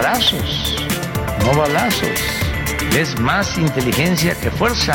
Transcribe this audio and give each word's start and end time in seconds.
Abrazos, 0.00 0.76
no 1.44 1.54
balazos. 1.60 2.08
Es 2.96 3.20
más 3.20 3.58
inteligencia 3.58 4.34
que 4.34 4.50
fuerza. 4.50 4.94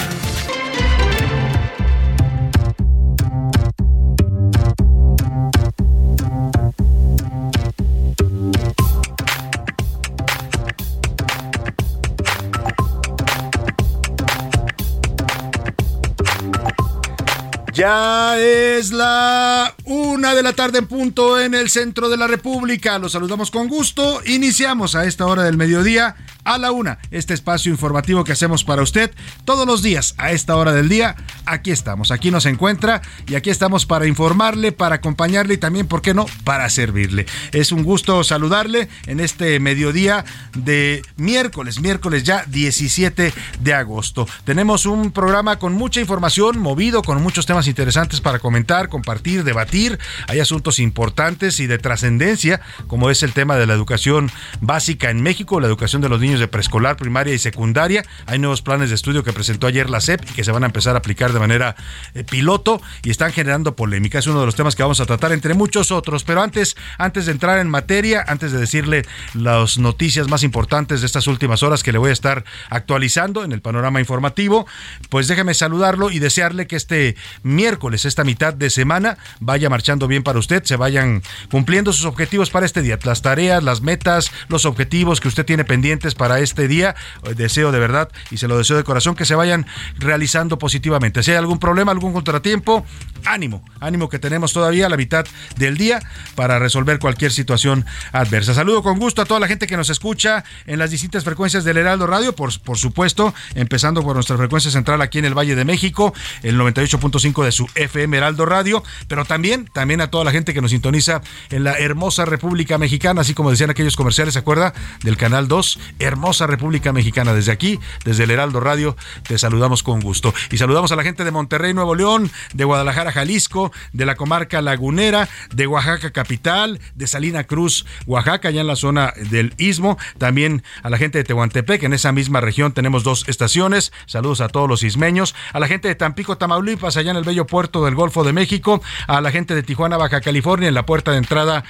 Ya 17.76 18.40
es 18.40 18.94
la 18.94 19.76
una 19.84 20.34
de 20.34 20.42
la 20.42 20.54
tarde 20.54 20.80
en 20.80 20.88
punto 20.88 21.42
en 21.42 21.54
el 21.54 21.70
centro 21.70 22.08
de 22.08 22.16
la 22.16 22.26
República. 22.26 22.98
Los 23.00 23.12
saludamos 23.12 23.52
con 23.52 23.68
gusto. 23.68 24.22
Iniciamos 24.26 24.96
a 24.96 25.04
esta 25.04 25.26
hora 25.26 25.44
del 25.44 25.58
mediodía 25.58 26.16
a 26.46 26.58
la 26.58 26.72
una 26.72 27.00
este 27.12 27.34
espacio 27.34 27.72
informativo 27.72 28.24
que 28.24 28.32
hacemos 28.32 28.64
para 28.64 28.84
usted 28.84 29.12
todos 29.44 29.68
los 29.68 29.82
días 29.82 30.14
a 30.18 30.32
esta 30.32 30.56
hora 30.56 30.72
del 30.72 30.88
día. 30.88 31.18
Aquí 31.46 31.72
estamos, 31.72 32.12
aquí 32.12 32.32
nos 32.32 32.46
encuentra 32.46 33.02
y 33.28 33.36
aquí 33.36 33.50
estamos 33.50 33.86
para 33.86 34.08
informarle, 34.08 34.72
para 34.72 34.96
acompañarle 34.96 35.56
y 35.56 35.58
también, 35.58 35.88
¿por 35.88 36.02
qué 36.02 36.14
no?, 36.14 36.28
para 36.46 36.70
servirle. 36.70 37.26
Es 37.52 37.72
un 37.72 37.84
gusto 37.84 38.24
saludarle 38.24 38.88
en 39.08 39.20
este 39.20 39.60
mediodía 39.60 40.24
de 40.56 41.02
miércoles, 41.18 41.82
miércoles 41.82 42.24
ya 42.24 42.46
17 42.48 43.34
de 43.60 43.74
agosto. 43.74 44.28
Tenemos 44.46 44.86
un 44.86 45.12
programa 45.12 45.60
con 45.60 45.74
mucha 45.74 46.00
información, 46.00 46.60
movido, 46.60 47.02
con 47.02 47.22
muchos 47.22 47.46
temas 47.46 47.65
interesantes 47.68 48.22
para 48.22 48.40
comentar, 48.40 48.90
compartir, 48.90 49.44
debatir. 49.44 50.00
Hay 50.28 50.40
asuntos 50.40 50.80
importantes 50.80 51.60
y 51.60 51.68
de 51.68 51.78
trascendencia, 51.78 52.62
como 52.88 53.10
es 53.10 53.24
el 53.24 53.34
tema 53.34 53.56
de 53.56 53.66
la 53.66 53.74
educación 53.74 54.32
básica 54.62 55.10
en 55.10 55.22
México, 55.22 55.60
la 55.60 55.68
educación 55.68 56.02
de 56.02 56.10
los 56.10 56.20
niños 56.20 56.40
de 56.40 56.48
preescolar, 56.48 56.98
primaria 56.98 57.34
y 57.34 57.40
secundaria. 57.40 58.04
Hay 58.26 58.40
nuevos 58.40 58.62
planes 58.62 58.90
de 58.90 58.96
estudio 58.96 59.24
que 59.24 59.34
presentó 59.34 59.68
ayer 59.68 59.90
la 59.90 60.02
SEP 60.02 60.22
y 60.30 60.34
que 60.34 60.44
se 60.44 60.52
van 60.52 60.64
a 60.64 60.68
empezar 60.68 60.96
a 60.96 61.00
aplicar 61.00 61.34
de 61.34 61.40
manera 61.40 61.76
eh, 62.14 62.24
piloto 62.24 62.82
y 63.04 63.10
están 63.10 63.32
generando 63.32 63.76
polémica. 63.76 64.20
Es 64.20 64.28
uno 64.28 64.40
de 64.40 64.46
los 64.46 64.56
temas 64.56 64.76
que 64.76 64.84
vamos 64.84 65.00
a 65.00 65.06
tratar 65.06 65.32
entre 65.32 65.54
muchos 65.54 65.92
otros. 65.92 66.24
Pero 66.24 66.42
antes, 66.42 66.76
antes 66.98 67.26
de 67.26 67.32
entrar 67.32 67.60
en 67.60 67.70
materia, 67.70 68.24
antes 68.28 68.52
de 68.52 68.60
decirle 68.60 69.06
las 69.34 69.78
noticias 69.78 70.28
más 70.28 70.44
importantes 70.44 71.02
de 71.02 71.08
estas 71.08 71.28
últimas 71.28 71.64
horas 71.64 71.84
que 71.84 71.92
le 71.92 71.98
voy 71.98 72.10
a 72.10 72.14
estar 72.14 72.46
actualizando 72.70 73.44
en 73.44 73.52
el 73.52 73.62
panorama 73.62 74.00
informativo, 74.00 74.68
pues 75.10 75.28
déjeme 75.28 75.54
saludarlo 75.54 76.12
y 76.12 76.20
desearle 76.20 76.68
que 76.68 76.76
este 76.76 77.16
miércoles, 77.56 78.06
esta 78.06 78.24
mitad 78.24 78.54
de 78.54 78.70
semana, 78.70 79.18
vaya 79.40 79.70
marchando 79.70 80.08
bien 80.08 80.24
para 80.24 80.40
usted, 80.40 80.64
se 80.64 80.76
vayan 80.76 81.24
cumpliendo 81.50 81.94
sus 81.94 82.06
objetivos 82.06 82.50
para 82.50 82.66
este 82.66 82.82
día, 82.82 83.00
las 83.04 83.22
tareas, 83.22 83.64
las 83.64 83.82
metas, 83.82 84.32
los 84.48 84.66
objetivos 84.66 85.20
que 85.20 85.28
usted 85.28 85.46
tiene 85.46 85.64
pendientes 85.64 86.16
para 86.16 86.40
este 86.40 86.68
día. 86.68 86.96
Deseo 87.36 87.72
de 87.72 87.80
verdad 87.80 88.10
y 88.32 88.38
se 88.38 88.48
lo 88.48 88.58
deseo 88.58 88.78
de 88.78 88.84
corazón 88.84 89.16
que 89.16 89.26
se 89.26 89.36
vayan 89.36 89.66
realizando 89.98 90.58
positivamente. 90.58 91.24
Si 91.24 91.32
hay 91.32 91.38
algún 91.38 91.60
problema, 91.60 91.92
algún 91.92 92.14
contratiempo, 92.14 92.86
ánimo, 93.26 93.64
ánimo 93.80 94.10
que 94.10 94.20
tenemos 94.20 94.54
todavía 94.54 94.90
la 94.90 94.98
mitad 94.98 95.26
del 95.58 95.78
día 95.78 96.02
para 96.36 96.60
resolver 96.60 97.00
cualquier 97.00 97.32
situación 97.32 97.86
adversa. 98.12 98.54
Saludo 98.54 98.84
con 98.84 99.00
gusto 99.00 99.22
a 99.22 99.26
toda 99.26 99.40
la 99.40 99.48
gente 99.48 99.68
que 99.68 99.78
nos 99.78 99.90
escucha 99.90 100.44
en 100.66 100.80
las 100.80 100.92
distintas 100.92 101.24
frecuencias 101.24 101.64
del 101.64 101.78
Heraldo 101.78 102.08
Radio, 102.08 102.36
por, 102.36 102.58
por 102.62 102.78
supuesto, 102.78 103.34
empezando 103.56 104.04
por 104.04 104.16
nuestra 104.16 104.38
frecuencia 104.38 104.72
central 104.72 105.02
aquí 105.02 105.20
en 105.20 105.26
el 105.26 105.38
Valle 105.38 105.56
de 105.56 105.66
México, 105.66 106.14
el 106.44 106.58
98.5 106.58 107.45
de 107.46 107.52
su 107.52 107.68
FM 107.76 108.18
Heraldo 108.18 108.46
Radio, 108.46 108.84
pero 109.08 109.26
también, 109.26 109.70
también 109.74 110.02
a 110.02 110.10
toda 110.10 110.24
la 110.24 110.32
gente 110.32 110.54
que 110.54 110.62
nos 110.62 110.72
sintoniza 110.72 111.22
en 111.50 111.64
la 111.64 111.78
hermosa 111.78 112.26
República 112.26 112.78
Mexicana, 112.78 113.22
así 113.22 113.34
como 113.34 113.52
decían 113.52 113.70
aquellos 113.70 113.96
comerciales, 113.96 114.34
¿se 114.34 114.40
acuerda? 114.40 114.74
Del 115.04 115.18
Canal 115.18 115.48
2, 115.48 115.80
hermosa 116.00 116.48
República 116.48 116.94
Mexicana. 116.94 117.34
Desde 117.34 117.52
aquí, 117.52 117.80
desde 118.04 118.24
el 118.24 118.32
Heraldo 118.32 118.60
Radio, 118.60 118.96
te 119.28 119.38
saludamos 119.38 119.84
con 119.84 120.00
gusto. 120.00 120.34
Y 120.52 120.58
saludamos 120.58 120.92
a 120.92 120.96
la 120.96 121.04
gente 121.04 121.24
de 121.24 121.32
Monterrey, 121.32 121.74
Nuevo 121.74 121.96
León, 121.96 122.32
de 122.54 122.64
Guadalajara, 122.64 123.12
Jalisco, 123.12 123.72
de 123.94 124.06
la 124.06 124.16
comarca 124.16 124.62
lagunera, 124.62 125.28
de 125.54 125.68
Oaxaca 125.68 126.12
capital, 126.12 126.80
de 126.96 127.08
Salina 127.08 127.44
Cruz, 127.44 127.86
Oaxaca, 128.06 128.50
allá 128.50 128.62
en 128.62 128.68
la 128.68 128.76
zona 128.76 129.14
del 129.30 129.54
Istmo. 129.58 129.98
También 130.18 130.64
a 130.84 130.90
la 130.90 130.98
gente 130.98 131.18
de 131.18 131.24
Tehuantepec, 131.24 131.84
en 131.84 131.94
esa 131.94 132.12
misma 132.12 132.42
región 132.42 132.72
tenemos 132.72 133.04
dos 133.04 133.28
estaciones. 133.28 133.92
Saludos 134.06 134.42
a 134.42 134.48
todos 134.48 134.70
los 134.70 134.84
ismeños. 134.84 135.36
A 135.54 135.60
la 135.60 135.68
gente 135.68 135.88
de 135.88 135.96
Tampico, 135.96 136.38
Tamaulipas, 136.38 136.98
allá 136.98 137.12
en 137.12 137.18
el 137.18 137.24
bello 137.24 137.35
puerto 137.44 137.84
del 137.84 137.96
Golfo 137.96 138.24
de 138.24 138.32
México. 138.32 138.82
A 139.08 139.20
la 139.20 139.32
gente 139.32 139.54
de 139.54 139.64
Tijuana, 139.64 139.98
Baja 139.98 140.22
California, 140.22 140.70
en 140.70 140.74
la 140.74 140.86
puerta 140.86 141.12
de 141.12 141.18
entrada 141.18 141.66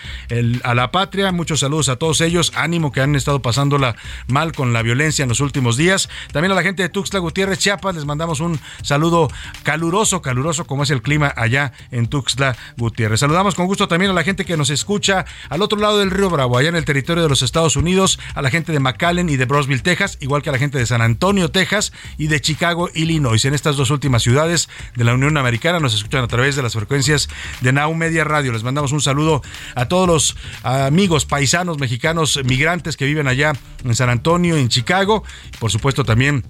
a 0.63 0.75
la 0.75 0.91
patria. 0.91 1.31
Muchos 1.31 1.61
saludos 1.61 1.89
a 1.89 1.95
todos 1.95 2.21
ellos. 2.21 2.51
Ánimo 2.55 2.91
que 2.91 3.01
han 3.01 3.15
estado 3.15 3.41
pasándola 3.41 3.95
mal 4.27 4.51
con 4.53 4.73
la 4.73 4.81
violencia 4.81 5.23
en 5.23 5.29
los 5.29 5.39
últimos 5.39 5.77
días. 5.77 6.09
También 6.31 6.51
a 6.51 6.55
la 6.55 6.63
gente 6.63 6.83
de 6.83 6.89
Tuxtla 6.89 7.19
Gutiérrez, 7.19 7.59
Chiapas, 7.59 7.95
les 7.95 8.05
mandamos 8.05 8.39
un 8.39 8.59
saludo 8.83 9.29
caluroso, 9.63 10.21
caluroso 10.21 10.65
como 10.65 10.83
es 10.83 10.91
el 10.91 11.01
clima 11.01 11.33
allá 11.35 11.73
en 11.91 12.07
Tuxtla 12.07 12.55
Gutiérrez. 12.77 13.19
Saludamos 13.19 13.55
con 13.55 13.65
gusto 13.65 13.87
también 13.87 14.11
a 14.11 14.13
la 14.13 14.23
gente 14.23 14.45
que 14.45 14.57
nos 14.57 14.69
escucha 14.69 15.25
al 15.49 15.61
otro 15.61 15.79
lado 15.79 15.99
del 15.99 16.11
río 16.11 16.29
Bravo, 16.29 16.57
allá 16.57 16.69
en 16.69 16.75
el 16.75 16.85
territorio 16.85 17.23
de 17.23 17.29
los 17.29 17.41
Estados 17.41 17.75
Unidos, 17.75 18.19
a 18.33 18.41
la 18.41 18.49
gente 18.49 18.71
de 18.71 18.79
McAllen 18.79 19.29
y 19.29 19.37
de 19.37 19.45
Brosville, 19.45 19.81
Texas, 19.81 20.17
igual 20.21 20.41
que 20.41 20.49
a 20.49 20.51
la 20.51 20.59
gente 20.59 20.77
de 20.77 20.85
San 20.85 21.01
Antonio, 21.01 21.51
Texas 21.51 21.93
y 22.17 22.27
de 22.27 22.41
Chicago, 22.41 22.89
Illinois. 22.93 23.43
En 23.45 23.53
estas 23.53 23.75
dos 23.75 23.89
últimas 23.89 24.23
ciudades 24.23 24.69
de 24.95 25.03
la 25.03 25.13
Unión 25.13 25.37
Americana 25.37 25.54
nos 25.63 25.93
escuchan 25.93 26.23
a 26.23 26.27
través 26.27 26.55
de 26.55 26.61
las 26.61 26.73
frecuencias 26.73 27.29
de 27.61 27.71
Now 27.71 27.93
Media 27.93 28.23
Radio. 28.23 28.51
Les 28.51 28.63
mandamos 28.63 28.91
un 28.91 29.01
saludo 29.01 29.41
a 29.75 29.87
todos 29.87 30.07
los 30.07 30.35
amigos 30.63 31.25
paisanos 31.25 31.79
mexicanos 31.79 32.39
migrantes 32.43 32.97
que 32.97 33.05
viven 33.05 33.27
allá 33.27 33.53
en 33.83 33.95
San 33.95 34.09
Antonio, 34.09 34.57
en 34.57 34.69
Chicago, 34.69 35.23
por 35.59 35.71
supuesto 35.71 36.03
también 36.03 36.43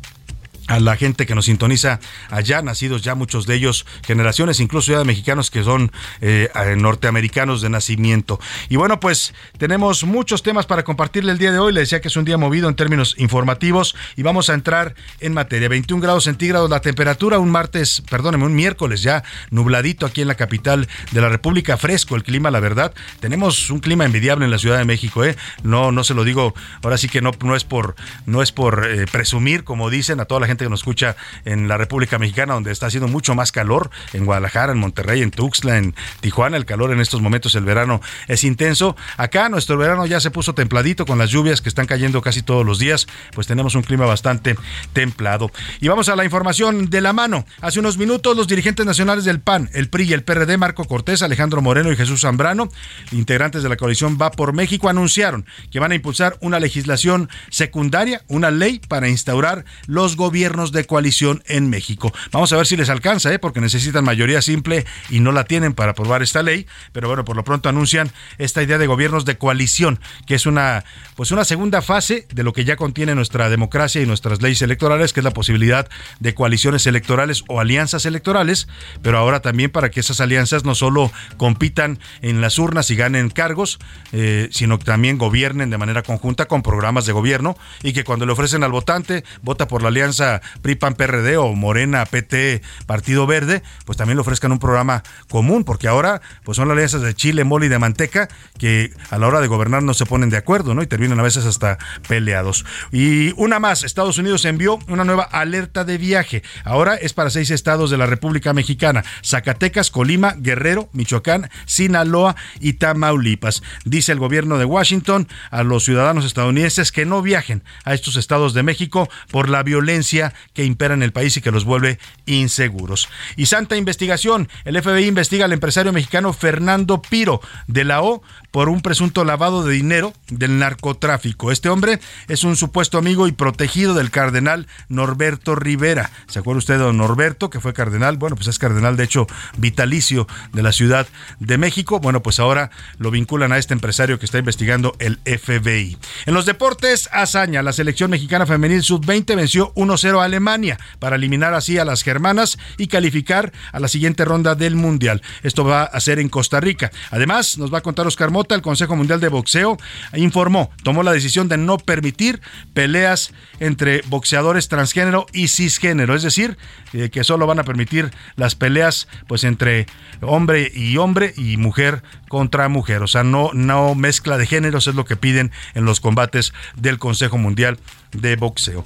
a 0.67 0.79
la 0.79 0.95
gente 0.95 1.25
que 1.25 1.35
nos 1.35 1.45
sintoniza 1.45 1.99
allá, 2.29 2.61
nacidos 2.61 3.01
ya 3.01 3.15
muchos 3.15 3.45
de 3.45 3.55
ellos, 3.55 3.85
generaciones 4.05 4.59
incluso 4.59 4.91
ya 4.91 4.99
de 4.99 5.05
mexicanos 5.05 5.51
que 5.51 5.63
son 5.63 5.91
eh, 6.21 6.49
norteamericanos 6.77 7.61
de 7.61 7.69
nacimiento. 7.69 8.39
Y 8.69 8.75
bueno, 8.75 8.99
pues 8.99 9.33
tenemos 9.57 10.03
muchos 10.03 10.43
temas 10.43 10.65
para 10.65 10.83
compartirle 10.83 11.31
el 11.31 11.37
día 11.37 11.51
de 11.51 11.59
hoy. 11.59 11.73
Le 11.73 11.81
decía 11.81 12.01
que 12.01 12.07
es 12.07 12.15
un 12.15 12.25
día 12.25 12.37
movido 12.37 12.69
en 12.69 12.75
términos 12.75 13.15
informativos 13.17 13.95
y 14.15 14.23
vamos 14.23 14.49
a 14.49 14.53
entrar 14.53 14.95
en 15.19 15.33
materia. 15.33 15.69
21 15.69 16.01
grados 16.01 16.23
centígrados 16.23 16.69
la 16.69 16.81
temperatura, 16.81 17.39
un 17.39 17.51
martes, 17.51 18.01
perdóneme, 18.09 18.45
un 18.45 18.55
miércoles 18.55 19.01
ya 19.01 19.23
nubladito 19.51 20.05
aquí 20.05 20.21
en 20.21 20.27
la 20.27 20.35
capital 20.35 20.87
de 21.11 21.21
la 21.21 21.29
República, 21.29 21.77
fresco 21.77 22.15
el 22.15 22.23
clima, 22.23 22.51
la 22.51 22.59
verdad. 22.59 22.93
Tenemos 23.19 23.69
un 23.69 23.79
clima 23.79 24.05
envidiable 24.05 24.45
en 24.45 24.51
la 24.51 24.57
Ciudad 24.57 24.77
de 24.77 24.85
México, 24.85 25.23
¿eh? 25.23 25.35
No, 25.63 25.91
no 25.91 26.03
se 26.03 26.13
lo 26.13 26.23
digo, 26.23 26.53
ahora 26.81 26.97
sí 26.97 27.09
que 27.09 27.21
no, 27.21 27.31
no 27.43 27.55
es 27.55 27.63
por, 27.63 27.95
no 28.25 28.41
es 28.41 28.51
por 28.51 28.87
eh, 28.89 29.05
presumir, 29.11 29.63
como 29.63 29.89
dicen 29.89 30.19
a 30.19 30.25
toda 30.25 30.39
la 30.39 30.47
gente 30.47 30.54
que 30.63 30.69
nos 30.69 30.79
escucha 30.79 31.15
en 31.43 31.67
la 31.67 31.77
República 31.77 32.17
Mexicana, 32.17 32.53
donde 32.53 32.71
está 32.71 32.85
haciendo 32.87 33.07
mucho 33.07 33.35
más 33.35 33.51
calor, 33.51 33.89
en 34.13 34.25
Guadalajara, 34.25 34.71
en 34.71 34.79
Monterrey, 34.79 35.21
en 35.21 35.31
Tuxtla, 35.31 35.77
en 35.77 35.95
Tijuana, 36.21 36.57
el 36.57 36.65
calor 36.65 36.91
en 36.91 37.01
estos 37.01 37.21
momentos, 37.21 37.55
el 37.55 37.65
verano 37.65 38.01
es 38.27 38.43
intenso. 38.43 38.95
Acá 39.17 39.49
nuestro 39.49 39.77
verano 39.77 40.05
ya 40.05 40.19
se 40.19 40.31
puso 40.31 40.53
templadito 40.53 41.05
con 41.05 41.17
las 41.17 41.29
lluvias 41.29 41.61
que 41.61 41.69
están 41.69 41.87
cayendo 41.87 42.21
casi 42.21 42.41
todos 42.41 42.65
los 42.65 42.79
días, 42.79 43.07
pues 43.33 43.47
tenemos 43.47 43.75
un 43.75 43.83
clima 43.83 44.05
bastante 44.05 44.55
templado. 44.93 45.51
Y 45.81 45.87
vamos 45.87 46.09
a 46.09 46.15
la 46.15 46.23
información 46.23 46.89
de 46.89 47.01
la 47.01 47.13
mano. 47.13 47.45
Hace 47.61 47.79
unos 47.79 47.97
minutos 47.97 48.37
los 48.37 48.47
dirigentes 48.47 48.85
nacionales 48.85 49.25
del 49.25 49.39
PAN, 49.39 49.69
el 49.73 49.89
PRI 49.89 50.05
y 50.05 50.13
el 50.13 50.23
PRD, 50.23 50.57
Marco 50.57 50.85
Cortés, 50.85 51.21
Alejandro 51.21 51.61
Moreno 51.61 51.91
y 51.91 51.95
Jesús 51.95 52.21
Zambrano, 52.21 52.69
integrantes 53.11 53.63
de 53.63 53.69
la 53.69 53.77
coalición 53.77 54.17
Va 54.21 54.31
por 54.31 54.53
México, 54.53 54.89
anunciaron 54.89 55.45
que 55.71 55.79
van 55.79 55.91
a 55.91 55.95
impulsar 55.95 56.37
una 56.41 56.59
legislación 56.59 57.29
secundaria, 57.49 58.21
una 58.27 58.51
ley 58.51 58.79
para 58.87 59.09
instaurar 59.09 59.65
los 59.87 60.15
gobiernos 60.15 60.44
de 60.45 60.85
coalición 60.85 61.43
en 61.47 61.69
México. 61.69 62.13
Vamos 62.31 62.53
a 62.53 62.57
ver 62.57 62.67
si 62.67 62.77
les 62.77 62.89
alcanza, 62.89 63.33
¿eh? 63.33 63.39
porque 63.39 63.61
necesitan 63.61 64.03
mayoría 64.03 64.41
simple 64.43 64.85
y 65.09 65.19
no 65.19 65.31
la 65.31 65.45
tienen 65.45 65.73
para 65.73 65.91
aprobar 65.91 66.21
esta 66.21 66.43
ley, 66.43 66.67
pero 66.91 67.07
bueno, 67.07 67.25
por 67.25 67.35
lo 67.35 67.43
pronto 67.43 67.67
anuncian 67.67 68.11
esta 68.37 68.61
idea 68.61 68.77
de 68.77 68.85
gobiernos 68.85 69.25
de 69.25 69.37
coalición, 69.37 69.99
que 70.27 70.35
es 70.35 70.45
una 70.45 70.83
pues 71.15 71.31
una 71.31 71.45
segunda 71.45 71.81
fase 71.81 72.27
de 72.33 72.43
lo 72.43 72.53
que 72.53 72.65
ya 72.65 72.75
contiene 72.75 73.15
nuestra 73.15 73.49
democracia 73.49 74.01
y 74.01 74.05
nuestras 74.05 74.41
leyes 74.41 74.61
electorales, 74.61 75.13
que 75.13 75.21
es 75.21 75.23
la 75.23 75.31
posibilidad 75.31 75.89
de 76.19 76.35
coaliciones 76.35 76.85
electorales 76.87 77.43
o 77.47 77.59
alianzas 77.59 78.05
electorales, 78.05 78.67
pero 79.01 79.17
ahora 79.17 79.39
también 79.39 79.71
para 79.71 79.89
que 79.89 80.01
esas 80.01 80.19
alianzas 80.19 80.65
no 80.65 80.75
solo 80.75 81.11
compitan 81.37 81.99
en 82.21 82.41
las 82.41 82.59
urnas 82.59 82.91
y 82.91 82.95
ganen 82.95 83.29
cargos, 83.29 83.79
eh, 84.11 84.49
sino 84.51 84.77
que 84.77 84.85
también 84.85 85.17
gobiernen 85.17 85.69
de 85.69 85.77
manera 85.77 86.03
conjunta 86.03 86.47
con 86.47 86.61
programas 86.61 87.05
de 87.05 87.13
gobierno 87.13 87.57
y 87.81 87.93
que 87.93 88.03
cuando 88.03 88.25
le 88.25 88.33
ofrecen 88.33 88.63
al 88.63 88.71
votante, 88.71 89.23
vota 89.41 89.67
por 89.67 89.81
la 89.81 89.87
alianza 89.87 90.34
PRIPAN 90.61 90.95
PRD 90.95 91.37
o 91.37 91.53
Morena 91.53 92.05
PT 92.05 92.61
Partido 92.85 93.27
Verde, 93.27 93.63
pues 93.85 93.97
también 93.97 94.17
le 94.17 94.21
ofrezcan 94.21 94.51
un 94.51 94.59
programa 94.59 95.03
común, 95.29 95.63
porque 95.63 95.87
ahora 95.87 96.21
pues 96.43 96.57
son 96.57 96.67
las 96.67 96.75
alianzas 96.75 97.01
de 97.01 97.13
Chile, 97.13 97.43
mole 97.43 97.67
y 97.67 97.69
de 97.69 97.79
manteca 97.79 98.27
que 98.57 98.91
a 99.09 99.17
la 99.17 99.27
hora 99.27 99.41
de 99.41 99.47
gobernar 99.47 99.83
no 99.83 99.93
se 99.93 100.05
ponen 100.05 100.29
de 100.29 100.37
acuerdo, 100.37 100.73
¿no? 100.73 100.81
Y 100.81 100.87
terminan 100.87 101.19
a 101.19 101.23
veces 101.23 101.45
hasta 101.45 101.77
peleados. 102.07 102.65
Y 102.91 103.33
una 103.37 103.59
más, 103.59 103.83
Estados 103.83 104.17
Unidos 104.17 104.45
envió 104.45 104.79
una 104.87 105.03
nueva 105.03 105.23
alerta 105.23 105.83
de 105.83 105.97
viaje. 105.97 106.43
Ahora 106.63 106.95
es 106.95 107.13
para 107.13 107.29
seis 107.29 107.51
estados 107.51 107.89
de 107.89 107.97
la 107.97 108.05
República 108.05 108.53
Mexicana: 108.53 109.03
Zacatecas, 109.23 109.91
Colima, 109.91 110.35
Guerrero, 110.37 110.89
Michoacán, 110.93 111.49
Sinaloa 111.65 112.35
y 112.59 112.73
Tamaulipas. 112.73 113.63
Dice 113.83 114.11
el 114.11 114.19
gobierno 114.19 114.57
de 114.57 114.65
Washington 114.65 115.27
a 115.51 115.63
los 115.63 115.83
ciudadanos 115.85 116.25
estadounidenses 116.25 116.91
que 116.91 117.05
no 117.05 117.21
viajen 117.21 117.63
a 117.83 117.93
estos 117.93 118.15
estados 118.15 118.53
de 118.53 118.63
México 118.63 119.09
por 119.31 119.49
la 119.49 119.63
violencia 119.63 120.24
que 120.53 120.65
impera 120.65 120.93
en 120.93 121.03
el 121.03 121.11
país 121.11 121.35
y 121.37 121.41
que 121.41 121.51
los 121.51 121.65
vuelve 121.65 121.99
inseguros. 122.25 123.09
Y 123.35 123.47
santa 123.47 123.75
investigación, 123.75 124.49
el 124.63 124.81
FBI 124.81 125.05
investiga 125.05 125.45
al 125.45 125.53
empresario 125.53 125.93
mexicano 125.93 126.33
Fernando 126.33 127.01
Piro 127.01 127.41
de 127.67 127.83
la 127.83 128.01
O 128.01 128.21
por 128.51 128.69
un 128.69 128.81
presunto 128.81 129.25
lavado 129.25 129.63
de 129.63 129.73
dinero 129.73 130.13
del 130.29 130.59
narcotráfico. 130.59 131.51
Este 131.51 131.69
hombre 131.69 131.99
es 132.27 132.43
un 132.43 132.55
supuesto 132.55 132.97
amigo 132.97 133.27
y 133.27 133.31
protegido 133.31 133.93
del 133.93 134.11
cardenal 134.11 134.67
Norberto 134.89 135.55
Rivera. 135.55 136.09
¿Se 136.27 136.39
acuerda 136.39 136.59
usted 136.59 136.75
de 136.75 136.83
don 136.83 136.97
Norberto, 136.97 137.49
que 137.49 137.59
fue 137.59 137.73
cardenal? 137.73 138.17
Bueno, 138.17 138.35
pues 138.35 138.47
es 138.47 138.59
cardenal, 138.59 138.97
de 138.97 139.03
hecho, 139.03 139.27
vitalicio 139.57 140.27
de 140.53 140.63
la 140.63 140.71
Ciudad 140.71 141.07
de 141.39 141.57
México. 141.57 141.99
Bueno, 141.99 142.21
pues 142.23 142.39
ahora 142.39 142.71
lo 142.97 143.11
vinculan 143.11 143.51
a 143.51 143.57
este 143.57 143.73
empresario 143.73 144.19
que 144.19 144.25
está 144.25 144.39
investigando 144.39 144.95
el 144.99 145.19
FBI. 145.25 145.97
En 146.25 146.33
los 146.33 146.45
deportes, 146.45 147.09
hazaña. 147.11 147.61
La 147.61 147.73
selección 147.73 148.09
mexicana 148.09 148.45
femenil 148.45 148.83
sub-20 148.83 149.35
venció 149.35 149.73
1-0 149.75 150.14
Alemania 150.21 150.77
para 150.99 151.15
eliminar 151.15 151.53
así 151.53 151.77
a 151.77 151.85
las 151.85 152.03
germanas 152.03 152.57
y 152.77 152.87
calificar 152.87 153.51
a 153.71 153.79
la 153.79 153.87
siguiente 153.87 154.25
ronda 154.25 154.55
del 154.55 154.75
Mundial. 154.75 155.21
Esto 155.43 155.63
va 155.63 155.83
a 155.83 155.99
ser 155.99 156.19
en 156.19 156.29
Costa 156.29 156.59
Rica. 156.59 156.91
Además, 157.11 157.57
nos 157.57 157.73
va 157.73 157.79
a 157.79 157.81
contar 157.81 158.07
Oscar 158.07 158.31
Mota 158.31 158.55
el 158.55 158.61
Consejo 158.61 158.95
Mundial 158.95 159.19
de 159.19 159.29
Boxeo 159.29 159.77
informó, 160.15 160.71
tomó 160.83 161.03
la 161.03 161.13
decisión 161.13 161.47
de 161.47 161.57
no 161.57 161.77
permitir 161.77 162.41
peleas 162.73 163.31
entre 163.59 164.01
boxeadores 164.07 164.67
transgénero 164.67 165.25
y 165.33 165.47
cisgénero, 165.47 166.15
es 166.15 166.23
decir, 166.23 166.57
eh, 166.93 167.09
que 167.09 167.23
solo 167.23 167.47
van 167.47 167.59
a 167.59 167.63
permitir 167.63 168.11
las 168.35 168.55
peleas 168.55 169.07
pues 169.27 169.43
entre 169.43 169.85
hombre 170.21 170.71
y 170.73 170.97
hombre 170.97 171.33
y 171.37 171.57
mujer 171.57 172.03
contra 172.27 172.67
mujer, 172.69 173.03
o 173.03 173.07
sea, 173.07 173.23
no 173.23 173.51
no 173.53 173.95
mezcla 173.95 174.37
de 174.37 174.45
géneros 174.45 174.87
es 174.87 174.95
lo 174.95 175.05
que 175.05 175.15
piden 175.15 175.51
en 175.73 175.85
los 175.85 175.99
combates 175.99 176.53
del 176.75 176.99
Consejo 176.99 177.37
Mundial 177.37 177.77
de 178.11 178.35
Boxeo. 178.35 178.83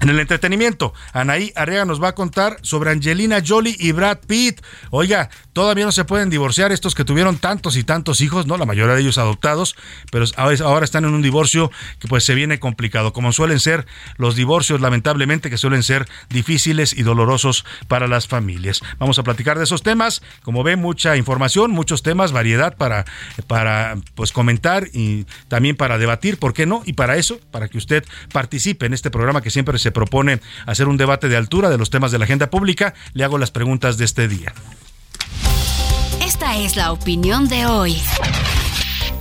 En 0.00 0.08
el 0.08 0.18
entretenimiento, 0.18 0.94
Anaí 1.12 1.52
Arriaga 1.56 1.84
nos 1.84 2.02
va 2.02 2.08
a 2.08 2.14
contar 2.14 2.56
sobre 2.62 2.90
Angelina 2.90 3.42
Jolie 3.46 3.76
y 3.78 3.92
Brad 3.92 4.20
Pitt. 4.26 4.62
Oiga, 4.88 5.28
todavía 5.52 5.84
no 5.84 5.92
se 5.92 6.06
pueden 6.06 6.30
divorciar 6.30 6.72
estos 6.72 6.94
que 6.94 7.04
tuvieron 7.04 7.36
tantos 7.36 7.76
y 7.76 7.84
tantos 7.84 8.22
hijos, 8.22 8.46
¿no? 8.46 8.56
La 8.56 8.64
mayoría 8.64 8.94
de 8.94 9.02
ellos 9.02 9.18
adoptados, 9.18 9.76
pero 10.10 10.24
ahora 10.36 10.86
están 10.86 11.04
en 11.04 11.12
un 11.12 11.20
divorcio 11.20 11.70
que 11.98 12.08
pues 12.08 12.24
se 12.24 12.34
viene 12.34 12.58
complicado, 12.58 13.12
como 13.12 13.30
suelen 13.34 13.60
ser 13.60 13.84
los 14.16 14.36
divorcios, 14.36 14.80
lamentablemente, 14.80 15.50
que 15.50 15.58
suelen 15.58 15.82
ser 15.82 16.08
difíciles 16.30 16.94
y 16.96 17.02
dolorosos 17.02 17.66
para 17.86 18.08
las 18.08 18.26
familias. 18.26 18.80
Vamos 18.98 19.18
a 19.18 19.22
platicar 19.22 19.58
de 19.58 19.64
esos 19.64 19.82
temas. 19.82 20.22
Como 20.42 20.62
ve, 20.62 20.76
mucha 20.76 21.18
información, 21.18 21.72
muchos 21.72 22.02
temas, 22.02 22.32
variedad 22.32 22.74
para, 22.74 23.04
para 23.46 23.98
pues 24.14 24.32
comentar 24.32 24.88
y 24.94 25.26
también 25.48 25.76
para 25.76 25.98
debatir, 25.98 26.38
¿por 26.38 26.54
qué 26.54 26.64
no? 26.64 26.82
Y 26.86 26.94
para 26.94 27.18
eso, 27.18 27.38
para 27.50 27.68
que 27.68 27.76
usted 27.76 28.02
participe 28.32 28.86
en 28.86 28.94
este 28.94 29.10
programa 29.10 29.42
que 29.42 29.50
siempre 29.50 29.78
se 29.78 29.89
propone 29.90 30.40
hacer 30.66 30.88
un 30.88 30.96
debate 30.96 31.28
de 31.28 31.36
altura 31.36 31.70
de 31.70 31.78
los 31.78 31.90
temas 31.90 32.12
de 32.12 32.18
la 32.18 32.24
agenda 32.24 32.50
pública, 32.50 32.94
le 33.12 33.24
hago 33.24 33.38
las 33.38 33.50
preguntas 33.50 33.98
de 33.98 34.04
este 34.04 34.28
día. 34.28 34.52
Esta 36.22 36.56
es 36.56 36.76
la 36.76 36.92
opinión 36.92 37.48
de 37.48 37.66
hoy. 37.66 37.96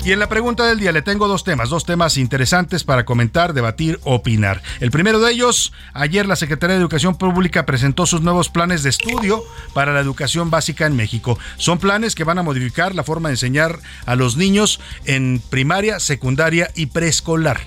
Y 0.06 0.13
en 0.13 0.19
la 0.19 0.30
pregunta 0.30 0.66
del 0.66 0.80
día 0.80 0.94
le 0.94 1.01
tengo 1.01 1.28
dos 1.28 1.44
temas, 1.44 1.69
dos 1.69 1.84
temas 1.84 2.16
interesantes 2.16 2.86
para 2.86 3.03
comentar, 3.03 3.53
debatir, 3.53 4.00
opinar. 4.03 4.62
El 4.79 4.91
primero 4.91 5.20
de 5.20 5.34
ellos, 5.34 5.74
ayer 5.94 6.25
la 6.25 6.38
Secretaría 6.38 6.75
de 6.75 6.79
Educación 6.82 7.18
Pública 7.18 7.65
presentó 7.65 8.06
sus 8.06 8.22
nuevos 8.22 8.48
planes 8.50 8.82
de 8.82 8.91
estudio 8.91 9.44
para 9.74 9.94
la 9.94 10.00
educación 10.00 10.50
básica 10.50 10.86
en 10.86 10.96
México. 10.96 11.38
Son 11.58 11.79
planes 11.79 12.15
que 12.15 12.24
van 12.24 12.38
a 12.38 12.44
modificar 12.44 12.96
la 12.96 13.03
forma 13.03 13.27
de 13.27 13.34
enseñar 13.34 13.79
a 14.06 14.15
los 14.15 14.38
niños 14.38 14.79
en 15.03 15.41
primaria, 15.50 16.00
secundaria 16.00 16.72
y 16.75 16.86
preescolar. 16.88 17.60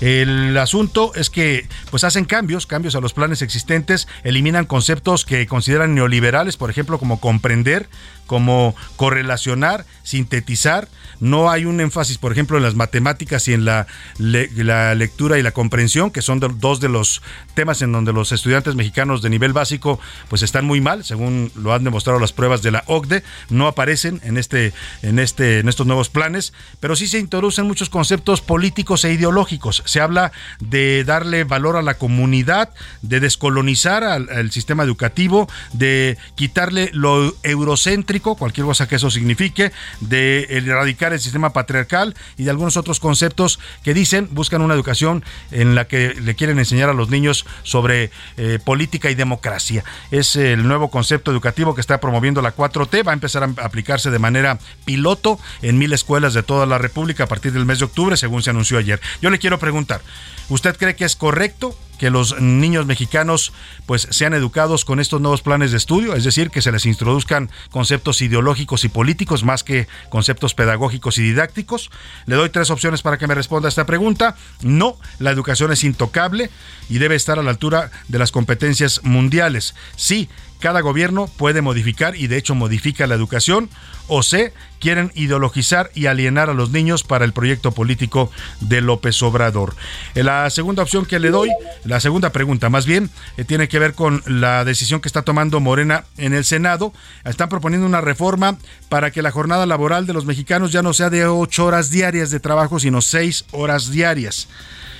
El 0.00 0.56
asunto 0.58 1.12
es 1.16 1.28
que 1.28 1.68
pues 1.90 2.04
hacen 2.04 2.24
cambios, 2.24 2.66
cambios 2.66 2.94
a 2.94 3.00
los 3.00 3.12
planes 3.12 3.42
existentes, 3.42 4.06
eliminan 4.22 4.64
conceptos 4.64 5.24
que 5.24 5.46
consideran 5.48 5.96
neoliberales, 5.96 6.56
por 6.56 6.70
ejemplo, 6.70 6.98
como 6.98 7.20
comprender, 7.20 7.88
como 8.30 8.76
correlacionar, 8.94 9.86
sintetizar. 10.04 10.86
No 11.18 11.50
hay 11.50 11.64
un 11.64 11.80
énfasis, 11.80 12.16
por 12.16 12.30
ejemplo, 12.30 12.56
en 12.56 12.62
las 12.62 12.76
matemáticas 12.76 13.48
y 13.48 13.54
en 13.54 13.64
la, 13.64 13.88
la 14.18 14.94
lectura 14.94 15.36
y 15.36 15.42
la 15.42 15.50
comprensión, 15.50 16.12
que 16.12 16.22
son 16.22 16.38
dos 16.38 16.78
de 16.78 16.88
los 16.88 17.22
temas 17.54 17.82
en 17.82 17.90
donde 17.90 18.12
los 18.12 18.30
estudiantes 18.30 18.76
mexicanos 18.76 19.20
de 19.20 19.30
nivel 19.30 19.52
básico 19.52 19.98
pues 20.28 20.42
están 20.42 20.64
muy 20.64 20.80
mal, 20.80 21.04
según 21.04 21.50
lo 21.56 21.74
han 21.74 21.82
demostrado 21.82 22.20
las 22.20 22.32
pruebas 22.32 22.62
de 22.62 22.70
la 22.70 22.84
OCDE. 22.86 23.24
No 23.48 23.66
aparecen 23.66 24.20
en, 24.22 24.38
este, 24.38 24.72
en, 25.02 25.18
este, 25.18 25.58
en 25.58 25.68
estos 25.68 25.88
nuevos 25.88 26.08
planes, 26.08 26.52
pero 26.78 26.94
sí 26.94 27.08
se 27.08 27.18
introducen 27.18 27.66
muchos 27.66 27.90
conceptos 27.90 28.42
políticos 28.42 29.04
e 29.04 29.12
ideológicos. 29.12 29.82
Se 29.86 30.00
habla 30.00 30.30
de 30.60 31.02
darle 31.02 31.42
valor 31.42 31.74
a 31.74 31.82
la 31.82 31.94
comunidad, 31.94 32.70
de 33.02 33.18
descolonizar 33.18 34.04
al, 34.04 34.30
al 34.30 34.52
sistema 34.52 34.84
educativo, 34.84 35.48
de 35.72 36.16
quitarle 36.36 36.90
lo 36.92 37.34
eurocéntrico 37.42 38.19
cualquier 38.20 38.66
cosa 38.66 38.88
que 38.88 38.96
eso 38.96 39.10
signifique, 39.10 39.72
de 40.00 40.46
erradicar 40.50 41.12
el 41.12 41.20
sistema 41.20 41.52
patriarcal 41.52 42.14
y 42.36 42.44
de 42.44 42.50
algunos 42.50 42.76
otros 42.76 43.00
conceptos 43.00 43.58
que 43.82 43.94
dicen, 43.94 44.28
buscan 44.32 44.62
una 44.62 44.74
educación 44.74 45.24
en 45.50 45.74
la 45.74 45.86
que 45.86 46.14
le 46.14 46.34
quieren 46.34 46.58
enseñar 46.58 46.88
a 46.88 46.94
los 46.94 47.10
niños 47.10 47.46
sobre 47.62 48.10
eh, 48.36 48.58
política 48.64 49.10
y 49.10 49.14
democracia. 49.14 49.84
Es 50.10 50.36
el 50.36 50.66
nuevo 50.66 50.90
concepto 50.90 51.30
educativo 51.30 51.74
que 51.74 51.80
está 51.80 52.00
promoviendo 52.00 52.42
la 52.42 52.54
4T, 52.54 53.06
va 53.06 53.12
a 53.12 53.14
empezar 53.14 53.42
a 53.42 53.64
aplicarse 53.64 54.10
de 54.10 54.18
manera 54.18 54.58
piloto 54.84 55.38
en 55.62 55.78
mil 55.78 55.92
escuelas 55.92 56.34
de 56.34 56.42
toda 56.42 56.66
la 56.66 56.78
República 56.78 57.24
a 57.24 57.28
partir 57.28 57.52
del 57.52 57.66
mes 57.66 57.78
de 57.78 57.86
octubre, 57.86 58.16
según 58.16 58.42
se 58.42 58.50
anunció 58.50 58.78
ayer. 58.78 59.00
Yo 59.20 59.30
le 59.30 59.38
quiero 59.38 59.58
preguntar, 59.58 60.00
¿usted 60.48 60.76
cree 60.76 60.96
que 60.96 61.04
es 61.04 61.16
correcto 61.16 61.76
que 62.00 62.08
los 62.08 62.40
niños 62.40 62.86
mexicanos 62.86 63.52
pues 63.84 64.08
sean 64.10 64.32
educados 64.32 64.86
con 64.86 65.00
estos 65.00 65.20
nuevos 65.20 65.42
planes 65.42 65.70
de 65.70 65.76
estudio, 65.76 66.16
es 66.16 66.24
decir, 66.24 66.48
que 66.48 66.62
se 66.62 66.72
les 66.72 66.86
introduzcan 66.86 67.50
conceptos 67.70 68.22
ideológicos 68.22 68.86
y 68.86 68.88
políticos 68.88 69.44
más 69.44 69.62
que 69.64 69.86
conceptos 70.08 70.54
pedagógicos 70.54 71.18
y 71.18 71.22
didácticos. 71.22 71.90
Le 72.24 72.36
doy 72.36 72.48
tres 72.48 72.70
opciones 72.70 73.02
para 73.02 73.18
que 73.18 73.26
me 73.26 73.34
responda 73.34 73.68
a 73.68 73.68
esta 73.68 73.84
pregunta. 73.84 74.34
No, 74.62 74.96
la 75.18 75.30
educación 75.30 75.72
es 75.72 75.84
intocable 75.84 76.48
y 76.88 76.96
debe 76.96 77.16
estar 77.16 77.38
a 77.38 77.42
la 77.42 77.50
altura 77.50 77.90
de 78.08 78.18
las 78.18 78.32
competencias 78.32 79.02
mundiales. 79.04 79.74
Sí, 79.94 80.30
cada 80.60 80.80
gobierno 80.80 81.28
puede 81.36 81.62
modificar 81.62 82.14
y 82.16 82.26
de 82.26 82.36
hecho 82.36 82.54
modifica 82.54 83.06
la 83.06 83.14
educación 83.14 83.68
o 84.12 84.24
C, 84.24 84.52
quieren 84.80 85.12
ideologizar 85.14 85.90
y 85.94 86.06
alienar 86.06 86.50
a 86.50 86.54
los 86.54 86.70
niños 86.70 87.04
para 87.04 87.24
el 87.24 87.32
proyecto 87.32 87.70
político 87.70 88.30
de 88.60 88.80
López 88.80 89.22
Obrador. 89.22 89.76
Eh, 90.14 90.24
la 90.24 90.50
segunda 90.50 90.82
opción 90.82 91.06
que 91.06 91.20
le 91.20 91.30
doy, 91.30 91.48
la 91.84 92.00
segunda 92.00 92.30
pregunta 92.30 92.68
más 92.70 92.86
bien, 92.86 93.08
eh, 93.36 93.44
tiene 93.44 93.68
que 93.68 93.78
ver 93.78 93.94
con 93.94 94.22
la 94.26 94.64
decisión 94.64 95.00
que 95.00 95.08
está 95.08 95.22
tomando 95.22 95.60
Morena 95.60 96.04
en 96.16 96.34
el 96.34 96.44
Senado. 96.44 96.92
Están 97.24 97.48
proponiendo 97.48 97.86
una 97.86 98.00
reforma 98.00 98.58
para 98.88 99.12
que 99.12 99.22
la 99.22 99.30
jornada 99.30 99.64
laboral 99.64 100.06
de 100.06 100.12
los 100.12 100.26
mexicanos 100.26 100.72
ya 100.72 100.82
no 100.82 100.92
sea 100.92 101.08
de 101.08 101.26
ocho 101.26 101.66
horas 101.66 101.90
diarias 101.90 102.30
de 102.30 102.40
trabajo, 102.40 102.80
sino 102.80 103.00
seis 103.00 103.44
horas 103.52 103.90
diarias. 103.92 104.48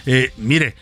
Eh, 0.06 0.32
mire, 0.36 0.76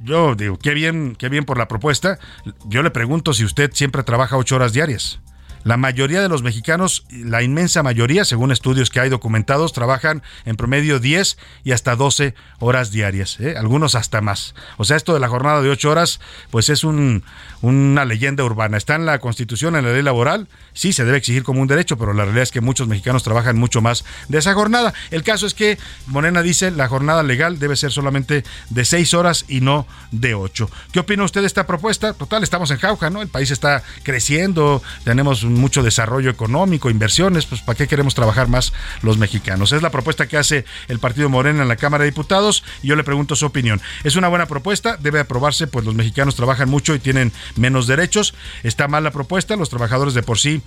yo 0.00 0.34
digo, 0.34 0.58
qué 0.58 0.74
bien, 0.74 1.16
qué 1.16 1.28
bien 1.28 1.44
por 1.44 1.58
la 1.58 1.68
propuesta. 1.68 2.18
Yo 2.66 2.82
le 2.82 2.90
pregunto 2.90 3.32
si 3.34 3.44
usted 3.44 3.70
siempre 3.72 4.02
trabaja 4.02 4.36
ocho 4.36 4.56
horas 4.56 4.72
diarias. 4.72 5.20
La 5.66 5.76
mayoría 5.76 6.22
de 6.22 6.28
los 6.28 6.44
mexicanos, 6.44 7.04
la 7.10 7.42
inmensa 7.42 7.82
mayoría, 7.82 8.24
según 8.24 8.52
estudios 8.52 8.88
que 8.88 9.00
hay 9.00 9.08
documentados, 9.08 9.72
trabajan 9.72 10.22
en 10.44 10.54
promedio 10.54 11.00
10 11.00 11.38
y 11.64 11.72
hasta 11.72 11.96
12 11.96 12.36
horas 12.60 12.92
diarias, 12.92 13.40
¿eh? 13.40 13.56
algunos 13.58 13.96
hasta 13.96 14.20
más. 14.20 14.54
O 14.76 14.84
sea, 14.84 14.96
esto 14.96 15.12
de 15.12 15.18
la 15.18 15.26
jornada 15.26 15.62
de 15.62 15.70
8 15.70 15.90
horas, 15.90 16.20
pues 16.52 16.68
es 16.68 16.84
un, 16.84 17.24
una 17.62 18.04
leyenda 18.04 18.44
urbana. 18.44 18.76
Está 18.76 18.94
en 18.94 19.06
la 19.06 19.18
Constitución, 19.18 19.74
en 19.74 19.84
la 19.84 19.92
ley 19.92 20.02
laboral, 20.02 20.46
sí 20.72 20.92
se 20.92 21.04
debe 21.04 21.18
exigir 21.18 21.42
como 21.42 21.60
un 21.60 21.66
derecho, 21.66 21.98
pero 21.98 22.12
la 22.12 22.22
realidad 22.22 22.44
es 22.44 22.52
que 22.52 22.60
muchos 22.60 22.86
mexicanos 22.86 23.24
trabajan 23.24 23.58
mucho 23.58 23.82
más 23.82 24.04
de 24.28 24.38
esa 24.38 24.54
jornada. 24.54 24.94
El 25.10 25.24
caso 25.24 25.48
es 25.48 25.54
que 25.54 25.78
Morena 26.06 26.42
dice 26.42 26.70
la 26.70 26.86
jornada 26.86 27.24
legal 27.24 27.58
debe 27.58 27.74
ser 27.74 27.90
solamente 27.90 28.44
de 28.70 28.84
6 28.84 29.14
horas 29.14 29.44
y 29.48 29.62
no 29.62 29.88
de 30.12 30.36
8. 30.36 30.70
¿Qué 30.92 31.00
opina 31.00 31.24
usted 31.24 31.40
de 31.40 31.48
esta 31.48 31.66
propuesta? 31.66 32.12
Total, 32.12 32.44
estamos 32.44 32.70
en 32.70 32.78
jauja, 32.78 33.10
¿no? 33.10 33.20
El 33.20 33.28
país 33.28 33.50
está 33.50 33.82
creciendo, 34.04 34.80
tenemos 35.02 35.42
un 35.42 35.55
mucho 35.58 35.82
desarrollo 35.82 36.30
económico, 36.30 36.90
inversiones, 36.90 37.46
pues 37.46 37.60
¿para 37.60 37.76
qué 37.76 37.88
queremos 37.88 38.14
trabajar 38.14 38.48
más 38.48 38.72
los 39.02 39.18
mexicanos? 39.18 39.72
Es 39.72 39.82
la 39.82 39.90
propuesta 39.90 40.28
que 40.28 40.36
hace 40.36 40.64
el 40.88 40.98
Partido 40.98 41.28
Morena 41.28 41.62
en 41.62 41.68
la 41.68 41.76
Cámara 41.76 42.04
de 42.04 42.10
Diputados 42.10 42.64
y 42.82 42.88
yo 42.88 42.96
le 42.96 43.04
pregunto 43.04 43.36
su 43.36 43.46
opinión. 43.46 43.80
¿Es 44.04 44.16
una 44.16 44.28
buena 44.28 44.46
propuesta? 44.46 44.96
Debe 44.96 45.20
aprobarse, 45.20 45.66
pues 45.66 45.84
los 45.84 45.94
mexicanos 45.94 46.36
trabajan 46.36 46.68
mucho 46.68 46.94
y 46.94 46.98
tienen 46.98 47.32
menos 47.56 47.86
derechos. 47.86 48.34
¿Está 48.62 48.88
mal 48.88 49.04
la 49.04 49.10
propuesta? 49.10 49.56
Los 49.56 49.70
trabajadores 49.70 50.14
de 50.14 50.22
por 50.22 50.38
sí 50.38 50.62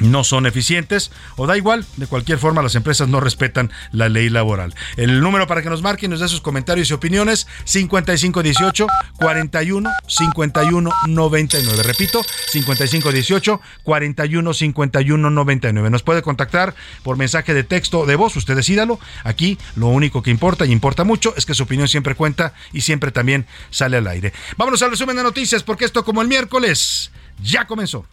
no 0.00 0.24
son 0.24 0.46
eficientes 0.46 1.10
o 1.36 1.46
da 1.46 1.56
igual, 1.56 1.84
de 1.96 2.06
cualquier 2.06 2.38
forma 2.38 2.62
las 2.62 2.74
empresas 2.74 3.08
no 3.08 3.20
respetan 3.20 3.70
la 3.92 4.08
ley 4.08 4.28
laboral. 4.28 4.74
El 4.96 5.20
número 5.20 5.46
para 5.46 5.62
que 5.62 5.70
nos 5.70 5.82
marquen, 5.82 6.10
nos 6.10 6.20
dé 6.20 6.28
sus 6.28 6.40
comentarios 6.40 6.90
y 6.90 6.94
opiniones 6.94 7.46
5518 7.64 8.86
41 9.18 9.90
51 10.06 10.90
99. 11.06 11.82
Repito, 11.82 12.22
5518 12.48 13.60
41 13.82 14.54
51 14.54 15.30
99. 15.30 15.90
Nos 15.90 16.02
puede 16.02 16.22
contactar 16.22 16.74
por 17.02 17.16
mensaje 17.16 17.54
de 17.54 17.64
texto 17.64 18.00
o 18.00 18.06
de 18.06 18.16
voz, 18.16 18.36
usted 18.36 18.56
decídalo. 18.56 18.98
Aquí 19.22 19.58
lo 19.76 19.88
único 19.88 20.22
que 20.22 20.30
importa 20.30 20.66
y 20.66 20.72
importa 20.72 21.04
mucho 21.04 21.34
es 21.36 21.46
que 21.46 21.54
su 21.54 21.64
opinión 21.64 21.88
siempre 21.88 22.14
cuenta 22.14 22.54
y 22.72 22.80
siempre 22.82 23.12
también 23.12 23.46
sale 23.70 23.96
al 23.96 24.06
aire. 24.06 24.32
Vámonos 24.56 24.82
al 24.82 24.90
resumen 24.90 25.16
de 25.16 25.22
noticias 25.22 25.62
porque 25.62 25.84
esto 25.84 26.04
como 26.04 26.22
el 26.22 26.28
miércoles 26.28 27.10
ya 27.42 27.66
comenzó. 27.66 28.06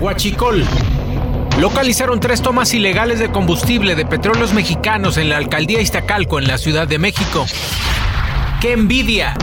Huachicol. 0.00 0.64
Localizaron 1.58 2.20
tres 2.20 2.42
tomas 2.42 2.72
ilegales 2.74 3.18
de 3.18 3.30
combustible 3.30 3.96
de 3.96 4.06
petróleos 4.06 4.52
mexicanos 4.52 5.16
en 5.16 5.28
la 5.28 5.36
alcaldía 5.36 5.80
Iztacalco, 5.80 6.38
en 6.38 6.46
la 6.46 6.58
Ciudad 6.58 6.86
de 6.86 6.98
México. 6.98 7.46
¡Qué 8.60 8.72
envidia! 8.72 9.36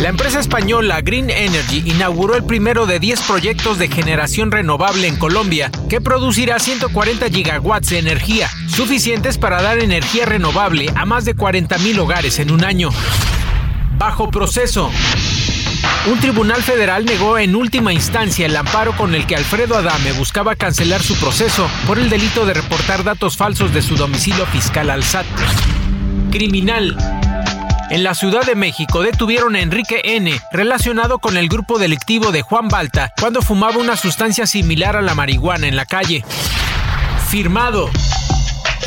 La 0.00 0.10
empresa 0.10 0.38
española 0.38 1.00
Green 1.00 1.28
Energy 1.28 1.82
inauguró 1.84 2.36
el 2.36 2.44
primero 2.44 2.86
de 2.86 3.00
10 3.00 3.22
proyectos 3.22 3.78
de 3.78 3.88
generación 3.88 4.52
renovable 4.52 5.08
en 5.08 5.16
Colombia, 5.16 5.72
que 5.88 6.00
producirá 6.00 6.60
140 6.60 7.28
gigawatts 7.30 7.88
de 7.90 7.98
energía, 7.98 8.48
suficientes 8.68 9.38
para 9.38 9.60
dar 9.60 9.78
energía 9.80 10.24
renovable 10.24 10.92
a 10.94 11.04
más 11.04 11.24
de 11.24 11.34
40.000 11.34 11.98
hogares 11.98 12.38
en 12.38 12.52
un 12.52 12.64
año. 12.64 12.90
Bajo 13.98 14.30
proceso. 14.30 14.88
Un 16.06 16.20
tribunal 16.20 16.62
federal 16.62 17.04
negó 17.04 17.38
en 17.38 17.54
última 17.54 17.92
instancia 17.92 18.46
el 18.46 18.56
amparo 18.56 18.96
con 18.96 19.14
el 19.14 19.26
que 19.26 19.36
Alfredo 19.36 19.76
Adame 19.76 20.12
buscaba 20.12 20.56
cancelar 20.56 21.02
su 21.02 21.14
proceso 21.16 21.68
por 21.86 21.98
el 21.98 22.08
delito 22.08 22.46
de 22.46 22.54
reportar 22.54 23.04
datos 23.04 23.36
falsos 23.36 23.74
de 23.74 23.82
su 23.82 23.96
domicilio 23.96 24.46
fiscal 24.46 24.90
al 24.90 25.04
SAT. 25.04 25.26
Criminal. 26.30 26.96
En 27.90 28.04
la 28.04 28.14
Ciudad 28.14 28.44
de 28.44 28.54
México 28.54 29.02
detuvieron 29.02 29.56
a 29.56 29.60
Enrique 29.60 30.00
N., 30.04 30.38
relacionado 30.52 31.18
con 31.18 31.36
el 31.36 31.48
grupo 31.48 31.78
delictivo 31.78 32.32
de 32.32 32.42
Juan 32.42 32.68
Balta, 32.68 33.12
cuando 33.18 33.40
fumaba 33.40 33.78
una 33.78 33.96
sustancia 33.96 34.46
similar 34.46 34.96
a 34.96 35.02
la 35.02 35.14
marihuana 35.14 35.68
en 35.68 35.76
la 35.76 35.86
calle. 35.86 36.24
Firmado. 37.28 37.90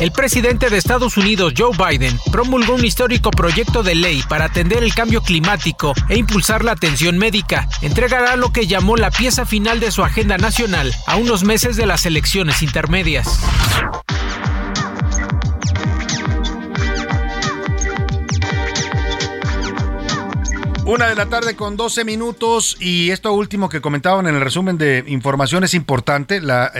El 0.02 0.10
presidente 0.10 0.68
de 0.68 0.78
Estados 0.78 1.16
Unidos, 1.16 1.54
Joe 1.56 1.76
Biden, 1.76 2.18
promulgó 2.32 2.74
un 2.74 2.84
histórico 2.84 3.30
proyecto 3.30 3.84
de 3.84 3.94
ley 3.94 4.20
para 4.28 4.46
atender 4.46 4.82
el 4.82 4.92
cambio 4.96 5.22
climático 5.22 5.94
e 6.08 6.18
impulsar 6.18 6.64
la 6.64 6.72
atención 6.72 7.18
médica. 7.18 7.68
Entregará 7.82 8.34
lo 8.34 8.52
que 8.52 8.66
llamó 8.66 8.96
la 8.96 9.12
pieza 9.12 9.46
final 9.46 9.78
de 9.78 9.92
su 9.92 10.02
agenda 10.02 10.38
nacional 10.38 10.92
a 11.06 11.14
unos 11.14 11.44
meses 11.44 11.76
de 11.76 11.86
las 11.86 12.04
elecciones 12.04 12.62
intermedias. 12.62 13.28
Una 20.84 21.06
de 21.06 21.14
la 21.14 21.26
tarde 21.26 21.54
con 21.54 21.76
12 21.76 22.04
minutos 22.04 22.76
y 22.80 23.10
esto 23.10 23.32
último 23.32 23.68
que 23.68 23.80
comentaban 23.80 24.26
en 24.26 24.34
el 24.34 24.40
resumen 24.40 24.78
de 24.78 25.04
información 25.06 25.62
es 25.62 25.74
importante. 25.74 26.40
La 26.40 26.72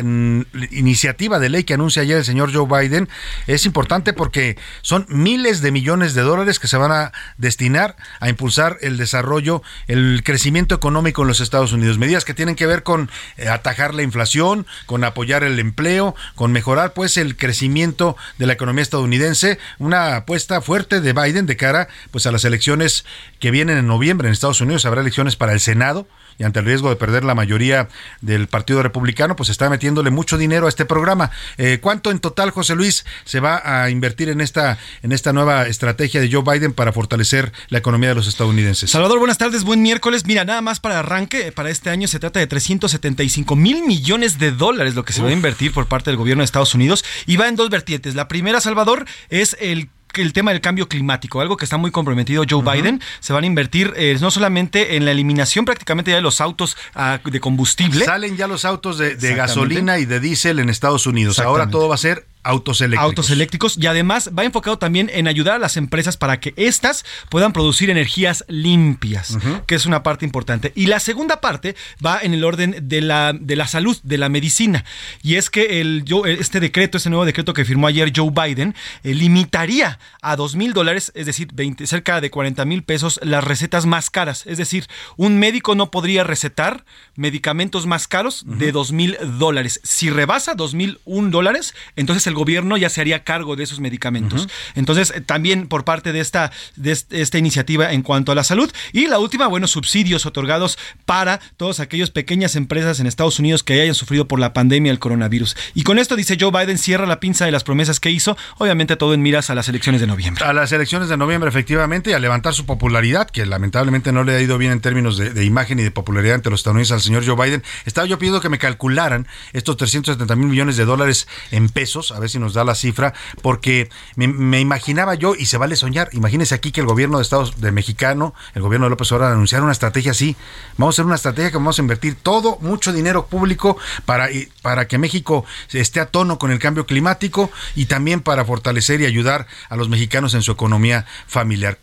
iniciativa 0.73 1.39
de 1.39 1.49
ley 1.49 1.63
que 1.63 1.75
anuncia 1.75 2.03
ayer 2.03 2.17
el 2.17 2.25
señor 2.25 2.53
Joe 2.53 2.67
Biden 2.67 3.09
es 3.47 3.65
importante 3.65 4.13
porque 4.13 4.59
son 4.83 5.07
miles 5.09 5.63
de 5.63 5.71
millones 5.71 6.15
de 6.15 6.23
dólares 6.23 6.59
que 6.59 6.67
se 6.67 6.77
van 6.77 6.91
a 6.91 7.13
destinar 7.39 7.95
a 8.19 8.29
impulsar 8.29 8.77
el 8.81 8.97
desarrollo, 8.97 9.63
el 9.87 10.23
crecimiento 10.25 10.75
económico 10.75 11.23
en 11.23 11.29
los 11.29 11.41
Estados 11.41 11.73
Unidos. 11.73 11.99
Medidas 11.99 12.25
que 12.25 12.35
tienen 12.35 12.57
que 12.57 12.67
ver 12.67 12.83
con 12.83 13.09
eh, 13.37 13.49
atajar 13.49 13.95
la 13.95 14.03
inflación, 14.03 14.67
con 14.85 15.05
apoyar 15.05 15.45
el 15.45 15.61
empleo, 15.61 16.17
con 16.35 16.51
mejorar 16.51 16.93
pues 16.93 17.17
el 17.19 17.37
crecimiento 17.37 18.17
de 18.37 18.47
la 18.47 18.55
economía 18.55 18.83
estadounidense. 18.83 19.61
Una 19.79 20.17
apuesta 20.17 20.61
fuerte 20.61 21.01
de 21.01 21.13
Biden 21.13 21.47
de 21.47 21.57
cara 21.57 21.87
pues 22.11 22.27
a 22.27 22.33
las 22.33 22.45
elecciones 22.45 23.05
que 23.43 23.51
vienen 23.51 23.77
en 23.77 23.89
noviembre 23.89 24.29
en 24.29 24.33
Estados 24.33 24.61
Unidos 24.61 24.85
habrá 24.85 25.01
elecciones 25.01 25.35
para 25.35 25.53
el 25.53 25.59
Senado 25.59 26.07
y 26.39 26.45
ante 26.45 26.61
el 26.61 26.65
riesgo 26.65 26.91
de 26.91 26.95
perder 26.95 27.25
la 27.25 27.35
mayoría 27.35 27.89
del 28.21 28.47
Partido 28.47 28.85
Republicano, 28.85 29.35
pues 29.35 29.49
está 29.49 29.69
metiéndole 29.69 30.11
mucho 30.11 30.39
dinero 30.39 30.67
a 30.67 30.69
este 30.69 30.85
programa. 30.85 31.33
Eh, 31.59 31.79
¿Cuánto 31.83 32.13
en 32.13 32.21
total, 32.21 32.51
José 32.51 32.77
Luis, 32.77 33.05
se 33.25 33.41
va 33.41 33.61
a 33.65 33.91
invertir 33.91 34.29
en 34.29 34.41
esta, 34.41 34.79
en 35.03 35.11
esta 35.11 35.33
nueva 35.33 35.67
estrategia 35.67 36.21
de 36.21 36.31
Joe 36.31 36.45
Biden 36.45 36.73
para 36.73 36.93
fortalecer 36.93 37.53
la 37.69 37.79
economía 37.79 38.11
de 38.11 38.15
los 38.15 38.29
estadounidenses? 38.29 38.93
Salvador, 38.93 39.19
buenas 39.19 39.39
tardes, 39.39 39.65
buen 39.65 39.83
miércoles. 39.83 40.25
Mira, 40.25 40.45
nada 40.45 40.61
más 40.61 40.79
para 40.79 41.01
arranque, 41.01 41.51
para 41.51 41.69
este 41.69 41.91
año 41.91 42.07
se 42.07 42.21
trata 42.21 42.39
de 42.39 42.47
375 42.47 43.57
mil 43.57 43.85
millones 43.85 44.39
de 44.39 44.53
dólares 44.53 44.95
lo 44.95 45.05
que 45.05 45.13
se 45.13 45.21
va 45.21 45.31
a 45.31 45.33
invertir 45.33 45.73
por 45.73 45.87
parte 45.87 46.11
del 46.11 46.17
gobierno 46.17 46.43
de 46.43 46.45
Estados 46.45 46.77
Unidos 46.77 47.05
y 47.27 47.39
va 47.39 47.49
en 47.49 47.57
dos 47.57 47.71
vertientes. 47.71 48.15
La 48.15 48.29
primera, 48.29 48.61
Salvador, 48.61 49.05
es 49.31 49.57
el 49.59 49.91
el 50.15 50.33
tema 50.33 50.53
del 50.53 50.61
cambio 50.61 50.89
climático, 50.89 51.41
algo 51.41 51.57
que 51.57 51.65
está 51.65 51.77
muy 51.77 51.91
comprometido 51.91 52.45
Joe 52.49 52.63
Biden. 52.63 53.01
Se 53.21 53.33
van 53.33 53.45
a 53.45 53.47
invertir 53.47 53.93
eh, 53.97 54.17
no 54.21 54.31
solamente 54.31 54.97
en 54.97 55.05
la 55.05 55.13
eliminación 55.13 55.65
prácticamente 55.65 56.11
ya 56.11 56.17
de 56.17 56.23
los 56.23 56.41
autos 56.41 56.77
ah, 56.95 57.21
de 57.25 57.41
combustible. 57.41 58.05
Salen 58.05 58.37
ya 58.37 58.47
los 58.47 58.65
autos 58.65 58.99
de, 58.99 59.17
de 59.17 59.35
gasolina 59.35 59.99
y 59.99 60.05
de 60.05 60.21
diésel 60.21 60.59
en 60.59 60.69
Estados 60.69 61.07
Unidos. 61.07 61.39
Ahora 61.39 61.69
todo 61.69 61.89
va 61.89 61.95
a 61.95 61.99
ser 61.99 62.27
Autos 62.45 62.81
eléctricos. 62.81 63.05
Autos 63.05 63.31
eléctricos 63.31 63.79
y 63.79 63.87
además 63.87 64.31
va 64.37 64.45
enfocado 64.45 64.79
también 64.79 65.11
en 65.13 65.29
ayudar 65.29 65.57
a 65.57 65.59
las 65.59 65.77
empresas 65.77 66.17
para 66.17 66.41
que 66.41 66.55
éstas 66.57 67.05
puedan 67.29 67.53
producir 67.53 67.91
energías 67.91 68.45
limpias, 68.49 69.39
que 69.67 69.77
es 69.77 69.87
una 69.87 70.03
parte 70.03 70.25
importante. 70.25 70.73
Y 70.75 70.87
la 70.87 70.99
segunda 71.01 71.41
parte 71.41 71.77
va 72.05 72.19
en 72.21 72.35
el 72.35 72.45
orden 72.45 72.77
de 72.83 73.01
la, 73.01 73.33
de 73.33 73.57
la 73.57 73.69
salud, 73.69 73.97
de 74.03 74.19
la 74.19 74.29
medicina. 74.29 74.85
Y 75.23 75.37
es 75.37 75.51
que 75.51 75.81
el, 75.81 76.05
este 76.27 76.59
decreto, 76.59 76.97
este 76.97 77.11
nuevo 77.11 77.25
decreto 77.25 77.55
que 77.55 77.65
firmó 77.65 77.87
ayer 77.87 78.13
Joe 78.15 78.31
Biden, 78.31 78.75
eh, 79.05 79.15
limitaría 79.15 79.99
a 80.21 80.37
dos 80.37 80.57
mil 80.57 80.73
dólares, 80.73 81.13
es 81.15 81.27
decir, 81.27 81.49
20, 81.53 81.87
cerca 81.87 82.21
de 82.21 82.31
40 82.31 82.65
mil 82.65 82.83
pesos, 82.83 83.21
las 83.23 83.45
recetas 83.45 83.87
más 83.87 84.11
caras. 84.11 84.47
Es 84.47 84.59
decir, 84.59 84.87
un 85.17 85.39
médico 85.39 85.75
no 85.75 85.91
podría 85.91 86.25
recetar 86.25 86.85
medicamentos 87.15 87.87
más 87.87 88.09
caros 88.09 88.45
de 88.47 88.73
dos 88.73 88.93
mil 88.93 89.17
dólares. 89.39 89.81
Si 89.85 90.11
rebasa 90.11 90.55
dos 90.55 90.75
mil 90.75 91.01
un 91.05 91.31
dólares, 91.31 91.75
entonces 91.97 92.27
el 92.27 92.32
el 92.33 92.37
gobierno 92.37 92.77
ya 92.77 92.89
se 92.89 93.01
haría 93.01 93.25
cargo 93.25 93.57
de 93.57 93.65
esos 93.65 93.81
medicamentos. 93.81 94.49
Entonces, 94.75 95.13
también 95.27 95.69
por 95.69 95.85
parte 95.85 96.13
de 96.13 96.21
esta, 96.21 96.51
de 96.77 96.91
esta 97.11 97.39
iniciativa 97.39 97.93
en 97.93 98.03
cuanto 98.03 98.33
a 98.33 98.35
la 98.35 98.45
salud. 98.45 98.73
Y 98.93 99.07
la 99.07 99.19
última, 99.19 99.47
bueno, 99.47 99.67
subsidios 99.67 100.27
otorgados 100.27 100.79
para 101.05 101.41
todas 101.57 101.81
aquellas 101.81 102.11
pequeñas 102.11 102.57
empresas 102.57 103.01
en 103.01 103.07
Estados 103.07 103.39
Unidos 103.39 103.63
que 103.63 103.81
hayan 103.81 103.95
sufrido 103.95 104.27
por 104.27 104.41
la 104.41 104.53
pandemia 104.53 104.91
del 104.91 104.99
coronavirus. 104.99 105.57
Y 105.75 105.83
con 105.83 105.99
esto, 105.99 106.17
dice 106.17 106.37
Joe 106.41 106.51
Biden, 106.51 106.79
cierra 106.79 107.07
la 107.07 107.21
pinza 107.21 107.45
de 107.45 107.53
las 107.53 107.65
promesas 107.65 108.01
que 108.01 108.11
hizo, 108.11 108.37
obviamente 108.59 108.97
todo 108.97 109.15
en 109.15 109.23
miras 109.23 109.51
a 109.51 109.55
las 109.55 109.69
elecciones 109.69 110.01
de 110.01 110.07
noviembre. 110.07 110.45
A 110.45 110.53
las 110.53 110.73
elecciones 110.73 111.09
de 111.09 111.17
noviembre, 111.17 111.49
efectivamente, 111.49 112.11
y 112.11 112.13
a 112.15 112.19
levantar 112.19 112.55
su 112.55 112.67
popularidad, 112.67 113.29
que 113.29 113.47
lamentablemente 113.47 114.13
no 114.13 114.25
le 114.25 114.35
ha 114.35 114.41
ido 114.41 114.59
bien 114.59 114.73
en 114.73 114.81
términos 114.81 115.17
de, 115.17 115.45
imagen 115.45 115.79
y 115.79 115.83
de 115.83 115.91
popularidad 115.91 116.37
ante 116.37 116.51
los 116.51 116.61
estadounidenses 116.61 116.93
al 116.93 117.01
señor 117.01 117.27
Joe 117.27 117.37
Biden. 117.37 117.63
Estaba 117.85 118.07
yo 118.07 118.19
pidiendo 118.19 118.41
que 118.41 118.49
me 118.49 118.59
calcularan 118.59 119.27
estos 119.53 119.77
370 119.77 120.37
mil 120.37 120.49
millones 120.49 120.77
de 120.77 120.85
dólares 120.85 121.29
en 121.51 121.69
pesos, 121.69 122.13
a 122.13 122.21
ver 122.23 122.31
si 122.31 122.39
nos 122.39 122.55
da 122.55 122.65
la 122.65 122.75
cifra, 122.75 123.13
porque 123.43 123.91
me, 124.17 124.61
imaginaba 124.61 125.15
yo, 125.15 125.35
y 125.35 125.47
se 125.47 125.59
vale 125.59 125.77
soñar, 125.77 126.09
imagínense 126.13 126.55
aquí 126.55 126.73
que 126.73 126.81
el 126.81 126.87
gobierno 126.87 127.19
de 127.19 127.23
Estados 127.23 127.61
de 127.61 127.73
Mexicano, 127.73 128.35
el 128.55 128.63
gobierno 128.63 128.87
de 128.87 128.91
López 128.91 129.11
Obrador, 129.13 129.35
anunciara 129.35 129.63
una 129.63 129.73
estrategia 129.73 130.13
así. 130.13 130.37
Vamos 130.77 130.95
a 130.95 130.97
hacer 130.97 131.05
una 131.05 131.17
estrategia 131.17 131.51
que 131.51 131.57
vamos 131.57 131.79
a 131.79 131.83
invertir 131.83 132.15
todo, 132.15 132.59
mucho 132.61 132.93
dinero 132.93 133.27
público 133.27 133.77
para, 134.07 134.29
para 134.63 134.89
que 134.89 134.99
México 134.99 135.45
esté 135.73 136.01
a 136.01 136.07
tono 136.07 136.39
con 136.39 136.51
el 136.51 136.59
cambio 136.59 136.87
climático 136.87 137.51
y 137.75 137.87
también 137.87 138.21
para 138.21 138.45
fortalecer 138.45 139.01
y 139.01 139.07
ayudar 139.07 139.47
a 139.69 139.77
los 139.77 139.89
mexicanos 139.89 140.35
en 140.35 140.43
su 140.43 140.53
economía 140.53 141.07
familiar. 141.27 141.79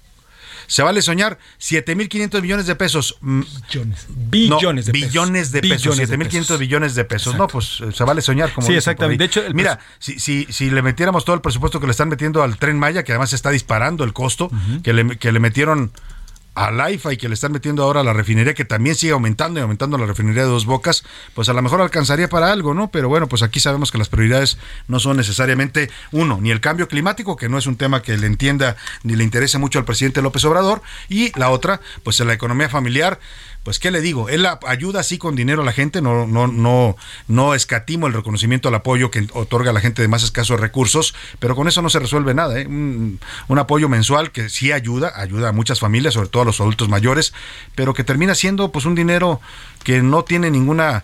Se 0.69 0.83
vale 0.83 1.01
soñar 1.01 1.39
7.500 1.59 2.41
millones 2.43 2.67
de 2.67 2.75
pesos. 2.75 3.17
Mm, 3.21 3.41
billones. 3.71 4.07
Billones 4.07 4.85
de 4.85 4.91
pesos. 4.93 5.09
Billones 5.09 5.51
de 5.51 5.61
pesos. 5.61 5.99
7.500 5.99 6.57
billones 6.59 6.95
de 6.95 7.05
pesos. 7.05 7.35
No, 7.35 7.47
pues 7.47 7.81
se 7.91 8.03
vale 8.03 8.21
soñar. 8.21 8.53
Como 8.53 8.67
sí, 8.67 8.75
exactamente. 8.75 9.23
De 9.23 9.25
hecho, 9.25 9.43
mira, 9.53 9.79
si, 9.97 10.19
si, 10.19 10.45
si 10.51 10.69
le 10.69 10.83
metiéramos 10.83 11.25
todo 11.25 11.35
el 11.35 11.41
presupuesto 11.41 11.79
que 11.79 11.87
le 11.87 11.91
están 11.91 12.07
metiendo 12.07 12.43
al 12.43 12.57
tren 12.57 12.77
Maya, 12.77 13.03
que 13.03 13.11
además 13.13 13.33
está 13.33 13.49
disparando 13.49 14.03
el 14.03 14.13
costo, 14.13 14.51
que, 14.83 14.93
le, 14.93 15.17
que 15.17 15.31
le 15.31 15.39
metieron 15.39 15.91
al 16.59 16.93
IFA 16.93 17.13
y 17.13 17.17
que 17.17 17.29
le 17.29 17.35
están 17.35 17.53
metiendo 17.53 17.83
ahora 17.83 18.01
a 18.01 18.03
la 18.03 18.11
refinería, 18.11 18.53
que 18.53 18.65
también 18.65 18.93
sigue 18.93 19.13
aumentando 19.13 19.59
y 19.59 19.63
aumentando 19.63 19.97
la 19.97 20.05
refinería 20.05 20.43
de 20.43 20.49
dos 20.49 20.65
bocas, 20.65 21.05
pues 21.33 21.47
a 21.47 21.53
lo 21.53 21.61
mejor 21.61 21.79
alcanzaría 21.79 22.27
para 22.27 22.51
algo, 22.51 22.73
¿no? 22.73 22.91
Pero 22.91 23.07
bueno, 23.07 23.27
pues 23.27 23.43
aquí 23.43 23.61
sabemos 23.61 23.93
que 23.93 23.97
las 23.97 24.09
prioridades 24.09 24.57
no 24.89 24.99
son 24.99 25.15
necesariamente, 25.15 25.89
uno, 26.11 26.37
ni 26.41 26.51
el 26.51 26.59
cambio 26.59 26.89
climático, 26.89 27.37
que 27.37 27.47
no 27.47 27.57
es 27.57 27.65
un 27.65 27.77
tema 27.77 28.01
que 28.01 28.17
le 28.17 28.27
entienda 28.27 28.75
ni 29.03 29.15
le 29.15 29.23
interese 29.23 29.57
mucho 29.57 29.79
al 29.79 29.85
presidente 29.85 30.21
López 30.21 30.43
Obrador, 30.43 30.81
y 31.07 31.31
la 31.39 31.49
otra, 31.49 31.79
pues 32.03 32.19
la 32.19 32.33
economía 32.33 32.67
familiar, 32.67 33.19
pues 33.63 33.77
qué 33.77 33.91
le 33.91 34.01
digo, 34.01 34.29
él 34.29 34.47
ayuda 34.65 35.01
así 35.01 35.17
con 35.17 35.35
dinero 35.35 35.61
a 35.61 35.65
la 35.65 35.73
gente, 35.73 36.01
no, 36.01 36.25
no, 36.25 36.47
no, 36.47 36.95
no 37.27 37.53
escatimo 37.53 38.07
el 38.07 38.13
reconocimiento 38.13 38.69
al 38.69 38.75
apoyo 38.75 39.11
que 39.11 39.27
otorga 39.33 39.71
a 39.71 39.73
la 39.73 39.81
gente 39.81 40.01
de 40.01 40.07
más 40.07 40.23
escasos 40.23 40.59
recursos, 40.59 41.13
pero 41.39 41.55
con 41.55 41.67
eso 41.67 41.81
no 41.81 41.89
se 41.89 41.99
resuelve 41.99 42.33
nada. 42.33 42.59
¿eh? 42.59 42.65
Un, 42.67 43.19
apoyo 43.59 43.89
mensual 43.89 44.31
que 44.31 44.47
sí 44.47 44.71
ayuda, 44.71 45.11
ayuda 45.15 45.49
a 45.49 45.51
muchas 45.51 45.81
familias, 45.81 46.13
sobre 46.13 46.29
todo 46.29 46.43
a 46.43 46.45
los 46.45 46.61
adultos 46.61 46.87
mayores, 46.87 47.33
pero 47.75 47.93
que 47.93 48.05
termina 48.05 48.35
siendo 48.35 48.71
pues 48.71 48.85
un 48.85 48.95
dinero 48.95 49.41
que 49.83 50.01
no 50.01 50.23
tiene 50.23 50.49
ninguna 50.49 51.03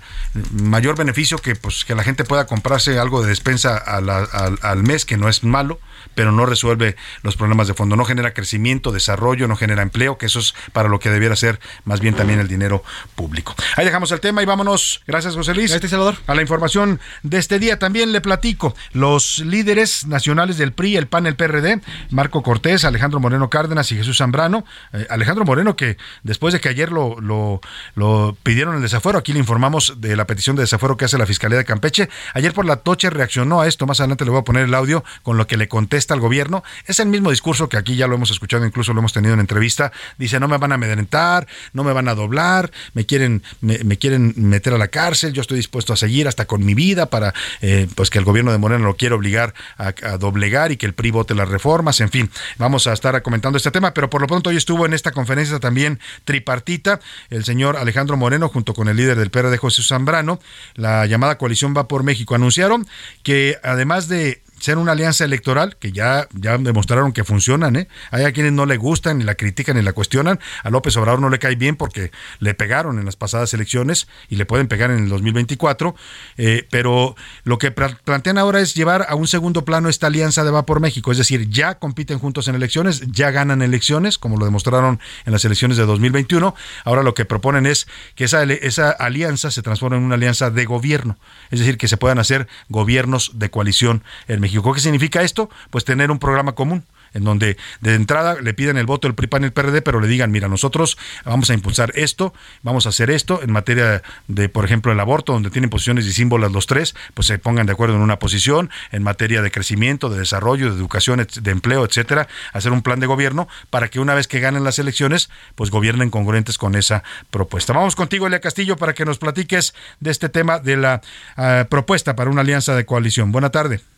mayor 0.51 0.95
beneficio 0.95 1.37
que 1.37 1.55
pues 1.55 1.83
que 1.83 1.95
la 1.95 2.03
gente 2.03 2.23
pueda 2.23 2.47
comprarse 2.47 2.97
algo 2.97 3.21
de 3.21 3.27
despensa 3.27 3.77
al 3.77 4.83
mes, 4.83 5.03
que 5.03 5.17
no 5.17 5.27
es 5.27 5.43
malo 5.43 5.79
pero 6.15 6.31
no 6.31 6.45
resuelve 6.45 6.95
los 7.21 7.35
problemas 7.35 7.67
de 7.67 7.73
fondo, 7.73 7.95
no 7.95 8.05
genera 8.05 8.33
crecimiento, 8.33 8.91
desarrollo, 8.91 9.47
no 9.47 9.55
genera 9.55 9.81
empleo, 9.81 10.17
que 10.17 10.25
eso 10.25 10.39
es 10.39 10.55
para 10.73 10.89
lo 10.89 10.99
que 10.99 11.09
debiera 11.09 11.35
ser 11.35 11.59
más 11.83 11.99
bien 11.99 12.15
también 12.15 12.39
el 12.39 12.47
dinero 12.47 12.83
público. 13.15 13.53
Ahí 13.75 13.85
dejamos 13.85 14.11
el 14.11 14.19
tema 14.19 14.41
y 14.41 14.45
vámonos, 14.45 15.01
gracias 15.05 15.35
José 15.35 15.53
Luis, 15.53 15.71
este 15.71 15.87
Salvador. 15.87 16.15
a 16.27 16.35
la 16.35 16.41
información 16.41 16.99
de 17.23 17.37
este 17.37 17.59
día. 17.59 17.77
También 17.77 18.11
le 18.11 18.21
platico, 18.21 18.75
los 18.93 19.39
líderes 19.39 20.07
nacionales 20.07 20.57
del 20.57 20.71
PRI, 20.71 20.97
el 20.97 21.07
PAN, 21.07 21.27
el 21.27 21.35
PRD, 21.35 21.81
Marco 22.09 22.41
Cortés, 22.41 22.85
Alejandro 22.85 23.19
Moreno 23.19 23.49
Cárdenas 23.49 23.91
y 23.91 23.97
Jesús 23.97 24.17
Zambrano. 24.17 24.65
Eh, 24.93 25.07
Alejandro 25.09 25.45
Moreno 25.45 25.75
que 25.75 25.97
después 26.23 26.53
de 26.53 26.61
que 26.61 26.69
ayer 26.69 26.91
lo, 26.91 27.19
lo, 27.19 27.61
lo 27.95 28.37
pidieron 28.43 28.75
el 28.75 28.81
desafuero, 28.81 29.19
aquí 29.19 29.33
le 29.33 29.39
informamos 29.39 29.95
de 29.97 30.15
la 30.15 30.25
petición 30.25 30.55
de 30.55 30.63
desafuero 30.63 30.97
que 30.97 31.05
hace 31.05 31.17
la 31.17 31.25
Fiscalía 31.25 31.57
de 31.57 31.65
Campeche, 31.65 32.09
ayer 32.33 32.53
por 32.53 32.65
la 32.65 32.77
toche 32.77 33.09
reaccionó 33.09 33.61
a 33.61 33.67
esto, 33.67 33.85
más 33.85 33.99
adelante 33.99 34.25
le 34.25 34.31
voy 34.31 34.39
a 34.39 34.43
poner 34.43 34.65
el 34.65 34.73
audio 34.73 35.03
con 35.23 35.37
lo 35.37 35.47
que 35.47 35.57
le 35.57 35.67
contesta 35.67 36.04
al 36.13 36.19
gobierno. 36.19 36.63
Es 36.85 36.99
el 36.99 37.07
mismo 37.07 37.29
discurso 37.29 37.69
que 37.69 37.77
aquí 37.77 37.95
ya 37.95 38.07
lo 38.07 38.15
hemos 38.15 38.31
escuchado, 38.31 38.65
incluso 38.65 38.93
lo 38.93 38.99
hemos 38.99 39.13
tenido 39.13 39.33
en 39.33 39.39
entrevista. 39.39 39.91
Dice, 40.17 40.39
no 40.39 40.47
me 40.47 40.57
van 40.57 40.71
a 40.71 40.75
amedrentar, 40.75 41.47
no 41.73 41.83
me 41.83 41.93
van 41.93 42.07
a 42.07 42.15
doblar, 42.15 42.71
me 42.93 43.05
quieren, 43.05 43.43
me, 43.61 43.97
quieren 43.97 44.33
meter 44.37 44.73
a 44.73 44.77
la 44.77 44.87
cárcel, 44.87 45.33
yo 45.33 45.41
estoy 45.41 45.57
dispuesto 45.57 45.93
a 45.93 45.97
seguir 45.97 46.27
hasta 46.27 46.45
con 46.45 46.65
mi 46.65 46.73
vida 46.73 47.07
para 47.07 47.33
eh, 47.61 47.87
pues 47.95 48.09
que 48.09 48.19
el 48.19 48.25
gobierno 48.25 48.51
de 48.51 48.57
Moreno 48.57 48.85
lo 48.85 48.95
quiera 48.95 49.15
obligar 49.15 49.53
a, 49.77 49.91
doblegar 50.17 50.71
y 50.71 50.77
que 50.77 50.85
el 50.85 50.93
PRI 50.93 51.11
vote 51.11 51.35
las 51.35 51.49
reformas, 51.49 51.99
en 52.01 52.09
fin, 52.09 52.29
vamos 52.57 52.87
a 52.87 52.93
estar 52.93 53.21
comentando 53.21 53.57
este 53.57 53.71
tema, 53.71 53.93
pero 53.93 54.09
por 54.09 54.21
lo 54.21 54.27
pronto 54.27 54.49
hoy 54.49 54.57
estuvo 54.57 54.85
en 54.85 54.93
esta 54.93 55.11
conferencia 55.11 55.59
también 55.59 55.99
tripartita 56.23 56.99
el 57.29 57.43
señor 57.43 57.77
Alejandro 57.77 58.17
Moreno 58.17 58.49
junto 58.49 58.73
con 58.73 58.87
el 58.87 58.97
líder 58.97 59.17
del 59.17 59.31
PRD 59.31 59.57
José 59.57 59.83
Zambrano, 59.83 60.39
la 60.75 61.05
llamada 61.05 61.37
coalición 61.37 61.73
va 61.75 61.87
por 61.87 62.03
México, 62.03 62.35
anunciaron 62.35 62.87
que 63.23 63.57
además 63.63 64.07
de 64.07 64.41
ser 64.59 64.77
una 64.77 64.93
alianza 64.93 65.25
electoral, 65.25 65.77
que 65.77 65.91
ya, 65.91 66.27
ya 66.33 66.57
demostraron 66.57 67.11
que 67.11 67.23
funcionan, 67.23 67.75
¿eh? 67.75 67.87
Hay 68.11 68.23
a 68.23 68.31
quienes 68.31 68.53
no 68.53 68.65
le 68.65 68.77
gustan, 68.77 69.17
ni 69.17 69.23
la 69.23 69.35
critican, 69.35 69.75
ni 69.75 69.81
la 69.81 69.93
cuestionan. 69.93 70.39
A 70.63 70.69
López 70.69 70.95
Obrador 70.97 71.21
no 71.21 71.29
le 71.29 71.39
cae 71.39 71.55
bien 71.55 71.75
porque 71.75 72.11
le 72.39 72.53
pegaron 72.53 72.99
en 72.99 73.05
las 73.05 73.15
pasadas 73.15 73.53
elecciones 73.53 74.07
y 74.29 74.35
le 74.35 74.45
pueden 74.45 74.67
pegar 74.67 74.91
en 74.91 74.99
el 74.99 75.09
2024. 75.09 75.95
Eh, 76.37 76.67
pero 76.71 77.15
lo 77.43 77.57
que 77.57 77.71
plantean 77.71 78.37
ahora 78.37 78.61
es 78.61 78.73
llevar 78.73 79.05
a 79.09 79.15
un 79.15 79.27
segundo 79.27 79.65
plano 79.65 79.89
esta 79.89 80.07
alianza 80.07 80.43
de 80.43 80.51
Va 80.51 80.65
por 80.65 80.79
México. 80.79 81.11
Es 81.11 81.17
decir, 81.17 81.49
ya 81.49 81.75
compiten 81.79 82.19
juntos 82.19 82.47
en 82.47 82.55
elecciones, 82.55 83.01
ya 83.11 83.31
ganan 83.31 83.61
elecciones, 83.61 84.17
como 84.17 84.37
lo 84.37 84.45
demostraron 84.45 84.99
en 85.25 85.31
las 85.33 85.45
elecciones 85.45 85.77
de 85.77 85.85
2021. 85.85 86.55
Ahora 86.83 87.03
lo 87.03 87.13
que 87.13 87.25
proponen 87.25 87.65
es 87.65 87.87
que 88.15 88.25
esa, 88.25 88.43
esa 88.43 88.91
alianza 88.91 89.51
se 89.51 89.61
transforme 89.61 89.97
en 89.97 90.03
una 90.03 90.15
alianza 90.15 90.49
de 90.49 90.65
gobierno. 90.65 91.17
Es 91.51 91.59
decir, 91.59 91.77
que 91.77 91.87
se 91.87 91.97
puedan 91.97 92.19
hacer 92.19 92.47
gobiernos 92.69 93.31
de 93.35 93.49
coalición 93.49 94.03
en 94.27 94.39
México. 94.45 94.73
¿Qué 94.73 94.79
significa 94.79 95.23
esto? 95.23 95.49
Pues 95.71 95.85
tener 95.85 96.11
un 96.11 96.19
programa 96.19 96.53
común 96.53 96.83
en 97.15 97.23
donde 97.23 97.57
de 97.81 97.95
entrada 97.95 98.39
le 98.39 98.53
piden 98.53 98.77
el 98.77 98.85
voto 98.85 99.07
el 99.07 99.15
PRI, 99.15 99.27
PAN 99.27 99.43
y 99.43 99.45
el 99.45 99.53
PRD, 99.53 99.81
pero 99.81 99.99
le 99.99 100.07
digan, 100.07 100.31
mira, 100.31 100.47
nosotros 100.47 100.97
vamos 101.23 101.49
a 101.49 101.53
impulsar 101.53 101.91
esto, 101.95 102.33
vamos 102.61 102.85
a 102.85 102.89
hacer 102.89 103.09
esto 103.09 103.41
en 103.41 103.51
materia 103.51 104.03
de, 104.27 104.49
por 104.49 104.65
ejemplo, 104.65 104.91
el 104.91 104.99
aborto, 104.99 105.33
donde 105.33 105.49
tienen 105.49 105.69
posiciones 105.69 106.05
y 106.05 106.13
símbolos 106.13 106.51
los 106.51 106.67
tres, 106.67 106.93
pues 107.13 107.27
se 107.27 107.39
pongan 107.39 107.65
de 107.65 107.71
acuerdo 107.71 107.95
en 107.95 108.01
una 108.01 108.19
posición, 108.19 108.69
en 108.91 109.01
materia 109.01 109.41
de 109.41 109.49
crecimiento, 109.49 110.09
de 110.09 110.19
desarrollo, 110.19 110.69
de 110.69 110.77
educación, 110.77 111.25
de 111.41 111.51
empleo, 111.51 111.85
etcétera, 111.85 112.27
hacer 112.51 112.73
un 112.73 112.81
plan 112.81 112.99
de 112.99 113.07
gobierno 113.07 113.47
para 113.69 113.87
que 113.87 113.99
una 113.99 114.13
vez 114.13 114.27
que 114.27 114.41
ganen 114.41 114.65
las 114.65 114.77
elecciones, 114.77 115.29
pues 115.55 115.71
gobiernen 115.71 116.09
congruentes 116.09 116.57
con 116.57 116.75
esa 116.75 117.03
propuesta. 117.31 117.71
Vamos 117.71 117.95
contigo, 117.95 118.27
Elia 118.27 118.41
Castillo, 118.41 118.75
para 118.75 118.93
que 118.93 119.05
nos 119.05 119.17
platiques 119.17 119.73
de 120.01 120.11
este 120.11 120.27
tema 120.27 120.59
de 120.59 120.75
la 120.75 121.01
ah, 121.37 121.65
propuesta 121.69 122.15
para 122.15 122.29
una 122.29 122.41
alianza 122.41 122.75
de 122.75 122.85
coalición. 122.85 123.31
Buena 123.31 123.51
tarde. 123.51 123.94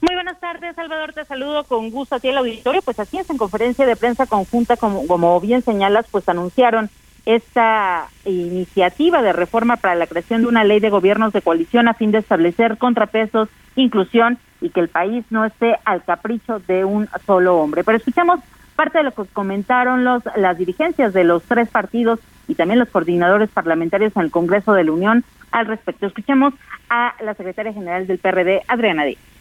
Muy 0.00 0.14
buenas 0.14 0.38
tardes, 0.40 0.76
Salvador. 0.76 1.14
Te 1.14 1.24
saludo 1.24 1.64
con 1.64 1.90
gusto 1.90 2.16
a 2.16 2.20
ti 2.20 2.28
el 2.28 2.36
auditorio. 2.36 2.82
Pues 2.82 3.00
así 3.00 3.18
es, 3.18 3.30
en 3.30 3.38
conferencia 3.38 3.86
de 3.86 3.96
prensa 3.96 4.26
conjunta, 4.26 4.76
como, 4.76 5.06
como 5.06 5.40
bien 5.40 5.62
señalas, 5.62 6.06
pues 6.10 6.28
anunciaron 6.28 6.90
esta 7.24 8.08
iniciativa 8.24 9.20
de 9.22 9.32
reforma 9.32 9.76
para 9.76 9.96
la 9.96 10.06
creación 10.06 10.42
de 10.42 10.48
una 10.48 10.64
ley 10.64 10.80
de 10.80 10.90
gobiernos 10.90 11.32
de 11.32 11.42
coalición 11.42 11.88
a 11.88 11.94
fin 11.94 12.12
de 12.12 12.18
establecer 12.18 12.78
contrapesos, 12.78 13.48
inclusión 13.74 14.38
y 14.60 14.70
que 14.70 14.80
el 14.80 14.88
país 14.88 15.24
no 15.30 15.44
esté 15.44 15.76
al 15.84 16.04
capricho 16.04 16.60
de 16.60 16.84
un 16.84 17.08
solo 17.26 17.56
hombre. 17.56 17.82
Pero 17.82 17.98
escuchamos 17.98 18.40
parte 18.76 18.98
de 18.98 19.04
lo 19.04 19.12
que 19.12 19.24
comentaron 19.32 20.04
los, 20.04 20.22
las 20.36 20.58
dirigencias 20.58 21.14
de 21.14 21.24
los 21.24 21.42
tres 21.42 21.68
partidos 21.68 22.20
y 22.46 22.54
también 22.54 22.78
los 22.78 22.90
coordinadores 22.90 23.50
parlamentarios 23.50 24.14
en 24.14 24.22
el 24.22 24.30
Congreso 24.30 24.72
de 24.74 24.84
la 24.84 24.92
Unión 24.92 25.24
al 25.50 25.66
respecto. 25.66 26.06
Escuchemos 26.06 26.54
a 26.90 27.14
la 27.22 27.34
secretaria 27.34 27.72
general 27.72 28.06
del 28.06 28.18
PRD, 28.18 28.62
Adriana 28.68 29.04
Díaz. 29.04 29.35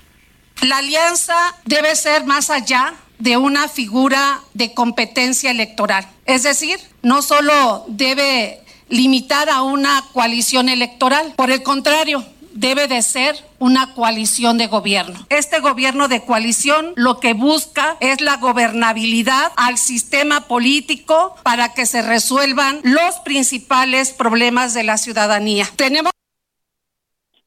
La 0.65 0.78
alianza 0.78 1.36
debe 1.65 1.95
ser 1.95 2.25
más 2.25 2.49
allá 2.49 2.95
de 3.19 3.38
una 3.38 3.67
figura 3.67 4.41
de 4.56 4.73
competencia 4.73 5.51
electoral. 5.51 6.08
Es 6.25 6.41
decir, 6.41 6.80
no 7.04 7.21
solo 7.21 7.86
debe 7.88 8.62
limitar 8.89 9.47
a 9.51 9.62
una 9.62 10.04
coalición 10.12 10.67
electoral, 10.67 11.34
por 11.36 11.51
el 11.51 11.62
contrario, 11.62 12.25
debe 12.54 12.88
de 12.88 13.04
ser 13.04 13.38
una 13.60 13.93
coalición 13.93 14.58
de 14.58 14.65
gobierno. 14.65 15.28
Este 15.30 15.60
gobierno 15.60 16.08
de 16.08 16.21
coalición 16.21 16.93
lo 16.95 17.19
que 17.19 17.34
busca 17.34 17.97
es 17.99 18.21
la 18.21 18.38
gobernabilidad 18.38 19.51
al 19.58 19.78
sistema 19.78 20.47
político 20.47 21.36
para 21.43 21.75
que 21.75 21.86
se 21.86 22.01
resuelvan 22.01 22.80
los 22.82 23.19
principales 23.23 24.13
problemas 24.13 24.73
de 24.73 24.82
la 24.82 24.97
ciudadanía. 24.97 25.69
Tenemos 25.75 26.12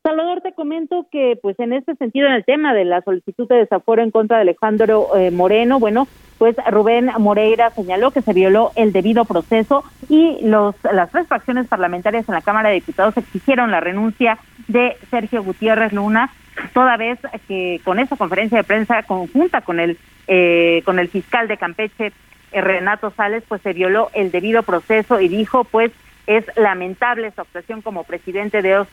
Salvador, 0.08 0.40
te 0.40 0.54
comento 0.54 1.06
que, 1.12 1.38
pues, 1.42 1.60
en 1.60 1.74
este 1.74 1.94
sentido, 1.96 2.28
en 2.28 2.32
el 2.32 2.44
tema 2.46 2.72
de 2.72 2.86
la 2.86 3.02
solicitud 3.02 3.46
de 3.46 3.56
desafuero 3.56 4.02
en 4.02 4.10
contra 4.10 4.38
de 4.38 4.42
Alejandro 4.44 5.14
eh, 5.14 5.30
Moreno, 5.30 5.78
bueno, 5.78 6.08
pues 6.38 6.56
Rubén 6.70 7.10
Moreira 7.18 7.68
señaló 7.72 8.10
que 8.10 8.22
se 8.22 8.32
violó 8.32 8.70
el 8.74 8.94
debido 8.94 9.26
proceso 9.26 9.84
y 10.08 10.38
los 10.40 10.74
las 10.90 11.10
tres 11.10 11.26
fracciones 11.26 11.68
parlamentarias 11.68 12.26
en 12.26 12.34
la 12.34 12.40
Cámara 12.40 12.70
de 12.70 12.76
Diputados 12.76 13.18
exigieron 13.18 13.70
la 13.70 13.80
renuncia 13.80 14.38
de 14.66 14.96
Sergio 15.10 15.42
Gutiérrez 15.42 15.92
Luna, 15.92 16.30
toda 16.72 16.96
vez 16.96 17.18
que 17.46 17.82
con 17.84 17.98
esa 17.98 18.16
conferencia 18.16 18.56
de 18.56 18.64
prensa 18.64 19.02
conjunta 19.02 19.60
con 19.60 19.78
el 19.78 19.98
eh, 20.26 20.80
con 20.86 20.98
el 20.98 21.08
fiscal 21.08 21.48
de 21.48 21.58
Campeche 21.58 22.12
eh, 22.52 22.60
Renato 22.62 23.10
Sales, 23.10 23.44
pues 23.46 23.60
se 23.60 23.74
violó 23.74 24.08
el 24.14 24.30
debido 24.30 24.62
proceso 24.62 25.20
y 25.20 25.28
dijo, 25.28 25.64
pues 25.64 25.92
es 26.28 26.44
lamentable 26.56 27.30
su 27.30 27.40
actuación 27.40 27.80
como 27.80 28.04
presidente 28.04 28.60
de, 28.60 28.84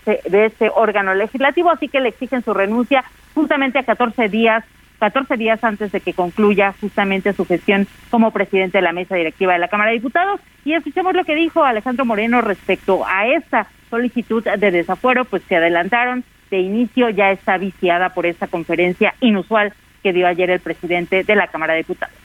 este 0.46 0.72
órgano 0.74 1.14
legislativo, 1.14 1.70
así 1.70 1.90
que 1.90 2.00
le 2.00 2.10
exigen 2.10 2.42
su 2.42 2.54
renuncia 2.54 3.04
justamente 3.36 3.78
a 3.78 3.84
14 3.84 4.30
días 4.30 4.64
14 5.00 5.36
días 5.36 5.62
antes 5.62 5.92
de 5.92 6.00
que 6.00 6.14
concluya 6.14 6.74
justamente 6.80 7.34
su 7.34 7.46
gestión 7.46 7.86
como 8.10 8.32
presidente 8.32 8.78
de 8.78 8.82
la 8.82 8.94
mesa 8.94 9.18
directiva 9.18 9.52
de 9.52 9.60
la 9.60 9.68
Cámara 9.68 9.92
de 9.92 9.98
Diputados. 9.98 10.40
Y 10.64 10.72
escuchemos 10.72 11.14
lo 11.14 11.26
que 11.26 11.36
dijo 11.36 11.66
Alejandro 11.66 12.06
Moreno 12.06 12.40
respecto 12.40 13.06
a 13.06 13.28
esta 13.28 13.68
solicitud 13.90 14.42
de 14.46 14.72
desafuero, 14.72 15.26
pues 15.26 15.44
se 15.44 15.58
adelantaron 15.58 16.24
de 16.50 16.60
inicio, 16.60 17.10
ya 17.10 17.32
está 17.32 17.58
viciada 17.58 18.12
por 18.12 18.26
esta 18.26 18.48
conferencia 18.48 19.14
inusual 19.20 19.74
que 20.02 20.14
dio 20.14 20.28
ayer 20.28 20.50
el 20.50 20.62
presidente 20.62 21.26
de 21.26 21.36
la 21.36 21.48
Cámara 21.48 21.74
de 21.74 21.80
Diputados. 21.80 22.25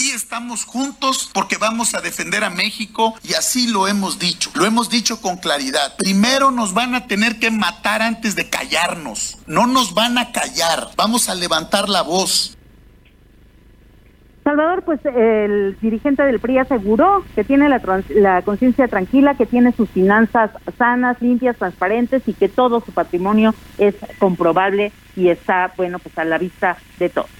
Aquí 0.00 0.12
estamos 0.12 0.64
juntos 0.64 1.30
porque 1.34 1.58
vamos 1.58 1.94
a 1.94 2.00
defender 2.00 2.42
a 2.42 2.48
México 2.48 3.14
y 3.22 3.34
así 3.34 3.70
lo 3.70 3.86
hemos 3.86 4.18
dicho. 4.18 4.50
Lo 4.54 4.64
hemos 4.64 4.88
dicho 4.88 5.20
con 5.20 5.36
claridad. 5.36 5.94
Primero 5.98 6.50
nos 6.50 6.72
van 6.72 6.94
a 6.94 7.06
tener 7.06 7.38
que 7.38 7.50
matar 7.50 8.00
antes 8.00 8.34
de 8.34 8.48
callarnos. 8.48 9.36
No 9.46 9.66
nos 9.66 9.92
van 9.92 10.16
a 10.16 10.32
callar. 10.32 10.88
Vamos 10.96 11.28
a 11.28 11.34
levantar 11.34 11.90
la 11.90 12.00
voz. 12.00 12.56
Salvador, 14.42 14.84
pues 14.84 15.00
el 15.04 15.76
dirigente 15.82 16.22
del 16.22 16.40
PRI 16.40 16.56
aseguró 16.56 17.22
que 17.34 17.44
tiene 17.44 17.68
la, 17.68 18.02
la 18.08 18.40
conciencia 18.40 18.88
tranquila, 18.88 19.34
que 19.34 19.44
tiene 19.44 19.72
sus 19.72 19.90
finanzas 19.90 20.50
sanas, 20.78 21.20
limpias, 21.20 21.58
transparentes 21.58 22.22
y 22.26 22.32
que 22.32 22.48
todo 22.48 22.80
su 22.80 22.92
patrimonio 22.92 23.54
es 23.76 23.96
comprobable 24.18 24.92
y 25.14 25.28
está, 25.28 25.74
bueno, 25.76 25.98
pues 25.98 26.16
a 26.16 26.24
la 26.24 26.38
vista 26.38 26.78
de 26.98 27.10
todos. 27.10 27.39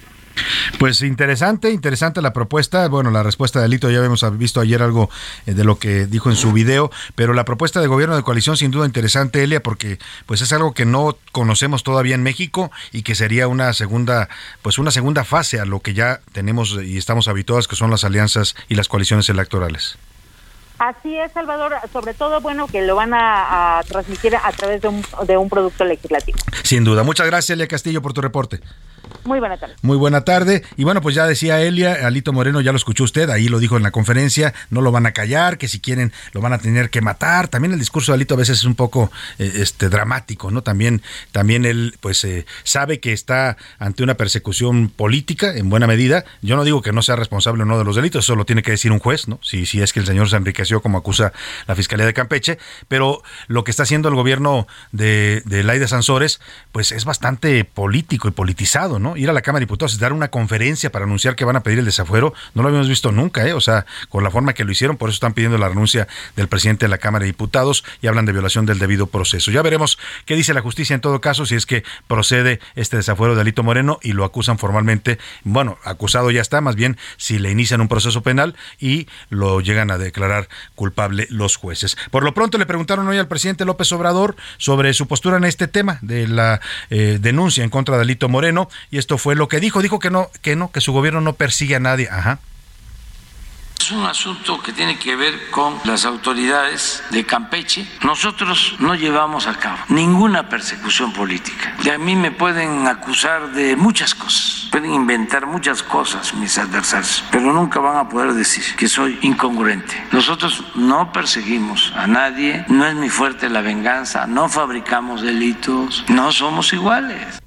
Pues 0.79 1.01
interesante, 1.01 1.71
interesante 1.71 2.21
la 2.21 2.33
propuesta. 2.33 2.87
Bueno, 2.87 3.11
la 3.11 3.23
respuesta 3.23 3.61
de 3.61 3.67
Lito 3.67 3.89
ya 3.89 3.97
habíamos 3.97 4.25
visto 4.37 4.59
ayer 4.59 4.81
algo 4.81 5.09
eh, 5.45 5.53
de 5.53 5.63
lo 5.63 5.77
que 5.77 6.05
dijo 6.05 6.29
en 6.29 6.35
su 6.35 6.51
video, 6.51 6.91
pero 7.15 7.33
la 7.33 7.45
propuesta 7.45 7.81
de 7.81 7.87
gobierno 7.87 8.15
de 8.15 8.23
coalición 8.23 8.57
sin 8.57 8.71
duda 8.71 8.85
interesante, 8.85 9.43
Elia, 9.43 9.61
porque 9.61 9.99
pues 10.25 10.41
es 10.41 10.51
algo 10.53 10.73
que 10.73 10.85
no 10.85 11.17
conocemos 11.31 11.83
todavía 11.83 12.15
en 12.15 12.23
México 12.23 12.71
y 12.91 13.03
que 13.03 13.15
sería 13.15 13.47
una 13.47 13.73
segunda, 13.73 14.29
pues 14.61 14.77
una 14.79 14.91
segunda 14.91 15.23
fase 15.23 15.59
a 15.59 15.65
lo 15.65 15.81
que 15.81 15.93
ya 15.93 16.21
tenemos 16.31 16.77
y 16.83 16.97
estamos 16.97 17.27
habituados, 17.27 17.67
que 17.67 17.75
son 17.75 17.91
las 17.91 18.03
alianzas 18.03 18.55
y 18.69 18.75
las 18.75 18.87
coaliciones 18.87 19.29
electorales. 19.29 19.97
Así 20.81 21.15
es, 21.15 21.31
Salvador. 21.31 21.75
Sobre 21.93 22.15
todo, 22.15 22.41
bueno, 22.41 22.65
que 22.65 22.81
lo 22.81 22.95
van 22.95 23.13
a, 23.13 23.81
transmitir 23.87 24.35
a 24.35 24.51
través 24.51 24.81
de 24.81 24.87
un, 24.87 25.05
de 25.27 25.37
un 25.37 25.47
producto 25.47 25.85
legislativo. 25.85 26.39
Sin 26.63 26.83
duda. 26.83 27.03
Muchas 27.03 27.27
gracias, 27.27 27.51
Elia 27.51 27.67
Castillo, 27.67 28.01
por 28.01 28.13
tu 28.13 28.21
reporte. 28.21 28.61
Muy 29.23 29.39
buena 29.39 29.57
tarde. 29.57 29.75
Muy 29.81 29.97
buena 29.97 30.21
tarde. 30.21 30.63
Y 30.77 30.83
bueno, 30.83 31.01
pues 31.01 31.13
ya 31.15 31.27
decía 31.27 31.61
Elia, 31.61 32.07
Alito 32.07 32.33
Moreno, 32.33 32.61
ya 32.61 32.71
lo 32.71 32.77
escuchó 32.77 33.03
usted, 33.03 33.29
ahí 33.29 33.49
lo 33.49 33.59
dijo 33.59 33.77
en 33.77 33.83
la 33.83 33.91
conferencia, 33.91 34.53
no 34.69 34.81
lo 34.81 34.91
van 34.91 35.05
a 35.05 35.11
callar, 35.11 35.57
que 35.57 35.67
si 35.67 35.79
quieren 35.79 36.11
lo 36.33 36.41
van 36.41 36.53
a 36.53 36.57
tener 36.57 36.89
que 36.89 37.01
matar. 37.01 37.47
También 37.47 37.73
el 37.73 37.79
discurso 37.79 38.11
de 38.11 38.15
Alito 38.15 38.33
a 38.33 38.37
veces 38.37 38.59
es 38.59 38.63
un 38.63 38.75
poco 38.75 39.11
eh, 39.37 39.51
este 39.55 39.89
dramático, 39.89 40.49
¿no? 40.49 40.63
También, 40.63 41.01
también 41.31 41.65
él 41.65 41.97
pues 41.99 42.23
eh, 42.23 42.45
sabe 42.63 42.99
que 42.99 43.13
está 43.13 43.57
ante 43.77 44.03
una 44.03 44.15
persecución 44.15 44.89
política 44.89 45.55
en 45.55 45.69
buena 45.69 45.87
medida. 45.87 46.25
Yo 46.41 46.55
no 46.55 46.63
digo 46.63 46.81
que 46.81 46.91
no 46.91 47.01
sea 47.01 47.15
responsable 47.15 47.63
o 47.63 47.65
no 47.65 47.77
de 47.77 47.85
los 47.85 47.95
delitos, 47.95 48.25
eso 48.25 48.35
lo 48.35 48.45
tiene 48.45 48.63
que 48.63 48.71
decir 48.71 48.91
un 48.91 48.99
juez, 48.99 49.27
¿no? 49.27 49.39
Si, 49.43 49.65
si 49.65 49.81
es 49.81 49.93
que 49.93 49.99
el 49.99 50.05
señor 50.05 50.29
se 50.29 50.35
enriqueció 50.35 50.81
como 50.81 50.97
acusa 50.97 51.31
la 51.67 51.75
Fiscalía 51.75 52.05
de 52.05 52.13
Campeche, 52.13 52.57
pero 52.87 53.21
lo 53.47 53.63
que 53.63 53.71
está 53.71 53.83
haciendo 53.83 54.09
el 54.09 54.15
gobierno 54.15 54.67
de, 54.91 55.43
de 55.45 55.63
Laida 55.63 55.87
Sansores, 55.87 56.39
pues 56.71 56.91
es 56.91 57.05
bastante 57.05 57.63
político 57.65 58.27
y 58.27 58.31
politizado, 58.31 58.90
Ir 59.15 59.29
a 59.29 59.33
la 59.33 59.41
Cámara 59.41 59.59
de 59.59 59.65
Diputados 59.65 59.97
dar 59.99 60.13
una 60.13 60.29
conferencia 60.29 60.91
para 60.91 61.05
anunciar 61.05 61.35
que 61.35 61.45
van 61.45 61.55
a 61.55 61.63
pedir 61.63 61.79
el 61.79 61.85
desafuero, 61.85 62.33
no 62.53 62.61
lo 62.61 62.67
habíamos 62.67 62.89
visto 62.89 63.11
nunca, 63.11 63.47
¿eh? 63.47 63.53
O 63.53 63.61
sea, 63.61 63.85
con 64.09 64.23
la 64.23 64.31
forma 64.31 64.53
que 64.53 64.63
lo 64.63 64.71
hicieron, 64.71 64.97
por 64.97 65.09
eso 65.09 65.15
están 65.15 65.33
pidiendo 65.33 65.57
la 65.57 65.69
renuncia 65.69 66.07
del 66.35 66.47
presidente 66.47 66.85
de 66.85 66.89
la 66.89 66.97
Cámara 66.97 67.23
de 67.23 67.27
Diputados 67.27 67.83
y 68.01 68.07
hablan 68.07 68.25
de 68.25 68.33
violación 68.33 68.65
del 68.65 68.79
debido 68.79 69.07
proceso. 69.07 69.51
Ya 69.51 69.61
veremos 69.61 69.97
qué 70.25 70.35
dice 70.35 70.53
la 70.53 70.61
justicia 70.61 70.93
en 70.93 71.01
todo 71.01 71.21
caso, 71.21 71.45
si 71.45 71.55
es 71.55 71.65
que 71.65 71.83
procede 72.07 72.59
este 72.75 72.97
desafuero 72.97 73.35
de 73.35 73.41
Alito 73.41 73.63
Moreno 73.63 73.99
y 74.01 74.13
lo 74.13 74.25
acusan 74.25 74.57
formalmente. 74.57 75.19
Bueno, 75.43 75.77
acusado 75.83 76.31
ya 76.31 76.41
está, 76.41 76.61
más 76.61 76.75
bien 76.75 76.97
si 77.17 77.39
le 77.39 77.51
inician 77.51 77.81
un 77.81 77.87
proceso 77.87 78.21
penal 78.21 78.55
y 78.79 79.07
lo 79.29 79.61
llegan 79.61 79.91
a 79.91 79.97
declarar 79.97 80.49
culpable 80.75 81.27
los 81.29 81.55
jueces. 81.55 81.97
Por 82.09 82.23
lo 82.23 82.33
pronto 82.33 82.57
le 82.57 82.65
preguntaron 82.65 83.07
hoy 83.07 83.17
al 83.17 83.27
presidente 83.27 83.65
López 83.65 83.91
Obrador 83.91 84.35
sobre 84.57 84.93
su 84.93 85.07
postura 85.07 85.37
en 85.37 85.45
este 85.45 85.67
tema 85.67 85.99
de 86.01 86.27
la 86.27 86.61
eh, 86.89 87.17
denuncia 87.21 87.63
en 87.63 87.69
contra 87.69 87.95
de 87.95 88.03
Alito 88.03 88.29
Moreno 88.29 88.69
y 88.89 88.97
esto 88.97 89.17
fue 89.17 89.35
lo 89.35 89.47
que 89.47 89.59
dijo. 89.59 89.81
Dijo 89.81 89.99
que 89.99 90.09
no, 90.09 90.29
que 90.41 90.55
no, 90.55 90.71
que 90.71 90.81
su 90.81 90.91
gobierno 90.91 91.21
no 91.21 91.33
persigue 91.33 91.75
a 91.75 91.79
nadie. 91.79 92.09
Ajá. 92.09 92.39
Es 93.81 93.89
un 93.89 94.05
asunto 94.05 94.61
que 94.61 94.73
tiene 94.73 94.99
que 94.99 95.15
ver 95.15 95.49
con 95.49 95.73
las 95.85 96.05
autoridades 96.05 97.01
de 97.09 97.25
Campeche. 97.25 97.87
Nosotros 98.03 98.75
no 98.77 98.93
llevamos 98.93 99.47
a 99.47 99.55
cabo 99.55 99.79
ninguna 99.89 100.49
persecución 100.49 101.11
política. 101.11 101.75
Y 101.83 101.89
a 101.89 101.97
mí 101.97 102.15
me 102.15 102.29
pueden 102.29 102.87
acusar 102.87 103.53
de 103.53 103.75
muchas 103.75 104.13
cosas, 104.13 104.67
pueden 104.69 104.93
inventar 104.93 105.47
muchas 105.47 105.81
cosas 105.81 106.35
mis 106.35 106.59
adversarios, 106.59 107.23
pero 107.31 107.51
nunca 107.53 107.79
van 107.79 107.97
a 107.97 108.07
poder 108.07 108.35
decir 108.35 108.63
que 108.75 108.87
soy 108.87 109.17
incongruente. 109.23 109.95
Nosotros 110.11 110.63
no 110.75 111.11
perseguimos 111.11 111.91
a 111.95 112.05
nadie, 112.05 112.63
no 112.67 112.85
es 112.85 112.93
mi 112.93 113.09
fuerte 113.09 113.49
la 113.49 113.61
venganza, 113.61 114.27
no 114.27 114.47
fabricamos 114.47 115.23
delitos, 115.23 116.05
no 116.07 116.31
somos 116.31 116.71
iguales. 116.71 117.40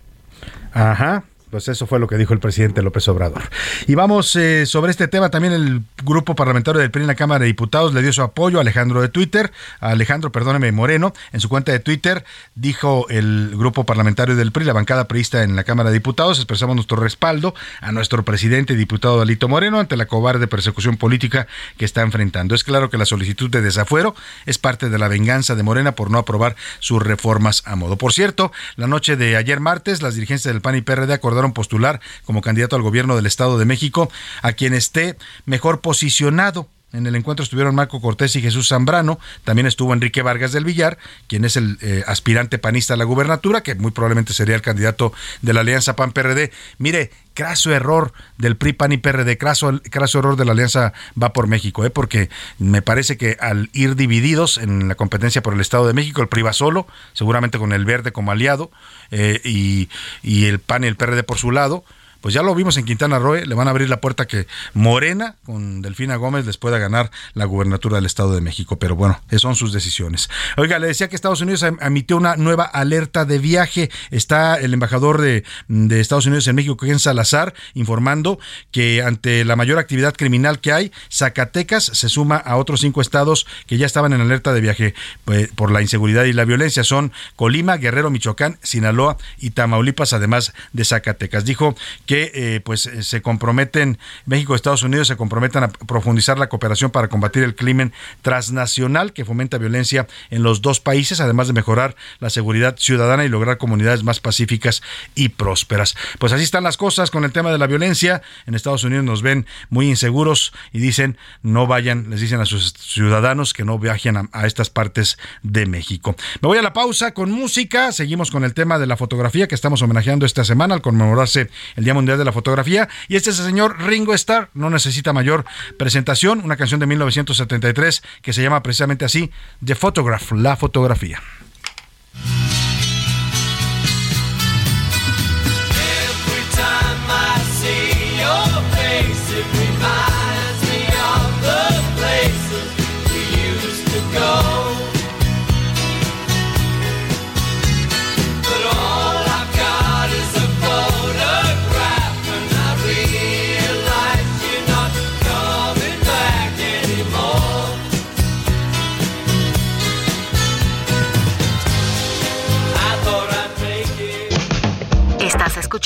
Ajá. 0.74 1.22
Pues 1.54 1.68
eso 1.68 1.86
fue 1.86 2.00
lo 2.00 2.08
que 2.08 2.16
dijo 2.16 2.34
el 2.34 2.40
presidente 2.40 2.82
López 2.82 3.06
Obrador. 3.06 3.40
Y 3.86 3.94
vamos 3.94 4.34
eh, 4.34 4.66
sobre 4.66 4.90
este 4.90 5.06
tema, 5.06 5.30
también 5.30 5.52
el 5.52 5.82
grupo 6.02 6.34
parlamentario 6.34 6.80
del 6.80 6.90
PRI 6.90 7.02
en 7.02 7.06
la 7.06 7.14
Cámara 7.14 7.42
de 7.42 7.46
Diputados 7.46 7.94
le 7.94 8.02
dio 8.02 8.12
su 8.12 8.22
apoyo 8.22 8.58
a 8.58 8.62
Alejandro 8.62 9.00
de 9.00 9.08
Twitter, 9.08 9.52
Alejandro, 9.78 10.32
perdóneme, 10.32 10.72
Moreno, 10.72 11.14
en 11.32 11.38
su 11.38 11.48
cuenta 11.48 11.70
de 11.70 11.78
Twitter 11.78 12.24
dijo 12.56 13.06
el 13.08 13.52
grupo 13.54 13.84
parlamentario 13.86 14.34
del 14.34 14.50
PRI, 14.50 14.64
la 14.64 14.72
bancada 14.72 15.06
priista 15.06 15.44
en 15.44 15.54
la 15.54 15.62
Cámara 15.62 15.90
de 15.90 15.94
Diputados, 15.94 16.38
expresamos 16.38 16.74
nuestro 16.74 16.96
respaldo 16.96 17.54
a 17.80 17.92
nuestro 17.92 18.24
presidente 18.24 18.74
diputado 18.74 19.20
Alito 19.20 19.46
Moreno 19.46 19.78
ante 19.78 19.96
la 19.96 20.06
cobarde 20.06 20.48
persecución 20.48 20.96
política 20.96 21.46
que 21.76 21.84
está 21.84 22.02
enfrentando. 22.02 22.56
Es 22.56 22.64
claro 22.64 22.90
que 22.90 22.98
la 22.98 23.06
solicitud 23.06 23.48
de 23.48 23.62
desafuero 23.62 24.16
es 24.44 24.58
parte 24.58 24.90
de 24.90 24.98
la 24.98 25.06
venganza 25.06 25.54
de 25.54 25.62
Morena 25.62 25.92
por 25.92 26.10
no 26.10 26.18
aprobar 26.18 26.56
sus 26.80 27.00
reformas 27.00 27.62
a 27.64 27.76
modo. 27.76 27.96
Por 27.96 28.12
cierto, 28.12 28.50
la 28.74 28.88
noche 28.88 29.14
de 29.14 29.36
ayer 29.36 29.60
martes, 29.60 30.02
las 30.02 30.16
dirigencias 30.16 30.52
del 30.52 30.60
PAN 30.60 30.74
y 30.74 30.80
PRD 30.80 31.12
acordaron 31.12 31.43
postular 31.52 32.00
como 32.24 32.40
candidato 32.40 32.76
al 32.76 32.82
gobierno 32.82 33.16
del 33.16 33.26
Estado 33.26 33.58
de 33.58 33.64
México 33.64 34.10
a 34.42 34.52
quien 34.52 34.74
esté 34.74 35.16
mejor 35.44 35.80
posicionado. 35.80 36.68
En 36.94 37.08
el 37.08 37.16
encuentro 37.16 37.42
estuvieron 37.42 37.74
Marco 37.74 38.00
Cortés 38.00 38.36
y 38.36 38.40
Jesús 38.40 38.68
Zambrano. 38.68 39.18
También 39.42 39.66
estuvo 39.66 39.92
Enrique 39.92 40.22
Vargas 40.22 40.52
del 40.52 40.64
Villar, 40.64 40.96
quien 41.26 41.44
es 41.44 41.56
el 41.56 41.76
eh, 41.82 42.04
aspirante 42.06 42.58
panista 42.58 42.94
a 42.94 42.96
la 42.96 43.02
gubernatura, 43.02 43.64
que 43.64 43.74
muy 43.74 43.90
probablemente 43.90 44.32
sería 44.32 44.54
el 44.54 44.62
candidato 44.62 45.12
de 45.42 45.52
la 45.52 45.60
Alianza 45.60 45.96
PAN-PRD. 45.96 46.52
Mire, 46.78 47.10
craso 47.34 47.72
error 47.72 48.12
del 48.38 48.56
PRI, 48.56 48.74
PAN 48.74 48.92
y 48.92 48.98
PRD, 48.98 49.36
craso, 49.36 49.80
craso 49.90 50.20
error 50.20 50.36
de 50.36 50.44
la 50.44 50.52
Alianza 50.52 50.92
Va 51.20 51.32
por 51.32 51.48
México, 51.48 51.84
¿eh? 51.84 51.90
porque 51.90 52.30
me 52.58 52.80
parece 52.80 53.16
que 53.16 53.36
al 53.40 53.70
ir 53.72 53.96
divididos 53.96 54.56
en 54.56 54.86
la 54.86 54.94
competencia 54.94 55.42
por 55.42 55.52
el 55.52 55.60
Estado 55.60 55.88
de 55.88 55.94
México, 55.94 56.22
el 56.22 56.28
PRI 56.28 56.42
va 56.42 56.52
solo, 56.52 56.86
seguramente 57.12 57.58
con 57.58 57.72
el 57.72 57.84
Verde 57.84 58.12
como 58.12 58.30
aliado, 58.30 58.70
eh, 59.10 59.40
y, 59.44 59.88
y 60.22 60.46
el 60.46 60.60
PAN 60.60 60.84
y 60.84 60.86
el 60.86 60.94
PRD 60.94 61.24
por 61.24 61.38
su 61.38 61.50
lado, 61.50 61.84
pues 62.24 62.32
ya 62.32 62.42
lo 62.42 62.54
vimos 62.54 62.78
en 62.78 62.86
Quintana 62.86 63.18
Roo, 63.18 63.34
le 63.34 63.54
van 63.54 63.68
a 63.68 63.70
abrir 63.70 63.90
la 63.90 64.00
puerta 64.00 64.26
que 64.26 64.46
Morena 64.72 65.36
con 65.44 65.82
Delfina 65.82 66.16
Gómez 66.16 66.46
les 66.46 66.56
pueda 66.56 66.78
ganar 66.78 67.10
la 67.34 67.44
gubernatura 67.44 67.96
del 67.96 68.06
Estado 68.06 68.34
de 68.34 68.40
México, 68.40 68.78
pero 68.78 68.96
bueno, 68.96 69.20
son 69.36 69.54
sus 69.54 69.74
decisiones. 69.74 70.30
Oiga, 70.56 70.78
le 70.78 70.86
decía 70.86 71.10
que 71.10 71.16
Estados 71.16 71.42
Unidos 71.42 71.62
em, 71.64 71.76
emitió 71.82 72.16
una 72.16 72.36
nueva 72.36 72.64
alerta 72.64 73.26
de 73.26 73.38
viaje. 73.38 73.90
Está 74.10 74.54
el 74.54 74.72
embajador 74.72 75.20
de, 75.20 75.44
de 75.68 76.00
Estados 76.00 76.24
Unidos 76.24 76.48
en 76.48 76.56
México, 76.56 76.78
Ken 76.78 76.98
Salazar, 76.98 77.52
informando 77.74 78.38
que 78.70 79.02
ante 79.02 79.44
la 79.44 79.54
mayor 79.54 79.78
actividad 79.78 80.14
criminal 80.14 80.60
que 80.60 80.72
hay, 80.72 80.92
Zacatecas 81.12 81.84
se 81.84 82.08
suma 82.08 82.36
a 82.36 82.56
otros 82.56 82.80
cinco 82.80 83.02
estados 83.02 83.46
que 83.66 83.76
ya 83.76 83.84
estaban 83.84 84.14
en 84.14 84.22
alerta 84.22 84.54
de 84.54 84.62
viaje 84.62 84.94
pues, 85.26 85.48
por 85.48 85.70
la 85.70 85.82
inseguridad 85.82 86.24
y 86.24 86.32
la 86.32 86.46
violencia. 86.46 86.84
Son 86.84 87.12
Colima, 87.36 87.76
Guerrero, 87.76 88.08
Michoacán, 88.08 88.58
Sinaloa 88.62 89.18
y 89.38 89.50
Tamaulipas, 89.50 90.14
además 90.14 90.54
de 90.72 90.86
Zacatecas. 90.86 91.44
Dijo 91.44 91.76
que 92.06 92.13
que 92.14 92.30
eh, 92.32 92.60
pues 92.60 92.88
se 93.00 93.22
comprometen, 93.22 93.98
México 94.24 94.52
y 94.52 94.56
Estados 94.56 94.84
Unidos 94.84 95.08
se 95.08 95.16
comprometen 95.16 95.64
a 95.64 95.68
profundizar 95.68 96.38
la 96.38 96.48
cooperación 96.48 96.92
para 96.92 97.08
combatir 97.08 97.42
el 97.42 97.56
crimen 97.56 97.92
transnacional 98.22 99.12
que 99.12 99.24
fomenta 99.24 99.58
violencia 99.58 100.06
en 100.30 100.44
los 100.44 100.62
dos 100.62 100.78
países, 100.78 101.20
además 101.20 101.48
de 101.48 101.54
mejorar 101.54 101.96
la 102.20 102.30
seguridad 102.30 102.76
ciudadana 102.78 103.24
y 103.24 103.28
lograr 103.28 103.58
comunidades 103.58 104.04
más 104.04 104.20
pacíficas 104.20 104.80
y 105.16 105.30
prósperas. 105.30 105.96
Pues 106.20 106.32
así 106.32 106.44
están 106.44 106.62
las 106.62 106.76
cosas 106.76 107.10
con 107.10 107.24
el 107.24 107.32
tema 107.32 107.50
de 107.50 107.58
la 107.58 107.66
violencia. 107.66 108.22
En 108.46 108.54
Estados 108.54 108.84
Unidos 108.84 109.04
nos 109.04 109.22
ven 109.22 109.44
muy 109.68 109.88
inseguros 109.88 110.52
y 110.72 110.78
dicen 110.78 111.18
no 111.42 111.66
vayan, 111.66 112.10
les 112.10 112.20
dicen 112.20 112.40
a 112.40 112.46
sus 112.46 112.74
ciudadanos 112.74 113.52
que 113.54 113.64
no 113.64 113.76
viajen 113.80 114.16
a, 114.18 114.28
a 114.30 114.46
estas 114.46 114.70
partes 114.70 115.18
de 115.42 115.66
México. 115.66 116.14
Me 116.40 116.46
voy 116.46 116.58
a 116.58 116.62
la 116.62 116.72
pausa 116.72 117.12
con 117.12 117.32
música. 117.32 117.90
Seguimos 117.90 118.30
con 118.30 118.44
el 118.44 118.54
tema 118.54 118.78
de 118.78 118.86
la 118.86 118.96
fotografía 118.96 119.48
que 119.48 119.56
estamos 119.56 119.82
homenajeando 119.82 120.26
esta 120.26 120.44
semana 120.44 120.76
al 120.76 120.80
conmemorarse 120.80 121.50
el 121.74 121.82
Día 121.82 121.94
Mundial 121.94 122.03
de 122.04 122.24
la 122.24 122.32
Fotografía. 122.32 122.88
Y 123.08 123.16
este 123.16 123.30
es 123.30 123.38
el 123.38 123.46
señor 123.46 123.82
Ringo 123.82 124.14
Starr. 124.14 124.50
No 124.54 124.70
necesita 124.70 125.12
mayor 125.12 125.44
presentación. 125.78 126.40
Una 126.44 126.56
canción 126.56 126.80
de 126.80 126.86
1973 126.86 128.02
que 128.22 128.32
se 128.32 128.42
llama 128.42 128.62
precisamente 128.62 129.04
así, 129.04 129.30
The 129.64 129.74
Photograph, 129.74 130.32
la 130.32 130.56
fotografía. 130.56 131.20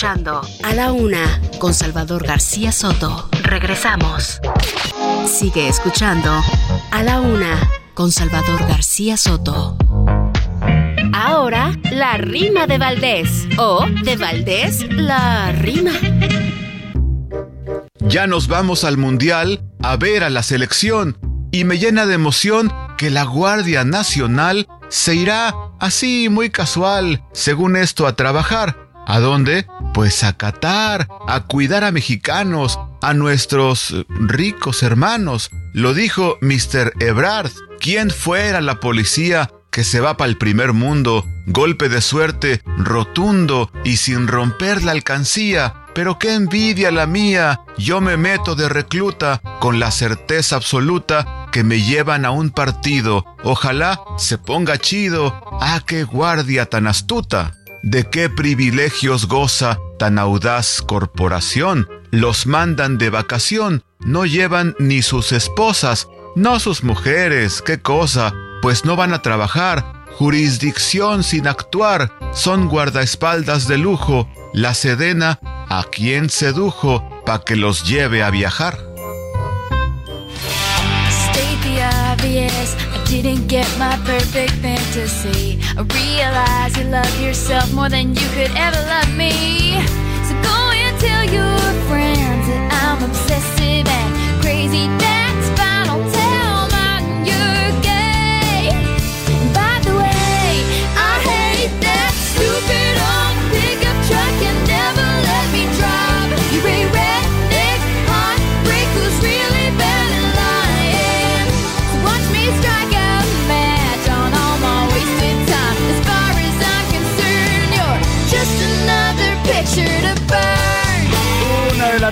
A 0.09 0.73
la 0.73 0.91
Una 0.91 1.39
con 1.59 1.75
Salvador 1.75 2.27
García 2.27 2.73
Soto. 2.73 3.29
Regresamos. 3.43 4.41
Sigue 5.27 5.69
escuchando 5.69 6.31
A 6.91 7.03
la 7.03 7.21
Una 7.21 7.69
con 7.93 8.11
Salvador 8.11 8.59
García 8.67 9.19
Soto. 9.19 9.77
Ahora, 11.13 11.73
la 11.93 12.17
rima 12.17 12.67
de 12.67 12.79
Valdés. 12.79 13.47
O 13.59 13.85
de 14.03 14.17
Valdés, 14.17 14.91
la 14.91 15.53
rima. 15.53 15.93
Ya 18.01 18.27
nos 18.27 18.49
vamos 18.49 18.85
al 18.85 18.97
Mundial 18.97 19.61
a 19.83 19.99
ver 19.99 20.25
a 20.25 20.31
la 20.31 20.43
selección 20.43 21.19
y 21.53 21.65
me 21.65 21.77
llena 21.77 22.07
de 22.07 22.15
emoción 22.15 22.73
que 22.97 23.11
la 23.11 23.25
Guardia 23.25 23.85
Nacional 23.85 24.69
se 24.89 25.17
irá 25.17 25.55
así 25.79 26.31
muy 26.31 26.49
casual, 26.49 27.23
según 27.35 27.77
esto, 27.77 28.07
a 28.07 28.17
trabajar. 28.17 28.89
¿A 29.07 29.21
dónde? 29.21 29.67
Pues 29.95 30.23
a 30.25 30.37
Qatar, 30.37 31.09
a 31.27 31.41
cuidar 31.45 31.85
a 31.85 31.91
mexicanos, 31.91 32.79
a 33.03 33.15
nuestros 33.15 33.95
ricos 34.09 34.83
hermanos. 34.83 35.51
Lo 35.73 35.95
dijo 35.95 36.39
Mr. 36.41 36.93
Ebrard. 37.01 37.51
¿Quién 37.81 38.11
fuera 38.11 38.61
la 38.61 38.81
policía 38.81 39.51
que 39.71 39.85
se 39.85 40.01
va 40.01 40.17
para 40.17 40.31
el 40.31 40.37
primer 40.37 40.73
mundo? 40.73 41.25
Golpe 41.47 41.89
de 41.89 42.01
suerte, 42.01 42.63
rotundo 42.77 43.71
y 43.85 43.97
sin 43.97 44.29
romper 44.29 44.83
la 44.85 44.93
alcancía. 44.93 45.75
Pero 45.95 46.19
qué 46.19 46.35
envidia 46.35 46.91
la 46.91 47.07
mía. 47.07 47.61
Yo 47.77 48.01
me 48.01 48.17
meto 48.17 48.55
de 48.55 48.69
recluta 48.69 49.41
con 49.59 49.81
la 49.81 49.91
certeza 49.91 50.57
absoluta 50.57 51.49
que 51.51 51.65
me 51.65 51.81
llevan 51.83 52.25
a 52.25 52.31
un 52.31 52.51
partido. 52.51 53.25
Ojalá 53.43 54.01
se 54.17 54.39
ponga 54.39 54.79
chido. 54.79 55.41
Ah, 55.61 55.81
qué 55.85 56.05
guardia 56.05 56.67
tan 56.67 56.87
astuta. 56.87 57.58
¿De 57.83 58.05
qué 58.05 58.29
privilegios 58.29 59.27
goza 59.29 59.79
tan 59.99 60.19
audaz 60.19 60.83
corporación? 60.83 61.89
Los 62.11 62.47
mandan 62.47 62.99
de 62.99 63.11
vacación, 63.11 63.85
no 64.01 64.27
llevan 64.27 64.75
ni 64.79 65.03
sus 65.03 65.33
esposas, 65.33 66.09
no 66.35 66.59
sus 66.59 66.83
mujeres, 66.83 67.63
qué 67.63 67.81
cosa, 67.81 68.35
pues 68.63 68.85
no 68.85 68.97
van 68.97 69.13
a 69.13 69.23
trabajar, 69.23 70.07
jurisdicción 70.17 71.23
sin 71.23 71.47
actuar, 71.47 72.13
son 72.33 72.69
guardaespaldas 72.69 73.69
de 73.69 73.79
lujo, 73.79 74.29
la 74.53 74.75
sedena 74.75 75.39
a 75.69 75.85
quien 75.91 76.31
sedujo 76.31 77.09
pa' 77.25 77.45
que 77.45 77.55
los 77.55 77.85
lleve 77.85 78.23
a 78.25 78.31
viajar. 78.31 78.79
Didn't 83.09 83.47
get 83.49 83.67
my 83.79 83.97
perfect 84.05 84.53
fantasy. 84.61 85.59
I 85.79 85.81
realize 85.81 86.77
you 86.77 86.85
love 86.85 87.21
yourself 87.23 87.73
more 87.73 87.89
than 87.89 88.11
you 88.11 88.29
could 88.35 88.51
ever 88.55 88.81
love 88.83 89.17
me. 89.17 89.33
So 90.29 90.35
go 90.43 90.71
and 90.75 91.01
tell 91.01 91.25
your 91.25 91.58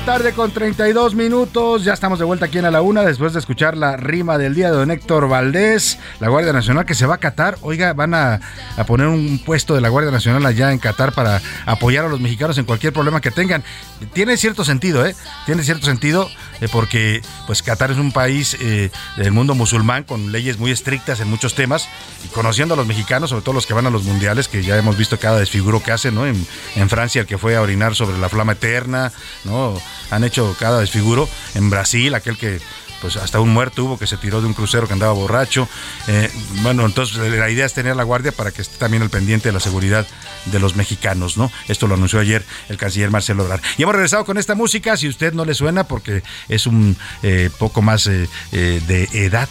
tarde 0.06 0.34
con 0.34 0.52
32 0.52 1.16
minutos. 1.16 1.82
Ya 1.82 1.92
estamos 1.92 2.20
de 2.20 2.24
vuelta 2.24 2.46
aquí 2.46 2.58
en 2.58 2.64
A 2.64 2.70
la 2.70 2.80
Una 2.80 3.02
después 3.02 3.32
de 3.32 3.40
escuchar 3.40 3.76
la 3.76 3.96
rima 3.96 4.38
del 4.38 4.54
día 4.54 4.70
de 4.70 4.76
don 4.76 4.92
Héctor 4.92 5.28
Valdés, 5.28 5.98
la 6.20 6.28
Guardia 6.28 6.52
Nacional 6.52 6.86
que 6.86 6.94
se 6.94 7.06
va 7.06 7.16
a 7.16 7.18
Qatar. 7.18 7.58
Oiga, 7.62 7.92
van 7.92 8.14
a, 8.14 8.40
a 8.76 8.84
poner 8.84 9.08
un 9.08 9.40
puesto 9.44 9.74
de 9.74 9.80
la 9.80 9.88
Guardia 9.88 10.12
Nacional 10.12 10.46
allá 10.46 10.70
en 10.70 10.78
Qatar 10.78 11.12
para 11.12 11.42
apoyar 11.66 12.04
a 12.04 12.08
los 12.08 12.20
mexicanos 12.20 12.56
en 12.56 12.66
cualquier 12.66 12.92
problema 12.92 13.20
que 13.20 13.32
tengan. 13.32 13.64
Tiene 14.12 14.36
cierto 14.36 14.64
sentido, 14.64 15.04
¿eh? 15.04 15.16
Tiene 15.44 15.64
cierto 15.64 15.86
sentido 15.86 16.28
porque 16.70 17.22
pues 17.46 17.62
Qatar 17.62 17.90
es 17.90 17.98
un 17.98 18.12
país 18.12 18.56
eh, 18.60 18.90
del 19.16 19.32
mundo 19.32 19.54
musulmán 19.54 20.04
con 20.04 20.32
leyes 20.32 20.58
muy 20.58 20.70
estrictas 20.70 21.20
en 21.20 21.28
muchos 21.28 21.54
temas 21.54 21.88
y 22.24 22.28
conociendo 22.28 22.74
a 22.74 22.76
los 22.76 22.86
mexicanos, 22.86 23.30
sobre 23.30 23.42
todo 23.42 23.54
los 23.54 23.66
que 23.66 23.74
van 23.74 23.86
a 23.86 23.90
los 23.90 24.04
mundiales, 24.04 24.48
que 24.48 24.62
ya 24.62 24.76
hemos 24.76 24.96
visto 24.96 25.18
cada 25.18 25.38
desfiguro 25.38 25.82
que 25.82 25.92
hacen, 25.92 26.14
¿no? 26.14 26.26
En, 26.26 26.46
en 26.76 26.88
Francia 26.88 27.20
el 27.20 27.26
que 27.26 27.38
fue 27.38 27.56
a 27.56 27.62
orinar 27.62 27.94
sobre 27.94 28.18
la 28.18 28.28
flama 28.28 28.52
eterna, 28.52 29.12
¿no? 29.44 29.80
Han 30.10 30.24
hecho 30.24 30.56
cada 30.58 30.80
desfiguro. 30.80 31.28
En 31.54 31.70
Brasil, 31.70 32.14
aquel 32.14 32.36
que 32.36 32.60
pues 33.06 33.18
hasta 33.18 33.38
un 33.38 33.50
muerto 33.50 33.84
hubo 33.84 33.98
que 34.00 34.08
se 34.08 34.16
tiró 34.16 34.40
de 34.40 34.48
un 34.48 34.52
crucero 34.52 34.88
que 34.88 34.92
andaba 34.92 35.12
borracho. 35.12 35.68
Eh, 36.08 36.28
bueno, 36.62 36.84
entonces 36.84 37.16
la 37.18 37.48
idea 37.48 37.64
es 37.64 37.72
tener 37.72 37.94
la 37.94 38.02
guardia 38.02 38.32
para 38.32 38.50
que 38.50 38.62
esté 38.62 38.78
también 38.78 39.00
al 39.00 39.10
pendiente 39.10 39.48
de 39.48 39.52
la 39.52 39.60
seguridad 39.60 40.04
de 40.46 40.58
los 40.58 40.74
mexicanos, 40.74 41.36
¿no? 41.36 41.52
Esto 41.68 41.86
lo 41.86 41.94
anunció 41.94 42.18
ayer 42.18 42.44
el 42.68 42.76
canciller 42.78 43.12
Marcelo 43.12 43.44
Ebrard. 43.44 43.60
Y 43.78 43.84
hemos 43.84 43.94
regresado 43.94 44.24
con 44.24 44.38
esta 44.38 44.56
música, 44.56 44.96
si 44.96 45.06
usted 45.06 45.34
no 45.34 45.44
le 45.44 45.54
suena, 45.54 45.84
porque 45.84 46.24
es 46.48 46.66
un 46.66 46.96
eh, 47.22 47.48
poco 47.60 47.80
más 47.80 48.08
eh, 48.08 48.28
de 48.50 49.08
edad 49.12 49.48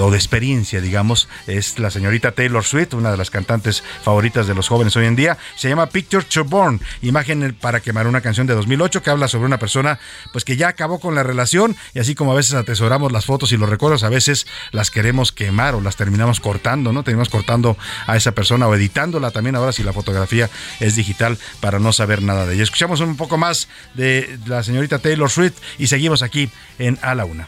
o 0.00 0.10
de 0.10 0.16
experiencia, 0.16 0.80
digamos, 0.80 1.28
es 1.46 1.78
la 1.78 1.92
señorita 1.92 2.32
Taylor 2.32 2.64
Swift, 2.64 2.94
una 2.94 3.12
de 3.12 3.18
las 3.18 3.30
cantantes 3.30 3.84
favoritas 4.02 4.48
de 4.48 4.54
los 4.56 4.66
jóvenes 4.66 4.96
hoy 4.96 5.06
en 5.06 5.14
día. 5.14 5.38
Se 5.54 5.68
llama 5.68 5.86
Picture 5.86 6.24
to 6.24 6.42
Born, 6.42 6.80
imagen 7.02 7.56
para 7.60 7.78
quemar 7.78 8.08
una 8.08 8.20
canción 8.20 8.48
de 8.48 8.54
2008 8.54 9.00
que 9.00 9.10
habla 9.10 9.28
sobre 9.28 9.46
una 9.46 9.58
persona 9.58 10.00
pues 10.32 10.44
que 10.44 10.56
ya 10.56 10.66
acabó 10.66 10.98
con 10.98 11.14
la 11.14 11.22
relación 11.22 11.76
y 11.94 12.00
así 12.00 12.16
como 12.16 12.32
a 12.32 12.34
veces 12.34 12.54
atesoramos 12.54 12.95
las 13.12 13.26
fotos 13.26 13.52
y 13.52 13.56
los 13.56 13.68
recuerdos, 13.68 14.02
a 14.02 14.08
veces 14.08 14.46
las 14.72 14.90
queremos 14.90 15.32
quemar 15.32 15.74
o 15.74 15.80
las 15.80 15.96
terminamos 15.96 16.40
cortando, 16.40 16.92
¿no? 16.92 17.02
Terminamos 17.02 17.28
cortando 17.28 17.76
a 18.06 18.16
esa 18.16 18.32
persona 18.32 18.66
o 18.66 18.74
editándola 18.74 19.30
también 19.30 19.56
ahora 19.56 19.72
si 19.72 19.82
la 19.82 19.92
fotografía 19.92 20.50
es 20.80 20.96
digital 20.96 21.38
para 21.60 21.78
no 21.78 21.92
saber 21.92 22.22
nada 22.22 22.46
de 22.46 22.54
ella. 22.54 22.62
Escuchamos 22.62 23.00
un 23.00 23.16
poco 23.16 23.38
más 23.38 23.68
de 23.94 24.38
la 24.46 24.62
señorita 24.62 24.98
Taylor 24.98 25.30
Swift 25.30 25.54
y 25.78 25.86
seguimos 25.86 26.22
aquí 26.22 26.50
en 26.78 26.98
A 27.02 27.14
la 27.14 27.24
Una. 27.24 27.46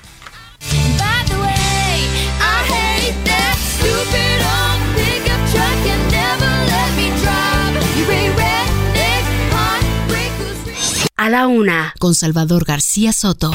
A 11.16 11.30
la 11.30 11.48
Una 11.48 11.94
con 11.98 12.14
Salvador 12.14 12.64
García 12.64 13.12
Soto. 13.12 13.50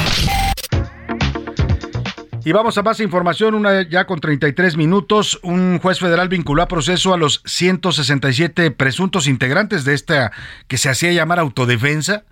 Y 2.46 2.52
vamos 2.52 2.76
a 2.76 2.82
más 2.82 3.00
información, 3.00 3.54
una 3.54 3.88
ya 3.88 4.06
con 4.06 4.20
33 4.20 4.76
minutos. 4.76 5.40
Un 5.42 5.78
juez 5.78 5.98
federal 5.98 6.28
vinculó 6.28 6.60
a 6.62 6.68
proceso 6.68 7.14
a 7.14 7.16
los 7.16 7.40
167 7.46 8.70
presuntos 8.70 9.26
integrantes 9.28 9.84
de 9.86 9.94
esta 9.94 10.30
que 10.68 10.76
se 10.76 10.90
hacía 10.90 11.10
llamar 11.12 11.38
autodefensa. 11.38 12.24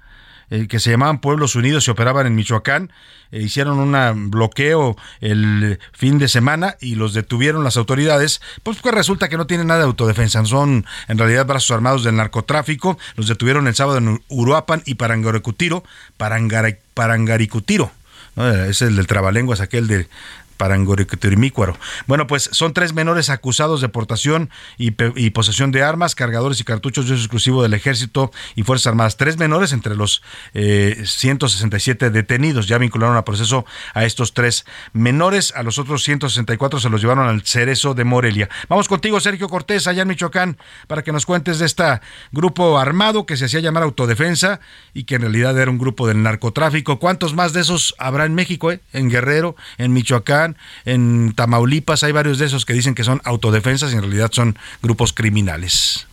eh, 0.51 0.69
que 0.69 0.81
se 0.81 0.91
llamaban 0.91 1.23
Pueblos 1.23 1.57
Unidos 1.57 1.89
y 1.89 1.91
operaban 1.93 2.27
en 2.27 2.35
Michoacán. 2.35 2.93
Eh, 3.31 3.41
hicieron 3.41 3.79
un 3.79 4.31
bloqueo 4.31 4.97
el 5.23 5.79
fin 5.93 6.19
de 6.19 6.29
semana 6.29 6.77
y 6.79 6.95
los 6.97 7.15
detuvieron 7.15 7.65
las 7.65 7.79
autoridades. 7.79 8.43
Pues, 8.63 8.77
pues 8.83 8.95
resulta 8.95 9.31
que 9.31 9.39
no 9.39 9.47
tienen 9.47 9.69
nada 9.69 9.81
de 9.81 9.87
autodefensa, 9.87 10.45
son 10.45 10.85
en 11.09 11.17
realidad 11.17 11.47
brazos 11.47 11.71
armados 11.71 12.05
del 12.05 12.17
narcotráfico. 12.17 12.99
Los 13.17 13.29
detuvieron 13.29 13.67
el 13.67 13.75
sábado 13.75 13.97
en 13.97 14.23
Uruapan 14.29 14.83
y 14.85 14.97
Parangaricutiro. 14.97 15.85
Parangaricutiro. 16.19 17.93
Es 18.37 18.81
el 18.83 18.97
del 18.97 19.07
trabalenguas, 19.07 19.61
aquel 19.61 19.87
de 19.89 20.09
Parangoricutirimícuaro. 20.63 21.77
Bueno, 22.07 22.29
pues 22.29 22.49
son 22.53 22.73
tres 22.73 22.93
menores 22.93 23.31
acusados 23.31 23.81
de 23.81 23.89
portación 23.89 24.49
y, 24.79 24.93
posesión 24.93 25.73
de 25.73 25.83
armas, 25.83 26.15
cargadores 26.15 26.61
y 26.61 26.65
cartuchos 26.65 27.09
de 27.09 27.17
exclusivo 27.17 27.65
del 27.65 27.75
Ejército 27.75 28.31
y 28.55 28.63
Fuerzas 28.63 28.87
Armadas. 28.87 29.17
Tres 29.17 29.39
menores 29.39 29.73
entre 29.73 29.97
los 29.97 30.23
167 30.53 32.07
eh, 32.07 32.11
detenidos. 32.11 32.69
Ya 32.69 32.79
vincularon 32.79 33.17
a 33.17 33.25
proceso 33.25 33.67
a 33.93 34.05
estos 34.05 34.35
tres 34.35 34.65
menores. 34.93 35.53
A 35.57 35.65
los 35.65 35.81
otros 35.81 36.05
164 36.05 36.79
se 36.79 36.89
los 36.89 37.01
llevaron 37.01 37.27
al 37.27 37.43
Cerezo 37.43 37.95
de 37.95 38.05
Morelia. 38.05 38.49
Vamos 38.69 38.87
contigo, 38.87 39.19
Sergio 39.19 39.49
Cortés, 39.49 39.89
allá 39.89 40.03
en 40.03 40.09
Michoacán, 40.09 40.59
para 40.87 41.03
que 41.03 41.11
nos 41.11 41.27
cuentes 41.27 41.59
de 41.59 41.67
este 41.67 41.83
grupo 42.31 42.79
armado 42.79 43.27
que 43.27 43.37
se 43.37 43.47
hacía 43.47 43.59
llamar 43.59 43.83
Autodefensa 43.83 44.61
y 44.95 45.05
que 45.05 45.17
en 45.17 45.23
realidad 45.23 45.59
era 45.59 45.73
un 45.73 45.79
grupo 45.79 46.07
del 46.07 46.23
narcotráfico. 46.23 47.01
¿Cuántos 47.01 47.35
más 47.35 47.53
de 47.53 47.63
esos 47.63 47.97
habrá 47.99 48.27
en 48.27 48.37
México, 48.37 48.71
eh? 48.71 48.81
en 48.93 49.11
Guerrero, 49.11 49.57
en 49.77 49.93
Michoacán? 49.93 50.52
En 50.85 51.33
Tamaulipas 51.35 52.03
hay 52.03 52.13
varios 52.13 52.39
de 52.39 52.47
esos 52.47 52.65
que 52.65 52.73
dicen 52.73 52.95
que 52.95 53.05
son 53.05 53.21
autodefensas 53.25 53.93
y 53.93 53.97
en 53.97 54.03
realidad 54.03 54.31
son 54.33 54.59
grupos 54.83 55.13
criminales. 55.13 56.07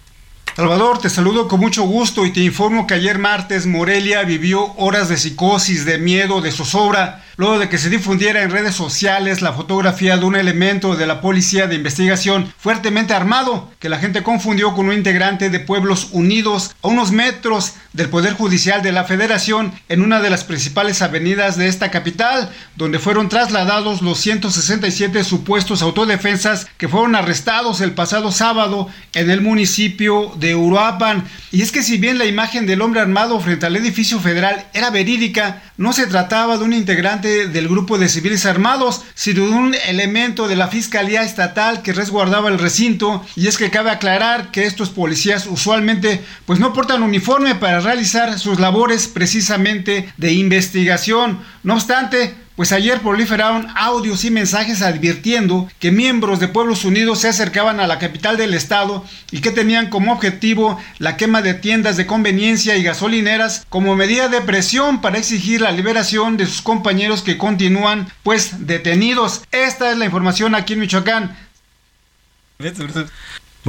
Salvador, 0.55 0.99
te 0.99 1.09
saludo 1.09 1.47
con 1.47 1.61
mucho 1.61 1.83
gusto 1.83 2.25
y 2.25 2.33
te 2.33 2.41
informo 2.41 2.85
que 2.85 2.95
ayer 2.95 3.17
martes 3.17 3.65
Morelia 3.65 4.23
vivió 4.23 4.73
horas 4.75 5.07
de 5.07 5.15
psicosis, 5.15 5.85
de 5.85 5.99
miedo, 5.99 6.41
de 6.41 6.51
zozobra 6.51 7.23
luego 7.39 7.57
de 7.57 7.69
que 7.69 7.77
se 7.77 7.89
difundiera 7.89 8.41
en 8.43 8.51
redes 8.51 8.75
sociales 8.75 9.41
la 9.41 9.53
fotografía 9.53 10.17
de 10.17 10.25
un 10.25 10.35
elemento 10.35 10.97
de 10.97 11.07
la 11.07 11.21
policía 11.21 11.67
de 11.67 11.75
investigación 11.75 12.53
fuertemente 12.57 13.13
armado 13.13 13.71
que 13.79 13.87
la 13.87 13.97
gente 13.97 14.23
confundió 14.23 14.75
con 14.75 14.87
un 14.87 14.93
integrante 14.93 15.49
de 15.49 15.61
Pueblos 15.61 16.09
Unidos 16.11 16.75
a 16.81 16.89
unos 16.89 17.13
metros 17.13 17.75
del 17.93 18.09
Poder 18.09 18.33
Judicial 18.33 18.81
de 18.81 18.91
la 18.91 19.05
Federación 19.05 19.71
en 19.87 20.01
una 20.01 20.19
de 20.19 20.29
las 20.29 20.43
principales 20.43 21.01
avenidas 21.01 21.55
de 21.55 21.69
esta 21.69 21.91
capital, 21.91 22.51
donde 22.75 22.99
fueron 22.99 23.29
trasladados 23.29 24.01
los 24.01 24.19
167 24.19 25.23
supuestos 25.23 25.81
autodefensas 25.81 26.67
que 26.75 26.89
fueron 26.89 27.15
arrestados 27.15 27.79
el 27.79 27.93
pasado 27.93 28.33
sábado 28.33 28.89
en 29.13 29.29
el 29.29 29.39
municipio 29.39 30.33
de 30.35 30.55
Uruapan. 30.55 31.23
Y 31.53 31.61
es 31.61 31.71
que 31.71 31.83
si 31.83 31.97
bien 31.97 32.17
la 32.17 32.25
imagen 32.25 32.65
del 32.65 32.81
hombre 32.81 32.99
armado 32.99 33.39
frente 33.39 33.65
al 33.65 33.77
edificio 33.77 34.19
federal 34.19 34.65
era 34.73 34.89
verídica, 34.89 35.63
no 35.77 35.93
se 35.93 36.05
trataba 36.05 36.57
de 36.57 36.65
un 36.65 36.73
integrante 36.73 37.28
del 37.29 37.67
grupo 37.67 37.97
de 37.97 38.09
civiles 38.09 38.45
armados, 38.45 39.01
sino 39.13 39.45
de 39.45 39.51
un 39.51 39.75
elemento 39.87 40.47
de 40.47 40.55
la 40.55 40.67
Fiscalía 40.67 41.23
Estatal 41.23 41.81
que 41.81 41.93
resguardaba 41.93 42.49
el 42.49 42.59
recinto. 42.59 43.25
Y 43.35 43.47
es 43.47 43.57
que 43.57 43.69
cabe 43.69 43.91
aclarar 43.91 44.51
que 44.51 44.65
estos 44.65 44.89
policías 44.89 45.47
usualmente 45.47 46.23
pues 46.45 46.59
no 46.59 46.73
portan 46.73 47.03
uniforme 47.03 47.55
para 47.55 47.79
realizar 47.79 48.37
sus 48.39 48.59
labores 48.59 49.07
precisamente 49.07 50.11
de 50.17 50.33
investigación. 50.33 51.39
No 51.63 51.75
obstante, 51.75 52.35
pues 52.59 52.73
ayer 52.73 52.99
proliferaron 52.99 53.69
audios 53.73 54.25
y 54.25 54.31
mensajes 54.31 54.81
advirtiendo 54.81 55.71
que 55.79 55.93
miembros 55.93 56.41
de 56.41 56.49
Pueblos 56.49 56.83
Unidos 56.83 57.19
se 57.19 57.29
acercaban 57.29 57.79
a 57.79 57.87
la 57.87 57.99
capital 57.99 58.35
del 58.35 58.53
estado 58.53 59.05
y 59.31 59.39
que 59.39 59.51
tenían 59.51 59.89
como 59.89 60.11
objetivo 60.11 60.77
la 60.97 61.15
quema 61.15 61.41
de 61.41 61.53
tiendas 61.53 61.95
de 61.95 62.05
conveniencia 62.05 62.75
y 62.75 62.83
gasolineras 62.83 63.65
como 63.69 63.95
medida 63.95 64.27
de 64.27 64.41
presión 64.41 64.99
para 64.99 65.17
exigir 65.17 65.61
la 65.61 65.71
liberación 65.71 66.35
de 66.35 66.47
sus 66.47 66.61
compañeros 66.61 67.21
que 67.21 67.37
continúan 67.37 68.11
pues 68.23 68.67
detenidos. 68.67 69.43
Esta 69.53 69.91
es 69.91 69.97
la 69.97 70.03
información 70.03 70.53
aquí 70.53 70.73
en 70.73 70.79
Michoacán. 70.81 71.37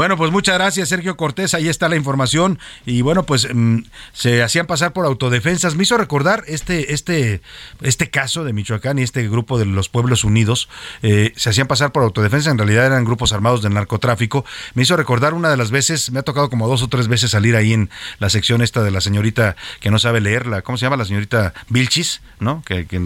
Bueno, 0.01 0.17
pues 0.17 0.33
muchas 0.33 0.55
gracias, 0.55 0.89
Sergio 0.89 1.19
Cortés. 1.19 1.53
Ahí 1.53 1.69
está 1.69 1.87
la 1.91 1.95
información. 1.95 2.59
Y 2.87 3.03
bueno, 3.03 3.27
pues 3.27 3.47
mm, 3.55 3.81
se 4.15 4.43
hacían 4.43 4.67
pasar 4.67 4.95
por 4.95 5.05
autodefensas. 5.05 5.77
Me 5.77 5.83
hizo 5.83 5.99
recordar 5.99 6.43
este, 6.47 6.95
este, 6.95 7.43
este 7.83 8.09
caso 8.09 8.43
de 8.43 8.55
Michoacán 8.55 8.99
y 8.99 9.03
este 9.03 9.29
grupo 9.29 9.59
de 9.59 9.67
los 9.67 9.91
Pueblos 9.91 10.25
Unidos. 10.25 10.71
Eh, 11.03 11.35
se 11.37 11.51
hacían 11.51 11.67
pasar 11.67 11.93
por 11.93 12.03
autodefensa. 12.03 12.51
En 12.51 12.57
realidad 12.57 12.87
eran 12.87 13.05
grupos 13.05 13.35
armados 13.35 13.61
del 13.61 13.75
narcotráfico. 13.75 14.47
Me 14.73 14.85
hizo 14.85 14.97
recordar 14.97 15.35
una 15.35 15.51
de 15.51 15.59
las 15.59 15.71
veces, 15.71 16.11
me 16.11 16.21
ha 16.21 16.23
tocado 16.23 16.49
como 16.49 16.67
dos 16.67 16.83
o 16.83 16.89
tres 16.89 17.07
veces 17.07 17.33
salir 17.33 17.55
ahí 17.55 17.75
en 17.75 17.91
la 18.21 18.31
sección 18.31 18.63
esta 18.63 18.83
de 18.83 18.93
la 18.93 19.03
señorita 19.03 19.55
que 19.81 19.91
no 19.91 19.99
sabe 19.99 20.23
leerla. 20.23 20.63
¿Cómo 20.63 20.79
se 20.79 20.87
llama? 20.87 20.97
La 20.97 21.05
señorita 21.05 21.53
Vilchis, 21.69 22.23
¿no? 22.39 22.63
Que, 22.65 22.87
que 22.87 23.05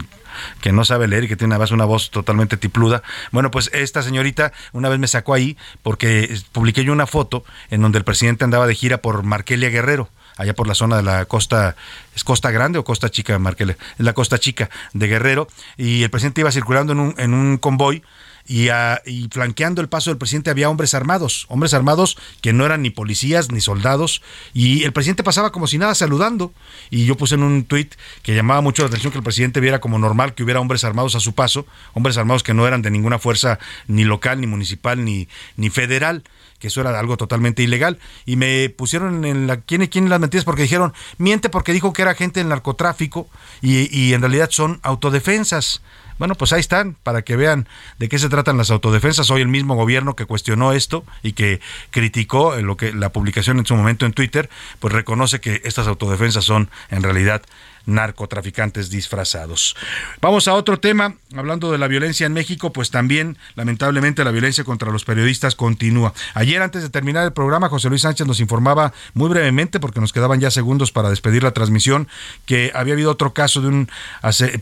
que 0.61 0.73
no 0.73 0.85
sabe 0.85 1.09
leer 1.09 1.25
y 1.25 1.29
que 1.29 1.37
tiene 1.37 1.55
además 1.55 1.71
una 1.71 1.85
voz 1.85 2.11
totalmente 2.11 2.57
tipluda. 2.57 3.03
Bueno, 3.33 3.51
pues 3.51 3.71
esta 3.73 4.03
señorita 4.03 4.53
una 4.73 4.89
vez 4.89 4.99
me 4.99 5.09
sacó 5.09 5.35
ahí 5.35 5.57
porque 5.83 6.37
publiqué 6.53 6.85
yo 6.85 6.93
una 6.93 7.07
foto 7.07 7.45
en 7.71 7.83
donde 7.83 7.99
el 7.99 8.05
presidente 8.05 8.45
andaba 8.45 8.67
de 8.67 8.75
gira 8.75 8.99
por 8.99 9.23
Marquelia 9.23 9.71
Guerrero 9.71 10.09
allá 10.37 10.55
por 10.55 10.67
la 10.67 10.75
zona 10.75 10.97
de 10.97 11.03
la 11.03 11.25
costa, 11.27 11.77
¿es 12.15 12.25
Costa 12.25 12.51
Grande 12.51 12.79
o 12.79 12.85
Costa 12.85 13.11
Chica, 13.11 13.39
Marquelia? 13.39 13.77
Es 13.99 14.05
la 14.05 14.15
Costa 14.15 14.39
Chica 14.39 14.71
de 14.93 15.07
Guerrero, 15.07 15.49
y 15.77 16.03
el 16.03 16.11
presidente 16.11 16.41
iba 16.41 16.51
circulando 16.51 16.93
en 16.93 17.01
un, 17.01 17.15
en 17.19 17.35
un 17.35 17.59
convoy 17.59 18.03
y, 18.47 18.69
y, 19.07 19.29
flanqueando 19.31 19.81
el 19.81 19.89
paso 19.89 20.11
del 20.11 20.19
presidente 20.19 20.51
había 20.51 20.69
hombres 20.69 20.95
armados, 20.95 21.47
hombres 21.49 21.73
armados 21.73 22.19
que 22.43 22.53
no 22.53 22.67
eran 22.67 22.83
ni 22.83 22.91
policías 22.91 23.51
ni 23.51 23.61
soldados, 23.61 24.23
y 24.53 24.85
el 24.85 24.93
presidente 24.93 25.23
pasaba 25.23 25.51
como 25.53 25.67
si 25.67 25.79
nada 25.79 25.95
saludando. 25.95 26.53
Y 26.91 27.07
yo 27.07 27.17
puse 27.17 27.37
en 27.37 27.43
un 27.43 27.65
tuit 27.65 27.95
que 28.23 28.35
llamaba 28.35 28.61
mucho 28.61 28.83
la 28.83 28.89
atención 28.89 29.13
que 29.13 29.19
el 29.19 29.25
presidente 29.25 29.61
viera 29.61 29.81
como 29.81 29.99
normal 29.99 30.35
que 30.35 30.43
hubiera 30.43 30.61
hombres 30.61 30.85
armados 30.85 31.15
a 31.15 31.21
su 31.21 31.35
paso, 31.35 31.67
hombres 31.95 32.17
armados 32.19 32.43
que 32.43 32.55
no 32.55 32.67
eran 32.67 32.83
de 32.83 32.91
ninguna 32.91 33.19
fuerza 33.19 33.59
ni 33.87 34.05
local, 34.05 34.41
ni 34.41 34.47
municipal, 34.47 35.05
ni, 35.05 35.29
ni 35.57 35.71
federal 35.71 36.23
que 36.59 36.69
eso 36.69 36.81
era 36.81 36.99
algo 36.99 37.19
totalmente 37.19 37.63
ilegal. 37.63 37.99
Y 38.25 38.37
me 38.37 38.71
pusieron 38.71 39.27
en 39.27 39.47
la 39.47 39.59
quién 39.59 39.87
quién 39.89 40.09
las 40.09 40.19
mentiras 40.19 40.47
porque 40.47 40.63
dijeron, 40.63 40.95
miente 41.19 41.51
porque 41.51 41.75
dijo 41.75 41.93
que 41.93 42.01
era 42.01 42.15
gente 42.15 42.41
del 42.41 42.49
narcotráfico 42.49 43.29
y 43.61 44.15
en 44.15 44.23
realidad 44.23 44.49
son 44.51 44.81
autodefensas. 44.83 45.83
Bueno, 46.19 46.37
pues 46.37 46.53
ahí 46.53 46.61
están, 46.61 46.97
para 47.03 47.23
que 47.23 47.37
vean 47.37 47.67
de 47.99 48.09
qué 48.09 48.19
se 48.19 48.29
tratan 48.29 48.57
las 48.57 48.71
autodefensas. 48.71 49.31
Hoy 49.31 49.43
el 49.43 49.49
mismo 49.49 49.75
gobierno 49.75 50.15
que 50.15 50.27
cuestionó 50.27 50.73
esto 50.73 51.05
y 51.23 51.33
que 51.33 51.61
criticó 51.91 52.55
lo 52.57 52.77
que 52.77 52.93
la 52.93 53.11
publicación 53.11 53.59
en 53.59 53.67
su 53.67 53.75
momento 53.75 54.07
en 54.07 54.13
Twitter, 54.13 54.49
pues 54.79 54.95
reconoce 54.95 55.41
que 55.41 55.61
estas 55.65 55.89
autodefensas 55.89 56.45
son 56.45 56.71
en 56.91 57.03
realidad 57.03 57.43
narcotraficantes 57.87 58.91
disfrazados. 58.91 59.77
Vamos 60.21 60.49
a 60.49 60.55
otro 60.55 60.79
tema, 60.81 61.15
hablando 61.37 61.71
de 61.73 61.79
la 61.79 61.89
violencia 61.89 62.27
en 62.27 62.33
México, 62.33 62.73
pues 62.73 62.91
también 62.91 63.39
lamentablemente 63.55 64.25
la 64.25 64.31
violencia 64.31 64.65
contra 64.65 64.91
los 64.91 65.05
periodistas 65.05 65.55
continúa. 65.55 66.15
Ayer 66.35 66.63
antes 66.63 66.83
de 66.83 66.91
terminar 66.91 67.25
el 67.25 67.33
programa, 67.33 67.69
José 67.69 67.89
Luis 67.89 68.03
Sánchez 68.03 68.27
nos 68.27 68.41
informaba 68.41 68.93
muy 69.13 69.29
brevemente, 69.29 69.81
porque 69.81 70.01
nos 70.01 70.13
quedaban 70.13 70.41
ya 70.41 70.51
segundos 70.51 70.93
para 70.93 71.11
despedir 71.11 71.43
la 71.43 71.53
transmisión, 71.53 72.09
que 72.47 72.73
había 72.75 72.95
habido 72.95 73.11
otro 73.11 73.35
caso 73.35 73.61
de 73.61 73.69
un 73.69 73.91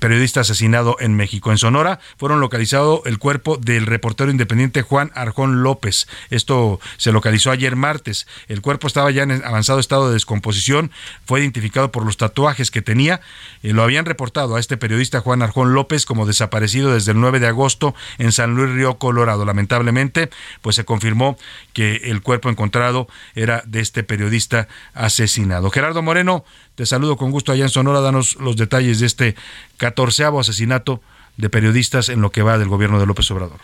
periodista 0.00 0.40
asesinado 0.40 0.96
en 1.00 1.14
México. 1.14 1.50
En 1.50 1.58
Sonora 1.58 2.00
fueron 2.16 2.40
localizado 2.40 3.02
el 3.06 3.18
cuerpo 3.18 3.56
del 3.56 3.86
reportero 3.86 4.30
independiente 4.30 4.82
Juan 4.82 5.10
Arjón 5.14 5.62
López. 5.62 6.06
Esto 6.30 6.80
se 6.96 7.12
localizó 7.12 7.50
ayer 7.50 7.76
martes. 7.76 8.26
El 8.48 8.60
cuerpo 8.62 8.86
estaba 8.86 9.10
ya 9.10 9.22
en 9.22 9.44
avanzado 9.44 9.80
estado 9.80 10.08
de 10.08 10.14
descomposición, 10.14 10.90
fue 11.26 11.40
identificado 11.40 11.92
por 11.92 12.04
los 12.04 12.16
tatuajes 12.16 12.70
que 12.70 12.82
tenía 12.82 13.11
eh, 13.62 13.72
lo 13.72 13.82
habían 13.82 14.04
reportado 14.04 14.56
a 14.56 14.60
este 14.60 14.76
periodista 14.76 15.20
Juan 15.20 15.42
Arjón 15.42 15.74
López 15.74 16.06
como 16.06 16.26
desaparecido 16.26 16.92
desde 16.92 17.12
el 17.12 17.20
9 17.20 17.40
de 17.40 17.48
agosto 17.48 17.94
en 18.18 18.32
San 18.32 18.54
Luis 18.54 18.70
Río 18.70 18.98
Colorado. 18.98 19.44
Lamentablemente, 19.44 20.30
pues 20.60 20.76
se 20.76 20.84
confirmó 20.84 21.36
que 21.72 21.96
el 22.04 22.22
cuerpo 22.22 22.48
encontrado 22.48 23.08
era 23.34 23.62
de 23.66 23.80
este 23.80 24.02
periodista 24.02 24.68
asesinado. 24.94 25.70
Gerardo 25.70 26.02
Moreno, 26.02 26.44
te 26.74 26.86
saludo 26.86 27.16
con 27.16 27.30
gusto 27.30 27.52
allá 27.52 27.64
en 27.64 27.70
Sonora. 27.70 28.00
Danos 28.00 28.36
los 28.36 28.56
detalles 28.56 29.00
de 29.00 29.06
este 29.06 29.36
catorceavo 29.76 30.40
asesinato 30.40 31.00
de 31.36 31.48
periodistas 31.48 32.08
en 32.08 32.20
lo 32.20 32.30
que 32.30 32.42
va 32.42 32.58
del 32.58 32.68
gobierno 32.68 33.00
de 33.00 33.06
López 33.06 33.30
Obrador. 33.30 33.58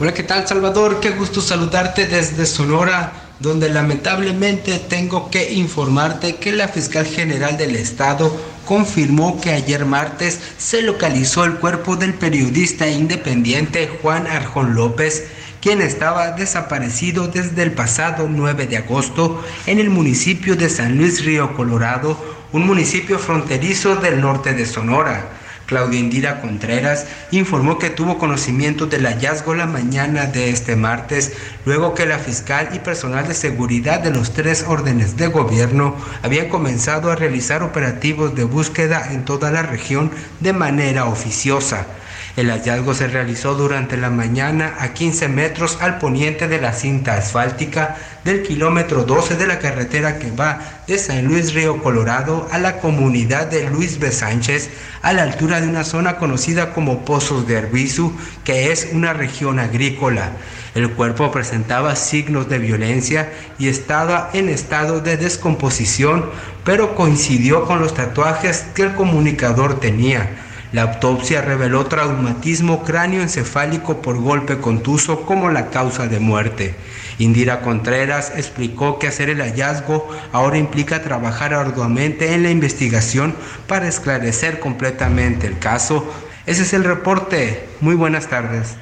Hola, 0.00 0.14
¿qué 0.14 0.22
tal 0.22 0.46
Salvador? 0.46 1.00
Qué 1.00 1.10
gusto 1.10 1.40
saludarte 1.40 2.06
desde 2.06 2.46
Sonora, 2.46 3.12
donde 3.40 3.68
lamentablemente 3.68 4.78
tengo 4.78 5.30
que 5.30 5.52
informarte 5.52 6.36
que 6.36 6.52
la 6.52 6.68
fiscal 6.68 7.06
general 7.06 7.56
del 7.56 7.76
estado 7.76 8.36
confirmó 8.64 9.40
que 9.40 9.52
ayer 9.52 9.84
martes 9.84 10.40
se 10.58 10.82
localizó 10.82 11.44
el 11.44 11.54
cuerpo 11.54 11.96
del 11.96 12.14
periodista 12.14 12.88
independiente 12.88 13.88
Juan 14.02 14.26
Arjón 14.26 14.74
López, 14.74 15.28
quien 15.60 15.80
estaba 15.80 16.32
desaparecido 16.32 17.28
desde 17.28 17.62
el 17.62 17.72
pasado 17.72 18.28
9 18.28 18.66
de 18.66 18.76
agosto 18.76 19.42
en 19.66 19.78
el 19.78 19.90
municipio 19.90 20.56
de 20.56 20.68
San 20.68 20.98
Luis 20.98 21.24
Río 21.24 21.54
Colorado, 21.54 22.18
un 22.52 22.66
municipio 22.66 23.18
fronterizo 23.18 23.96
del 23.96 24.20
norte 24.20 24.52
de 24.52 24.66
Sonora. 24.66 25.28
Claudia 25.68 26.00
Indira 26.00 26.40
Contreras, 26.40 27.06
informó 27.30 27.78
que 27.78 27.90
tuvo 27.90 28.16
conocimiento 28.16 28.86
del 28.86 29.04
hallazgo 29.04 29.54
la 29.54 29.66
mañana 29.66 30.24
de 30.24 30.48
este 30.48 30.76
martes, 30.76 31.34
luego 31.66 31.94
que 31.94 32.06
la 32.06 32.18
fiscal 32.18 32.70
y 32.72 32.78
personal 32.78 33.28
de 33.28 33.34
seguridad 33.34 34.00
de 34.00 34.10
los 34.10 34.32
tres 34.32 34.64
órdenes 34.66 35.18
de 35.18 35.26
gobierno 35.26 35.94
habían 36.22 36.48
comenzado 36.48 37.12
a 37.12 37.16
realizar 37.16 37.62
operativos 37.62 38.34
de 38.34 38.44
búsqueda 38.44 39.12
en 39.12 39.26
toda 39.26 39.50
la 39.50 39.62
región 39.62 40.10
de 40.40 40.54
manera 40.54 41.04
oficiosa. 41.04 41.86
El 42.38 42.52
hallazgo 42.52 42.94
se 42.94 43.08
realizó 43.08 43.56
durante 43.56 43.96
la 43.96 44.10
mañana 44.10 44.76
a 44.78 44.94
15 44.94 45.26
metros 45.26 45.76
al 45.80 45.98
poniente 45.98 46.46
de 46.46 46.60
la 46.60 46.72
cinta 46.72 47.16
asfáltica 47.16 47.96
del 48.22 48.44
kilómetro 48.44 49.02
12 49.02 49.34
de 49.34 49.48
la 49.48 49.58
carretera 49.58 50.20
que 50.20 50.30
va 50.30 50.60
de 50.86 50.98
San 50.98 51.24
Luis 51.24 51.52
Río 51.52 51.82
Colorado 51.82 52.46
a 52.52 52.58
la 52.58 52.78
comunidad 52.78 53.48
de 53.48 53.68
Luis 53.68 53.98
B. 53.98 54.12
Sánchez, 54.12 54.70
a 55.02 55.12
la 55.14 55.24
altura 55.24 55.60
de 55.60 55.66
una 55.66 55.82
zona 55.82 56.16
conocida 56.18 56.72
como 56.72 57.04
Pozos 57.04 57.44
de 57.48 57.58
Arbizu, 57.58 58.12
que 58.44 58.70
es 58.70 58.90
una 58.92 59.12
región 59.14 59.58
agrícola. 59.58 60.30
El 60.76 60.92
cuerpo 60.92 61.32
presentaba 61.32 61.96
signos 61.96 62.48
de 62.48 62.60
violencia 62.60 63.32
y 63.58 63.66
estaba 63.66 64.30
en 64.32 64.48
estado 64.48 65.00
de 65.00 65.16
descomposición, 65.16 66.30
pero 66.64 66.94
coincidió 66.94 67.64
con 67.64 67.80
los 67.80 67.94
tatuajes 67.94 68.64
que 68.76 68.82
el 68.82 68.94
comunicador 68.94 69.80
tenía. 69.80 70.44
La 70.72 70.82
autopsia 70.82 71.40
reveló 71.40 71.86
traumatismo 71.86 72.84
cráneoencefálico 72.84 74.02
por 74.02 74.20
golpe 74.20 74.58
contuso 74.58 75.24
como 75.24 75.50
la 75.50 75.70
causa 75.70 76.08
de 76.08 76.20
muerte. 76.20 76.74
Indira 77.18 77.62
Contreras 77.62 78.32
explicó 78.36 78.98
que 78.98 79.08
hacer 79.08 79.30
el 79.30 79.40
hallazgo 79.40 80.08
ahora 80.30 80.58
implica 80.58 81.02
trabajar 81.02 81.54
arduamente 81.54 82.34
en 82.34 82.42
la 82.42 82.50
investigación 82.50 83.34
para 83.66 83.88
esclarecer 83.88 84.60
completamente 84.60 85.46
el 85.46 85.58
caso. 85.58 86.06
Ese 86.44 86.62
es 86.62 86.74
el 86.74 86.84
reporte. 86.84 87.66
Muy 87.80 87.94
buenas 87.94 88.28
tardes. 88.28 88.76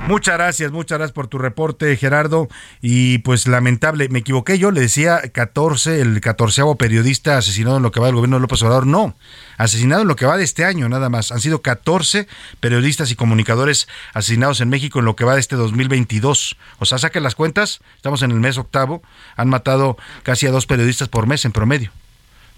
Muchas 0.00 0.36
gracias, 0.36 0.70
muchas 0.72 0.98
gracias 0.98 1.14
por 1.14 1.26
tu 1.26 1.38
reporte, 1.38 1.96
Gerardo. 1.96 2.48
Y 2.80 3.18
pues 3.18 3.46
lamentable, 3.46 4.08
me 4.08 4.20
equivoqué 4.20 4.58
yo, 4.58 4.70
le 4.70 4.80
decía 4.80 5.20
14, 5.32 6.00
el 6.00 6.20
catorceavo 6.20 6.76
periodista 6.76 7.38
asesinado 7.38 7.78
en 7.78 7.82
lo 7.82 7.90
que 7.90 8.00
va 8.00 8.06
del 8.06 8.14
gobierno 8.14 8.36
de 8.36 8.42
López 8.42 8.62
Obrador. 8.62 8.86
No, 8.86 9.16
asesinado 9.56 10.02
en 10.02 10.08
lo 10.08 10.16
que 10.16 10.26
va 10.26 10.36
de 10.36 10.44
este 10.44 10.64
año, 10.64 10.88
nada 10.88 11.08
más. 11.08 11.32
Han 11.32 11.40
sido 11.40 11.62
14 11.62 12.28
periodistas 12.60 13.10
y 13.10 13.16
comunicadores 13.16 13.88
asesinados 14.12 14.60
en 14.60 14.68
México 14.68 14.98
en 14.98 15.06
lo 15.06 15.16
que 15.16 15.24
va 15.24 15.34
de 15.34 15.40
este 15.40 15.56
2022. 15.56 16.56
O 16.78 16.84
sea, 16.84 16.98
saquen 16.98 17.22
las 17.22 17.34
cuentas, 17.34 17.80
estamos 17.96 18.22
en 18.22 18.30
el 18.30 18.38
mes 18.38 18.58
octavo, 18.58 19.02
han 19.36 19.48
matado 19.48 19.96
casi 20.22 20.46
a 20.46 20.50
dos 20.50 20.66
periodistas 20.66 21.08
por 21.08 21.26
mes 21.26 21.44
en 21.44 21.52
promedio, 21.52 21.90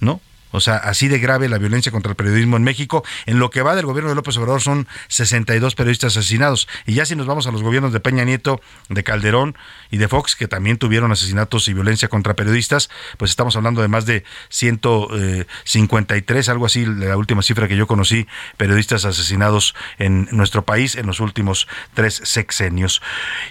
¿no? 0.00 0.20
O 0.50 0.60
sea, 0.60 0.76
así 0.76 1.08
de 1.08 1.18
grave 1.18 1.48
la 1.48 1.58
violencia 1.58 1.92
contra 1.92 2.10
el 2.10 2.16
periodismo 2.16 2.56
en 2.56 2.62
México. 2.62 3.04
En 3.26 3.38
lo 3.38 3.50
que 3.50 3.62
va 3.62 3.74
del 3.74 3.86
gobierno 3.86 4.10
de 4.10 4.16
López 4.16 4.36
Obrador 4.36 4.60
son 4.60 4.88
62 5.08 5.74
periodistas 5.74 6.16
asesinados. 6.16 6.68
Y 6.86 6.94
ya 6.94 7.04
si 7.06 7.16
nos 7.16 7.26
vamos 7.26 7.46
a 7.46 7.50
los 7.50 7.62
gobiernos 7.62 7.92
de 7.92 8.00
Peña 8.00 8.24
Nieto, 8.24 8.60
de 8.88 9.04
Calderón 9.04 9.56
y 9.90 9.98
de 9.98 10.08
Fox, 10.08 10.36
que 10.36 10.48
también 10.48 10.78
tuvieron 10.78 11.12
asesinatos 11.12 11.68
y 11.68 11.74
violencia 11.74 12.08
contra 12.08 12.34
periodistas, 12.34 12.90
pues 13.16 13.30
estamos 13.30 13.56
hablando 13.56 13.82
de 13.82 13.88
más 13.88 14.06
de 14.06 14.24
153, 14.50 16.48
algo 16.48 16.66
así, 16.66 16.86
la 16.86 17.16
última 17.16 17.42
cifra 17.42 17.68
que 17.68 17.76
yo 17.76 17.86
conocí, 17.86 18.26
periodistas 18.56 19.04
asesinados 19.04 19.74
en 19.98 20.28
nuestro 20.32 20.64
país 20.64 20.94
en 20.96 21.06
los 21.06 21.20
últimos 21.20 21.68
tres 21.94 22.20
sexenios. 22.24 23.02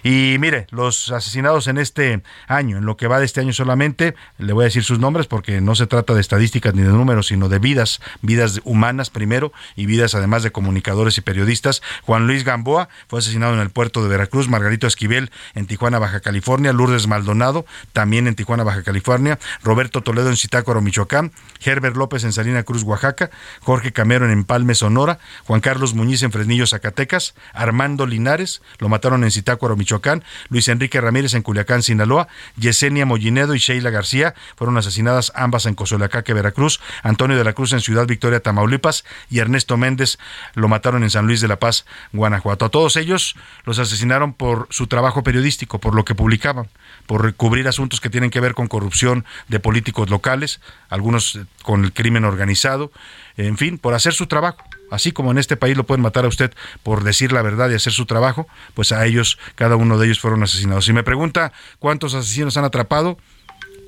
Y 0.03 0.37
mire, 0.39 0.67
los 0.71 1.11
asesinados 1.11 1.67
en 1.67 1.77
este 1.77 2.21
año, 2.47 2.77
en 2.77 2.85
lo 2.85 2.97
que 2.97 3.07
va 3.07 3.19
de 3.19 3.25
este 3.25 3.41
año 3.41 3.53
solamente, 3.53 4.15
le 4.37 4.53
voy 4.53 4.63
a 4.63 4.65
decir 4.65 4.83
sus 4.83 4.99
nombres 4.99 5.27
porque 5.27 5.61
no 5.61 5.75
se 5.75 5.87
trata 5.87 6.13
de 6.13 6.21
estadísticas 6.21 6.73
ni 6.73 6.83
de 6.88 6.97
números, 6.97 7.27
sino 7.27 7.49
de 7.49 7.59
vidas, 7.59 8.01
vidas 8.21 8.61
humanas 8.63 9.09
primero 9.09 9.51
y 9.75 9.85
vidas 9.85 10.15
además 10.15 10.43
de 10.43 10.51
comunicadores 10.51 11.17
y 11.17 11.21
periodistas. 11.21 11.81
Juan 12.03 12.27
Luis 12.27 12.43
Gamboa 12.43 12.89
fue 13.07 13.19
asesinado 13.19 13.53
en 13.53 13.59
el 13.59 13.69
puerto 13.69 14.03
de 14.03 14.09
Veracruz, 14.09 14.49
Margarito 14.49 14.88
Esquivel 14.88 15.31
en 15.55 15.67
Tijuana, 15.67 15.99
Baja 15.99 16.19
California, 16.19 16.73
Lourdes 16.73 17.07
Maldonado 17.07 17.65
también 17.93 18.27
en 18.27 18.35
Tijuana, 18.35 18.63
Baja 18.63 18.83
California, 18.83 19.39
Roberto 19.63 20.01
Toledo 20.01 20.29
en 20.29 20.38
Zitácuaro, 20.38 20.81
Michoacán, 20.81 21.31
Herbert 21.63 21.95
López 21.95 22.23
en 22.23 22.33
Salina 22.33 22.63
Cruz, 22.63 22.83
Oaxaca, 22.83 23.29
Jorge 23.61 23.91
Camero 23.91 24.25
en 24.25 24.31
Empalme, 24.31 24.75
Sonora, 24.75 25.19
Juan 25.45 25.61
Carlos 25.61 25.93
Muñiz 25.93 26.23
en 26.23 26.31
Fresnillo, 26.31 26.67
Zacatecas, 26.67 27.35
Armando 27.53 28.05
Linares, 28.05 28.61
lo 28.79 28.89
mataron 28.89 29.23
en 29.23 29.31
Zitácuaro, 29.31 29.75
Michoacán, 29.75 30.23
Luis 30.49 30.67
Enrique 30.67 31.01
Ramírez 31.01 31.33
en 31.33 31.41
Culiacán, 31.41 31.83
Sinaloa, 31.83 32.27
Yesenia 32.57 33.05
Mollinedo 33.05 33.55
y 33.55 33.59
Sheila 33.59 33.89
García 33.89 34.35
fueron 34.55 34.77
asesinadas 34.77 35.31
ambas 35.35 35.65
en 35.65 35.75
Cozolacaque, 35.75 36.33
Veracruz, 36.33 36.76
Antonio 37.03 37.38
de 37.38 37.43
la 37.43 37.53
Cruz 37.53 37.73
en 37.73 37.82
Ciudad 37.82 38.07
Victoria, 38.07 38.39
Tamaulipas, 38.39 39.05
y 39.30 39.39
Ernesto 39.39 39.78
Méndez 39.78 40.17
lo 40.53 40.67
mataron 40.67 41.03
en 41.03 41.09
San 41.09 41.28
Luis 41.28 41.41
de 41.41 41.47
la 41.47 41.59
Paz, 41.59 41.86
Guanajuato. 42.13 42.65
A 42.65 42.69
todos 42.69 42.95
ellos 42.95 43.36
los 43.65 43.80
asesinaron 43.80 44.34
por 44.34 44.67
su 44.69 44.88
trabajo 44.88 45.23
periodístico, 45.23 45.80
por 45.80 45.95
lo 45.95 46.05
que 46.05 46.15
publicaban, 46.15 46.67
por 47.05 47.34
cubrir 47.36 47.67
asuntos 47.67 48.01
que 48.01 48.09
tienen 48.09 48.30
que 48.30 48.39
ver 48.39 48.53
con 48.53 48.67
corrupción 48.67 49.25
de 49.47 49.59
políticos 49.59 50.09
locales, 50.09 50.61
algunos 50.89 51.36
eh, 51.36 51.45
con 51.63 51.84
el 51.84 51.93
crimen 51.93 52.25
organizado, 52.25 52.91
en 53.38 53.57
fin, 53.57 53.78
por 53.78 53.93
hacer 53.93 54.13
su 54.13 54.28
trabajo. 54.28 54.63
Así 54.89 55.11
como 55.11 55.32
en 55.32 55.38
este 55.38 55.57
país 55.57 55.75
lo 55.75 55.86
pueden 55.86 56.01
matar 56.01 56.25
a 56.25 56.30
usted 56.30 56.53
por 56.82 57.03
decir 57.03 57.32
la 57.34 57.41
verdad 57.41 57.69
y 57.69 57.75
hacer 57.75 57.93
su 57.93 58.05
trabajo, 58.05 58.47
pues 58.73 58.91
a 58.91 59.05
ellos, 59.05 59.38
cada 59.55 59.75
uno 59.75 59.97
de 59.97 60.05
ellos 60.05 60.19
fueron 60.19 60.43
asesinados. 60.43 60.86
Si 60.86 60.93
me 60.93 61.03
pregunta 61.03 61.51
cuántos 61.80 62.13
asesinos 62.13 62.55
han 62.57 62.63
atrapado, 62.63 63.17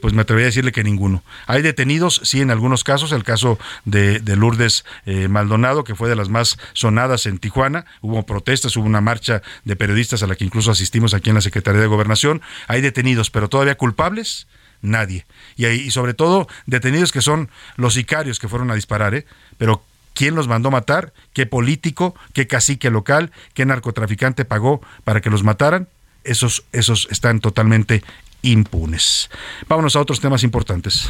pues 0.01 0.13
me 0.13 0.21
atrevería 0.21 0.47
a 0.47 0.51
decirle 0.51 0.71
que 0.71 0.83
ninguno. 0.83 1.23
Hay 1.47 1.61
detenidos, 1.61 2.21
sí, 2.23 2.41
en 2.41 2.51
algunos 2.51 2.83
casos, 2.83 3.11
el 3.11 3.23
caso 3.23 3.59
de, 3.85 4.21
Lourdes 4.35 4.85
eh, 5.05 5.27
Maldonado, 5.27 5.83
que 5.83 5.95
fue 5.95 6.09
de 6.09 6.15
las 6.15 6.29
más 6.29 6.57
sonadas 6.73 7.25
en 7.25 7.37
Tijuana, 7.37 7.85
hubo 8.01 8.25
protestas, 8.25 8.75
hubo 8.77 8.85
una 8.85 9.01
marcha 9.01 9.41
de 9.65 9.75
periodistas 9.75 10.23
a 10.23 10.27
la 10.27 10.35
que 10.35 10.45
incluso 10.45 10.71
asistimos 10.71 11.13
aquí 11.13 11.29
en 11.29 11.35
la 11.35 11.41
Secretaría 11.41 11.81
de 11.81 11.87
Gobernación, 11.87 12.41
hay 12.67 12.81
detenidos, 12.81 13.29
pero 13.29 13.49
todavía 13.49 13.75
culpables, 13.75 14.47
nadie. 14.81 15.25
Y, 15.57 15.65
y 15.65 15.91
sobre 15.91 16.13
todo 16.13 16.47
detenidos 16.65 17.11
que 17.11 17.21
son 17.21 17.49
los 17.75 17.95
sicarios 17.95 18.39
que 18.39 18.47
fueron 18.47 18.71
a 18.71 18.75
disparar, 18.75 19.13
¿eh? 19.15 19.25
pero 19.57 19.83
¿Quién 20.19 20.35
los 20.35 20.49
mandó 20.49 20.69
matar? 20.69 21.13
¿Qué 21.31 21.45
político? 21.45 22.13
¿Qué 22.33 22.45
cacique 22.45 22.89
local? 22.89 23.31
¿Qué 23.53 23.65
narcotraficante 23.65 24.43
pagó 24.43 24.81
para 25.05 25.21
que 25.21 25.29
los 25.29 25.43
mataran? 25.43 25.87
Esos, 26.25 26.65
esos 26.73 27.07
están 27.09 27.39
totalmente 27.39 28.03
impunes. 28.41 29.29
Vámonos 29.67 29.95
a 29.95 30.01
otros 30.01 30.19
temas 30.19 30.43
importantes. 30.43 31.09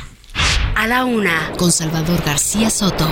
A 0.75 0.87
la 0.87 1.05
una, 1.05 1.51
con 1.57 1.71
Salvador 1.71 2.23
García 2.25 2.69
Soto. 2.69 3.07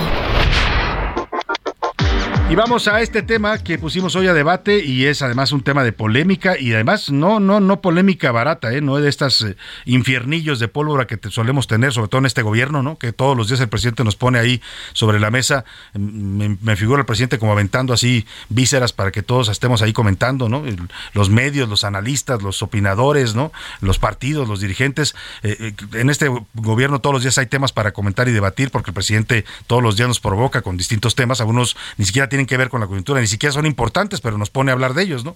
Y 2.50 2.54
vamos 2.54 2.88
a 2.88 3.02
este 3.02 3.20
tema 3.20 3.58
que 3.58 3.78
pusimos 3.78 4.16
hoy 4.16 4.26
a 4.26 4.32
debate 4.32 4.82
y 4.82 5.04
es 5.04 5.20
además 5.20 5.52
un 5.52 5.60
tema 5.60 5.84
de 5.84 5.92
polémica 5.92 6.58
y 6.58 6.72
además 6.72 7.10
no 7.10 7.40
no 7.40 7.60
no 7.60 7.82
polémica 7.82 8.32
barata, 8.32 8.72
¿eh? 8.72 8.80
no 8.80 8.96
de 8.96 9.10
estas 9.10 9.42
eh, 9.42 9.56
infiernillos 9.84 10.58
de 10.58 10.66
pólvora 10.66 11.06
que 11.06 11.18
solemos 11.28 11.66
tener, 11.66 11.92
sobre 11.92 12.08
todo 12.08 12.20
en 12.20 12.24
este 12.24 12.40
gobierno, 12.40 12.82
¿no? 12.82 12.96
que 12.96 13.12
todos 13.12 13.36
los 13.36 13.48
días 13.48 13.60
el 13.60 13.68
presidente 13.68 14.02
nos 14.02 14.16
pone 14.16 14.38
ahí 14.38 14.62
sobre 14.94 15.20
la 15.20 15.30
mesa. 15.30 15.66
Me, 15.92 16.56
me 16.62 16.74
figura 16.76 17.00
el 17.00 17.04
presidente 17.04 17.38
como 17.38 17.52
aventando 17.52 17.92
así 17.92 18.24
vísceras 18.48 18.94
para 18.94 19.10
que 19.10 19.22
todos 19.22 19.50
estemos 19.50 19.82
ahí 19.82 19.92
comentando, 19.92 20.48
¿no? 20.48 20.64
los 21.12 21.28
medios, 21.28 21.68
los 21.68 21.84
analistas, 21.84 22.40
los 22.40 22.62
opinadores, 22.62 23.34
¿no? 23.34 23.52
los 23.82 23.98
partidos, 23.98 24.48
los 24.48 24.60
dirigentes. 24.60 25.14
Eh, 25.42 25.74
en 25.92 26.08
este 26.08 26.30
gobierno 26.54 27.02
todos 27.02 27.12
los 27.12 27.22
días 27.22 27.36
hay 27.36 27.46
temas 27.46 27.72
para 27.72 27.92
comentar 27.92 28.26
y 28.26 28.32
debatir 28.32 28.70
porque 28.70 28.92
el 28.92 28.94
presidente 28.94 29.44
todos 29.66 29.82
los 29.82 29.98
días 29.98 30.08
nos 30.08 30.20
provoca 30.20 30.62
con 30.62 30.78
distintos 30.78 31.14
temas, 31.14 31.42
algunos 31.42 31.76
ni 31.98 32.06
siquiera 32.06 32.26
tienen 32.30 32.37
tienen 32.38 32.46
que 32.46 32.56
ver 32.56 32.68
con 32.68 32.80
la 32.80 32.86
coyuntura, 32.86 33.20
ni 33.20 33.26
siquiera 33.26 33.52
son 33.52 33.66
importantes, 33.66 34.20
pero 34.20 34.38
nos 34.38 34.48
pone 34.48 34.70
a 34.70 34.74
hablar 34.74 34.94
de 34.94 35.02
ellos, 35.02 35.24
¿no? 35.24 35.34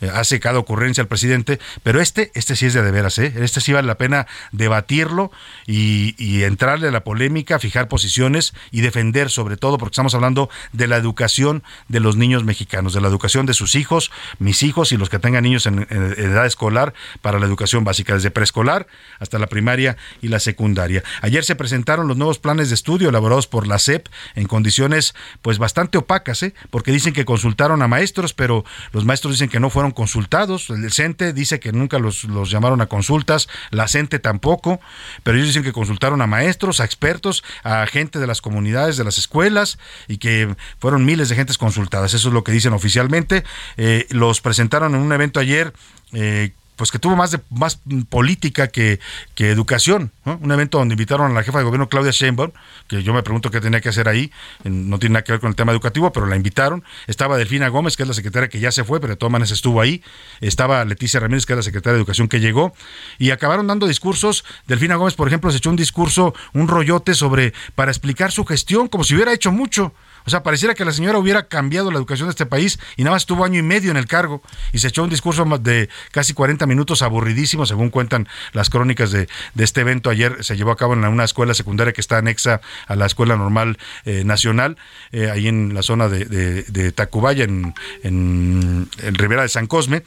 Eh, 0.00 0.10
hace 0.12 0.40
cada 0.40 0.58
ocurrencia 0.58 1.02
al 1.02 1.08
presidente, 1.08 1.58
pero 1.82 2.00
este, 2.00 2.30
este 2.34 2.56
sí 2.56 2.66
es 2.66 2.74
de 2.74 2.82
de 2.84 2.90
veras, 2.90 3.18
¿eh? 3.18 3.32
este 3.36 3.60
sí 3.60 3.72
vale 3.72 3.86
la 3.86 3.96
pena 3.96 4.26
debatirlo 4.52 5.32
y, 5.66 6.42
entrarle 6.44 6.88
a 6.88 6.90
la 6.90 7.04
polémica, 7.04 7.58
fijar 7.58 7.88
posiciones 7.88 8.52
y 8.70 8.82
defender 8.82 9.30
sobre 9.30 9.56
todo, 9.56 9.78
porque 9.78 9.94
estamos 9.94 10.14
hablando 10.14 10.50
de 10.72 10.86
la 10.86 10.96
educación 10.96 11.62
de 11.88 12.00
los 12.00 12.16
niños 12.16 12.44
mexicanos, 12.44 12.92
de 12.92 13.00
la 13.00 13.08
educación 13.08 13.46
de 13.46 13.54
sus 13.54 13.74
hijos, 13.76 14.10
mis 14.38 14.62
hijos 14.62 14.92
y 14.92 14.98
los 14.98 15.08
que 15.08 15.18
tengan 15.18 15.44
niños 15.44 15.64
en, 15.66 15.86
edad 15.90 16.44
escolar 16.44 16.92
para 17.22 17.38
la 17.38 17.46
educación 17.46 17.82
básica, 17.84 18.14
desde 18.14 18.30
preescolar 18.30 18.86
hasta 19.20 19.38
la 19.38 19.46
primaria 19.46 19.96
y 20.20 20.28
la 20.28 20.38
secundaria. 20.38 21.02
Ayer 21.22 21.44
se 21.44 21.56
presentaron 21.56 22.08
los 22.08 22.16
nuevos 22.16 22.38
planes 22.38 22.68
de 22.68 22.74
estudio 22.74 23.08
elaborados 23.08 23.46
por 23.46 23.66
la 23.66 23.78
SEP 23.78 24.08
en 24.34 24.46
condiciones 24.46 25.14
pues 25.40 25.58
bastante 25.58 25.98
opacas, 25.98 26.42
¿eh? 26.42 26.54
porque 26.70 26.92
dicen 26.92 27.14
que 27.14 27.24
consultaron 27.24 27.80
a 27.80 27.88
maestros, 27.88 28.34
pero 28.34 28.64
los 28.92 29.04
maestros 29.04 29.34
dicen 29.34 29.48
que 29.48 29.60
no 29.60 29.70
fueron 29.70 29.83
consultados. 29.90 30.70
El 30.70 30.92
CENTE 30.92 31.32
dice 31.32 31.60
que 31.60 31.72
nunca 31.72 31.98
los, 31.98 32.24
los 32.24 32.50
llamaron 32.50 32.80
a 32.80 32.86
consultas, 32.86 33.48
la 33.70 33.88
CENTE 33.88 34.18
tampoco, 34.18 34.80
pero 35.22 35.36
ellos 35.36 35.48
dicen 35.48 35.62
que 35.62 35.72
consultaron 35.72 36.20
a 36.22 36.26
maestros, 36.26 36.80
a 36.80 36.84
expertos, 36.84 37.44
a 37.62 37.86
gente 37.86 38.18
de 38.18 38.26
las 38.26 38.40
comunidades, 38.40 38.96
de 38.96 39.04
las 39.04 39.18
escuelas 39.18 39.78
y 40.08 40.18
que 40.18 40.54
fueron 40.78 41.04
miles 41.04 41.28
de 41.28 41.36
gentes 41.36 41.58
consultadas. 41.58 42.14
Eso 42.14 42.28
es 42.28 42.34
lo 42.34 42.44
que 42.44 42.52
dicen 42.52 42.72
oficialmente. 42.72 43.44
Eh, 43.76 44.06
los 44.10 44.40
presentaron 44.40 44.94
en 44.94 45.00
un 45.00 45.12
evento 45.12 45.40
ayer. 45.40 45.72
Eh, 46.12 46.52
pues 46.76 46.90
que 46.90 46.98
tuvo 46.98 47.16
más 47.16 47.30
de 47.30 47.40
más 47.50 47.80
política 48.08 48.68
que, 48.68 49.00
que 49.34 49.50
educación, 49.50 50.10
un 50.24 50.50
evento 50.52 50.78
donde 50.78 50.94
invitaron 50.94 51.30
a 51.30 51.34
la 51.34 51.42
jefa 51.42 51.58
de 51.58 51.64
gobierno 51.64 51.88
Claudia 51.88 52.10
Sheinbaum, 52.10 52.52
que 52.88 53.02
yo 53.02 53.14
me 53.14 53.22
pregunto 53.22 53.50
qué 53.50 53.60
tenía 53.60 53.80
que 53.80 53.88
hacer 53.88 54.08
ahí, 54.08 54.32
no 54.64 54.98
tiene 54.98 55.14
nada 55.14 55.24
que 55.24 55.32
ver 55.32 55.40
con 55.40 55.50
el 55.50 55.56
tema 55.56 55.72
educativo, 55.72 56.12
pero 56.12 56.26
la 56.26 56.36
invitaron, 56.36 56.84
estaba 57.06 57.36
Delfina 57.36 57.68
Gómez, 57.68 57.96
que 57.96 58.02
es 58.02 58.08
la 58.08 58.14
secretaria 58.14 58.48
que 58.48 58.60
ya 58.60 58.72
se 58.72 58.84
fue, 58.84 59.00
pero 59.00 59.12
de 59.12 59.16
todas 59.16 59.32
maneras 59.32 59.50
estuvo 59.50 59.80
ahí, 59.80 60.02
estaba 60.40 60.84
Leticia 60.84 61.20
Ramírez, 61.20 61.46
que 61.46 61.52
es 61.52 61.56
la 61.58 61.62
secretaria 61.62 61.94
de 61.94 62.00
Educación 62.00 62.28
que 62.28 62.40
llegó, 62.40 62.74
y 63.18 63.30
acabaron 63.30 63.66
dando 63.66 63.86
discursos, 63.86 64.44
Delfina 64.66 64.96
Gómez, 64.96 65.14
por 65.14 65.28
ejemplo, 65.28 65.50
se 65.50 65.58
echó 65.58 65.70
un 65.70 65.76
discurso, 65.76 66.34
un 66.52 66.68
rollote 66.68 67.14
sobre, 67.14 67.52
para 67.74 67.90
explicar 67.90 68.32
su 68.32 68.44
gestión, 68.44 68.88
como 68.88 69.04
si 69.04 69.14
hubiera 69.14 69.32
hecho 69.32 69.52
mucho, 69.52 69.94
o 70.26 70.30
sea, 70.30 70.42
pareciera 70.42 70.74
que 70.74 70.84
la 70.84 70.92
señora 70.92 71.18
hubiera 71.18 71.48
cambiado 71.48 71.90
la 71.90 71.98
educación 71.98 72.28
de 72.28 72.30
este 72.30 72.46
país 72.46 72.78
y 72.96 73.04
nada 73.04 73.14
más 73.14 73.22
estuvo 73.22 73.44
año 73.44 73.58
y 73.58 73.62
medio 73.62 73.90
en 73.90 73.96
el 73.96 74.06
cargo 74.06 74.42
y 74.72 74.78
se 74.78 74.88
echó 74.88 75.02
un 75.02 75.10
discurso 75.10 75.44
de 75.60 75.88
casi 76.10 76.32
40 76.34 76.66
minutos 76.66 77.02
aburridísimo, 77.02 77.66
según 77.66 77.90
cuentan 77.90 78.28
las 78.52 78.70
crónicas 78.70 79.10
de, 79.10 79.28
este 79.58 79.82
evento. 79.82 80.10
Ayer 80.10 80.42
se 80.44 80.56
llevó 80.56 80.70
a 80.70 80.76
cabo 80.76 80.94
en 80.94 81.04
una 81.04 81.24
escuela 81.24 81.54
secundaria 81.54 81.92
que 81.92 82.00
está 82.00 82.18
anexa 82.18 82.60
a 82.86 82.96
la 82.96 83.06
Escuela 83.06 83.36
Normal 83.36 83.78
eh, 84.04 84.24
Nacional, 84.24 84.76
eh, 85.12 85.30
ahí 85.30 85.48
en 85.48 85.74
la 85.74 85.82
zona 85.82 86.08
de, 86.08 86.92
Tacubaya, 86.92 87.44
en, 87.44 87.74
en, 88.02 88.88
en 89.02 89.14
Rivera 89.14 89.42
de 89.42 89.48
San 89.48 89.66
Cosme. 89.66 90.02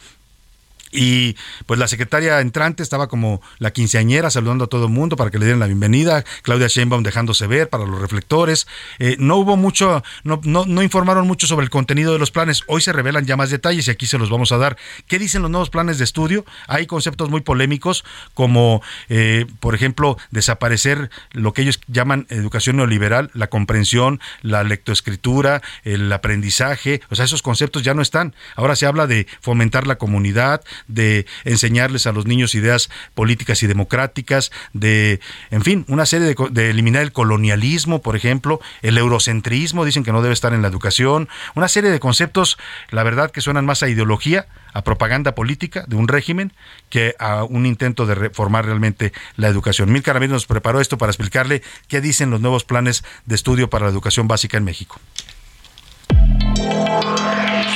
Y 0.97 1.37
pues 1.67 1.79
la 1.79 1.87
secretaria 1.87 2.41
entrante 2.41 2.81
estaba 2.81 3.07
como 3.07 3.39
la 3.59 3.69
quinceañera 3.69 4.31
saludando 4.31 4.65
a 4.65 4.67
todo 4.67 4.85
el 4.85 4.91
mundo 4.91 5.15
para 5.15 5.29
que 5.29 5.37
le 5.37 5.45
dieran 5.45 5.59
la 5.59 5.67
bienvenida, 5.67 6.25
Claudia 6.41 6.67
Sheinbaum 6.67 7.03
dejándose 7.03 7.45
ver 7.45 7.69
para 7.69 7.85
los 7.85 8.01
reflectores. 8.01 8.65
Eh, 8.97 9.15
no 9.19 9.35
hubo 9.37 9.57
mucho, 9.57 10.03
no, 10.23 10.41
no, 10.43 10.65
no, 10.65 10.81
informaron 10.81 11.27
mucho 11.27 11.45
sobre 11.45 11.65
el 11.65 11.69
contenido 11.69 12.13
de 12.13 12.19
los 12.19 12.31
planes. 12.31 12.63
Hoy 12.65 12.81
se 12.81 12.93
revelan 12.93 13.27
ya 13.27 13.37
más 13.37 13.51
detalles 13.51 13.87
y 13.87 13.91
aquí 13.91 14.07
se 14.07 14.17
los 14.17 14.31
vamos 14.31 14.51
a 14.51 14.57
dar. 14.57 14.75
¿Qué 15.05 15.19
dicen 15.19 15.43
los 15.43 15.51
nuevos 15.51 15.69
planes 15.69 15.99
de 15.99 16.03
estudio? 16.03 16.45
Hay 16.67 16.87
conceptos 16.87 17.29
muy 17.29 17.41
polémicos 17.41 18.03
como, 18.33 18.81
eh, 19.07 19.45
por 19.59 19.75
ejemplo, 19.75 20.17
desaparecer 20.31 21.11
lo 21.31 21.53
que 21.53 21.61
ellos 21.61 21.79
llaman 21.85 22.25
educación 22.29 22.77
neoliberal, 22.77 23.29
la 23.35 23.51
comprensión, 23.51 24.19
la 24.41 24.63
lectoescritura, 24.63 25.61
el 25.83 26.11
aprendizaje. 26.11 27.01
O 27.11 27.15
sea, 27.15 27.25
esos 27.25 27.43
conceptos 27.43 27.83
ya 27.83 27.93
no 27.93 28.01
están. 28.01 28.33
Ahora 28.55 28.75
se 28.75 28.87
habla 28.87 29.05
de 29.05 29.27
fomentar 29.41 29.85
la 29.85 29.99
comunidad, 29.99 30.63
de 30.87 31.25
enseñarles 31.43 32.07
a 32.07 32.11
los 32.11 32.25
niños 32.25 32.55
ideas 32.55 32.89
políticas 33.13 33.63
y 33.63 33.67
democráticas, 33.67 34.51
de, 34.73 35.19
en 35.51 35.63
fin, 35.63 35.85
una 35.87 36.05
serie 36.05 36.35
de, 36.51 36.69
eliminar 36.69 37.01
el 37.01 37.11
colonialismo, 37.11 38.01
por 38.01 38.15
ejemplo, 38.15 38.59
el 38.81 38.97
eurocentrismo, 38.97 39.85
dicen 39.85 40.03
que 40.03 40.11
no 40.11 40.21
debe 40.21 40.33
estar 40.33 40.53
en 40.53 40.61
la 40.61 40.67
educación, 40.67 41.29
una 41.55 41.67
serie 41.67 41.91
de 41.91 41.99
conceptos, 41.99 42.57
la 42.89 43.03
verdad, 43.03 43.31
que 43.31 43.41
suenan 43.41 43.65
más 43.65 43.83
a 43.83 43.89
ideología, 43.89 44.47
a 44.73 44.83
propaganda 44.83 45.33
política 45.33 45.85
de 45.87 45.95
un 45.95 46.07
régimen 46.07 46.53
que 46.89 47.15
a 47.19 47.43
un 47.43 47.65
intento 47.65 48.05
de 48.05 48.15
reformar 48.15 48.65
realmente 48.65 49.11
la 49.35 49.47
educación. 49.47 49.91
Mil 49.91 50.03
Ramírez 50.03 50.31
nos 50.31 50.45
preparó 50.45 50.81
esto 50.81 50.97
para 50.97 51.11
explicarle 51.11 51.63
qué 51.87 52.01
dicen 52.01 52.29
los 52.29 52.41
nuevos 52.41 52.63
planes 52.63 53.03
de 53.25 53.35
estudio 53.35 53.69
para 53.69 53.85
la 53.85 53.91
educación 53.91 54.27
básica 54.27 54.57
en 54.57 54.63
México. 54.65 54.99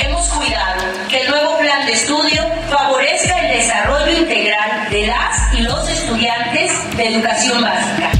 Hemos 0.03 0.27
cuidado 0.29 0.83
que 1.09 1.21
el 1.23 1.29
nuevo 1.29 1.57
plan 1.59 1.85
de 1.85 1.93
estudio 1.93 2.50
educación 7.03 7.61
básica. 7.61 8.10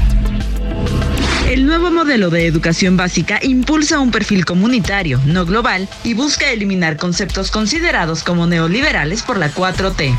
Modelo 2.12 2.28
de 2.28 2.46
educación 2.46 2.98
básica 2.98 3.38
impulsa 3.42 3.98
un 3.98 4.10
perfil 4.10 4.44
comunitario, 4.44 5.18
no 5.24 5.46
global, 5.46 5.88
y 6.04 6.12
busca 6.12 6.50
eliminar 6.50 6.98
conceptos 6.98 7.50
considerados 7.50 8.22
como 8.22 8.46
neoliberales 8.46 9.22
por 9.22 9.38
la 9.38 9.50
4T. 9.50 10.14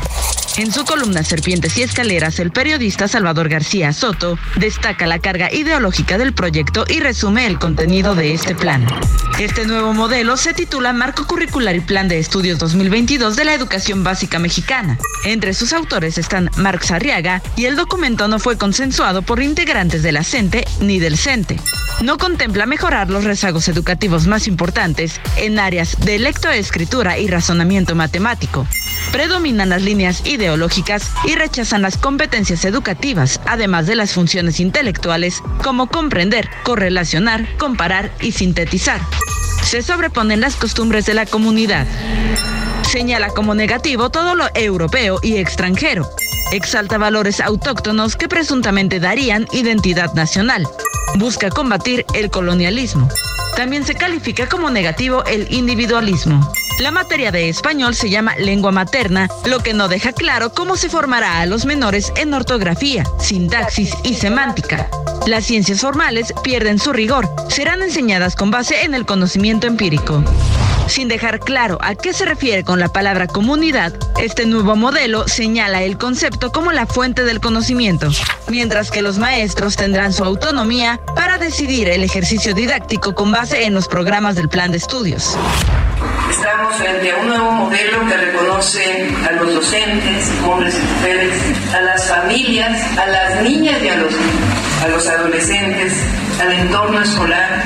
En 0.56 0.72
su 0.72 0.84
columna 0.84 1.22
Serpientes 1.22 1.78
y 1.78 1.82
Escaleras, 1.82 2.40
el 2.40 2.50
periodista 2.50 3.06
Salvador 3.06 3.48
García 3.48 3.92
Soto 3.92 4.36
destaca 4.56 5.06
la 5.06 5.20
carga 5.20 5.52
ideológica 5.52 6.18
del 6.18 6.32
proyecto 6.32 6.84
y 6.88 6.98
resume 6.98 7.46
el 7.46 7.60
contenido 7.60 8.16
de 8.16 8.34
este 8.34 8.56
plan. 8.56 8.84
Este 9.38 9.64
nuevo 9.64 9.94
modelo 9.94 10.36
se 10.36 10.52
titula 10.52 10.92
Marco 10.92 11.28
Curricular 11.28 11.76
y 11.76 11.80
Plan 11.80 12.08
de 12.08 12.18
Estudios 12.18 12.58
2022 12.58 13.36
de 13.36 13.44
la 13.44 13.54
Educación 13.54 14.02
Básica 14.02 14.40
Mexicana. 14.40 14.98
Entre 15.24 15.54
sus 15.54 15.72
autores 15.72 16.18
están 16.18 16.50
Marx 16.56 16.90
Arriaga 16.90 17.40
y 17.54 17.66
el 17.66 17.76
documento 17.76 18.26
no 18.26 18.40
fue 18.40 18.58
consensuado 18.58 19.22
por 19.22 19.40
integrantes 19.40 20.02
de 20.02 20.10
la 20.10 20.24
CENTE 20.24 20.64
ni 20.80 20.98
del 20.98 21.16
CENTE. 21.16 21.60
No 22.00 22.18
contempla 22.18 22.66
mejorar 22.66 23.08
los 23.08 23.24
rezagos 23.24 23.68
educativos 23.68 24.26
más 24.26 24.46
importantes 24.46 25.20
en 25.36 25.58
áreas 25.58 25.96
de 26.00 26.18
lectoescritura 26.18 27.18
y 27.18 27.28
razonamiento 27.28 27.94
matemático. 27.94 28.66
Predominan 29.12 29.68
las 29.68 29.82
líneas 29.82 30.26
ideológicas 30.26 31.10
y 31.24 31.34
rechazan 31.34 31.82
las 31.82 31.96
competencias 31.96 32.64
educativas, 32.64 33.40
además 33.46 33.86
de 33.86 33.94
las 33.94 34.12
funciones 34.12 34.60
intelectuales 34.60 35.42
como 35.62 35.86
comprender, 35.88 36.48
correlacionar, 36.64 37.46
comparar 37.58 38.10
y 38.20 38.32
sintetizar. 38.32 39.00
Se 39.62 39.82
sobreponen 39.82 40.40
las 40.40 40.56
costumbres 40.56 41.06
de 41.06 41.14
la 41.14 41.26
comunidad. 41.26 41.86
Señala 42.82 43.28
como 43.28 43.54
negativo 43.54 44.10
todo 44.10 44.34
lo 44.34 44.46
europeo 44.54 45.20
y 45.22 45.36
extranjero. 45.36 46.08
Exalta 46.52 46.98
valores 46.98 47.40
autóctonos 47.40 48.16
que 48.16 48.28
presuntamente 48.28 49.00
darían 49.00 49.46
identidad 49.52 50.12
nacional. 50.14 50.66
Busca 51.16 51.48
combatir 51.48 52.04
el 52.14 52.30
colonialismo. 52.30 53.08
También 53.56 53.84
se 53.84 53.94
califica 53.94 54.48
como 54.48 54.70
negativo 54.70 55.24
el 55.24 55.52
individualismo. 55.52 56.52
La 56.80 56.90
materia 56.90 57.30
de 57.30 57.48
español 57.48 57.94
se 57.94 58.10
llama 58.10 58.34
lengua 58.36 58.72
materna, 58.72 59.28
lo 59.44 59.60
que 59.60 59.74
no 59.74 59.86
deja 59.86 60.12
claro 60.12 60.52
cómo 60.52 60.76
se 60.76 60.88
formará 60.88 61.40
a 61.40 61.46
los 61.46 61.66
menores 61.66 62.12
en 62.16 62.34
ortografía, 62.34 63.04
sintaxis 63.20 63.94
y 64.02 64.14
semántica. 64.14 64.88
Las 65.26 65.44
ciencias 65.44 65.80
formales 65.80 66.34
pierden 66.42 66.80
su 66.80 66.92
rigor, 66.92 67.28
serán 67.48 67.80
enseñadas 67.82 68.34
con 68.34 68.50
base 68.50 68.82
en 68.82 68.94
el 68.94 69.06
conocimiento 69.06 69.68
empírico. 69.68 70.24
Sin 70.86 71.08
dejar 71.08 71.40
claro 71.40 71.78
a 71.80 71.94
qué 71.94 72.12
se 72.12 72.24
refiere 72.24 72.62
con 72.62 72.78
la 72.78 72.88
palabra 72.88 73.26
comunidad, 73.26 73.92
este 74.20 74.46
nuevo 74.46 74.76
modelo 74.76 75.26
señala 75.26 75.82
el 75.82 75.98
concepto 75.98 76.52
como 76.52 76.72
la 76.72 76.86
fuente 76.86 77.24
del 77.24 77.40
conocimiento, 77.40 78.10
mientras 78.48 78.90
que 78.90 79.02
los 79.02 79.18
maestros 79.18 79.76
tendrán 79.76 80.12
su 80.12 80.24
autonomía 80.24 81.00
para 81.16 81.38
decidir 81.38 81.88
el 81.88 82.04
ejercicio 82.04 82.54
didáctico 82.54 83.14
con 83.14 83.32
base 83.32 83.64
en 83.64 83.74
los 83.74 83.88
programas 83.88 84.36
del 84.36 84.48
plan 84.48 84.70
de 84.70 84.76
estudios. 84.76 85.36
Estamos 86.30 86.76
frente 86.76 87.10
a 87.12 87.16
un 87.16 87.28
nuevo 87.28 87.50
modelo 87.50 88.06
que 88.06 88.16
reconoce 88.16 89.08
a 89.26 89.32
los 89.32 89.54
docentes, 89.54 90.30
hombres 90.46 90.74
y 90.74 90.94
mujeres, 90.94 91.34
a 91.74 91.80
las 91.80 92.08
familias, 92.08 92.98
a 92.98 93.06
las 93.06 93.42
niñas 93.42 93.82
y 93.82 93.88
a 93.88 93.96
los, 93.96 94.14
a 94.82 94.88
los 94.88 95.06
adolescentes, 95.06 95.94
al 96.40 96.52
entorno 96.52 97.00
escolar. 97.00 97.62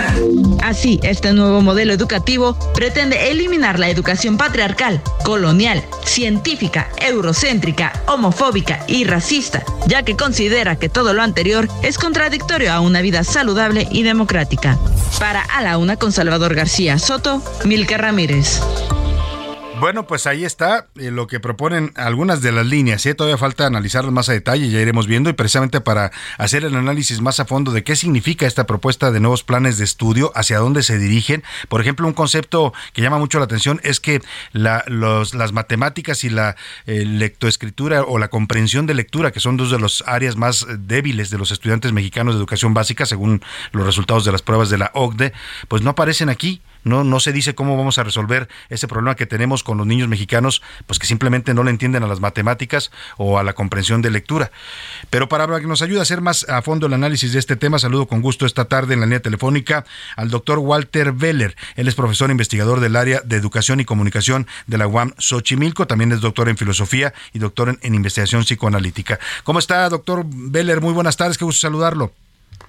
Así, 0.68 1.00
este 1.02 1.32
nuevo 1.32 1.62
modelo 1.62 1.94
educativo 1.94 2.54
pretende 2.74 3.30
eliminar 3.30 3.78
la 3.78 3.88
educación 3.88 4.36
patriarcal, 4.36 5.00
colonial, 5.24 5.82
científica, 6.04 6.90
eurocéntrica, 7.00 8.02
homofóbica 8.06 8.84
y 8.86 9.04
racista, 9.04 9.64
ya 9.86 10.02
que 10.02 10.14
considera 10.14 10.76
que 10.76 10.90
todo 10.90 11.14
lo 11.14 11.22
anterior 11.22 11.70
es 11.82 11.96
contradictorio 11.96 12.70
a 12.70 12.80
una 12.80 13.00
vida 13.00 13.24
saludable 13.24 13.88
y 13.90 14.02
democrática. 14.02 14.78
Para 15.18 15.40
A 15.40 15.62
la 15.62 15.78
Una 15.78 15.96
con 15.96 16.12
Salvador 16.12 16.54
García 16.54 16.98
Soto, 16.98 17.42
Milka 17.64 17.96
Ramírez. 17.96 18.60
Bueno, 19.80 20.08
pues 20.08 20.26
ahí 20.26 20.44
está 20.44 20.88
eh, 20.96 21.12
lo 21.12 21.28
que 21.28 21.38
proponen 21.38 21.92
algunas 21.94 22.42
de 22.42 22.50
las 22.50 22.66
líneas. 22.66 23.06
¿eh? 23.06 23.14
Todavía 23.14 23.38
falta 23.38 23.64
analizarlas 23.64 24.12
más 24.12 24.28
a 24.28 24.32
detalle, 24.32 24.68
ya 24.70 24.80
iremos 24.80 25.06
viendo. 25.06 25.30
Y 25.30 25.34
precisamente 25.34 25.80
para 25.80 26.10
hacer 26.36 26.64
el 26.64 26.74
análisis 26.74 27.20
más 27.20 27.38
a 27.38 27.44
fondo 27.44 27.70
de 27.70 27.84
qué 27.84 27.94
significa 27.94 28.44
esta 28.44 28.66
propuesta 28.66 29.12
de 29.12 29.20
nuevos 29.20 29.44
planes 29.44 29.78
de 29.78 29.84
estudio, 29.84 30.32
hacia 30.34 30.58
dónde 30.58 30.82
se 30.82 30.98
dirigen. 30.98 31.44
Por 31.68 31.80
ejemplo, 31.80 32.08
un 32.08 32.12
concepto 32.12 32.72
que 32.92 33.02
llama 33.02 33.18
mucho 33.18 33.38
la 33.38 33.44
atención 33.44 33.80
es 33.84 34.00
que 34.00 34.20
la, 34.52 34.82
los, 34.88 35.34
las 35.34 35.52
matemáticas 35.52 36.24
y 36.24 36.30
la 36.30 36.56
eh, 36.86 37.04
lectoescritura 37.04 38.02
o 38.02 38.18
la 38.18 38.28
comprensión 38.28 38.86
de 38.86 38.94
lectura, 38.94 39.30
que 39.30 39.38
son 39.38 39.56
dos 39.56 39.70
de 39.70 39.78
las 39.78 40.02
áreas 40.06 40.34
más 40.34 40.66
débiles 40.80 41.30
de 41.30 41.38
los 41.38 41.52
estudiantes 41.52 41.92
mexicanos 41.92 42.34
de 42.34 42.38
educación 42.38 42.74
básica, 42.74 43.06
según 43.06 43.42
los 43.70 43.86
resultados 43.86 44.24
de 44.24 44.32
las 44.32 44.42
pruebas 44.42 44.70
de 44.70 44.78
la 44.78 44.90
OCDE, 44.94 45.32
pues 45.68 45.82
no 45.82 45.90
aparecen 45.90 46.30
aquí. 46.30 46.62
No, 46.84 47.04
no 47.04 47.20
se 47.20 47.32
dice 47.32 47.54
cómo 47.54 47.76
vamos 47.76 47.98
a 47.98 48.04
resolver 48.04 48.48
ese 48.68 48.88
problema 48.88 49.16
que 49.16 49.26
tenemos 49.26 49.62
con 49.62 49.78
los 49.78 49.86
niños 49.86 50.08
mexicanos, 50.08 50.62
pues 50.86 50.98
que 50.98 51.06
simplemente 51.06 51.54
no 51.54 51.64
le 51.64 51.70
entienden 51.70 52.04
a 52.04 52.06
las 52.06 52.20
matemáticas 52.20 52.90
o 53.16 53.38
a 53.38 53.42
la 53.42 53.54
comprensión 53.54 54.02
de 54.02 54.10
lectura. 54.10 54.50
Pero 55.10 55.28
para 55.28 55.48
que 55.60 55.66
nos 55.66 55.82
ayude 55.82 55.98
a 55.98 56.02
hacer 56.02 56.20
más 56.20 56.48
a 56.48 56.62
fondo 56.62 56.86
el 56.86 56.92
análisis 56.92 57.32
de 57.32 57.38
este 57.38 57.56
tema, 57.56 57.78
saludo 57.78 58.06
con 58.06 58.20
gusto 58.20 58.46
esta 58.46 58.66
tarde 58.66 58.94
en 58.94 59.00
la 59.00 59.06
línea 59.06 59.20
telefónica 59.20 59.84
al 60.16 60.30
doctor 60.30 60.58
Walter 60.58 61.12
Veller. 61.12 61.56
Él 61.76 61.88
es 61.88 61.94
profesor 61.94 62.30
investigador 62.30 62.80
del 62.80 62.96
área 62.96 63.20
de 63.24 63.36
educación 63.36 63.80
y 63.80 63.84
comunicación 63.84 64.46
de 64.66 64.78
la 64.78 64.86
UAM 64.86 65.14
Xochimilco, 65.18 65.86
también 65.86 66.12
es 66.12 66.20
doctor 66.20 66.48
en 66.48 66.56
filosofía 66.56 67.14
y 67.32 67.38
doctor 67.38 67.70
en, 67.70 67.78
en 67.82 67.94
investigación 67.94 68.42
psicoanalítica. 68.42 69.18
¿Cómo 69.44 69.58
está, 69.58 69.88
doctor 69.88 70.24
Veller? 70.26 70.80
Muy 70.80 70.92
buenas 70.92 71.16
tardes, 71.16 71.38
qué 71.38 71.44
gusto 71.44 71.60
saludarlo. 71.60 72.12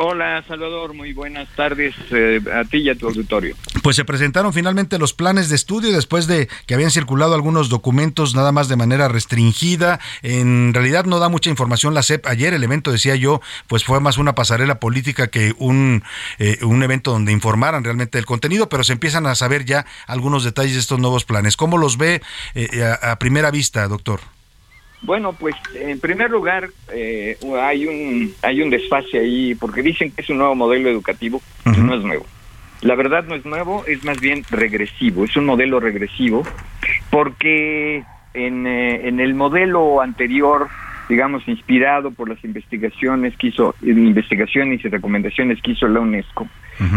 Hola 0.01 0.41
Salvador, 0.47 0.93
muy 0.93 1.11
buenas 1.11 1.49
tardes 1.57 1.93
eh, 2.11 2.39
a 2.53 2.63
ti 2.63 2.77
y 2.77 2.89
a 2.89 2.95
tu 2.95 3.07
auditorio. 3.07 3.57
Pues 3.83 3.97
se 3.97 4.05
presentaron 4.05 4.53
finalmente 4.53 4.97
los 4.97 5.13
planes 5.13 5.49
de 5.49 5.57
estudio 5.57 5.91
después 5.91 6.25
de 6.25 6.47
que 6.65 6.73
habían 6.73 6.89
circulado 6.89 7.35
algunos 7.35 7.67
documentos 7.67 8.33
nada 8.33 8.53
más 8.53 8.69
de 8.69 8.77
manera 8.77 9.09
restringida. 9.09 9.99
En 10.21 10.73
realidad 10.73 11.03
no 11.03 11.19
da 11.19 11.27
mucha 11.27 11.49
información 11.49 11.93
la 11.93 12.01
CEP. 12.01 12.27
Ayer 12.27 12.53
el 12.53 12.63
evento, 12.63 12.93
decía 12.93 13.17
yo, 13.17 13.41
pues 13.67 13.83
fue 13.83 13.99
más 13.99 14.17
una 14.17 14.35
pasarela 14.35 14.79
política 14.79 15.27
que 15.27 15.53
un, 15.57 16.01
eh, 16.37 16.59
un 16.61 16.81
evento 16.81 17.11
donde 17.11 17.33
informaran 17.33 17.83
realmente 17.83 18.19
del 18.19 18.25
contenido, 18.25 18.69
pero 18.69 18.85
se 18.85 18.93
empiezan 18.93 19.25
a 19.25 19.35
saber 19.35 19.65
ya 19.65 19.85
algunos 20.07 20.45
detalles 20.45 20.75
de 20.75 20.79
estos 20.79 20.99
nuevos 20.99 21.25
planes. 21.25 21.57
¿Cómo 21.57 21.77
los 21.77 21.97
ve 21.97 22.21
eh, 22.55 22.95
a 23.01 23.19
primera 23.19 23.51
vista, 23.51 23.85
doctor? 23.89 24.21
Bueno, 25.01 25.33
pues 25.33 25.55
en 25.75 25.99
primer 25.99 26.29
lugar 26.29 26.69
eh, 26.93 27.37
hay 27.61 27.85
un 27.85 28.33
hay 28.41 28.61
un 28.61 28.69
desfase 28.69 29.19
ahí 29.19 29.55
porque 29.55 29.81
dicen 29.81 30.11
que 30.11 30.21
es 30.21 30.29
un 30.29 30.37
nuevo 30.37 30.55
modelo 30.55 30.89
educativo, 30.89 31.41
no 31.65 31.95
es 31.95 32.03
nuevo. 32.03 32.25
La 32.81 32.95
verdad 32.95 33.25
no 33.25 33.35
es 33.35 33.45
nuevo, 33.45 33.83
es 33.87 34.03
más 34.03 34.19
bien 34.19 34.43
regresivo, 34.49 35.25
es 35.25 35.35
un 35.35 35.45
modelo 35.45 35.79
regresivo 35.79 36.43
porque 37.09 38.03
en, 38.33 38.67
eh, 38.67 39.07
en 39.07 39.19
el 39.19 39.35
modelo 39.35 40.01
anterior, 40.01 40.67
digamos 41.07 41.47
inspirado 41.47 42.11
por 42.11 42.29
las 42.29 42.43
investigaciones 42.43 43.35
que 43.37 43.47
hizo 43.47 43.75
investigaciones 43.81 44.83
y 44.83 44.89
recomendaciones 44.89 45.61
que 45.61 45.71
hizo 45.71 45.87
la 45.87 46.01
UNESCO, 46.01 46.47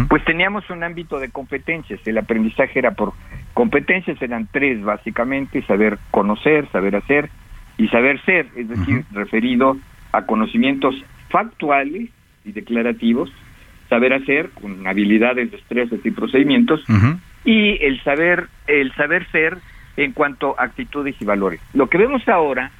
pues 0.08 0.24
teníamos 0.24 0.68
un 0.70 0.84
ámbito 0.84 1.18
de 1.18 1.30
competencias, 1.30 2.00
el 2.06 2.18
aprendizaje 2.18 2.78
era 2.78 2.92
por 2.92 3.14
competencias 3.54 4.20
eran 4.22 4.48
tres 4.50 4.82
básicamente, 4.82 5.62
saber 5.62 5.98
conocer, 6.10 6.68
saber 6.70 6.96
hacer 6.96 7.30
y 7.78 7.88
saber 7.88 8.20
ser, 8.24 8.46
es 8.56 8.68
decir, 8.68 9.04
referido 9.12 9.76
a 10.12 10.26
conocimientos 10.26 10.94
factuales 11.28 12.10
y 12.44 12.52
declarativos, 12.52 13.32
saber 13.88 14.12
hacer 14.12 14.50
con 14.50 14.86
habilidades, 14.86 15.50
destrezas 15.50 16.00
y 16.04 16.10
procedimientos, 16.10 16.84
y 17.44 17.78
el 17.84 18.02
saber, 18.02 18.48
el 18.66 18.92
saber 18.94 19.26
ser 19.30 19.58
en 19.96 20.12
cuanto 20.12 20.58
a 20.58 20.64
actitudes 20.64 21.16
y 21.20 21.24
valores. 21.24 21.60
Lo 21.74 21.88
que 21.88 21.98
vemos 21.98 22.26
ahora 22.28 22.70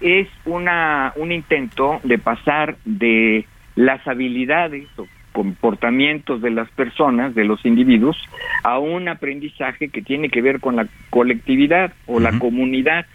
es 0.00 0.28
una, 0.44 1.12
un 1.16 1.32
intento 1.32 2.00
de 2.04 2.18
pasar 2.18 2.76
de 2.84 3.46
las 3.74 4.06
habilidades 4.06 4.86
o 4.96 5.06
comportamientos 5.32 6.42
de 6.42 6.50
las 6.50 6.70
personas, 6.70 7.34
de 7.34 7.44
los 7.44 7.64
individuos, 7.64 8.16
a 8.64 8.78
un 8.78 9.08
aprendizaje 9.08 9.88
que 9.88 10.02
tiene 10.02 10.28
que 10.28 10.42
ver 10.42 10.60
con 10.60 10.76
la 10.76 10.86
colectividad 11.10 11.92
o 12.06 12.20
la 12.20 12.38
comunidad. 12.38 13.06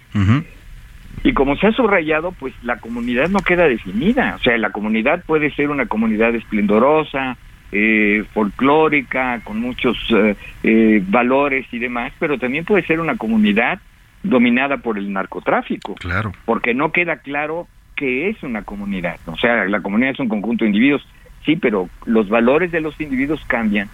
Y 1.23 1.33
como 1.33 1.55
se 1.57 1.67
ha 1.67 1.71
subrayado, 1.71 2.31
pues 2.31 2.53
la 2.63 2.77
comunidad 2.77 3.29
no 3.29 3.39
queda 3.39 3.67
definida. 3.67 4.35
O 4.35 4.39
sea, 4.39 4.57
la 4.57 4.69
comunidad 4.69 5.23
puede 5.25 5.51
ser 5.51 5.69
una 5.69 5.87
comunidad 5.87 6.33
esplendorosa, 6.35 7.37
eh, 7.71 8.23
folclórica, 8.33 9.41
con 9.43 9.59
muchos 9.59 9.97
eh, 10.11 10.37
eh, 10.63 11.03
valores 11.05 11.65
y 11.73 11.79
demás, 11.79 12.13
pero 12.17 12.37
también 12.37 12.63
puede 12.63 12.85
ser 12.85 13.01
una 13.01 13.17
comunidad 13.17 13.79
dominada 14.23 14.77
por 14.77 14.97
el 14.97 15.11
narcotráfico. 15.11 15.95
Claro. 15.95 16.31
Porque 16.45 16.73
no 16.73 16.93
queda 16.93 17.17
claro 17.17 17.67
qué 17.95 18.29
es 18.29 18.41
una 18.41 18.61
comunidad. 18.61 19.17
O 19.25 19.35
sea, 19.35 19.65
la 19.65 19.81
comunidad 19.81 20.11
es 20.11 20.19
un 20.19 20.29
conjunto 20.29 20.63
de 20.63 20.69
individuos, 20.69 21.05
sí, 21.45 21.57
pero 21.57 21.89
los 22.05 22.29
valores 22.29 22.71
de 22.71 22.79
los 22.79 22.99
individuos 23.01 23.43
cambian. 23.47 23.89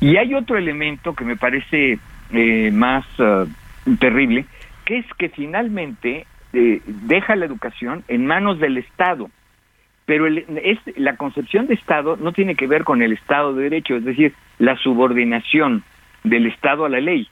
Y 0.00 0.16
hay 0.16 0.32
otro 0.32 0.56
elemento 0.56 1.14
que 1.14 1.26
me 1.26 1.36
parece 1.36 1.98
más 2.72 3.04
terrible, 3.98 4.46
que 4.86 4.98
es 4.98 5.06
que 5.18 5.28
finalmente 5.28 6.24
eh, 6.52 6.80
deja 6.84 7.36
la 7.36 7.46
educación 7.46 8.04
en 8.08 8.26
manos 8.26 8.58
del 8.58 8.78
Estado. 8.78 9.30
Pero 10.06 10.26
el, 10.26 10.44
es, 10.62 10.78
la 10.96 11.16
concepción 11.16 11.66
de 11.66 11.74
Estado 11.74 12.16
no 12.16 12.32
tiene 12.32 12.56
que 12.56 12.66
ver 12.66 12.84
con 12.84 13.02
el 13.02 13.12
Estado 13.12 13.54
de 13.54 13.64
Derecho, 13.64 13.96
es 13.96 14.04
decir, 14.04 14.34
la 14.58 14.76
subordinación 14.76 15.84
del 16.24 16.46
Estado 16.46 16.84
a 16.84 16.88
la 16.88 17.00
ley, 17.00 17.28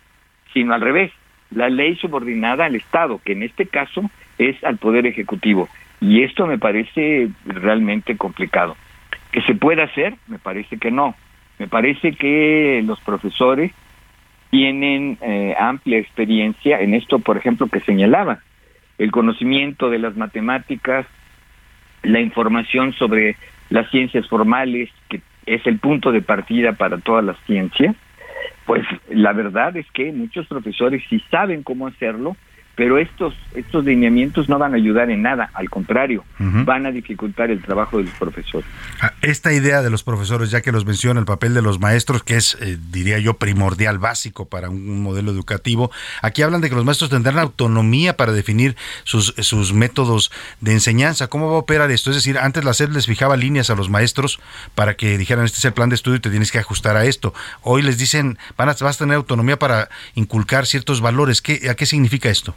sino 0.52 0.74
al 0.74 0.80
revés, 0.80 1.12
la 1.50 1.68
ley 1.68 1.96
subordinada 1.96 2.66
al 2.66 2.76
Estado, 2.76 3.20
que 3.24 3.32
en 3.32 3.42
este 3.42 3.66
caso 3.66 4.10
es 4.38 4.62
al 4.64 4.76
Poder 4.76 5.06
Ejecutivo. 5.06 5.68
Y 6.00 6.22
esto 6.22 6.46
me 6.46 6.58
parece 6.58 7.28
realmente 7.44 8.16
complicado. 8.16 8.76
¿Que 9.32 9.42
se 9.42 9.54
puede 9.54 9.82
hacer? 9.82 10.14
Me 10.28 10.38
parece 10.38 10.78
que 10.78 10.90
no. 10.90 11.14
Me 11.58 11.66
parece 11.66 12.12
que 12.12 12.82
los 12.84 13.00
profesores 13.00 13.72
tienen 14.50 15.18
eh, 15.20 15.54
amplia 15.58 15.98
experiencia 15.98 16.80
en 16.80 16.94
esto, 16.94 17.18
por 17.18 17.36
ejemplo, 17.36 17.66
que 17.66 17.80
señalaba, 17.80 18.38
el 18.98 19.10
conocimiento 19.10 19.90
de 19.90 19.98
las 19.98 20.16
matemáticas, 20.16 21.06
la 22.02 22.20
información 22.20 22.92
sobre 22.94 23.36
las 23.70 23.90
ciencias 23.90 24.28
formales, 24.28 24.90
que 25.08 25.20
es 25.46 25.66
el 25.66 25.78
punto 25.78 26.12
de 26.12 26.22
partida 26.22 26.72
para 26.72 26.98
todas 26.98 27.24
las 27.24 27.38
ciencias, 27.46 27.96
pues 28.66 28.84
la 29.08 29.32
verdad 29.32 29.76
es 29.76 29.90
que 29.92 30.12
muchos 30.12 30.46
profesores 30.46 31.02
sí 31.08 31.22
saben 31.30 31.62
cómo 31.62 31.86
hacerlo, 31.86 32.36
pero 32.78 32.96
estos 32.96 33.34
estos 33.56 33.84
lineamientos 33.84 34.48
no 34.48 34.56
van 34.56 34.72
a 34.72 34.76
ayudar 34.76 35.10
en 35.10 35.20
nada, 35.20 35.50
al 35.52 35.68
contrario, 35.68 36.24
van 36.38 36.86
a 36.86 36.92
dificultar 36.92 37.50
el 37.50 37.60
trabajo 37.60 37.98
de 37.98 38.04
los 38.04 38.14
profesores. 38.14 38.68
Ah, 39.00 39.14
esta 39.20 39.52
idea 39.52 39.82
de 39.82 39.90
los 39.90 40.04
profesores, 40.04 40.52
ya 40.52 40.60
que 40.60 40.70
los 40.70 40.86
menciona 40.86 41.18
el 41.18 41.26
papel 41.26 41.54
de 41.54 41.62
los 41.62 41.80
maestros, 41.80 42.22
que 42.22 42.36
es, 42.36 42.56
eh, 42.60 42.78
diría 42.92 43.18
yo, 43.18 43.34
primordial, 43.34 43.98
básico 43.98 44.44
para 44.48 44.70
un 44.70 45.02
modelo 45.02 45.32
educativo, 45.32 45.90
aquí 46.22 46.42
hablan 46.42 46.60
de 46.60 46.68
que 46.68 46.76
los 46.76 46.84
maestros 46.84 47.10
tendrán 47.10 47.40
autonomía 47.40 48.16
para 48.16 48.30
definir 48.30 48.76
sus, 49.02 49.34
sus 49.38 49.72
métodos 49.72 50.30
de 50.60 50.70
enseñanza. 50.70 51.26
¿Cómo 51.26 51.50
va 51.50 51.56
a 51.56 51.58
operar 51.58 51.90
esto? 51.90 52.10
Es 52.10 52.16
decir, 52.16 52.38
antes 52.38 52.64
la 52.64 52.74
SED 52.74 52.90
les 52.90 53.06
fijaba 53.06 53.36
líneas 53.36 53.70
a 53.70 53.74
los 53.74 53.90
maestros 53.90 54.38
para 54.76 54.94
que 54.94 55.18
dijeran, 55.18 55.44
este 55.44 55.58
es 55.58 55.64
el 55.64 55.72
plan 55.72 55.88
de 55.88 55.96
estudio 55.96 56.18
y 56.18 56.20
te 56.20 56.30
tienes 56.30 56.52
que 56.52 56.60
ajustar 56.60 56.96
a 56.96 57.06
esto. 57.06 57.34
Hoy 57.62 57.82
les 57.82 57.98
dicen, 57.98 58.38
van 58.56 58.68
a, 58.68 58.76
vas 58.80 58.96
a 58.96 58.98
tener 58.98 59.16
autonomía 59.16 59.58
para 59.58 59.88
inculcar 60.14 60.64
ciertos 60.64 61.00
valores. 61.00 61.42
¿Qué, 61.42 61.68
¿A 61.68 61.74
qué 61.74 61.84
significa 61.84 62.28
esto? 62.28 62.54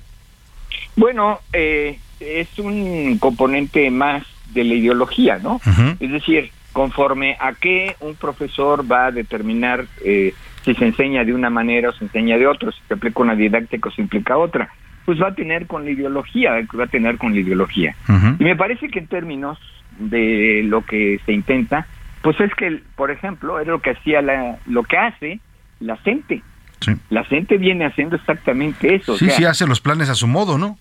Bueno, 0.95 1.39
eh, 1.53 1.99
es 2.19 2.59
un 2.59 3.17
componente 3.19 3.89
más 3.89 4.23
de 4.53 4.63
la 4.63 4.73
ideología, 4.73 5.39
¿no? 5.39 5.61
Es 5.99 6.11
decir, 6.11 6.51
conforme 6.73 7.37
a 7.39 7.53
qué 7.53 7.95
un 7.99 8.15
profesor 8.15 8.89
va 8.89 9.07
a 9.07 9.11
determinar 9.11 9.85
eh, 10.03 10.33
si 10.63 10.75
se 10.75 10.85
enseña 10.85 11.23
de 11.23 11.33
una 11.33 11.49
manera 11.49 11.89
o 11.89 11.93
se 11.93 12.05
enseña 12.05 12.37
de 12.37 12.47
otra, 12.47 12.71
si 12.71 12.79
se 12.87 12.93
aplica 12.93 13.21
una 13.21 13.35
didáctica 13.35 13.89
o 13.89 13.91
se 13.91 14.01
implica 14.01 14.37
otra, 14.37 14.69
pues 15.05 15.21
va 15.21 15.29
a 15.29 15.35
tener 15.35 15.67
con 15.67 15.85
la 15.85 15.91
ideología, 15.91 16.51
va 16.77 16.83
a 16.83 16.87
tener 16.87 17.17
con 17.17 17.33
la 17.33 17.39
ideología. 17.39 17.95
Y 18.39 18.43
me 18.43 18.55
parece 18.55 18.89
que 18.89 18.99
en 18.99 19.07
términos 19.07 19.57
de 19.97 20.61
lo 20.65 20.85
que 20.85 21.19
se 21.25 21.33
intenta, 21.33 21.87
pues 22.21 22.39
es 22.39 22.53
que, 22.55 22.81
por 22.95 23.11
ejemplo, 23.11 23.59
es 23.59 23.67
lo 23.67 23.81
que 23.81 23.91
hacía 23.91 24.21
la, 24.21 24.57
lo 24.67 24.83
que 24.83 24.97
hace 24.97 25.39
la 25.79 25.97
gente. 25.97 26.43
La 27.09 27.23
gente 27.23 27.57
viene 27.57 27.85
haciendo 27.85 28.15
exactamente 28.15 28.95
eso. 28.95 29.15
Sí, 29.17 29.29
sí, 29.29 29.45
hace 29.45 29.67
los 29.67 29.81
planes 29.81 30.09
a 30.09 30.15
su 30.15 30.27
modo, 30.27 30.57
¿no? 30.57 30.77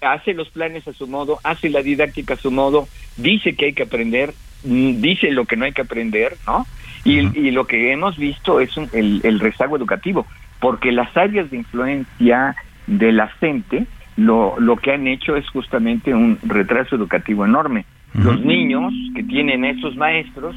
Hace 0.00 0.34
los 0.34 0.48
planes 0.50 0.86
a 0.86 0.92
su 0.92 1.06
modo, 1.06 1.38
hace 1.42 1.70
la 1.70 1.82
didáctica 1.82 2.34
a 2.34 2.36
su 2.36 2.50
modo, 2.50 2.88
dice 3.16 3.56
que 3.56 3.66
hay 3.66 3.72
que 3.72 3.82
aprender, 3.84 4.32
mm, 4.64 5.00
dice 5.00 5.30
lo 5.32 5.44
que 5.44 5.56
no 5.56 5.64
hay 5.64 5.72
que 5.72 5.82
aprender, 5.82 6.36
¿no? 6.46 6.66
Y, 7.04 7.18
y 7.38 7.50
lo 7.50 7.66
que 7.66 7.92
hemos 7.92 8.16
visto 8.16 8.60
es 8.60 8.76
el, 8.92 9.20
el, 9.24 9.40
rezago 9.40 9.76
educativo, 9.76 10.26
porque 10.60 10.92
las 10.92 11.16
áreas 11.16 11.50
de 11.50 11.58
influencia 11.58 12.54
de 12.86 13.12
la 13.12 13.28
gente 13.28 13.86
lo, 14.16 14.58
lo 14.58 14.76
que 14.76 14.92
han 14.92 15.06
hecho 15.06 15.36
es 15.36 15.48
justamente 15.48 16.12
un 16.12 16.38
retraso 16.42 16.96
educativo 16.96 17.44
enorme. 17.44 17.84
Los 18.14 18.40
niños 18.40 18.92
que 19.14 19.22
tienen 19.22 19.64
esos 19.64 19.94
maestros, 19.96 20.56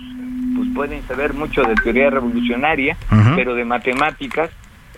pues 0.56 0.70
pueden 0.74 1.02
saber 1.04 1.34
mucho 1.34 1.62
de 1.64 1.76
teoría 1.76 2.10
revolucionaria, 2.10 2.98
pero 3.36 3.54
de 3.56 3.66
matemáticas 3.66 4.50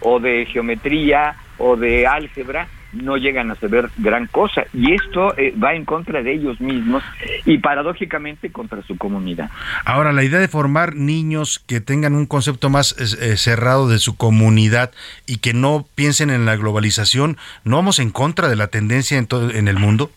o 0.02 0.20
de 0.20 0.46
geometría 0.46 1.36
o 1.58 1.76
de 1.76 2.08
álgebra 2.08 2.68
no 2.94 3.18
llegan 3.18 3.52
a 3.52 3.56
saber 3.56 3.90
gran 3.98 4.28
cosa 4.28 4.66
y 4.74 4.94
esto 4.94 5.38
eh, 5.38 5.54
va 5.62 5.74
en 5.74 5.86
contra 5.86 6.22
de 6.22 6.34
ellos 6.34 6.62
mismos 6.62 7.04
y 7.46 7.58
paradójicamente 7.58 8.52
contra 8.52 8.82
su 8.84 8.98
comunidad. 8.98 9.50
Ahora, 9.86 10.14
la 10.14 10.24
idea 10.24 10.40
de 10.40 10.48
formar 10.48 10.96
niños 10.96 11.64
que 11.68 11.82
tengan 11.82 12.16
un 12.16 12.26
concepto 12.26 12.70
más 12.70 12.96
eh, 13.00 13.38
cerrado 13.38 13.88
de 13.88 14.00
su 14.00 14.16
comunidad 14.16 14.92
y 15.26 15.38
que 15.38 15.54
no 15.54 15.86
piensen 15.96 16.30
en 16.30 16.46
la 16.46 16.56
globalización, 16.56 17.38
¿no 17.64 17.78
vamos 17.78 18.00
en 18.00 18.12
contra 18.12 18.48
de 18.48 18.56
la 18.56 18.68
tendencia 18.68 19.18
en, 19.18 19.28
todo, 19.28 19.50
en 19.50 19.68
el 19.68 19.78
mundo? 19.78 20.12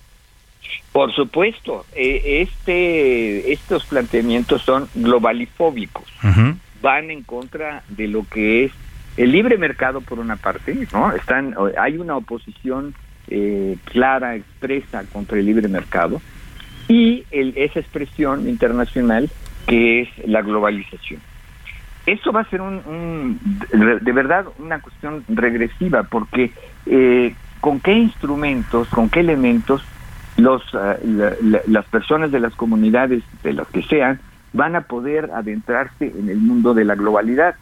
Por 0.92 1.14
supuesto, 1.14 1.84
eh, 1.94 2.42
este, 2.42 3.52
estos 3.52 3.84
planteamientos 3.84 4.62
son 4.62 4.88
globalifóbicos, 4.94 6.04
van 6.80 7.10
en 7.10 7.22
contra 7.22 7.82
de 7.88 8.08
lo 8.08 8.24
que 8.28 8.64
es 8.64 8.72
el 9.16 9.32
libre 9.32 9.58
mercado 9.58 10.00
por 10.00 10.18
una 10.18 10.36
parte, 10.36 10.86
¿no? 10.92 11.12
Están, 11.12 11.54
hay 11.78 11.96
una 11.96 12.16
oposición 12.16 12.94
eh, 13.28 13.76
clara, 13.84 14.36
expresa 14.36 15.04
contra 15.12 15.38
el 15.38 15.46
libre 15.46 15.68
mercado 15.68 16.20
y 16.88 17.24
el, 17.30 17.54
esa 17.56 17.80
expresión 17.80 18.48
internacional 18.48 19.30
que 19.66 20.02
es 20.02 20.08
la 20.26 20.42
globalización. 20.42 21.20
Eso 22.06 22.30
va 22.30 22.42
a 22.42 22.50
ser 22.50 22.60
un, 22.60 23.40
de 23.72 24.12
verdad 24.12 24.46
una 24.58 24.80
cuestión 24.80 25.24
regresiva 25.28 26.04
porque 26.04 26.52
eh, 26.86 27.34
con 27.60 27.80
qué 27.80 27.94
instrumentos, 27.94 28.88
con 28.88 29.10
qué 29.10 29.20
elementos 29.20 29.82
los, 30.36 30.62
eh, 30.72 31.62
las 31.66 31.84
personas 31.86 32.30
de 32.30 32.38
las 32.38 32.54
comunidades, 32.54 33.24
de 33.42 33.54
las 33.54 33.66
que 33.68 33.82
sean, 33.82 34.20
van 34.52 34.76
a 34.76 34.82
poder 34.82 35.30
adentrarse 35.34 36.12
en 36.16 36.28
el 36.28 36.38
mundo 36.38 36.74
de 36.74 36.84
la 36.84 36.94
globalidad. 36.94 37.56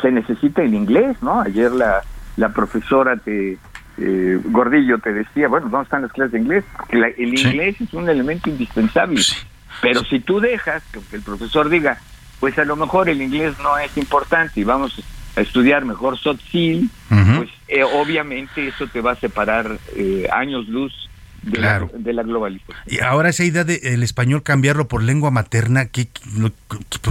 Se 0.00 0.10
necesita 0.10 0.62
el 0.62 0.74
inglés, 0.74 1.16
¿no? 1.22 1.40
Ayer 1.40 1.70
la, 1.72 2.02
la 2.36 2.48
profesora 2.50 3.16
te, 3.16 3.58
eh, 3.98 4.40
Gordillo 4.44 4.98
te 4.98 5.12
decía, 5.12 5.48
bueno, 5.48 5.68
¿dónde 5.68 5.84
están 5.84 6.02
las 6.02 6.12
clases 6.12 6.32
de 6.32 6.38
inglés? 6.40 6.64
Que 6.88 6.96
la- 6.96 7.08
el 7.08 7.38
inglés 7.38 7.80
es 7.80 7.92
un 7.92 8.08
elemento 8.08 8.48
indispensable. 8.50 9.20
Pero 9.82 10.04
si 10.04 10.20
tú 10.20 10.40
dejas 10.40 10.82
que 11.10 11.16
el 11.16 11.22
profesor 11.22 11.68
diga, 11.68 11.98
pues 12.40 12.58
a 12.58 12.64
lo 12.64 12.76
mejor 12.76 13.08
el 13.08 13.20
inglés 13.22 13.54
no 13.62 13.76
es 13.78 13.96
importante 13.96 14.60
y 14.60 14.64
vamos 14.64 15.02
a 15.36 15.40
estudiar 15.40 15.84
mejor 15.84 16.16
soft 16.18 16.40
skill, 16.46 16.88
pues 17.36 17.50
eh, 17.68 17.82
obviamente 17.82 18.68
eso 18.68 18.86
te 18.86 19.00
va 19.00 19.12
a 19.12 19.16
separar 19.16 19.78
eh, 19.96 20.28
años 20.32 20.68
luz 20.68 20.92
de, 21.42 21.58
Claro. 21.58 21.90
la, 21.92 21.98
de 21.98 22.12
la 22.12 22.22
globalización. 22.22 22.76
Y 22.86 23.00
ahora 23.00 23.28
esa 23.30 23.44
idea 23.44 23.64
del 23.64 24.02
español 24.02 24.42
cambiarlo 24.42 24.86
por 24.88 25.02
lengua 25.02 25.30
materna, 25.30 25.86
¿qué, 25.86 26.08
lo- 26.38 26.52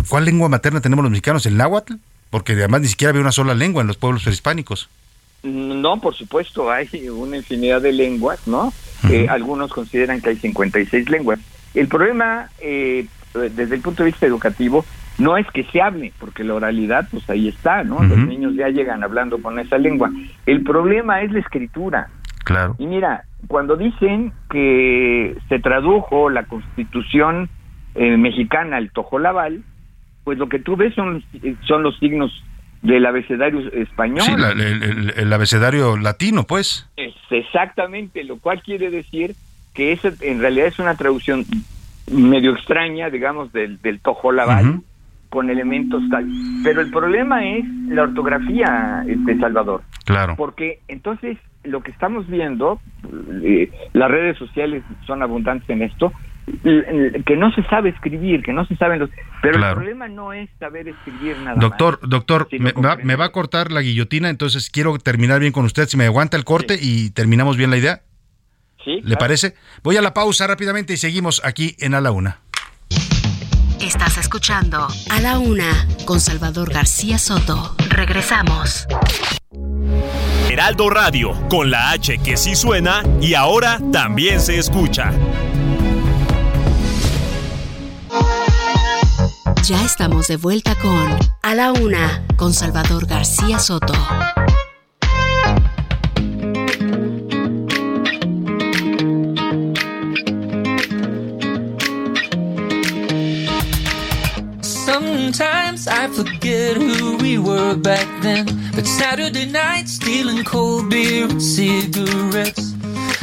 ¿cuál 0.07 0.25
lengua 0.25 0.49
materna 0.49 0.79
tenemos 0.81 1.03
los 1.03 1.11
mexicanos? 1.11 1.45
¿El 1.45 1.57
náhuatl? 1.57 1.95
Porque 2.33 2.53
además 2.53 2.81
ni 2.81 2.87
siquiera 2.87 3.11
había 3.11 3.21
una 3.21 3.31
sola 3.31 3.53
lengua 3.53 3.81
en 3.81 3.87
los 3.87 3.97
pueblos 3.97 4.23
prehispánicos. 4.23 4.89
No, 5.43 6.01
por 6.01 6.15
supuesto, 6.15 6.71
hay 6.71 6.87
una 7.07 7.37
infinidad 7.37 7.79
de 7.79 7.93
lenguas, 7.93 8.47
¿no? 8.47 8.73
Eh, 9.07 9.27
algunos 9.29 9.71
consideran 9.71 10.19
que 10.19 10.29
hay 10.29 10.37
56 10.37 11.11
lenguas. 11.11 11.39
El 11.75 11.87
problema, 11.87 12.49
eh, 12.59 13.05
desde 13.35 13.75
el 13.75 13.81
punto 13.81 14.01
de 14.01 14.09
vista 14.09 14.25
educativo, 14.25 14.83
no 15.19 15.37
es 15.37 15.45
que 15.51 15.63
se 15.65 15.79
hable, 15.79 16.11
porque 16.19 16.43
la 16.43 16.55
oralidad, 16.55 17.07
pues 17.11 17.29
ahí 17.29 17.49
está, 17.49 17.83
¿no? 17.83 18.01
Los 18.01 18.17
niños 18.17 18.55
ya 18.55 18.69
llegan 18.69 19.03
hablando 19.03 19.39
con 19.39 19.59
esa 19.59 19.77
lengua. 19.77 20.11
El 20.47 20.63
problema 20.63 21.21
es 21.21 21.31
la 21.31 21.39
escritura. 21.39 22.09
Claro. 22.45 22.75
Y 22.79 22.87
mira, 22.87 23.25
cuando 23.47 23.75
dicen 23.75 24.33
que 24.49 25.37
se 25.49 25.59
tradujo 25.59 26.31
la 26.31 26.45
constitución 26.45 27.51
eh, 27.93 28.17
mexicana 28.17 28.77
al 28.77 28.89
tojolabal, 28.89 29.63
pues 30.23 30.37
lo 30.37 30.47
que 30.49 30.59
tú 30.59 30.75
ves 30.75 30.93
son, 30.95 31.23
son 31.67 31.83
los 31.83 31.97
signos 31.99 32.43
del 32.81 33.05
abecedario 33.05 33.59
español. 33.73 34.21
Sí, 34.25 34.33
la- 34.37 34.51
el, 34.51 34.61
el- 34.83 35.13
el 35.15 35.33
abecedario 35.33 35.97
latino, 35.97 36.43
pues. 36.43 36.89
Es 36.97 37.13
exactamente, 37.29 38.23
lo 38.23 38.37
cual 38.37 38.61
quiere 38.61 38.89
decir 38.89 39.35
que 39.73 39.97
en 40.21 40.39
realidad 40.39 40.67
es 40.67 40.79
una 40.79 40.95
traducción 40.95 41.45
medio 42.11 42.51
extraña, 42.53 43.09
digamos, 43.09 43.51
del, 43.53 43.81
del 43.81 43.99
tojolabal 44.01 44.81
con 45.29 45.49
elementos 45.49 46.03
tal. 46.11 46.27
Pero 46.63 46.81
el 46.81 46.91
problema 46.91 47.43
es 47.45 47.65
la 47.87 48.03
ortografía, 48.03 49.03
este 49.07 49.37
Salvador. 49.39 49.81
Claro. 50.05 50.35
Porque 50.35 50.79
entonces 50.87 51.37
lo 51.63 51.81
que 51.81 51.89
estamos 51.91 52.27
viendo, 52.27 52.79
eh, 53.43 53.71
las 53.93 54.11
redes 54.11 54.37
sociales 54.37 54.83
son 55.07 55.23
abundantes 55.23 55.67
en 55.69 55.81
esto, 55.81 56.11
que 57.25 57.35
no 57.37 57.51
se 57.53 57.63
sabe 57.63 57.89
escribir, 57.89 58.43
que 58.43 58.51
no 58.53 58.65
se 58.65 58.75
saben 58.75 58.99
los... 58.99 59.09
Pero 59.41 59.57
Claro. 59.57 59.71
el 59.71 59.75
problema 59.77 60.07
no 60.07 60.33
es 60.33 60.49
saber 60.59 60.87
escribir 60.87 61.37
nada 61.37 61.55
Doctor, 61.59 61.99
más. 62.01 62.09
doctor, 62.09 62.47
me, 62.59 62.71
va, 62.73 62.97
me 62.97 63.15
va 63.15 63.25
a 63.25 63.31
cortar 63.31 63.71
la 63.71 63.81
guillotina, 63.81 64.29
entonces 64.29 64.69
quiero 64.69 64.97
terminar 64.97 65.39
bien 65.39 65.51
con 65.53 65.65
usted. 65.65 65.87
Si 65.87 65.95
me 65.97 66.05
aguanta 66.05 66.35
el 66.37 66.43
corte 66.43 66.77
y 66.81 67.11
terminamos 67.11 67.55
bien 67.57 67.69
la 67.69 67.77
idea. 67.77 68.01
Sí, 68.83 68.95
¿Le 68.95 69.01
claro. 69.03 69.19
parece? 69.19 69.55
Voy 69.83 69.95
a 69.97 70.01
la 70.01 70.13
pausa 70.13 70.45
rápidamente 70.47 70.93
y 70.93 70.97
seguimos 70.97 71.41
aquí 71.45 71.75
en 71.79 71.93
A 71.93 72.01
la 72.01 72.11
Una. 72.11 72.39
Estás 73.81 74.17
escuchando 74.17 74.87
A 75.09 75.19
la 75.21 75.39
Una 75.39 75.87
con 76.05 76.19
Salvador 76.19 76.73
García 76.73 77.17
Soto. 77.17 77.75
Regresamos. 77.89 78.87
Heraldo 80.49 80.89
Radio, 80.89 81.31
con 81.49 81.71
la 81.71 81.91
H 81.91 82.19
que 82.19 82.37
sí 82.37 82.55
suena 82.55 83.01
y 83.21 83.33
ahora 83.33 83.79
también 83.91 84.39
se 84.39 84.57
escucha. 84.57 85.11
Ya 89.63 89.85
estamos 89.85 90.27
de 90.27 90.35
vuelta 90.35 90.75
con 90.75 91.17
A 91.41 91.55
la 91.55 91.71
Una 91.71 92.25
con 92.35 92.53
Salvador 92.53 93.05
García 93.05 93.59
Soto. 93.59 93.93
Sometimes 104.61 105.87
I 105.87 106.09
forget 106.09 106.75
who 106.75 107.15
we 107.21 107.37
were 107.37 107.77
back 107.77 108.05
then. 108.21 108.45
But 108.75 108.85
Saturday 108.85 109.45
night, 109.45 109.87
stealing 109.87 110.43
cold 110.43 110.89
beer 110.89 111.23
and 111.29 111.41
cigarettes. 111.41 112.73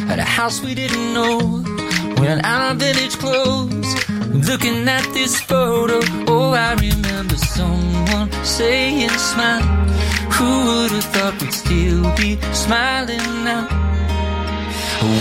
At 0.09 0.19
a 0.19 0.25
house 0.25 0.63
we 0.63 0.75
didn't 0.75 1.13
know, 1.13 1.63
wearing 2.17 2.43
our 2.47 2.75
village 2.75 3.19
clothes. 3.19 4.00
Looking 4.51 4.89
at 4.89 5.07
this 5.15 5.41
photo, 5.41 6.01
oh, 6.27 6.51
I 6.51 6.75
remember 6.75 7.37
someone 7.37 8.33
saying, 8.43 9.09
Smile. 9.11 9.63
Who 10.35 10.51
would 10.67 10.91
have 10.91 11.05
thought 11.05 11.41
we'd 11.41 11.53
still 11.53 12.03
be 12.17 12.37
smiling 12.53 13.45
now? 13.45 13.69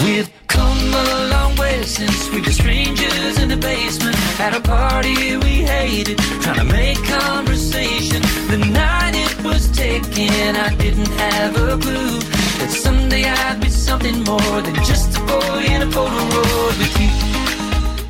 We've 0.04 0.32
come 0.48 0.82
a 0.96 1.28
long 1.30 1.56
way 1.58 1.84
since 1.84 2.28
we 2.32 2.42
were 2.42 2.50
strangers 2.50 3.38
in 3.38 3.50
the 3.50 3.58
basement 3.58 4.18
at 4.40 4.58
a 4.58 4.62
party 4.62 5.38
we 5.38 5.62
hated, 5.62 6.18
trying 6.42 6.68
to 6.68 6.74
make 6.74 6.98
conversation. 7.04 8.24
The 8.50 8.58
night 8.58 9.14
it 9.14 9.44
was 9.46 9.70
taken, 9.70 10.56
I 10.56 10.74
didn't 10.74 11.14
have 11.22 11.56
a 11.56 11.78
clue 11.78 12.18
that 12.58 12.72
someday 12.72 13.26
I'd 13.26 13.62
be 13.62 13.70
something 13.70 14.24
more 14.24 14.62
than 14.64 14.74
just 14.90 15.16
a 15.16 15.22
boy 15.22 15.66
in 15.70 15.84
a 15.84 15.86
Polaroid 15.86 16.80
with 16.80 17.00
you. 17.00 17.29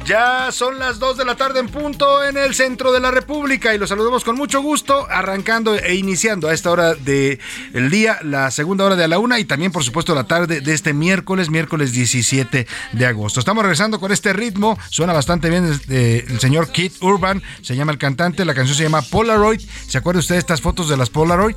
Ya 0.10 0.52
son 0.52 0.80
las 0.80 0.98
2 0.98 1.18
de 1.18 1.26
la 1.26 1.36
tarde 1.36 1.60
en 1.60 1.68
punto 1.68 2.24
en 2.24 2.36
el 2.36 2.56
centro 2.56 2.92
de 2.92 3.00
la 3.00 3.12
República 3.12 3.76
y 3.76 3.78
los 3.78 3.90
saludamos 3.90 4.24
con 4.24 4.36
mucho 4.36 4.60
gusto, 4.60 5.06
arrancando 5.08 5.76
e 5.76 5.94
iniciando 5.94 6.48
a 6.48 6.54
esta 6.56 6.72
hora 6.72 6.96
del 6.96 7.38
día, 7.92 8.18
la 8.24 8.50
segunda 8.50 8.86
hora 8.86 8.96
de 8.96 9.08
la 9.08 9.20
una 9.20 9.40
y 9.40 9.46
también, 9.46 9.72
por 9.72 9.84
supuesto, 9.84 10.16
la 10.16 10.24
tarde 10.24 10.62
de 10.62 10.74
este 10.74 10.96
miércoles, 10.96 11.52
miércoles 11.52 11.92
17 11.92 12.66
de 12.94 13.06
agosto. 13.06 13.40
Estamos 13.40 13.62
regresando 13.62 14.00
con 14.00 14.12
este 14.12 14.34
ritmo, 14.34 14.80
suena 14.90 15.14
bastante 15.14 15.48
bien 15.52 15.80
eh, 15.90 16.26
el 16.28 16.40
señor 16.40 16.72
Kid 16.72 16.94
Urban, 17.02 17.44
se 17.62 17.76
llama 17.76 17.92
el 17.92 18.00
cantante, 18.00 18.46
la 18.46 18.56
canción 18.56 18.76
se 18.76 18.82
llama 18.86 19.04
Polaroid. 19.04 19.62
¿Se 19.88 20.00
acuerda 20.00 20.22
usted 20.22 20.34
de 20.34 20.40
estas 20.40 20.60
fotos 20.60 20.90
de 20.90 20.98
las 20.98 21.12
Polaroid? 21.12 21.56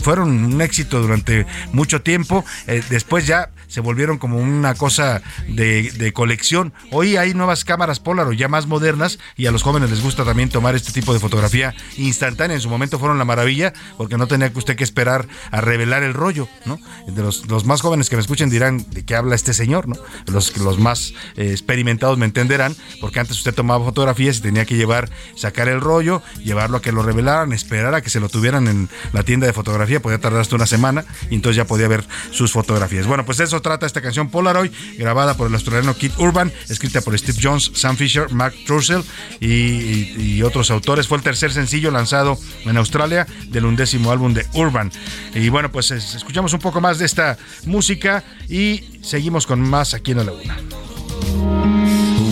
Fueron 0.00 0.44
un 0.44 0.60
éxito 0.60 1.02
durante 1.02 1.44
mucho 1.72 2.02
tiempo, 2.02 2.44
eh, 2.68 2.84
después 2.88 3.26
ya 3.26 3.50
se 3.66 3.80
volvieron 3.80 4.18
como 4.18 4.36
una 4.36 4.74
cosa 4.74 5.22
de, 5.48 5.90
de 5.90 6.12
colección. 6.12 6.72
Hoy 6.92 7.16
hay 7.16 7.34
nuevas 7.34 7.64
cámaras 7.64 7.79
Polaroid 8.00 8.38
ya 8.38 8.48
más 8.48 8.66
modernas 8.66 9.18
y 9.36 9.46
a 9.46 9.50
los 9.50 9.62
jóvenes 9.62 9.90
les 9.90 10.02
gusta 10.02 10.24
también 10.24 10.48
tomar 10.48 10.74
este 10.74 10.92
tipo 10.92 11.12
de 11.12 11.20
fotografía 11.20 11.74
instantánea. 11.96 12.54
En 12.54 12.60
su 12.60 12.68
momento 12.68 12.98
fueron 12.98 13.18
la 13.18 13.24
maravilla 13.24 13.72
porque 13.96 14.16
no 14.16 14.26
tenía 14.26 14.52
que 14.52 14.58
usted 14.58 14.76
que 14.76 14.84
esperar 14.84 15.26
a 15.50 15.60
revelar 15.60 16.02
el 16.02 16.14
rollo, 16.14 16.48
¿no? 16.64 16.78
De 17.06 17.22
los, 17.22 17.46
los 17.48 17.64
más 17.64 17.80
jóvenes 17.80 18.08
que 18.08 18.16
me 18.16 18.22
escuchen 18.22 18.50
dirán 18.50 18.84
de 18.90 19.04
qué 19.04 19.16
habla 19.16 19.34
este 19.34 19.54
señor, 19.54 19.88
¿no? 19.88 19.96
Los, 20.26 20.56
los 20.58 20.78
más 20.78 21.12
eh, 21.36 21.50
experimentados 21.50 22.18
me 22.18 22.26
entenderán 22.26 22.76
porque 23.00 23.20
antes 23.20 23.36
usted 23.36 23.54
tomaba 23.54 23.84
fotografías 23.84 24.38
y 24.38 24.40
tenía 24.40 24.64
que 24.64 24.76
llevar, 24.76 25.10
sacar 25.36 25.68
el 25.68 25.80
rollo, 25.80 26.22
llevarlo 26.42 26.78
a 26.78 26.82
que 26.82 26.92
lo 26.92 27.02
revelaran, 27.02 27.52
esperar 27.52 27.94
a 27.94 28.02
que 28.02 28.10
se 28.10 28.20
lo 28.20 28.28
tuvieran 28.28 28.68
en 28.68 28.88
la 29.12 29.22
tienda 29.22 29.46
de 29.46 29.52
fotografía, 29.52 30.00
podía 30.00 30.18
tardar 30.18 30.40
hasta 30.40 30.56
una 30.56 30.66
semana 30.66 31.04
y 31.30 31.36
entonces 31.36 31.56
ya 31.56 31.66
podía 31.66 31.88
ver 31.88 32.04
sus 32.30 32.52
fotografías. 32.52 33.06
Bueno, 33.06 33.24
pues 33.24 33.40
eso 33.40 33.60
trata 33.62 33.86
esta 33.86 34.00
canción 34.00 34.30
Polaroid, 34.30 34.72
grabada 34.98 35.36
por 35.36 35.48
el 35.48 35.54
australiano 35.54 35.94
Kid 35.94 36.12
Urban, 36.18 36.52
escrita 36.68 37.00
por 37.00 37.18
Steve 37.18 37.38
Jones, 37.42 37.59
Sam 37.74 37.96
Fisher, 37.96 38.30
Mark 38.32 38.54
Trussell 38.66 39.02
y, 39.40 39.46
y- 39.46 40.14
y 40.36 40.42
otros 40.42 40.70
autores. 40.70 41.06
Fue 41.06 41.18
el 41.18 41.24
tercer 41.24 41.52
sencillo 41.52 41.90
lanzado 41.90 42.38
en 42.64 42.76
Australia 42.76 43.26
del 43.48 43.64
undécimo 43.66 44.10
álbum 44.12 44.32
de 44.34 44.46
Urban. 44.54 44.90
Y 45.34 45.48
bueno, 45.48 45.70
pues 45.70 45.90
es- 45.90 46.14
escuchamos 46.14 46.52
un 46.52 46.60
poco 46.60 46.80
más 46.80 46.98
de 46.98 47.06
esta 47.06 47.36
música 47.66 48.24
y 48.48 48.98
seguimos 49.02 49.46
con 49.46 49.60
más 49.60 49.94
aquí 49.94 50.12
en 50.12 50.18
la 50.18 50.24
laguna. 50.24 50.56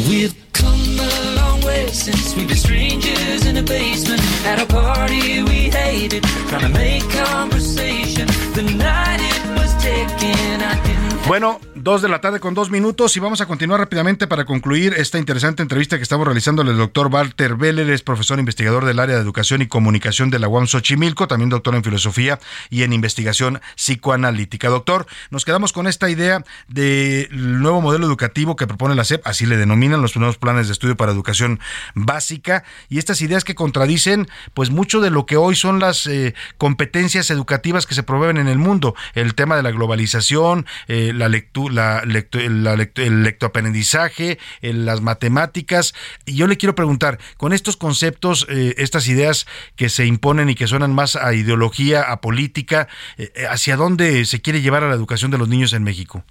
We've 0.08 0.34
come 0.52 0.98
a 1.00 1.34
long 1.36 1.62
way 1.64 1.88
since 1.92 2.34
we 2.36 2.44
were 2.46 2.56
strangers 2.56 3.44
in 3.46 3.56
a 3.58 3.62
basement 3.62 4.20
at 4.46 4.60
a 4.60 4.66
party 4.66 5.42
we 5.42 5.70
hated, 5.70 6.22
trying 6.48 6.62
to 6.62 6.68
make 6.68 7.02
conversation. 7.10 8.26
The 8.54 8.62
night 8.62 9.20
it 9.20 9.58
was 9.58 9.72
taken, 9.82 10.62
I 10.62 10.74
didn't 10.82 11.26
Bueno, 11.28 11.60
dos 11.88 12.02
de 12.02 12.08
la 12.10 12.20
tarde 12.20 12.38
con 12.38 12.52
dos 12.52 12.70
minutos 12.70 13.16
y 13.16 13.20
vamos 13.20 13.40
a 13.40 13.46
continuar 13.46 13.80
rápidamente 13.80 14.26
para 14.26 14.44
concluir 14.44 14.92
esta 14.98 15.16
interesante 15.16 15.62
entrevista 15.62 15.96
que 15.96 16.02
estamos 16.02 16.26
realizando 16.26 16.60
al 16.60 16.76
doctor 16.76 17.06
Walter 17.06 17.54
Beller, 17.54 17.88
es 17.88 18.02
profesor 18.02 18.38
investigador 18.38 18.84
del 18.84 18.98
área 18.98 19.16
de 19.16 19.22
educación 19.22 19.62
y 19.62 19.68
comunicación 19.68 20.28
de 20.28 20.38
la 20.38 20.48
UAM 20.48 20.66
Xochimilco, 20.66 21.28
también 21.28 21.48
doctor 21.48 21.74
en 21.74 21.82
filosofía 21.82 22.40
y 22.68 22.82
en 22.82 22.92
investigación 22.92 23.62
psicoanalítica. 23.74 24.68
Doctor, 24.68 25.06
nos 25.30 25.46
quedamos 25.46 25.72
con 25.72 25.86
esta 25.86 26.10
idea 26.10 26.44
del 26.66 27.62
nuevo 27.62 27.80
modelo 27.80 28.04
educativo 28.04 28.54
que 28.54 28.66
propone 28.66 28.94
la 28.94 29.04
SEP, 29.04 29.26
así 29.26 29.46
le 29.46 29.56
denominan 29.56 30.02
los 30.02 30.14
nuevos 30.14 30.36
planes 30.36 30.66
de 30.66 30.74
estudio 30.74 30.94
para 30.94 31.10
educación 31.10 31.58
básica 31.94 32.64
y 32.90 32.98
estas 32.98 33.22
ideas 33.22 33.44
que 33.44 33.54
contradicen 33.54 34.28
pues 34.52 34.68
mucho 34.68 35.00
de 35.00 35.08
lo 35.08 35.24
que 35.24 35.38
hoy 35.38 35.56
son 35.56 35.78
las 35.78 36.06
eh, 36.06 36.34
competencias 36.58 37.30
educativas 37.30 37.86
que 37.86 37.94
se 37.94 38.02
promueven 38.02 38.36
en 38.36 38.48
el 38.48 38.58
mundo, 38.58 38.94
el 39.14 39.34
tema 39.34 39.56
de 39.56 39.62
la 39.62 39.70
globalización, 39.70 40.66
eh, 40.86 41.12
la 41.14 41.30
lectura, 41.30 41.77
la 41.78 42.02
lecto- 42.04 42.38
la 42.38 42.74
lecto- 42.76 43.02
el 43.02 43.22
lectoaprendizaje, 43.22 44.38
en 44.60 44.84
las 44.84 45.00
matemáticas. 45.00 45.94
Y 46.26 46.34
yo 46.36 46.46
le 46.46 46.56
quiero 46.56 46.74
preguntar, 46.74 47.18
con 47.36 47.52
estos 47.52 47.76
conceptos, 47.76 48.46
eh, 48.50 48.74
estas 48.78 49.08
ideas 49.08 49.46
que 49.76 49.88
se 49.88 50.04
imponen 50.06 50.48
y 50.50 50.54
que 50.54 50.66
suenan 50.66 50.94
más 50.94 51.16
a 51.16 51.32
ideología, 51.34 52.02
a 52.02 52.20
política, 52.20 52.88
eh, 53.16 53.30
eh, 53.34 53.46
¿hacia 53.48 53.76
dónde 53.76 54.24
se 54.24 54.40
quiere 54.42 54.60
llevar 54.60 54.82
a 54.84 54.88
la 54.88 54.94
educación 54.94 55.30
de 55.30 55.38
los 55.38 55.48
niños 55.48 55.72
en 55.72 55.82
México? 55.84 56.24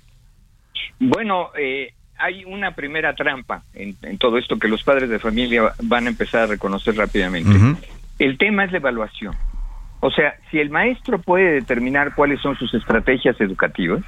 Bueno, 0.99 1.51
eh, 1.59 1.93
hay 2.17 2.43
una 2.45 2.73
primera 2.75 3.13
trampa 3.13 3.63
en, 3.73 3.95
en 4.01 4.17
todo 4.17 4.37
esto 4.37 4.57
que 4.57 4.67
los 4.67 4.83
padres 4.83 5.09
de 5.09 5.19
familia 5.19 5.73
van 5.83 6.07
a 6.07 6.09
empezar 6.09 6.41
a 6.41 6.47
reconocer 6.47 6.95
rápidamente. 6.95 7.51
El 8.19 8.37
tema 8.37 8.65
es 8.65 8.71
la 8.71 8.77
evaluación. 8.79 9.35
O 9.99 10.11
sea, 10.11 10.35
si 10.51 10.59
el 10.59 10.69
maestro 10.69 11.19
puede 11.19 11.53
determinar 11.53 12.13
cuáles 12.13 12.39
son 12.41 12.55
sus 12.55 12.73
estrategias 12.73 13.39
educativas, 13.41 14.01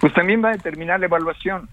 pues 0.00 0.12
también 0.12 0.42
va 0.44 0.48
a 0.50 0.56
determinar 0.56 0.98
la 1.00 1.06
evaluación. 1.06 1.68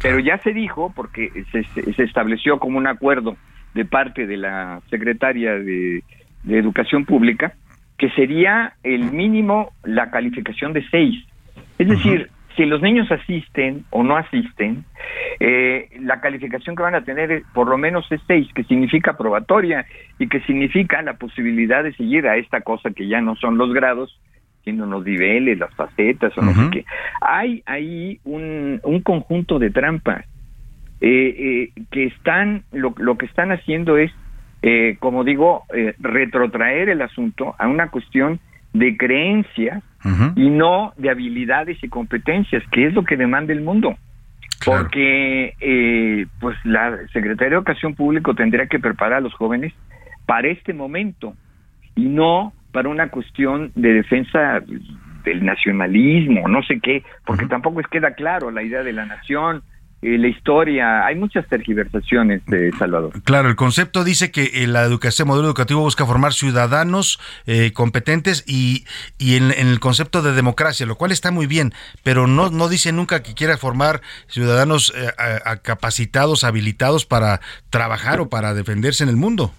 Pero 0.00 0.18
ya 0.20 0.38
se 0.42 0.52
dijo, 0.52 0.92
porque 0.94 1.30
se, 1.52 1.64
se- 1.74 2.02
estableció 2.04 2.58
como 2.58 2.78
un 2.78 2.86
acuerdo 2.86 3.36
de 3.74 3.84
parte 3.84 4.26
de 4.26 4.36
la 4.36 4.80
secretaria 4.90 5.52
de, 5.54 6.04
de 6.42 6.58
Educación 6.58 7.04
Pública, 7.04 7.54
que 7.98 8.10
sería 8.10 8.74
el 8.82 9.10
mínimo 9.10 9.72
la 9.82 10.10
calificación 10.10 10.72
de 10.72 10.86
seis. 10.90 11.22
Es 11.78 11.88
decir, 11.88 12.30
si 12.56 12.66
los 12.66 12.82
niños 12.82 13.10
asisten 13.10 13.84
o 13.90 14.02
no 14.02 14.16
asisten, 14.16 14.84
eh, 15.38 15.88
la 16.00 16.20
calificación 16.20 16.76
que 16.76 16.82
van 16.82 16.94
a 16.94 17.04
tener 17.04 17.30
es, 17.30 17.44
por 17.54 17.68
lo 17.68 17.78
menos 17.78 18.10
es 18.10 18.20
seis, 18.26 18.48
que 18.54 18.64
significa 18.64 19.16
probatoria 19.16 19.86
y 20.18 20.28
que 20.28 20.40
significa 20.40 21.02
la 21.02 21.14
posibilidad 21.14 21.82
de 21.84 21.92
seguir 21.94 22.26
a 22.26 22.36
esta 22.36 22.60
cosa 22.60 22.90
que 22.90 23.08
ya 23.08 23.20
no 23.20 23.36
son 23.36 23.56
los 23.56 23.72
grados, 23.72 24.20
sino 24.64 24.86
los 24.86 25.04
niveles, 25.04 25.58
las 25.58 25.74
facetas 25.74 26.36
o 26.36 26.42
no 26.42 26.52
sé 26.52 26.70
qué. 26.70 26.84
Hay 27.20 27.62
ahí 27.66 28.20
un, 28.24 28.80
un 28.82 29.00
conjunto 29.00 29.58
de 29.58 29.70
trampas 29.70 30.26
eh, 31.00 31.70
eh, 31.74 31.82
que 31.90 32.04
están, 32.04 32.64
lo, 32.72 32.94
lo 32.98 33.16
que 33.16 33.26
están 33.26 33.52
haciendo 33.52 33.96
es, 33.96 34.12
eh, 34.62 34.96
como 34.98 35.24
digo, 35.24 35.62
eh, 35.74 35.94
retrotraer 35.98 36.90
el 36.90 37.00
asunto 37.00 37.54
a 37.58 37.68
una 37.68 37.88
cuestión 37.88 38.38
de 38.72 38.96
creencias 38.96 39.82
y 40.34 40.48
no 40.48 40.94
de 40.96 41.10
habilidades 41.10 41.82
y 41.82 41.88
competencias, 41.88 42.62
que 42.72 42.86
es 42.86 42.94
lo 42.94 43.04
que 43.04 43.16
demanda 43.16 43.52
el 43.52 43.60
mundo. 43.60 43.96
Porque 44.64 45.54
eh, 45.60 46.26
pues 46.38 46.56
la 46.64 46.96
Secretaría 47.12 47.50
de 47.50 47.56
Educación 47.56 47.94
Pública 47.94 48.32
tendría 48.34 48.66
que 48.66 48.78
preparar 48.78 49.18
a 49.18 49.20
los 49.20 49.34
jóvenes 49.34 49.72
para 50.26 50.48
este 50.48 50.72
momento 50.72 51.34
y 51.96 52.04
no 52.04 52.52
para 52.72 52.88
una 52.88 53.08
cuestión 53.08 53.72
de 53.74 53.94
defensa 53.94 54.60
del 55.24 55.44
nacionalismo, 55.44 56.48
no 56.48 56.62
sé 56.62 56.80
qué, 56.80 57.02
porque 57.26 57.46
tampoco 57.46 57.80
es 57.80 57.86
queda 57.88 58.14
claro 58.14 58.50
la 58.50 58.62
idea 58.62 58.82
de 58.82 58.92
la 58.92 59.06
nación, 59.06 59.62
eh, 60.02 60.16
la 60.18 60.28
historia, 60.28 61.04
hay 61.06 61.14
muchas 61.14 61.46
tergiversaciones 61.48 62.44
de 62.46 62.70
Salvador. 62.78 63.12
Claro, 63.24 63.48
el 63.48 63.56
concepto 63.56 64.02
dice 64.04 64.30
que 64.30 64.44
eh, 64.62 64.66
la 64.66 64.82
educación, 64.82 65.28
modelo 65.28 65.46
educativo 65.48 65.80
busca 65.80 66.06
formar 66.06 66.32
ciudadanos 66.32 67.20
eh, 67.46 67.72
competentes 67.72 68.44
y, 68.46 68.84
y 69.18 69.36
en, 69.36 69.52
en 69.52 69.68
el 69.68 69.78
concepto 69.80 70.22
de 70.22 70.32
democracia, 70.32 70.86
lo 70.86 70.96
cual 70.96 71.12
está 71.12 71.30
muy 71.30 71.46
bien, 71.46 71.72
pero 72.02 72.26
no, 72.26 72.50
no 72.50 72.68
dice 72.68 72.92
nunca 72.92 73.22
que 73.22 73.34
quiera 73.34 73.58
formar 73.58 74.00
ciudadanos 74.28 74.92
eh, 74.96 75.08
a- 75.18 75.50
a 75.50 75.56
capacitados, 75.58 76.44
habilitados 76.44 77.04
para 77.06 77.40
trabajar 77.70 78.20
o 78.20 78.28
para 78.28 78.54
defenderse 78.54 79.02
en 79.04 79.10
el 79.10 79.16
mundo. 79.16 79.52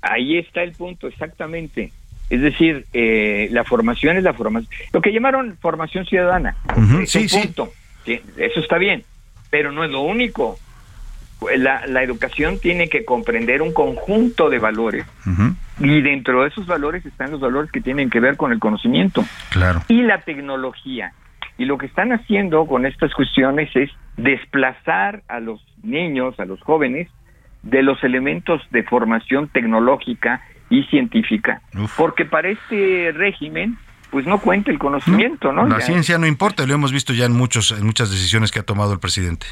Ahí 0.00 0.38
está 0.38 0.62
el 0.62 0.72
punto, 0.72 1.06
exactamente. 1.06 1.92
Es 2.30 2.40
decir, 2.40 2.86
eh, 2.94 3.48
la 3.52 3.62
formación 3.62 4.16
es 4.16 4.24
la 4.24 4.32
formación. 4.32 4.70
Lo 4.92 5.02
que 5.02 5.12
llamaron 5.12 5.58
formación 5.60 6.06
ciudadana. 6.06 6.56
Es 7.02 7.10
sí, 7.10 7.18
un 7.18 7.28
sí. 7.28 7.38
punto. 7.42 7.72
Sí, 8.06 8.18
eso 8.38 8.58
está 8.60 8.78
bien, 8.78 9.04
pero 9.52 9.70
no 9.70 9.84
es 9.84 9.90
lo 9.90 10.00
único. 10.00 10.58
La, 11.56 11.86
la 11.86 12.02
educación 12.02 12.58
tiene 12.58 12.88
que 12.88 13.04
comprender 13.04 13.60
un 13.62 13.72
conjunto 13.74 14.48
de 14.48 14.58
valores 14.60 15.04
y 15.80 16.00
dentro 16.00 16.42
de 16.42 16.48
esos 16.48 16.66
valores 16.66 17.04
están 17.04 17.32
los 17.32 17.40
valores 17.40 17.70
que 17.70 17.80
tienen 17.80 18.08
que 18.10 18.20
ver 18.20 18.36
con 18.36 18.52
el 18.52 18.58
conocimiento 18.60 19.24
Claro. 19.50 19.82
y 19.88 20.02
la 20.02 20.18
tecnología. 20.22 21.12
Y 21.58 21.64
lo 21.66 21.76
que 21.78 21.86
están 21.86 22.12
haciendo 22.12 22.64
con 22.66 22.86
estas 22.86 23.12
cuestiones 23.12 23.68
es 23.74 23.90
desplazar 24.16 25.22
a 25.28 25.40
los 25.40 25.60
niños, 25.82 26.38
a 26.40 26.44
los 26.44 26.60
jóvenes, 26.62 27.08
de 27.62 27.82
los 27.82 28.02
elementos 28.04 28.62
de 28.70 28.84
formación 28.84 29.48
tecnológica 29.48 30.40
y 30.70 30.84
científica. 30.84 31.60
Porque 31.96 32.24
para 32.24 32.48
este 32.48 33.12
régimen, 33.14 33.76
pues 34.12 34.26
no 34.26 34.38
cuenta 34.38 34.70
el 34.70 34.78
conocimiento, 34.78 35.52
¿no? 35.52 35.66
La 35.66 35.80
Ya- 35.80 35.86
ciencia 35.86 36.18
no 36.18 36.26
importa, 36.26 36.64
lo 36.66 36.74
hemos 36.74 36.92
visto 36.92 37.12
ya 37.12 37.24
en, 37.24 37.32
muchos, 37.32 37.72
en 37.72 37.84
muchas 37.84 38.10
decisiones 38.10 38.52
que 38.52 38.60
ha 38.60 38.62
tomado 38.62 38.92
el 38.92 39.00
presidente. 39.00 39.46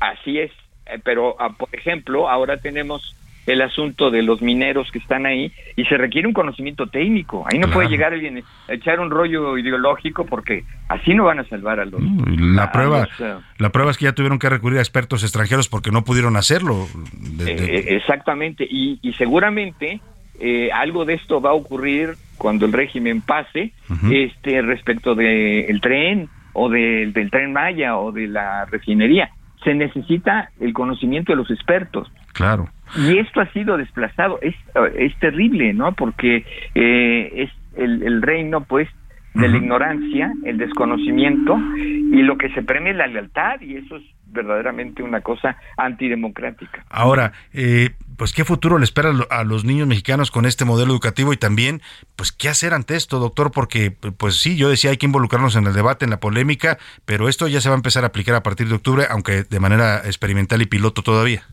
Así 0.00 0.38
es, 0.40 0.50
eh, 0.86 0.98
pero 1.04 1.36
ah, 1.38 1.50
por 1.56 1.68
ejemplo, 1.72 2.28
ahora 2.28 2.56
tenemos 2.56 3.14
el 3.46 3.62
asunto 3.62 4.10
de 4.10 4.22
los 4.22 4.42
mineros 4.42 4.90
que 4.92 4.98
están 4.98 5.26
ahí 5.26 5.50
y 5.74 5.84
se 5.86 5.96
requiere 5.96 6.28
un 6.28 6.34
conocimiento 6.34 6.86
técnico. 6.86 7.44
Ahí 7.50 7.58
no 7.58 7.66
Claro. 7.66 7.74
puede 7.78 7.88
llegar 7.88 8.12
alguien 8.12 8.42
a 8.68 8.72
echar 8.72 9.00
un 9.00 9.10
rollo 9.10 9.56
ideológico 9.58 10.24
porque 10.24 10.64
así 10.88 11.14
no 11.14 11.24
van 11.24 11.40
a 11.40 11.44
salvar 11.44 11.80
a 11.80 11.84
los... 11.84 12.00
Y 12.00 12.36
La 12.54 12.64
a 12.64 12.72
prueba, 12.72 13.00
los, 13.00 13.20
eh, 13.20 13.34
la 13.58 13.70
prueba 13.70 13.90
es 13.90 13.98
que 13.98 14.04
ya 14.04 14.12
tuvieron 14.12 14.38
que 14.38 14.48
recurrir 14.48 14.78
a 14.78 14.82
expertos 14.82 15.22
extranjeros 15.24 15.68
porque 15.68 15.90
no 15.90 16.04
pudieron 16.04 16.36
hacerlo. 16.36 16.86
De- 17.14 17.44
de- 17.56 17.74
Eh, 17.76 17.96
exactamente, 17.96 18.66
y, 18.70 18.98
y 19.02 19.12
seguramente 19.14 20.00
eh, 20.40 20.70
algo 20.72 21.04
de 21.04 21.14
esto 21.14 21.40
va 21.40 21.50
a 21.50 21.54
ocurrir 21.54 22.14
cuando 22.38 22.64
el 22.66 22.72
régimen 22.72 23.20
pase, 23.20 23.72
este 24.10 24.62
respecto 24.62 25.14
del 25.14 25.80
tren 25.80 26.28
o 26.54 26.68
del- 26.70 27.12
del 27.12 27.30
tren 27.30 27.52
Maya 27.52 27.96
o 27.98 28.10
de 28.12 28.26
la 28.26 28.64
refinería. 28.64 29.30
Se 29.62 29.74
necesita 29.74 30.50
el 30.58 30.72
conocimiento 30.72 31.32
de 31.32 31.36
los 31.36 31.50
expertos. 31.50 32.10
claro. 32.32 32.68
Y 33.06 33.18
esto 33.18 33.40
ha 33.40 33.46
sido 33.52 33.76
desplazado. 33.76 34.40
Es, 34.42 34.56
es 34.96 35.14
terrible, 35.20 35.72
¿no? 35.74 35.92
Porque 35.92 36.44
eh, 36.74 37.30
es 37.36 37.50
el, 37.76 38.02
el 38.02 38.20
reino, 38.20 38.62
pues, 38.64 38.88
de 39.34 39.48
la 39.48 39.58
ignorancia, 39.58 40.32
el 40.44 40.58
desconocimiento, 40.58 41.56
y 41.76 42.20
lo 42.22 42.36
que 42.36 42.48
se 42.48 42.62
premia 42.62 42.90
es 42.90 42.96
la 42.96 43.06
lealtad, 43.06 43.60
y 43.60 43.76
eso 43.76 43.94
es 43.96 44.02
verdaderamente 44.26 45.04
una 45.04 45.20
cosa 45.20 45.56
antidemocrática. 45.76 46.84
Ahora, 46.90 47.32
eh, 47.52 47.90
pues 48.20 48.34
qué 48.34 48.44
futuro 48.44 48.76
le 48.76 48.84
espera 48.84 49.08
a 49.08 49.12
lo- 49.14 49.26
a 49.30 49.44
los 49.44 49.64
niños 49.64 49.88
mexicanos 49.88 50.30
con 50.30 50.44
este 50.44 50.66
modelo 50.66 50.92
educativo 50.92 51.32
y 51.32 51.38
también, 51.38 51.80
pues 52.16 52.32
qué 52.32 52.50
hacer 52.50 52.74
ante 52.74 52.94
esto, 52.94 53.18
doctor, 53.18 53.50
porque 53.50 53.92
pues 53.92 54.36
sí, 54.36 54.58
yo 54.58 54.68
decía 54.68 54.90
hay 54.90 54.98
que 54.98 55.06
involucrarnos 55.06 55.56
en 55.56 55.66
el 55.66 55.72
debate, 55.72 56.04
en 56.04 56.10
la 56.10 56.20
polémica, 56.20 56.76
pero 57.06 57.30
esto 57.30 57.48
ya 57.48 57.62
se 57.62 57.70
va 57.70 57.76
a 57.76 57.78
empezar 57.78 58.04
a 58.04 58.08
aplicar 58.08 58.34
a 58.34 58.42
partir 58.42 58.68
de 58.68 58.74
octubre, 58.74 59.04
aunque 59.08 59.44
de 59.44 59.58
manera 59.58 60.02
experimental 60.04 60.60
y 60.60 60.66
piloto 60.66 61.00
todavía. 61.00 61.44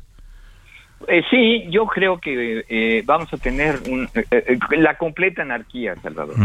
Eh, 1.08 1.24
sí, 1.30 1.64
yo 1.70 1.86
creo 1.86 2.20
que 2.20 2.66
eh, 2.68 3.02
vamos 3.06 3.34
a 3.34 3.38
tener 3.38 3.80
un- 3.88 4.10
eh, 4.14 4.26
eh, 4.30 4.58
la 4.78 4.98
completa 4.98 5.44
anarquía, 5.44 5.96
Salvador. 6.04 6.36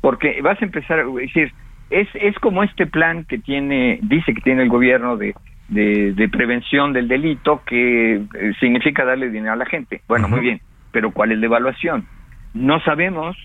Porque 0.00 0.40
vas 0.42 0.62
a 0.62 0.64
empezar, 0.64 1.00
es 1.00 1.14
decir, 1.14 1.52
es, 1.90 2.06
es 2.14 2.36
como 2.38 2.62
este 2.62 2.86
plan 2.86 3.24
que 3.24 3.38
tiene, 3.38 3.98
dice 4.02 4.32
que 4.32 4.42
tiene 4.42 4.62
el 4.62 4.68
gobierno 4.68 5.16
de, 5.16 5.34
de, 5.68 6.12
de 6.12 6.28
prevención 6.28 6.92
del 6.92 7.08
delito, 7.08 7.62
que 7.66 8.14
eh, 8.16 8.52
significa 8.60 9.04
darle 9.04 9.30
dinero 9.30 9.52
a 9.52 9.56
la 9.56 9.66
gente. 9.66 10.02
Bueno, 10.08 10.28
muy 10.28 10.40
bien, 10.40 10.60
pero 10.92 11.10
¿cuál 11.12 11.32
es 11.32 11.38
la 11.38 11.46
evaluación? 11.46 12.06
No 12.54 12.80
sabemos 12.80 13.36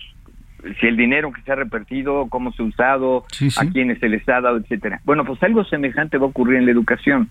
si 0.80 0.86
el 0.86 0.96
dinero 0.96 1.32
que 1.32 1.42
se 1.42 1.50
ha 1.52 1.56
repartido, 1.56 2.28
cómo 2.28 2.52
se 2.52 2.62
ha 2.62 2.66
usado, 2.66 3.24
a 3.58 3.66
quiénes 3.66 3.98
se 3.98 4.08
les 4.08 4.26
ha 4.28 4.40
dado, 4.40 4.58
etcétera. 4.58 5.00
Bueno, 5.04 5.24
pues 5.24 5.42
algo 5.42 5.64
semejante 5.64 6.18
va 6.18 6.26
a 6.26 6.28
ocurrir 6.28 6.58
en 6.58 6.66
la 6.66 6.70
educación. 6.72 7.28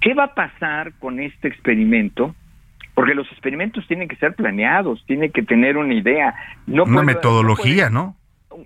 ¿Qué 0.00 0.14
va 0.14 0.24
a 0.24 0.34
pasar 0.34 0.92
con 1.00 1.18
este 1.18 1.48
experimento? 1.48 2.34
Porque 2.94 3.14
los 3.14 3.26
experimentos 3.32 3.86
tienen 3.88 4.08
que 4.08 4.16
ser 4.16 4.34
planeados, 4.34 5.04
tienen 5.06 5.32
que 5.32 5.42
tener 5.42 5.76
una 5.76 5.94
idea. 5.94 6.34
No 6.66 6.84
Una 6.84 6.92
puede- 7.02 7.06
metodología, 7.06 7.90
¿no? 7.90 8.14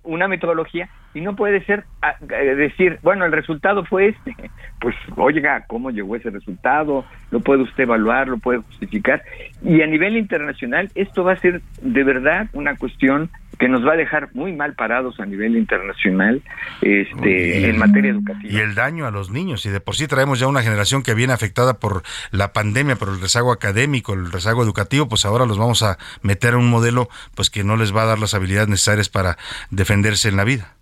una 0.03 0.29
metodología 0.29 0.89
y 1.15 1.21
no 1.21 1.37
puede 1.37 1.65
ser 1.65 1.85
ah, 2.03 2.17
eh, 2.29 2.55
decir, 2.55 2.99
bueno, 3.03 3.25
el 3.25 3.33
resultado 3.33 3.85
fue 3.85 4.09
este. 4.09 4.35
Pues, 4.81 4.97
oiga, 5.17 5.65
¿cómo 5.67 5.91
llegó 5.91 6.15
ese 6.15 6.29
resultado? 6.29 7.07
Lo 7.31 7.41
puede 7.41 7.63
usted 7.63 7.85
evaluar, 7.85 8.29
lo 8.29 8.37
puede 8.37 8.59
justificar. 8.59 9.23
Y 9.63 9.81
a 9.81 9.87
nivel 9.87 10.15
internacional, 10.15 10.91
esto 10.95 11.25
va 11.25 11.33
a 11.33 11.37
ser 11.41 11.63
de 11.81 12.05
verdad 12.05 12.49
una 12.53 12.77
cuestión 12.77 13.31
que 13.59 13.67
nos 13.69 13.87
va 13.87 13.93
a 13.93 13.97
dejar 13.97 14.29
muy 14.35 14.53
mal 14.53 14.75
parados 14.75 15.21
a 15.21 15.25
nivel 15.25 15.57
internacional 15.57 16.43
este, 16.83 17.61
Y- 17.61 17.65
en 17.65 17.79
materia 17.79 18.11
educativa. 18.11 18.53
Y 18.53 18.59
el 18.59 18.75
daño 18.75 19.07
a 19.07 19.11
los 19.11 19.31
niños. 19.31 19.65
Y 19.65 19.71
de 19.71 19.81
por 19.81 19.97
sí 19.97 20.07
traemos 20.07 20.39
ya 20.39 20.49
una 20.49 20.61
generación 20.61 21.03
que 21.03 21.15
viene 21.15 21.33
afectada 21.33 21.79
por 21.79 22.03
la 22.31 22.53
pandemia, 22.53 22.97
por 22.97 23.09
el 23.09 23.23
rezago 23.23 23.53
académico, 23.53 24.13
el 24.13 24.31
rezago 24.31 24.63
educativo, 24.63 25.09
pues 25.09 25.25
ahora 25.25 25.47
los 25.47 25.57
vamos 25.57 25.83
a 25.83 25.97
meter 26.21 26.53
a 26.55 26.59
un 26.59 26.69
modelo 26.69 27.09
pues 27.35 27.49
que 27.49 27.65
no 27.65 27.77
les 27.77 27.97
va 27.97 28.03
a 28.03 28.07
dar 28.07 28.19
las 28.19 28.35
habilidades 28.35 28.69
necesarias 28.69 29.09
para 29.09 29.39
defenderse 29.71 30.29
en 30.29 30.37
la 30.37 30.45
vida. 30.45 30.75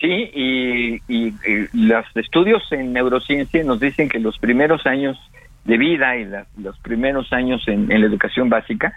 Sí, 0.00 0.30
y, 0.34 0.94
y- 1.08 1.34
y 1.46 1.68
los 1.74 2.04
estudios 2.16 2.62
en 2.72 2.92
neurociencia 2.94 3.62
nos 3.64 3.80
dicen 3.80 4.08
que 4.08 4.18
los 4.18 4.38
primeros 4.38 4.86
años 4.86 5.18
de 5.64 5.76
vida 5.76 6.16
y 6.16 6.24
la- 6.24 6.46
los 6.58 6.78
primeros 6.78 7.30
años 7.34 7.62
en, 7.68 7.92
en 7.92 8.00
la 8.00 8.06
educación 8.06 8.48
básica 8.48 8.94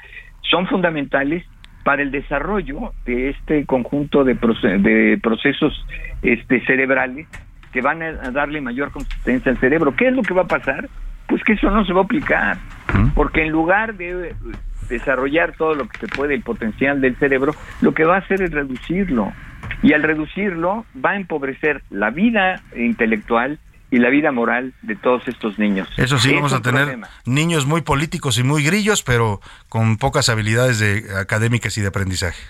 son 0.49 0.66
fundamentales 0.68 1.43
para 1.84 2.01
el 2.01 2.12
desarrollo 2.12 2.93
de 3.06 3.32
este 3.32 3.66
conjunto 3.66 4.24
de, 4.24 4.38
proce- 4.39 4.82
de 4.82 5.20
procesos 5.22 5.86
este, 6.22 6.66
cerebrales 6.66 7.28
que 7.74 7.82
van 7.82 8.01
a 8.01 8.12
darle 8.32 8.62
mayor 8.62 8.91
consistencia 8.91 9.51
al 9.51 9.58
cerebro. 9.58 9.93
¿Qué 9.95 10.08
es 10.08 10.14
lo 10.14 10.22
que 10.22 10.34
va 10.34 10.43
a 10.43 10.47
pasar? 10.47 10.88
Pues 11.28 11.43
que 11.43 11.54
eso 11.54 11.70
no 11.70 11.84
se 11.86 11.91
va 11.91 12.01
a 12.01 12.04
aplicar, 12.04 12.58
porque 13.16 13.41
en 13.41 13.49
lugar 13.49 13.95
de 13.95 14.34
desarrollar 14.89 15.54
todo 15.58 15.74
lo 15.74 15.88
que 15.88 15.97
se 15.97 16.08
puede, 16.08 16.36
el 16.36 16.43
potencial 16.43 17.01
del 17.01 17.16
cerebro, 17.18 17.54
lo 17.82 17.93
que 17.93 18.04
va 18.06 18.16
a 18.16 18.20
hacer 18.20 18.41
es 18.41 18.51
reducirlo. 18.51 19.34
Y 19.84 19.94
al 19.94 20.02
reducirlo 20.02 20.86
va 21.04 21.12
a 21.12 21.16
empobrecer 21.18 21.84
la 21.90 22.10
vida 22.10 22.64
intelectual 22.76 23.60
y 23.92 24.00
la 24.00 24.10
vida 24.10 24.32
moral 24.32 24.74
de 24.82 24.96
todos 24.96 25.28
estos 25.28 25.60
niños. 25.60 25.88
Eso 25.98 26.18
sí, 26.18 26.30
Es 26.30 26.36
vamos 26.36 26.54
a 26.54 26.64
tener 26.64 26.82
problema. 26.82 27.10
niños 27.26 27.68
muy 27.68 27.82
políticos 27.82 28.40
y 28.40 28.44
muy 28.44 28.64
grillos, 28.64 29.04
pero 29.04 29.40
con 29.70 29.98
pocas 29.98 30.30
habilidades 30.30 30.80
de, 30.80 31.06
académicas 31.16 31.78
y 31.78 31.82
de 31.82 31.90
aprendizaje. 31.90 32.42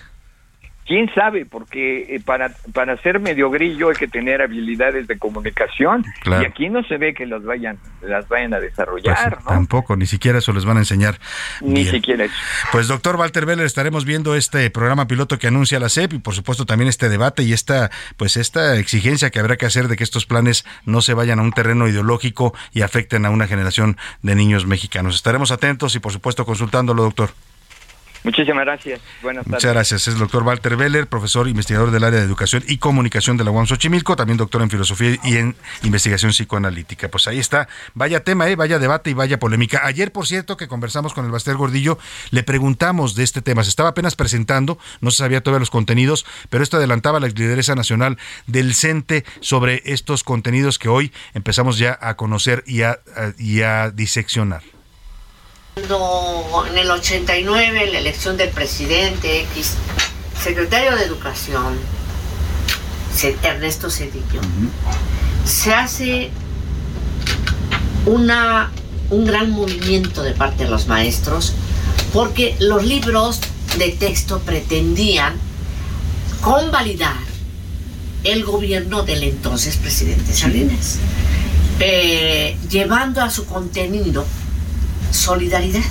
¿Quién 0.85 1.09
sabe? 1.15 1.45
Porque 1.45 2.15
eh, 2.15 2.19
para, 2.23 2.51
para 2.73 2.97
ser 3.01 3.19
medio 3.19 3.49
grillo 3.49 3.89
hay 3.89 3.95
que 3.95 4.07
tener 4.07 4.41
habilidades 4.41 5.07
de 5.07 5.17
comunicación 5.17 6.03
Claro. 6.21 6.43
y 6.43 6.45
aquí 6.45 6.69
no 6.69 6.83
se 6.83 6.97
ve 6.97 7.13
que 7.13 7.25
las 7.25 7.43
vayan, 7.43 7.77
las 8.01 8.27
vayan 8.27 8.53
a 8.53 8.57
Pues, 8.57 8.71
desarrollar, 8.71 9.39
¿no? 9.43 9.47
Tampoco, 9.49 9.95
ni 9.95 10.05
siquiera 10.05 10.39
eso 10.39 10.51
les 10.51 10.65
van 10.65 10.77
a 10.77 10.81
enseñar. 10.81 11.19
Ni 11.61 11.81
bien. 11.83 11.91
siquiera 11.91 12.25
eso. 12.25 12.35
Pues 12.71 12.87
doctor 12.87 13.15
Walter 13.15 13.45
Beller, 13.45 13.65
estaremos 13.65 14.03
viendo 14.05 14.35
este 14.35 14.69
programa 14.71 15.07
piloto 15.07 15.39
que 15.39 15.47
anuncia 15.47 15.79
la 15.79 15.89
CEP 15.89 16.13
y 16.13 16.19
por 16.19 16.33
supuesto 16.35 16.65
también 16.65 16.89
este 16.89 17.07
debate 17.09 17.43
y 17.43 17.53
esta 17.53 17.89
pues 18.17 18.35
esta 18.37 18.75
exigencia 18.77 19.29
que 19.29 19.39
habrá 19.39 19.55
que 19.57 19.65
hacer 19.65 19.87
de 19.87 19.95
que 19.95 20.03
estos 20.03 20.25
planes 20.25 20.65
no 20.85 21.01
se 21.01 21.13
vayan 21.13 21.39
a 21.39 21.43
un 21.43 21.51
terreno 21.53 21.87
ideológico 21.87 22.53
y 22.73 22.81
afecten 22.81 23.25
a 23.25 23.29
una 23.29 23.47
generación 23.47 23.97
de 24.21 24.35
niños 24.35 24.65
mexicanos. 24.65 25.15
Estaremos 25.15 25.51
atentos 25.51 25.95
y 25.95 25.99
por 25.99 26.11
supuesto 26.11 26.45
consultándolo, 26.45 27.03
doctor. 27.03 27.29
Muchísimas 28.23 28.63
gracias. 28.65 29.01
Buenas 29.21 29.43
tardes. 29.43 29.57
Muchas 29.63 29.73
gracias. 29.73 30.07
Es 30.07 30.13
el 30.13 30.19
doctor 30.19 30.43
Walter 30.43 30.77
Beller, 30.77 31.07
profesor 31.07 31.47
investigador 31.47 31.91
del 31.91 32.03
área 32.05 32.19
de 32.19 32.25
educación 32.25 32.63
y 32.67 32.77
comunicación 32.77 33.35
de 33.35 33.43
la 33.43 33.51
UAM 33.51 33.65
Xochimilco, 33.67 34.15
también 34.15 34.37
doctor 34.37 34.61
en 34.61 34.69
filosofía 34.69 35.17
y 35.23 35.35
en 35.37 35.55
investigación 35.83 36.31
psicoanalítica. 36.31 37.09
Pues 37.09 37.27
ahí 37.27 37.39
está. 37.39 37.67
Vaya 37.93 38.23
tema, 38.23 38.47
¿eh? 38.49 38.55
vaya 38.55 38.79
debate 38.79 39.09
y 39.09 39.13
vaya 39.13 39.39
polémica. 39.39 39.81
Ayer, 39.83 40.11
por 40.11 40.25
cierto, 40.25 40.55
que 40.55 40.67
conversamos 40.69 41.13
con 41.13 41.25
el 41.25 41.31
Baster 41.31 41.55
Gordillo, 41.55 41.99
le 42.31 42.43
preguntamos 42.43 43.15
de 43.15 43.23
este 43.23 43.41
tema. 43.41 43.63
Se 43.63 43.69
estaba 43.69 43.89
apenas 43.89 44.15
presentando, 44.15 44.77
no 45.01 45.11
se 45.11 45.17
sabía 45.17 45.41
todavía 45.43 45.59
los 45.59 45.69
contenidos, 45.69 46.25
pero 46.49 46.63
esto 46.63 46.77
adelantaba 46.77 47.19
la 47.19 47.27
lideresa 47.27 47.75
nacional 47.75 48.17
del 48.47 48.73
CENTE 48.73 49.25
sobre 49.41 49.81
estos 49.85 50.23
contenidos 50.23 50.79
que 50.79 50.87
hoy 50.87 51.11
empezamos 51.33 51.77
ya 51.77 51.97
a 52.01 52.15
conocer 52.15 52.63
y 52.65 52.83
a, 52.83 52.99
a- 53.17 53.33
y 53.37 53.61
a 53.63 53.91
diseccionar. 53.91 54.61
Cuando 55.75 56.65
en 56.69 56.77
el 56.77 56.91
89, 56.91 57.89
la 57.91 57.97
elección 57.97 58.37
del 58.37 58.49
presidente 58.49 59.41
X, 59.41 59.73
secretario 60.39 60.95
de 60.95 61.03
Educación, 61.03 61.79
Ernesto 63.41 63.89
Cedillo, 63.89 64.39
se 65.45 65.73
hace 65.73 66.29
una, 68.05 68.71
un 69.09 69.25
gran 69.25 69.49
movimiento 69.49 70.21
de 70.21 70.33
parte 70.33 70.65
de 70.65 70.69
los 70.69 70.85
maestros 70.87 71.53
porque 72.13 72.55
los 72.59 72.85
libros 72.85 73.39
de 73.79 73.89
texto 73.89 74.41
pretendían 74.41 75.33
convalidar 76.41 77.17
el 78.23 78.43
gobierno 78.43 79.01
del 79.01 79.23
entonces 79.23 79.77
presidente 79.77 80.33
Salinas, 80.33 80.99
eh, 81.79 82.57
llevando 82.69 83.21
a 83.21 83.31
su 83.31 83.47
contenido 83.47 84.23
solidaridad. 85.13 85.83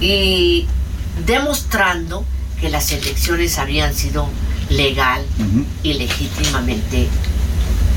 Y 0.00 0.66
demostrando 1.26 2.24
que 2.60 2.68
las 2.68 2.92
elecciones 2.92 3.58
habían 3.58 3.94
sido 3.94 4.28
legal 4.68 5.24
y 5.82 5.94
legítimamente 5.94 7.08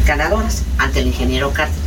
ganadoras 0.06 0.64
ante 0.78 1.00
el 1.00 1.08
ingeniero 1.08 1.52
Cárdenas. 1.52 1.82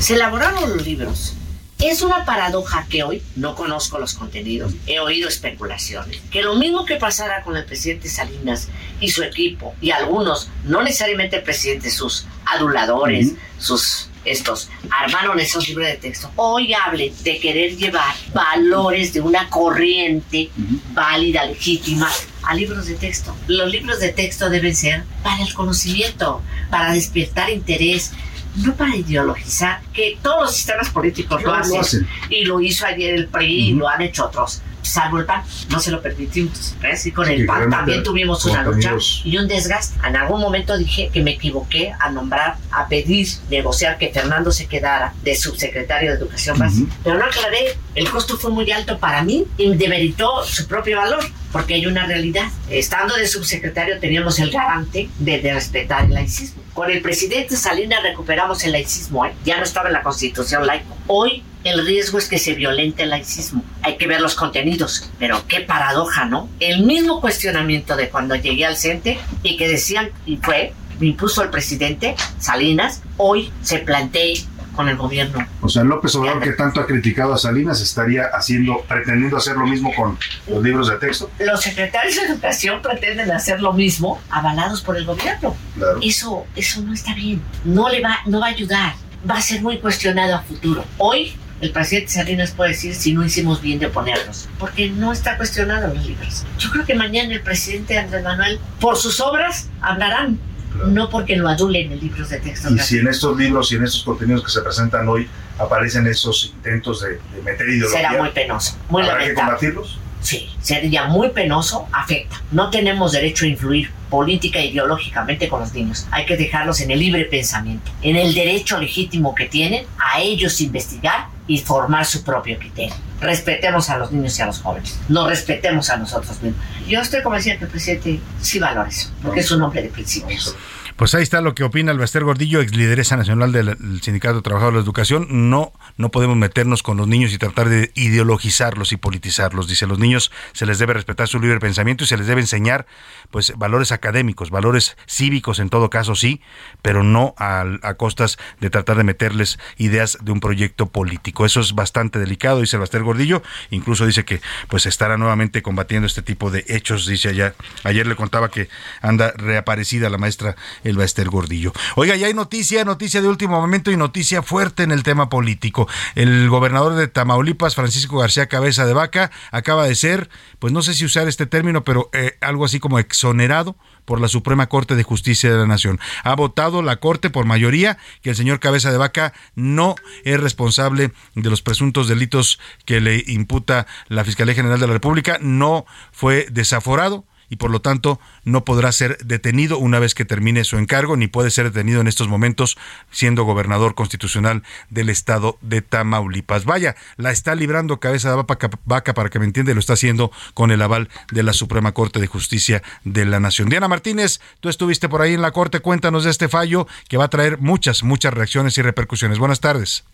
Se 0.00 0.14
elaboraron 0.14 0.76
los 0.76 0.86
libros. 0.86 1.34
Es 1.78 2.02
una 2.02 2.24
paradoja 2.24 2.86
que 2.90 3.04
hoy 3.04 3.22
no 3.36 3.54
conozco 3.54 4.00
los 4.00 4.14
contenidos, 4.14 4.72
he 4.88 4.98
oído 4.98 5.28
especulaciones, 5.28 6.20
que 6.32 6.42
lo 6.42 6.56
mismo 6.56 6.84
que 6.84 6.96
pasara 6.96 7.44
con 7.44 7.56
el 7.56 7.64
presidente 7.64 8.08
Salinas 8.08 8.66
y 9.00 9.10
su 9.10 9.22
equipo 9.22 9.76
y 9.80 9.92
algunos, 9.92 10.50
no 10.64 10.82
necesariamente 10.82 11.36
el 11.36 11.44
presidente, 11.44 11.92
sus 11.92 12.26
aduladores, 12.46 13.34
sus 13.60 14.08
estos, 14.30 14.70
armaron 14.90 15.38
esos 15.40 15.68
libros 15.68 15.86
de 15.86 15.96
texto. 15.96 16.30
Hoy 16.36 16.72
hable 16.74 17.12
de 17.22 17.38
querer 17.38 17.76
llevar 17.76 18.14
valores 18.32 19.12
de 19.12 19.20
una 19.20 19.48
corriente 19.50 20.50
válida, 20.92 21.44
legítima, 21.44 22.10
a 22.42 22.54
libros 22.54 22.86
de 22.86 22.94
texto. 22.94 23.34
Los 23.46 23.70
libros 23.70 24.00
de 24.00 24.12
texto 24.12 24.48
deben 24.48 24.74
ser 24.74 25.04
para 25.22 25.42
el 25.42 25.52
conocimiento, 25.54 26.42
para 26.70 26.92
despertar 26.92 27.50
interés, 27.50 28.12
no 28.56 28.74
para 28.74 28.96
ideologizar, 28.96 29.80
que 29.92 30.18
todos 30.22 30.42
los 30.42 30.54
sistemas 30.56 30.88
políticos 30.90 31.42
lo 31.42 31.50
Lo 31.50 31.54
hacen. 31.54 31.80
hacen. 31.80 32.08
Y 32.30 32.44
lo 32.44 32.60
hizo 32.60 32.86
ayer 32.86 33.14
el 33.14 33.28
PRI 33.28 33.68
y 33.68 33.72
lo 33.74 33.88
han 33.88 34.02
hecho 34.02 34.26
otros. 34.26 34.62
Salvo 34.88 35.18
el 35.18 35.26
PAN, 35.26 35.42
no 35.70 35.80
se 35.80 35.90
lo 35.90 36.00
permitimos. 36.00 36.74
¿ves? 36.80 37.06
Y 37.06 37.12
con 37.12 37.26
Sí, 37.26 37.32
el 37.34 37.46
PAN 37.46 37.70
también 37.70 38.02
tuvimos 38.02 38.44
una 38.46 38.62
lucha 38.62 38.94
y 39.24 39.36
un 39.36 39.46
desgaste. 39.46 39.98
En 40.06 40.16
algún 40.16 40.40
momento 40.40 40.76
dije 40.78 41.10
que 41.12 41.22
me 41.22 41.32
equivoqué 41.32 41.92
a 41.98 42.10
nombrar, 42.10 42.56
a 42.70 42.88
pedir, 42.88 43.28
negociar 43.50 43.98
que 43.98 44.08
Fernando 44.08 44.50
se 44.50 44.66
quedara 44.66 45.12
de 45.22 45.36
subsecretario 45.36 46.12
de 46.12 46.18
Educación 46.18 46.58
Básica. 46.58 46.92
Pero 47.04 47.18
no 47.18 47.24
aclaré, 47.24 47.76
el 47.94 48.08
costo 48.10 48.38
fue 48.38 48.50
muy 48.50 48.70
alto 48.70 48.98
para 48.98 49.22
mí 49.22 49.44
y 49.58 49.74
demeritó 49.74 50.44
su 50.44 50.66
propio 50.66 50.98
valor, 50.98 51.24
porque 51.52 51.74
hay 51.74 51.86
una 51.86 52.06
realidad. 52.06 52.48
Estando 52.70 53.14
de 53.14 53.26
subsecretario 53.26 53.98
teníamos 53.98 54.38
el 54.38 54.50
garante 54.50 55.08
de, 55.18 55.40
de 55.40 55.52
respetar 55.52 56.04
el 56.04 56.14
laicismo. 56.14 56.62
Con 56.72 56.90
el 56.90 57.02
presidente 57.02 57.56
Salinas 57.56 58.02
recuperamos 58.02 58.64
el 58.64 58.72
laicismo, 58.72 59.26
¿eh? 59.26 59.34
ya 59.44 59.58
no 59.58 59.64
estaba 59.64 59.88
en 59.88 59.94
la 59.94 60.02
constitución 60.02 60.66
laico. 60.66 60.96
Hoy 61.08 61.42
el 61.64 61.84
riesgo 61.84 62.18
es 62.18 62.28
que 62.28 62.38
se 62.38 62.54
violente 62.54 63.02
el 63.02 63.10
laicismo. 63.10 63.64
Hay 63.82 63.96
que 63.96 64.06
ver 64.06 64.20
los 64.20 64.34
contenidos, 64.34 65.10
pero 65.18 65.42
qué 65.48 65.60
paradoja, 65.60 66.24
¿no? 66.24 66.48
El 66.60 66.84
mismo 66.84 67.20
cuestionamiento 67.20 67.96
de 67.96 68.08
cuando 68.08 68.34
llegué 68.36 68.66
al 68.66 68.76
CENTE 68.76 69.18
y 69.42 69.56
que 69.56 69.68
decían, 69.68 70.10
y 70.26 70.36
fue, 70.36 70.72
me 71.00 71.08
impuso 71.08 71.42
el 71.42 71.50
presidente 71.50 72.14
Salinas, 72.38 73.02
hoy 73.16 73.52
se 73.62 73.78
plantea 73.78 74.36
con 74.78 74.88
el 74.88 74.96
gobierno. 74.96 75.44
O 75.60 75.68
sea, 75.68 75.82
López 75.82 76.14
Obrador, 76.14 76.40
que 76.40 76.52
tanto 76.52 76.80
ha 76.80 76.86
criticado 76.86 77.34
a 77.34 77.38
Salinas, 77.38 77.80
estaría 77.80 78.26
haciendo, 78.32 78.82
pretendiendo 78.82 79.36
hacer 79.36 79.56
lo 79.56 79.66
mismo 79.66 79.92
con 79.92 80.16
los 80.46 80.62
libros 80.62 80.88
de 80.88 80.98
texto. 80.98 81.28
Los 81.40 81.62
secretarios 81.62 82.14
de 82.14 82.22
educación 82.22 82.80
pretenden 82.80 83.32
hacer 83.32 83.60
lo 83.60 83.72
mismo 83.72 84.20
avalados 84.30 84.80
por 84.80 84.96
el 84.96 85.04
gobierno. 85.04 85.56
Claro. 85.76 85.98
Eso, 86.00 86.46
eso 86.54 86.80
no 86.82 86.94
está 86.94 87.12
bien. 87.14 87.42
No 87.64 87.88
le 87.88 88.00
va, 88.00 88.18
no 88.26 88.38
va 88.38 88.46
a 88.46 88.50
ayudar. 88.50 88.94
Va 89.28 89.38
a 89.38 89.42
ser 89.42 89.62
muy 89.62 89.78
cuestionado 89.78 90.36
a 90.36 90.42
futuro. 90.42 90.84
Hoy 90.98 91.36
el 91.60 91.70
presidente 91.72 92.12
Salinas 92.12 92.52
puede 92.52 92.70
decir 92.70 92.94
si 92.94 93.12
no 93.12 93.24
hicimos 93.24 93.60
bien 93.60 93.78
de 93.78 93.88
ponerlos, 93.88 94.48
porque 94.58 94.90
no 94.90 95.12
está 95.12 95.36
cuestionado 95.36 95.92
los 95.92 96.06
libros. 96.06 96.44
Yo 96.58 96.70
creo 96.70 96.84
que 96.84 96.94
mañana 96.94 97.34
el 97.34 97.42
presidente 97.42 97.98
Andrés 97.98 98.22
Manuel, 98.22 98.58
por 98.80 98.96
sus 98.96 99.20
obras, 99.20 99.68
hablarán, 99.80 100.38
no 100.86 101.10
porque 101.10 101.34
lo 101.36 101.48
adulen 101.48 101.90
en 101.92 101.98
libros 102.00 102.28
de 102.28 102.38
texto. 102.38 102.72
Y 102.72 102.78
si 102.78 102.98
en 102.98 103.08
estos 103.08 103.36
libros 103.36 103.72
y 103.72 103.76
en 103.76 103.84
estos 103.84 104.04
contenidos 104.04 104.44
que 104.44 104.50
se 104.50 104.60
presentan 104.60 105.08
hoy 105.08 105.28
aparecen 105.58 106.06
esos 106.06 106.52
intentos 106.56 107.00
de, 107.00 107.08
de 107.34 107.42
meter 107.44 107.68
ideología, 107.68 108.08
Será 108.08 108.22
muy 108.22 108.30
penoso, 108.30 108.76
muy 108.88 109.02
¿habrá 109.02 109.14
que 109.18 109.20
lamentable. 109.24 109.46
combatirlos? 109.50 109.98
Sí, 110.20 110.48
sería 110.60 111.04
muy 111.06 111.30
penoso, 111.30 111.88
afecta. 111.92 112.40
No 112.52 112.70
tenemos 112.70 113.12
derecho 113.12 113.44
a 113.44 113.48
influir 113.48 113.90
política 114.10 114.58
e 114.58 114.66
ideológicamente 114.66 115.48
con 115.48 115.60
los 115.60 115.72
niños. 115.72 116.06
Hay 116.10 116.26
que 116.26 116.36
dejarlos 116.36 116.80
en 116.80 116.90
el 116.90 116.98
libre 116.98 117.24
pensamiento, 117.24 117.90
en 118.02 118.16
el 118.16 118.34
derecho 118.34 118.78
legítimo 118.78 119.34
que 119.34 119.46
tienen 119.46 119.84
a 119.98 120.20
ellos 120.20 120.60
investigar 120.60 121.26
y 121.48 121.58
formar 121.58 122.06
su 122.06 122.22
propio 122.22 122.56
criterio. 122.58 122.94
Respetemos 123.20 123.90
a 123.90 123.98
los 123.98 124.12
niños 124.12 124.38
y 124.38 124.42
a 124.42 124.46
los 124.46 124.60
jóvenes. 124.60 125.00
Nos 125.08 125.28
respetemos 125.28 125.90
a 125.90 125.96
nosotros 125.96 126.40
mismos. 126.42 126.62
Yo 126.86 127.00
estoy 127.00 127.22
convencida 127.22 127.56
que 127.58 127.64
el 127.64 127.70
presidente 127.70 128.20
sí 128.40 128.60
valora 128.60 128.88
eso, 128.88 129.10
porque 129.22 129.40
es 129.40 129.50
un 129.50 129.62
hombre 129.62 129.82
de 129.82 129.88
principios. 129.88 130.54
Pues 130.98 131.14
ahí 131.14 131.22
está 131.22 131.40
lo 131.40 131.54
que 131.54 131.62
opina 131.62 131.92
Albaster 131.92 132.24
Gordillo, 132.24 132.60
ex 132.60 132.74
lideresa 132.74 133.16
nacional 133.16 133.52
del 133.52 134.02
Sindicato 134.02 134.34
de 134.34 134.42
Trabajadores 134.42 134.78
de 134.78 134.80
la 134.80 134.84
Educación. 134.84 135.48
No, 135.48 135.72
no 135.96 136.10
podemos 136.10 136.36
meternos 136.36 136.82
con 136.82 136.96
los 136.96 137.06
niños 137.06 137.32
y 137.32 137.38
tratar 137.38 137.68
de 137.68 137.92
ideologizarlos 137.94 138.90
y 138.90 138.96
politizarlos. 138.96 139.68
Dice, 139.68 139.86
los 139.86 140.00
niños 140.00 140.32
se 140.54 140.66
les 140.66 140.80
debe 140.80 140.94
respetar 140.94 141.28
su 141.28 141.38
libre 141.38 141.60
pensamiento 141.60 142.02
y 142.02 142.08
se 142.08 142.16
les 142.16 142.26
debe 142.26 142.40
enseñar 142.40 142.88
pues 143.30 143.52
valores 143.56 143.92
académicos, 143.92 144.50
valores 144.50 144.96
cívicos 145.06 145.60
en 145.60 145.70
todo 145.70 145.88
caso 145.88 146.16
sí, 146.16 146.40
pero 146.82 147.04
no 147.04 147.32
a, 147.38 147.64
a 147.82 147.94
costas 147.94 148.36
de 148.58 148.68
tratar 148.68 148.96
de 148.96 149.04
meterles 149.04 149.60
ideas 149.76 150.18
de 150.20 150.32
un 150.32 150.40
proyecto 150.40 150.86
político. 150.86 151.46
Eso 151.46 151.60
es 151.60 151.76
bastante 151.76 152.18
delicado, 152.18 152.60
dice 152.60 152.74
Albaster 152.74 153.04
Gordillo. 153.04 153.44
Incluso 153.70 154.04
dice 154.04 154.24
que 154.24 154.40
pues 154.66 154.84
estará 154.84 155.16
nuevamente 155.16 155.62
combatiendo 155.62 156.08
este 156.08 156.22
tipo 156.22 156.50
de 156.50 156.64
hechos. 156.66 157.06
Dice 157.06 157.28
allá, 157.28 157.54
ayer 157.84 158.04
le 158.04 158.16
contaba 158.16 158.50
que 158.50 158.68
anda 159.00 159.32
reaparecida 159.36 160.10
la 160.10 160.18
maestra 160.18 160.56
el 160.88 160.96
Baester 160.96 161.28
Gordillo. 161.28 161.72
Oiga, 161.96 162.16
ya 162.16 162.26
hay 162.26 162.34
noticia, 162.34 162.84
noticia 162.84 163.20
de 163.20 163.28
último 163.28 163.60
momento 163.60 163.90
y 163.90 163.96
noticia 163.96 164.42
fuerte 164.42 164.82
en 164.82 164.92
el 164.92 165.02
tema 165.02 165.28
político. 165.28 165.88
El 166.14 166.48
gobernador 166.48 166.94
de 166.94 167.08
Tamaulipas, 167.08 167.74
Francisco 167.74 168.18
García 168.18 168.46
Cabeza 168.46 168.86
de 168.86 168.94
Vaca, 168.94 169.30
acaba 169.50 169.86
de 169.86 169.94
ser, 169.94 170.28
pues 170.58 170.72
no 170.72 170.82
sé 170.82 170.94
si 170.94 171.04
usar 171.04 171.28
este 171.28 171.46
término, 171.46 171.84
pero 171.84 172.10
eh, 172.12 172.36
algo 172.40 172.64
así 172.64 172.80
como 172.80 172.98
exonerado 172.98 173.76
por 174.04 174.20
la 174.20 174.28
Suprema 174.28 174.68
Corte 174.68 174.96
de 174.96 175.02
Justicia 175.02 175.52
de 175.52 175.58
la 175.58 175.66
Nación. 175.66 176.00
Ha 176.24 176.34
votado 176.34 176.80
la 176.80 176.96
Corte 176.96 177.28
por 177.28 177.44
mayoría 177.44 177.98
que 178.22 178.30
el 178.30 178.36
señor 178.36 178.58
Cabeza 178.58 178.90
de 178.90 178.96
Vaca 178.96 179.34
no 179.54 179.96
es 180.24 180.40
responsable 180.40 181.12
de 181.34 181.50
los 181.50 181.60
presuntos 181.60 182.08
delitos 182.08 182.58
que 182.86 183.02
le 183.02 183.22
imputa 183.26 183.86
la 184.08 184.24
Fiscalía 184.24 184.54
General 184.54 184.80
de 184.80 184.86
la 184.86 184.94
República, 184.94 185.38
no 185.42 185.84
fue 186.10 186.46
desaforado 186.50 187.26
y 187.50 187.56
por 187.56 187.70
lo 187.70 187.80
tanto 187.80 188.20
no 188.44 188.64
podrá 188.64 188.92
ser 188.92 189.18
detenido 189.18 189.78
una 189.78 189.98
vez 189.98 190.14
que 190.14 190.24
termine 190.24 190.64
su 190.64 190.78
encargo, 190.78 191.16
ni 191.16 191.26
puede 191.26 191.50
ser 191.50 191.64
detenido 191.64 192.00
en 192.00 192.08
estos 192.08 192.28
momentos 192.28 192.76
siendo 193.10 193.44
gobernador 193.44 193.94
constitucional 193.94 194.62
del 194.90 195.08
estado 195.08 195.58
de 195.60 195.82
Tamaulipas. 195.82 196.64
Vaya, 196.64 196.96
la 197.16 197.30
está 197.30 197.54
librando 197.54 198.00
cabeza 198.00 198.34
de 198.34 198.44
vaca 198.84 199.14
para 199.14 199.28
que 199.28 199.38
me 199.38 199.44
entiende, 199.44 199.74
lo 199.74 199.80
está 199.80 199.94
haciendo 199.94 200.30
con 200.54 200.70
el 200.70 200.82
aval 200.82 201.08
de 201.32 201.42
la 201.42 201.52
Suprema 201.52 201.92
Corte 201.92 202.20
de 202.20 202.26
Justicia 202.26 202.82
de 203.04 203.24
la 203.24 203.40
Nación. 203.40 203.68
Diana 203.68 203.88
Martínez, 203.88 204.40
tú 204.60 204.68
estuviste 204.68 205.08
por 205.08 205.22
ahí 205.22 205.34
en 205.34 205.42
la 205.42 205.52
Corte, 205.52 205.80
cuéntanos 205.80 206.24
de 206.24 206.30
este 206.30 206.48
fallo 206.48 206.86
que 207.08 207.16
va 207.16 207.24
a 207.24 207.28
traer 207.28 207.58
muchas, 207.58 208.02
muchas 208.02 208.34
reacciones 208.34 208.78
y 208.78 208.82
repercusiones. 208.82 209.38
Buenas 209.38 209.60
tardes. 209.60 210.04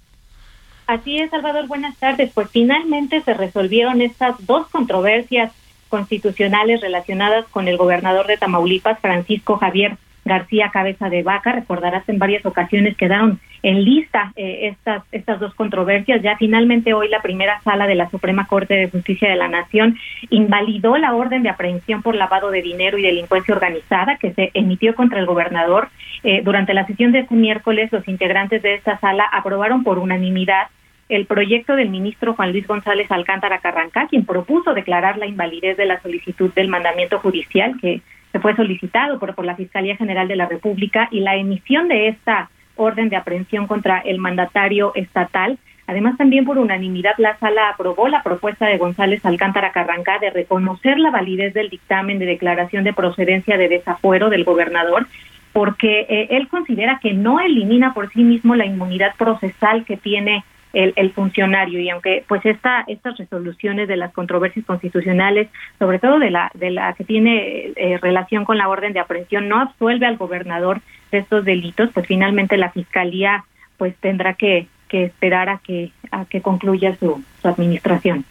Así 0.87 1.19
es, 1.19 1.31
Salvador, 1.31 1.67
buenas 1.67 1.97
tardes. 1.97 2.31
Pues 2.35 2.49
finalmente 2.51 3.23
se 3.23 3.35
resolvieron 3.35 4.03
estas 4.03 4.35
dos 4.47 4.69
controversias 4.69 5.53
constitucionales 5.89 6.81
relacionadas 6.81 7.47
con 7.49 7.69
el 7.69 7.77
gobernador 7.77 8.27
de 8.27 8.37
Tamaulipas, 8.37 8.99
Francisco 9.01 9.57
Javier 9.57 9.97
García 10.25 10.71
Cabeza 10.73 11.09
de 11.09 11.23
Vaca. 11.23 11.53
Recordarás 11.53 12.09
en 12.09 12.19
varias 12.19 12.45
ocasiones 12.47 12.97
quedaron 12.97 13.41
en 13.63 13.85
lista 13.85 14.33
eh, 14.37 14.69
estas, 14.69 15.03
estas 15.13 15.41
dos 15.41 15.55
controversias. 15.55 16.23
Ya 16.23 16.37
finalmente 16.37 16.95
hoy 16.95 17.09
la 17.09 17.23
primera 17.23 17.61
sala 17.63 17.87
de 17.87 17.95
la 17.95 18.11
Suprema 18.11 18.47
Corte 18.47 18.75
de 18.75 18.91
Justicia 18.91 19.29
de 19.29 19.37
la 19.37 19.49
Nación 19.49 19.97
invalidó 20.31 20.97
la 20.97 21.15
orden 21.15 21.43
de 21.43 21.51
aprehensión 21.51 22.03
por 22.03 22.15
lavado 22.15 22.51
de 22.51 22.63
dinero 22.63 22.99
y 22.99 23.03
delincuencia 23.03 23.55
organizada 23.55 24.17
que 24.17 24.33
se 24.33 24.51
emitió 24.55 24.95
contra 24.95 25.19
el 25.19 25.27
gobernador. 25.27 25.89
Eh, 26.23 26.43
durante 26.43 26.75
la 26.75 26.87
sesión 26.87 27.13
de 27.13 27.21
este 27.21 27.35
miércoles, 27.35 27.93
los 27.93 28.07
integrantes 28.09 28.63
de 28.63 28.75
esta 28.75 28.99
sala 28.99 29.25
aprobaron 29.31 29.85
por 29.85 29.99
unanimidad 29.99 30.69
el 31.09 31.27
proyecto 31.27 31.77
del 31.77 31.91
ministro 31.91 32.35
Juan 32.35 32.53
Luis 32.53 32.67
González 32.67 33.11
Alcántara 33.11 33.59
Carrancá, 33.59 34.07
quien 34.09 34.25
propuso 34.25 34.75
declarar 34.75 35.19
la 35.19 35.27
invalidez 35.27 35.77
de 35.77 35.87
la 35.87 36.01
solicitud 36.01 36.53
del 36.55 36.69
mandamiento 36.69 37.19
judicial 37.19 37.75
que 37.81 38.01
se 38.33 38.41
fue 38.41 38.57
solicitado 38.57 39.19
por, 39.19 39.45
la 39.45 39.55
Fiscalía 39.55 39.97
General 39.97 40.27
de 40.27 40.37
la 40.37 40.47
República 40.47 41.09
y 41.11 41.21
la 41.21 41.37
emisión 41.37 41.89
de 41.89 42.09
esta 42.09 42.51
orden 42.77 43.09
de 43.09 43.17
aprehensión 43.17 43.67
contra 43.67 44.01
el 44.01 44.19
mandatario 44.19 44.93
estatal. 44.97 45.59
Además, 45.87 46.17
también 46.17 46.45
por 46.45 46.59
unanimidad 46.59 47.15
la 47.19 47.39
sala 47.39 47.69
aprobó 47.69 48.09
la 48.09 48.23
propuesta 48.23 48.67
de 48.67 48.79
González 48.79 49.25
Alcántara 49.25 49.71
Carrancá 49.71 50.19
de 50.19 50.31
reconocer 50.31 50.99
la 50.99 51.11
validez 51.11 51.55
del 51.55 51.69
dictamen 51.69 52.19
de 52.19 52.27
declaración 52.27 52.83
de 52.83 52.93
procedencia 52.93 53.57
de 53.57 53.69
desafuero 53.69 54.31
del 54.31 54.45
gobernador 54.45 55.07
porque 55.53 56.01
eh, 56.09 56.27
él 56.31 56.49
considera 56.49 56.99
que 57.01 57.15
no 57.15 57.39
elimina 57.39 57.95
por 57.95 58.11
sí 58.11 58.25
mismo 58.25 58.57
la 58.57 58.67
inmunidad 58.67 59.15
procesal 59.17 59.85
que 59.85 59.97
tiene 59.97 60.43
el, 60.75 61.13
funcionario. 61.13 61.81
Y 61.81 61.89
aunque 61.91 62.25
pues 62.27 62.45
esta 62.45 62.85
estas 62.87 63.17
resoluciones 63.17 63.89
de 63.89 63.97
las 63.97 64.13
controversias 64.13 64.65
constitucionales 64.67 65.49
sobre 65.79 65.99
todo 65.99 66.19
de 66.19 66.31
la 66.31 66.51
de 66.55 66.71
la 66.71 66.93
que 66.95 67.05
tiene 67.05 67.73
eh, 67.77 67.99
relación 67.99 68.45
con 68.45 68.59
la 68.59 68.69
orden 68.69 68.93
de 68.93 69.01
aprehensión 69.01 69.49
no 69.49 69.61
absuelve 69.61 70.07
al 70.07 70.17
gobernador 70.17 70.81
de 71.11 71.19
estos 71.19 71.45
delitos 71.45 71.91
pues 71.95 72.07
finalmente 72.07 72.57
la 72.57 72.71
fiscalía 72.71 73.45
pues 73.79 73.95
tendrá 73.97 74.35
que, 74.35 74.67
que 74.89 75.05
esperar 75.05 75.49
a 75.49 75.59
que 75.59 75.91
a 76.11 76.25
que 76.25 76.43
concluya 76.43 76.97
su, 76.97 77.23
su 77.41 77.49
administración 77.49 78.25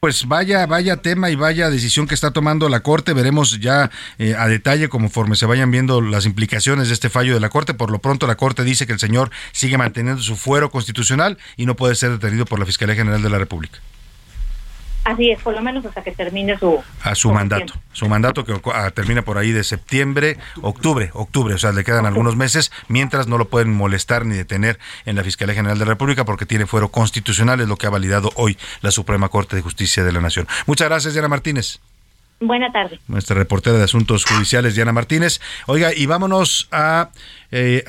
pues 0.00 0.26
vaya, 0.26 0.66
vaya 0.66 0.96
tema 0.96 1.30
y 1.30 1.36
vaya 1.36 1.68
decisión 1.68 2.06
que 2.06 2.14
está 2.14 2.30
tomando 2.30 2.68
la 2.68 2.80
Corte. 2.80 3.12
Veremos 3.12 3.60
ya 3.60 3.90
eh, 4.18 4.34
a 4.36 4.48
detalle 4.48 4.88
conforme 4.88 5.36
se 5.36 5.46
vayan 5.46 5.70
viendo 5.70 6.00
las 6.00 6.24
implicaciones 6.24 6.88
de 6.88 6.94
este 6.94 7.10
fallo 7.10 7.34
de 7.34 7.40
la 7.40 7.50
Corte. 7.50 7.74
Por 7.74 7.90
lo 7.90 7.98
pronto 7.98 8.26
la 8.26 8.36
Corte 8.36 8.64
dice 8.64 8.86
que 8.86 8.94
el 8.94 8.98
señor 8.98 9.30
sigue 9.52 9.76
manteniendo 9.76 10.22
su 10.22 10.36
fuero 10.36 10.70
constitucional 10.70 11.38
y 11.56 11.66
no 11.66 11.76
puede 11.76 11.94
ser 11.94 12.12
detenido 12.12 12.46
por 12.46 12.58
la 12.58 12.66
Fiscalía 12.66 12.96
General 12.96 13.22
de 13.22 13.30
la 13.30 13.38
República. 13.38 13.78
Así 15.10 15.30
es, 15.30 15.40
por 15.42 15.54
lo 15.54 15.60
menos 15.60 15.84
hasta 15.84 16.04
que 16.04 16.12
termine 16.12 16.56
su... 16.56 16.80
A 17.02 17.16
su 17.16 17.32
mandato, 17.32 17.74
su 17.92 18.08
mandato 18.08 18.44
que 18.44 18.54
ah, 18.72 18.90
termina 18.90 19.22
por 19.22 19.38
ahí 19.38 19.50
de 19.50 19.64
septiembre, 19.64 20.38
octubre, 20.62 21.10
octubre, 21.14 21.54
o 21.54 21.58
sea, 21.58 21.72
le 21.72 21.82
quedan 21.82 22.06
algunos 22.06 22.36
meses, 22.36 22.70
mientras 22.86 23.26
no 23.26 23.36
lo 23.36 23.48
pueden 23.48 23.74
molestar 23.74 24.24
ni 24.24 24.36
detener 24.36 24.78
en 25.06 25.16
la 25.16 25.24
Fiscalía 25.24 25.56
General 25.56 25.76
de 25.76 25.84
la 25.84 25.90
República 25.90 26.24
porque 26.24 26.46
tiene 26.46 26.66
fuero 26.66 26.90
constitucional, 26.90 27.60
es 27.60 27.66
lo 27.66 27.76
que 27.76 27.88
ha 27.88 27.90
validado 27.90 28.30
hoy 28.36 28.56
la 28.82 28.92
Suprema 28.92 29.28
Corte 29.28 29.56
de 29.56 29.62
Justicia 29.62 30.04
de 30.04 30.12
la 30.12 30.20
Nación. 30.20 30.46
Muchas 30.66 30.88
gracias, 30.88 31.12
Diana 31.12 31.28
Martínez. 31.28 31.80
Buena 32.42 32.72
tarde. 32.72 33.00
Nuestra 33.06 33.36
reportera 33.36 33.76
de 33.76 33.84
Asuntos 33.84 34.24
Judiciales, 34.24 34.74
Diana 34.74 34.92
Martínez. 34.92 35.40
Oiga, 35.66 35.90
y 35.94 36.06
vámonos 36.06 36.68
a 36.72 37.10
eh, 37.50 37.84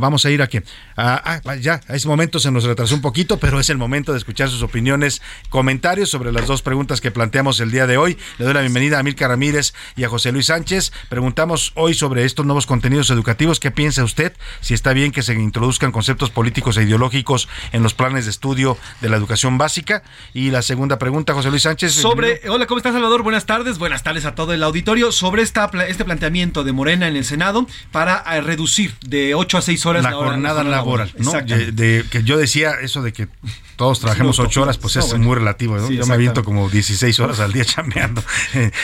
vamos 0.00 0.24
a 0.24 0.30
ir 0.30 0.42
a 0.42 0.48
que 0.48 0.62
ah, 0.96 1.40
ya, 1.60 1.80
a 1.88 1.96
ese 1.96 2.08
momento 2.08 2.38
se 2.38 2.50
nos 2.50 2.64
retrasó 2.64 2.94
un 2.94 3.00
poquito, 3.00 3.38
pero 3.38 3.60
es 3.60 3.70
el 3.70 3.78
momento 3.78 4.12
de 4.12 4.18
escuchar 4.18 4.48
sus 4.48 4.62
opiniones, 4.62 5.22
comentarios 5.48 6.10
sobre 6.10 6.32
las 6.32 6.46
dos 6.46 6.62
preguntas 6.62 7.00
que 7.00 7.10
planteamos 7.10 7.60
el 7.60 7.70
día 7.70 7.86
de 7.86 7.96
hoy. 7.96 8.18
Le 8.38 8.44
doy 8.44 8.54
la 8.54 8.60
bienvenida 8.60 8.98
a 8.98 9.02
Milka 9.02 9.28
Ramírez 9.28 9.74
y 9.96 10.04
a 10.04 10.08
José 10.08 10.32
Luis 10.32 10.46
Sánchez. 10.46 10.92
Preguntamos 11.08 11.72
hoy 11.74 11.94
sobre 11.94 12.24
estos 12.24 12.46
nuevos 12.46 12.66
contenidos 12.66 13.10
educativos. 13.10 13.60
¿Qué 13.60 13.70
piensa 13.70 14.04
usted? 14.04 14.32
Si 14.60 14.74
está 14.74 14.92
bien 14.92 15.12
que 15.12 15.22
se 15.22 15.34
introduzcan 15.34 15.92
conceptos 15.92 16.30
políticos 16.30 16.76
e 16.76 16.82
ideológicos 16.82 17.48
en 17.72 17.82
los 17.82 17.94
planes 17.94 18.24
de 18.24 18.30
estudio 18.30 18.76
de 19.00 19.08
la 19.08 19.16
educación 19.16 19.58
básica. 19.58 20.02
Y 20.32 20.50
la 20.50 20.62
segunda 20.62 20.98
pregunta, 20.98 21.34
José 21.34 21.50
Luis 21.50 21.62
Sánchez. 21.62 21.92
Sobre, 21.92 22.40
hola, 22.48 22.66
¿cómo 22.66 22.78
estás, 22.78 22.92
Salvador? 22.92 23.22
Buenas 23.22 23.46
tardes. 23.46 23.78
Buenas 23.78 24.02
tardes 24.02 24.24
a 24.24 24.34
todo 24.34 24.52
el 24.52 24.62
auditorio. 24.62 25.12
Sobre 25.12 25.42
esta, 25.42 25.70
este 25.86 26.04
planteamiento 26.04 26.64
de 26.64 26.72
Morena 26.72 27.08
en 27.08 27.16
el 27.16 27.24
Senado 27.24 27.66
para 27.90 28.24
eh, 28.32 28.40
reducir 28.40 28.94
de 29.04 29.34
8 29.34 29.58
a 29.58 29.62
6 29.62 29.86
horas 29.86 30.02
la, 30.02 30.12
jornada, 30.12 30.64
laboral. 30.64 31.12
¿no? 31.18 31.32
De, 31.32 32.04
que 32.10 32.22
yo 32.24 32.36
decía 32.36 32.72
eso 32.80 33.02
de 33.02 33.12
que 33.12 33.28
todos 33.76 34.00
trabajemos 34.00 34.38
8 34.38 34.62
horas, 34.62 34.78
pues 34.78 34.96
es 34.96 35.18
muy 35.18 35.34
relativo. 35.34 35.76
¿no? 35.76 35.90
yo 35.90 36.06
me 36.06 36.14
aviento 36.14 36.44
como 36.44 36.68
16 36.68 37.18
horas 37.20 37.40
al 37.40 37.52
día 37.52 37.64
chambeando. 37.64 38.22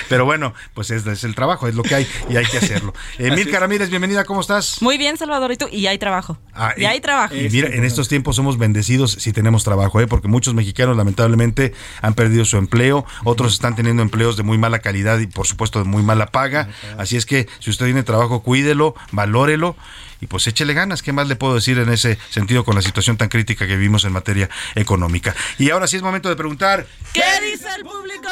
Pero 0.09 0.25
bueno, 0.25 0.53
pues 0.75 0.91
es, 0.91 1.07
es, 1.07 1.25
el 1.25 1.35
trabajo, 1.35 1.68
es 1.68 1.75
lo 1.75 1.83
que 1.83 1.95
hay 1.95 2.07
y 2.29 2.37
hay 2.37 2.47
que 2.47 2.59
hacerlo. 2.59 2.95
Eh, 3.18 3.31
Milka 3.33 3.59
Ramírez, 3.61 3.91
bienvenida, 3.91 4.25
¿cómo 4.25 4.41
estás? 4.41 4.81
Muy 4.81 4.97
bien, 4.97 5.16
Salvador, 5.16 5.53
¿y 5.53 5.57
tú? 5.57 5.66
Y 5.71 5.87
hay 5.87 5.99
trabajo. 5.99 6.39
Ah, 6.55 6.73
y, 6.77 6.85
hay 6.85 7.01
trabajo. 7.01 7.35
Y 7.35 7.51
mira, 7.51 7.68
en 7.68 7.85
estos 7.85 8.09
tiempos 8.09 8.37
somos 8.37 8.57
bendecidos 8.57 9.12
si 9.12 9.33
tenemos 9.33 9.62
trabajo, 9.62 10.01
¿eh? 10.01 10.07
porque 10.07 10.29
muchos 10.29 10.55
mexicanos 10.55 10.97
lamentablemente 10.97 11.75
han 12.01 12.14
perdido 12.14 12.45
su 12.45 12.57
empleo, 12.57 13.05
otros 13.25 13.53
están 13.53 13.77
teniendo 13.77 14.03
empleos 14.03 14.37
de 14.37 14.43
muy 14.43 14.59
mala 14.59 14.79
calidad 14.79 15.18
y 15.18 15.27
por 15.27 15.47
supuesto 15.47 15.81
de 15.81 15.85
muy 15.85 16.03
mala 16.03 16.27
paga. 16.27 16.68
Así 16.99 17.16
es 17.16 17.27
que 17.27 17.47
si 17.59 17.71
usted 17.71 17.87
tiene 17.87 18.03
trabajo, 18.05 18.43
cuídelo, 18.43 18.95
valórelo 19.12 19.77
y 20.21 20.27
pues 20.27 20.47
échele 20.47 20.75
ganas. 20.75 21.03
¿Qué 21.03 21.12
más 21.12 21.29
le 21.29 21.37
puedo 21.37 21.55
decir 21.55 21.79
en 21.79 21.89
ese 21.89 22.18
sentido 22.31 22.64
con 22.64 22.75
la 22.75 22.83
situación 22.83 23.16
tan 23.16 23.29
crítica 23.29 23.66
que 23.66 23.77
vivimos 23.77 24.05
en 24.05 24.12
materia 24.12 24.49
económica? 24.75 25.35
Y 25.59 25.71
ahora 25.71 25.87
sí 25.87 25.97
es 25.97 26.03
momento 26.03 26.29
de 26.29 26.37
preguntar. 26.37 26.87
¿Qué 27.12 27.23
dice 27.43 27.68
el 27.77 27.83
público? 27.83 28.31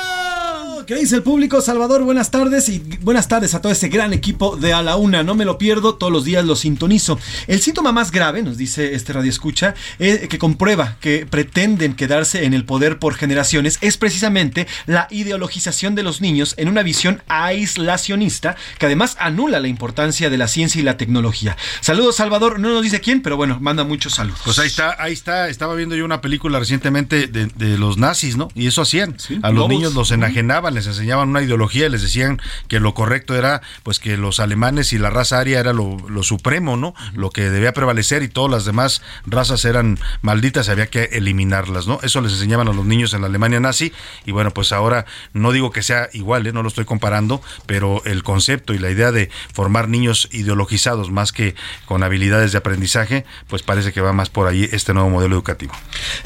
¿Qué 0.87 0.95
dice 0.95 1.17
el 1.17 1.23
público? 1.23 1.61
Salvador, 1.61 2.03
buenas 2.03 2.31
tardes 2.31 2.69
y 2.69 2.79
buenas 3.01 3.29
tardes 3.29 3.55
a 3.55 3.61
todo 3.61 3.73
ese 3.73 3.89
gran 3.89 4.13
equipo 4.13 4.57
de 4.57 4.73
A 4.73 4.83
la 4.83 4.97
Una. 4.97 5.23
No 5.23 5.35
me 5.35 5.45
lo 5.45 5.59
pierdo, 5.59 5.97
todos 5.97 6.13
los 6.13 6.25
días 6.25 6.45
lo 6.45 6.57
sintonizo. 6.57 7.19
El 7.47 7.61
síntoma 7.61 7.93
más 7.93 8.11
grave, 8.11 8.43
nos 8.43 8.57
dice 8.57 8.95
este 8.95 9.13
radio 9.13 9.31
escucha, 9.31 9.75
eh, 9.99 10.29
que 10.29 10.39
comprueba 10.39 10.97
que 11.01 11.27
pretenden 11.27 11.95
quedarse 11.95 12.45
en 12.45 12.55
el 12.55 12.65
poder 12.65 12.99
por 12.99 13.15
generaciones, 13.15 13.79
es 13.81 13.97
precisamente 13.97 14.67
la 14.87 15.09
ideologización 15.11 15.95
de 15.95 16.03
los 16.03 16.21
niños 16.21 16.55
en 16.57 16.69
una 16.69 16.83
visión 16.83 17.23
aislacionista 17.29 18.57
que 18.79 18.87
además 18.87 19.17
anula 19.19 19.61
la 19.61 19.69
importancia 19.69 20.31
de 20.31 20.39
la 20.39 20.49
ciencia 20.49 20.81
y 20.81 20.85
la 20.85 20.97
tecnología. 20.97 21.57
Saludos, 21.81 22.17
Salvador. 22.17 22.59
No 22.59 22.71
nos 22.71 22.83
dice 22.83 23.01
quién, 23.01 23.23
pero 23.23 23.37
bueno, 23.37 23.59
manda 23.61 23.85
muchos 23.85 24.15
saludos. 24.15 24.41
Pues 24.45 24.59
ahí 24.59 24.67
está, 24.67 24.97
ahí 24.99 25.13
está. 25.13 25.49
Estaba 25.49 25.75
viendo 25.75 25.97
yo 25.97 26.05
una 26.05 26.21
película 26.21 26.59
recientemente 26.59 27.27
de, 27.27 27.79
los 27.79 27.99
nazis, 27.99 28.37
¿no? 28.37 28.49
Y 28.55 28.67
eso 28.67 28.83
hacían. 28.83 29.17
a 29.43 29.51
los 29.51 29.69
niños 29.69 29.95
los 29.95 30.11
enajenaban, 30.11 30.75
les 30.75 30.87
enseñaban 30.87 31.29
una 31.29 31.43
ideología 31.43 31.87
y 31.87 31.91
les 31.91 32.03
decían 32.03 32.41
que 32.67 32.81
lo 32.81 32.95
correcto 32.95 33.37
era, 33.37 33.63
pues, 33.83 33.99
que 33.99 34.17
los 34.17 34.41
alemanes 34.41 34.93
y 34.93 34.99
la 34.99 35.11
raza 35.11 35.39
aria 35.39 35.61
era 35.61 35.73
lo, 35.73 35.99
supremo, 36.23 36.77
¿no? 36.77 36.95
Lo 37.15 37.31
que 37.31 37.49
debía 37.51 37.73
prevalecer 37.73 38.23
y 38.23 38.29
todas 38.29 38.51
las 38.51 38.65
demás 38.65 39.03
razas 39.25 39.65
eran 39.65 39.99
malditas, 40.21 40.69
había 40.69 40.89
que 40.89 41.05
eliminarlas, 41.13 41.87
¿no? 41.87 42.01
Eso 42.03 42.21
les 42.21 42.33
enseñaban 42.33 42.69
a 42.69 42.73
los 42.73 42.85
niños 42.85 43.15
en 43.15 43.21
la 43.21 43.29
Alemania 43.29 43.61
nazi. 43.61 43.93
Y 44.27 44.33
bueno, 44.33 44.53
pues 44.53 44.73
ahora 44.73 45.07
no 45.33 45.53
digo 45.53 45.71
que 45.71 45.83
sea 45.83 46.09
igual, 46.13 46.47
¿eh? 46.47 46.53
no 46.53 46.63
lo 46.63 46.69
estoy 46.69 46.85
comparando, 46.85 47.41
pero 47.67 48.03
el 48.05 48.23
concepto 48.23 48.75
y 48.75 48.79
la 48.79 48.91
idea 48.91 49.13
de 49.13 49.31
formar 49.53 49.89
niños 49.89 50.29
ideologizados 50.33 51.11
más 51.11 51.33
que 51.33 51.55
con 51.85 52.03
habilidades 52.03 52.53
de 52.53 52.59
aprendizaje, 52.59 53.25
pues 53.49 53.63
parece 53.63 53.93
que 53.93 54.01
va 54.01 54.13
más 54.13 54.31
por 54.31 54.47
ahí 54.47 54.69
este 54.73 54.95
nuevo 54.95 55.11
modelo 55.11 55.37
educativo. 55.37 55.73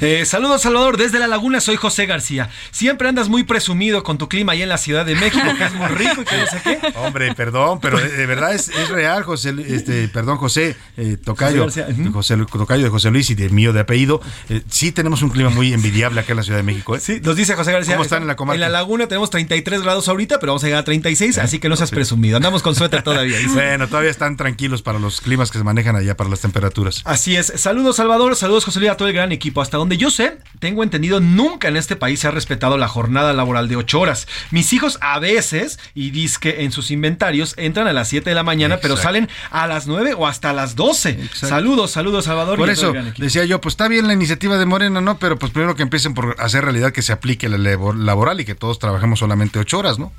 Eh, 0.01 0.25
saludos, 0.25 0.63
Salvador. 0.63 0.97
Desde 0.97 1.19
La 1.19 1.27
Laguna 1.27 1.61
soy 1.61 1.77
José 1.77 2.07
García. 2.07 2.51
Siempre 2.71 3.09
andas 3.09 3.29
muy 3.29 3.45
presumido 3.45 4.03
con 4.03 4.19
tu 4.19 4.29
clima 4.29 4.53
ahí 4.53 4.63
en 4.63 4.69
la 4.69 4.79
Ciudad 4.79 5.07
de 5.07 5.15
México, 5.15 5.47
que 5.57 5.65
es 5.65 5.75
muy 5.75 5.89
rico 5.89 6.23
y 6.23 6.25
que 6.25 6.37
no 6.37 6.47
sé 6.47 6.61
qué. 6.63 6.81
Hombre, 6.97 7.35
perdón, 7.35 7.81
pero 7.81 7.99
de, 7.99 8.09
de 8.09 8.27
verdad 8.27 8.55
es, 8.55 8.69
es 8.69 8.89
real, 8.89 9.23
José, 9.23 9.55
este, 9.67 10.09
perdón, 10.09 10.39
José 10.39 10.77
eh, 10.97 11.17
Tocayo, 11.23 11.65
José. 11.65 11.87
José, 12.13 12.37
Tocayo 12.37 12.85
de 12.85 12.91
José 12.91 13.11
Luis 13.11 13.31
y 13.31 13.35
de 13.35 13.49
mío 13.51 13.73
de 13.73 13.81
apellido. 13.81 14.21
Eh, 14.49 14.63
sí 14.69 14.93
tenemos 14.93 15.23
un 15.23 15.31
clima 15.31 15.51
muy 15.51 15.73
envidiable 15.73 16.21
acá 16.21 16.33
en 16.33 16.37
la 16.37 16.43
Ciudad 16.43 16.59
de 16.59 16.65
México. 16.65 16.99
Sí, 16.99 17.21
nos 17.23 17.37
dice 17.37 17.55
José 17.55 17.73
García. 17.73 17.95
¿Cómo 17.95 18.05
están 18.05 18.23
en 18.23 18.29
la 18.29 18.37
comarca? 18.37 18.55
En 18.57 18.61
la 18.61 18.69
Laguna 18.69 19.07
tenemos 19.09 19.31
33 19.31 19.83
grados 19.83 20.09
ahorita, 20.09 20.39
pero 20.39 20.53
vamos 20.53 20.65
a 20.65 20.67
llegar 20.67 20.81
a 20.81 20.85
36, 20.85 21.39
así 21.39 21.59
que 21.59 21.69
no 21.69 21.77
seas 21.77 21.91
presumido. 21.91 22.37
Andamos 22.37 22.63
con 22.63 22.75
suéter 22.75 23.03
todavía. 23.03 23.39
dice. 23.39 23.53
Bueno, 23.53 23.89
todavía 23.89 24.11
están 24.11 24.37
tranquilos 24.37 24.83
para 24.83 24.99
los 24.99 25.21
climas 25.21 25.32
que 25.51 25.59
se 25.59 25.65
manejan 25.65 25.97
allá, 25.97 26.17
para 26.17 26.31
las 26.31 26.41
temperaturas. 26.41 27.03
Así 27.05 27.37
es. 27.37 27.53
Saludos, 27.57 27.97
Salvador. 27.97 28.37
Saludos, 28.37 28.65
José 28.65 28.79
Luis, 28.81 28.91
a 28.91 28.97
todo 28.97 29.09
el 29.09 29.15
gran 29.15 29.33
equipo. 29.33 29.61
Hasta 29.61 29.77
donde 29.77 29.97
yo 29.97 30.11
sé, 30.11 30.39
tengo 30.59 30.83
entendido, 30.83 31.21
nunca 31.21 31.69
en 31.69 31.77
este 31.77 31.97
país 31.97 32.21
se 32.21 32.29
ha 32.29 32.31
respetado 32.31 32.77
la 32.79 32.89
jornada 32.89 33.33
laboral 33.33 33.69
de 33.69 33.77
8 33.77 34.01
horas. 34.01 34.27
Mis 34.51 34.73
hijos 34.73 34.99
a 35.01 35.19
veces, 35.19 35.79
y 35.95 36.11
que 36.39 36.63
en 36.63 36.73
sus 36.73 36.91
inventarios, 36.91 37.55
entran 37.57 37.87
a 37.89 37.93
las 37.93 38.09
7 38.09 38.31
de 38.31 38.35
la 38.37 38.43
mañana, 38.43 38.79
pero 38.81 38.95
Exacto. 38.95 39.09
salen 39.09 39.29
a 39.51 39.67
las 39.67 39.87
9 39.87 40.15
o 40.17 40.27
hasta 40.27 40.53
las 40.53 40.77
12. 40.77 41.19
Saludos, 41.35 41.91
saludos, 41.91 42.25
Salvador. 42.27 42.59
Por 42.59 42.69
y 42.69 42.73
eso 42.73 42.93
decía 43.19 43.45
yo, 43.45 43.61
pues 43.61 43.73
está 43.73 43.89
bien 43.89 44.07
la 44.07 44.13
iniciativa 44.13 44.57
de 44.59 44.67
Morena, 44.67 45.01
¿no? 45.01 45.19
Pero 45.19 45.39
pues 45.39 45.53
primero 45.53 45.75
que 45.75 45.83
empiecen 45.83 46.15
por 46.15 46.37
hacer 46.39 46.65
realidad 46.65 46.93
que 46.93 47.03
se 47.03 47.13
aplique 47.13 47.49
la 47.49 47.59
labor- 47.59 47.97
laboral 47.97 48.41
y 48.41 48.45
que 48.45 48.55
todos 48.55 48.79
trabajemos 48.79 49.19
solamente 49.19 49.59
ocho 49.59 49.79
horas, 49.79 49.99
¿no? 49.99 50.13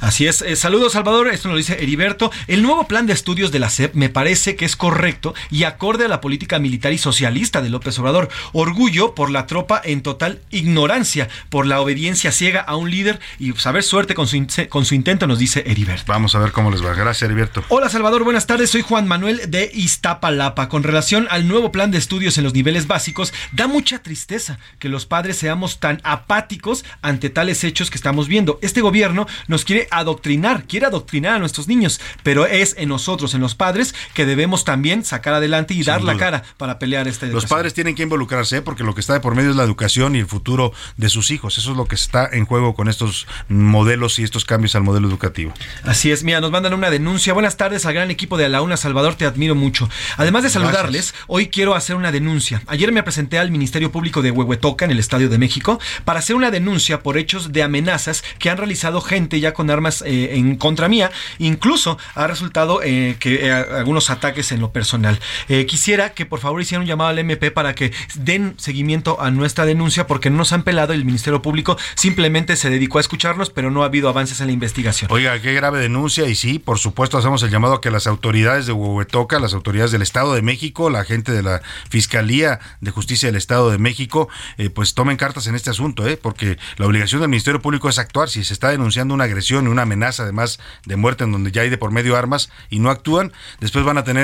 Así 0.00 0.26
es. 0.26 0.42
Eh, 0.42 0.56
saludos, 0.56 0.92
Salvador. 0.92 1.28
Esto 1.28 1.48
nos 1.48 1.54
lo 1.54 1.58
dice 1.58 1.82
Heriberto. 1.82 2.30
El 2.46 2.62
nuevo 2.62 2.86
plan 2.86 3.06
de 3.06 3.12
estudios 3.12 3.50
de 3.52 3.58
la 3.58 3.70
SEP 3.70 3.94
me 3.94 4.08
parece 4.08 4.56
que 4.58 4.66
es 4.66 4.76
correcto 4.76 5.34
y 5.50 5.64
acorde 5.64 6.04
a 6.04 6.08
la 6.08 6.20
política 6.20 6.58
militar 6.58 6.92
y 6.92 6.98
socialista 6.98 7.62
de 7.62 7.70
López 7.70 7.98
Obrador. 7.98 8.28
Orgullo 8.52 9.14
por 9.14 9.30
la 9.30 9.46
tropa 9.46 9.80
en 9.82 10.02
total 10.02 10.40
ignorancia, 10.50 11.30
por 11.48 11.66
la 11.66 11.80
obediencia 11.80 12.32
ciega 12.32 12.60
a 12.60 12.76
un 12.76 12.90
líder 12.90 13.20
y 13.38 13.52
saber 13.52 13.82
suerte 13.82 14.14
con 14.14 14.26
su, 14.26 14.46
con 14.68 14.84
su 14.84 14.94
intento, 14.94 15.26
nos 15.26 15.38
dice 15.38 15.64
Heriberto. 15.66 16.12
Vamos 16.12 16.34
a 16.34 16.40
ver 16.40 16.52
cómo 16.52 16.70
les 16.70 16.84
va. 16.84 16.92
Gracias, 16.92 17.22
Heriberto. 17.22 17.64
Hola 17.68 17.88
Salvador, 17.88 18.24
buenas 18.24 18.46
tardes. 18.46 18.70
Soy 18.70 18.82
Juan 18.82 19.08
Manuel 19.08 19.50
de 19.50 19.70
Iztapalapa. 19.72 20.68
Con 20.68 20.82
relación 20.82 21.26
al 21.30 21.48
nuevo 21.48 21.72
plan 21.72 21.90
de 21.90 21.98
estudios 21.98 22.36
en 22.36 22.44
los 22.44 22.52
niveles 22.52 22.86
básicos, 22.86 23.32
da 23.52 23.66
mucha 23.66 24.02
tristeza 24.02 24.58
que 24.78 24.88
los 24.88 25.06
padres 25.06 25.38
seamos 25.38 25.78
tan 25.78 26.00
apáticos 26.02 26.84
ante 27.00 27.30
tales 27.30 27.62
hechos 27.64 27.90
que 27.90 27.96
estamos 27.96 28.26
viendo. 28.26 28.58
Este 28.60 28.80
gobierno 28.80 29.26
nos 29.46 29.64
quiere 29.64 29.86
adoctrinar, 29.92 30.64
quiere 30.64 30.86
adoctrinar 30.86 31.34
a 31.34 31.38
nuestros 31.38 31.68
niños, 31.68 32.00
pero 32.24 32.46
es 32.46 32.74
en 32.76 32.88
nosotros, 32.88 33.34
en 33.34 33.40
los 33.40 33.54
padres, 33.54 33.94
que 34.14 34.26
debemos 34.26 34.37
también 34.64 35.04
sacar 35.04 35.34
adelante 35.34 35.74
y 35.74 35.82
dar 35.82 36.02
la 36.02 36.16
cara 36.16 36.42
para 36.56 36.78
pelear 36.78 37.08
esta 37.08 37.26
Los 37.26 37.46
padres 37.46 37.74
tienen 37.74 37.94
que 37.94 38.02
involucrarse 38.02 38.58
¿eh? 38.58 38.62
porque 38.62 38.84
lo 38.84 38.94
que 38.94 39.00
está 39.00 39.14
de 39.14 39.20
por 39.20 39.34
medio 39.34 39.50
es 39.50 39.56
la 39.56 39.64
educación 39.64 40.16
y 40.16 40.20
el 40.20 40.26
futuro 40.26 40.72
de 40.96 41.08
sus 41.08 41.30
hijos. 41.30 41.58
Eso 41.58 41.72
es 41.72 41.76
lo 41.76 41.86
que 41.86 41.94
está 41.94 42.28
en 42.30 42.44
juego 42.44 42.74
con 42.74 42.88
estos 42.88 43.26
modelos 43.48 44.18
y 44.18 44.24
estos 44.24 44.44
cambios 44.44 44.74
al 44.74 44.82
modelo 44.82 45.08
educativo. 45.08 45.52
Así 45.84 46.10
es, 46.10 46.24
mira, 46.24 46.40
nos 46.40 46.50
mandan 46.50 46.74
una 46.74 46.90
denuncia. 46.90 47.32
Buenas 47.32 47.56
tardes 47.56 47.86
al 47.86 47.94
gran 47.94 48.10
equipo 48.10 48.36
de 48.36 48.44
A 48.44 48.48
la 48.48 48.62
Una 48.62 48.76
Salvador, 48.76 49.14
te 49.14 49.24
admiro 49.24 49.54
mucho. 49.54 49.88
Además 50.16 50.42
de 50.42 50.50
saludarles, 50.50 51.14
hoy 51.26 51.48
quiero 51.48 51.74
hacer 51.74 51.96
una 51.96 52.12
denuncia. 52.12 52.62
Ayer 52.66 52.92
me 52.92 53.02
presenté 53.02 53.38
al 53.38 53.50
Ministerio 53.50 53.90
Público 53.92 54.22
de 54.22 54.30
Huehuetoca 54.30 54.84
en 54.84 54.90
el 54.90 54.98
Estadio 54.98 55.28
de 55.28 55.38
México 55.38 55.80
para 56.04 56.20
hacer 56.20 56.36
una 56.36 56.50
denuncia 56.50 57.02
por 57.02 57.18
hechos 57.18 57.52
de 57.52 57.62
amenazas 57.62 58.24
que 58.38 58.50
han 58.50 58.56
realizado 58.56 59.00
gente 59.00 59.40
ya 59.40 59.52
con 59.52 59.70
armas 59.70 60.02
eh, 60.06 60.36
en 60.36 60.56
contra 60.56 60.88
mía. 60.88 61.10
Incluso 61.38 61.98
ha 62.14 62.26
resultado 62.26 62.80
eh, 62.82 63.16
que 63.18 63.46
eh, 63.46 63.52
algunos 63.52 64.10
ataques 64.10 64.27
en 64.28 64.60
lo 64.60 64.72
personal. 64.72 65.18
Eh, 65.48 65.66
quisiera 65.66 66.10
que 66.10 66.26
por 66.26 66.38
favor 66.38 66.60
hicieran 66.60 66.82
un 66.82 66.88
llamado 66.88 67.10
al 67.10 67.18
MP 67.18 67.50
para 67.50 67.74
que 67.74 67.92
den 68.14 68.54
seguimiento 68.58 69.20
a 69.20 69.30
nuestra 69.30 69.64
denuncia 69.64 70.06
porque 70.06 70.30
no 70.30 70.36
nos 70.36 70.52
han 70.52 70.62
pelado 70.62 70.92
y 70.92 70.96
el 70.96 71.04
Ministerio 71.04 71.42
Público 71.42 71.76
simplemente 71.94 72.56
se 72.56 72.70
dedicó 72.70 72.98
a 72.98 73.00
escucharnos, 73.00 73.50
pero 73.50 73.70
no 73.70 73.82
ha 73.82 73.86
habido 73.86 74.08
avances 74.08 74.40
en 74.40 74.48
la 74.48 74.52
investigación. 74.52 75.10
Oiga, 75.10 75.40
qué 75.40 75.54
grave 75.54 75.80
denuncia 75.80 76.28
y 76.28 76.34
sí, 76.34 76.58
por 76.58 76.78
supuesto 76.78 77.16
hacemos 77.18 77.42
el 77.42 77.50
llamado 77.50 77.74
a 77.74 77.80
que 77.80 77.90
las 77.90 78.06
autoridades 78.06 78.66
de 78.66 78.72
Huehuetoca, 78.72 79.38
las 79.38 79.54
autoridades 79.54 79.92
del 79.92 80.02
Estado 80.02 80.34
de 80.34 80.42
México, 80.42 80.90
la 80.90 81.04
gente 81.04 81.32
de 81.32 81.42
la 81.42 81.62
Fiscalía 81.88 82.60
de 82.80 82.90
Justicia 82.90 83.28
del 83.28 83.36
Estado 83.36 83.70
de 83.70 83.78
México, 83.78 84.28
eh, 84.58 84.70
pues 84.70 84.94
tomen 84.94 85.16
cartas 85.16 85.46
en 85.46 85.54
este 85.54 85.70
asunto, 85.70 86.06
¿eh? 86.06 86.16
porque 86.16 86.58
la 86.76 86.86
obligación 86.86 87.20
del 87.20 87.30
Ministerio 87.30 87.62
Público 87.62 87.88
es 87.88 87.98
actuar. 87.98 88.28
Si 88.28 88.44
se 88.44 88.52
está 88.52 88.68
denunciando 88.68 89.14
una 89.14 89.24
agresión 89.24 89.66
y 89.66 89.68
una 89.68 89.82
amenaza 89.82 90.24
además 90.24 90.60
de 90.84 90.96
muerte 90.96 91.24
en 91.24 91.32
donde 91.32 91.50
ya 91.50 91.62
hay 91.62 91.70
de 91.70 91.78
por 91.78 91.92
medio 91.92 92.16
armas 92.16 92.50
y 92.68 92.78
no 92.78 92.90
actúan, 92.90 93.32
después 93.60 93.84
van 93.84 93.98
a 93.98 94.04
tener 94.04 94.17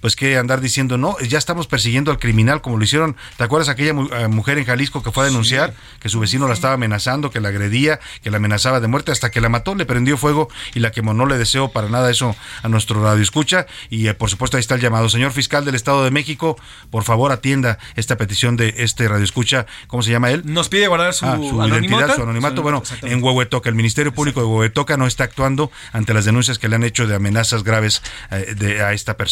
pues 0.00 0.16
que 0.16 0.36
andar 0.36 0.60
diciendo, 0.60 0.98
no, 0.98 1.16
ya 1.20 1.38
estamos 1.38 1.66
persiguiendo 1.66 2.10
al 2.10 2.18
criminal 2.18 2.60
como 2.60 2.76
lo 2.76 2.84
hicieron. 2.84 3.16
¿Te 3.36 3.44
acuerdas 3.44 3.68
aquella 3.68 3.94
mu- 3.94 4.08
eh, 4.12 4.28
mujer 4.28 4.58
en 4.58 4.64
Jalisco 4.64 5.02
que 5.02 5.12
fue 5.12 5.24
a 5.24 5.26
denunciar 5.26 5.74
que 6.00 6.08
su 6.08 6.18
vecino 6.20 6.48
la 6.48 6.54
estaba 6.54 6.74
amenazando, 6.74 7.30
que 7.30 7.40
la 7.40 7.48
agredía, 7.48 8.00
que 8.22 8.30
la 8.30 8.38
amenazaba 8.38 8.80
de 8.80 8.88
muerte 8.88 9.12
hasta 9.12 9.30
que 9.30 9.40
la 9.40 9.48
mató, 9.48 9.74
le 9.74 9.86
prendió 9.86 10.16
fuego 10.16 10.48
y 10.74 10.80
la 10.80 10.90
quemó? 10.90 11.14
No 11.14 11.26
le 11.26 11.38
deseo 11.38 11.70
para 11.70 11.88
nada 11.88 12.10
eso 12.10 12.34
a 12.62 12.68
nuestro 12.68 13.02
radio 13.02 13.22
escucha 13.22 13.66
y 13.90 14.08
eh, 14.08 14.14
por 14.14 14.28
supuesto 14.30 14.56
ahí 14.56 14.60
está 14.60 14.74
el 14.74 14.80
llamado. 14.80 15.08
Señor 15.08 15.32
fiscal 15.32 15.64
del 15.64 15.74
Estado 15.74 16.02
de 16.04 16.10
México, 16.10 16.56
por 16.90 17.04
favor 17.04 17.30
atienda 17.32 17.78
esta 17.96 18.16
petición 18.16 18.56
de 18.56 18.74
este 18.78 19.06
radio 19.08 19.24
escucha. 19.24 19.66
¿Cómo 19.86 20.02
se 20.02 20.10
llama 20.10 20.30
él? 20.30 20.42
Nos 20.44 20.68
pide 20.68 20.88
guardar 20.88 21.14
su, 21.14 21.26
Ah, 21.26 21.36
su 21.36 21.42
identidad, 21.68 22.14
su 22.16 22.22
anonimato. 22.22 22.62
Bueno, 22.62 22.82
en 23.02 23.22
Huehuetoca, 23.22 23.68
el 23.68 23.74
Ministerio 23.74 24.12
Público 24.12 24.40
de 24.40 24.46
Huehuetoca 24.46 24.96
no 24.96 25.06
está 25.06 25.24
actuando 25.24 25.70
ante 25.92 26.12
las 26.14 26.24
denuncias 26.24 26.58
que 26.58 26.68
le 26.68 26.76
han 26.76 26.82
hecho 26.84 27.06
de 27.06 27.14
amenazas 27.14 27.62
graves 27.62 28.02
eh, 28.30 28.54
de, 28.56 28.82
a 28.82 28.92
esta 28.92 29.16
persona. 29.16 29.31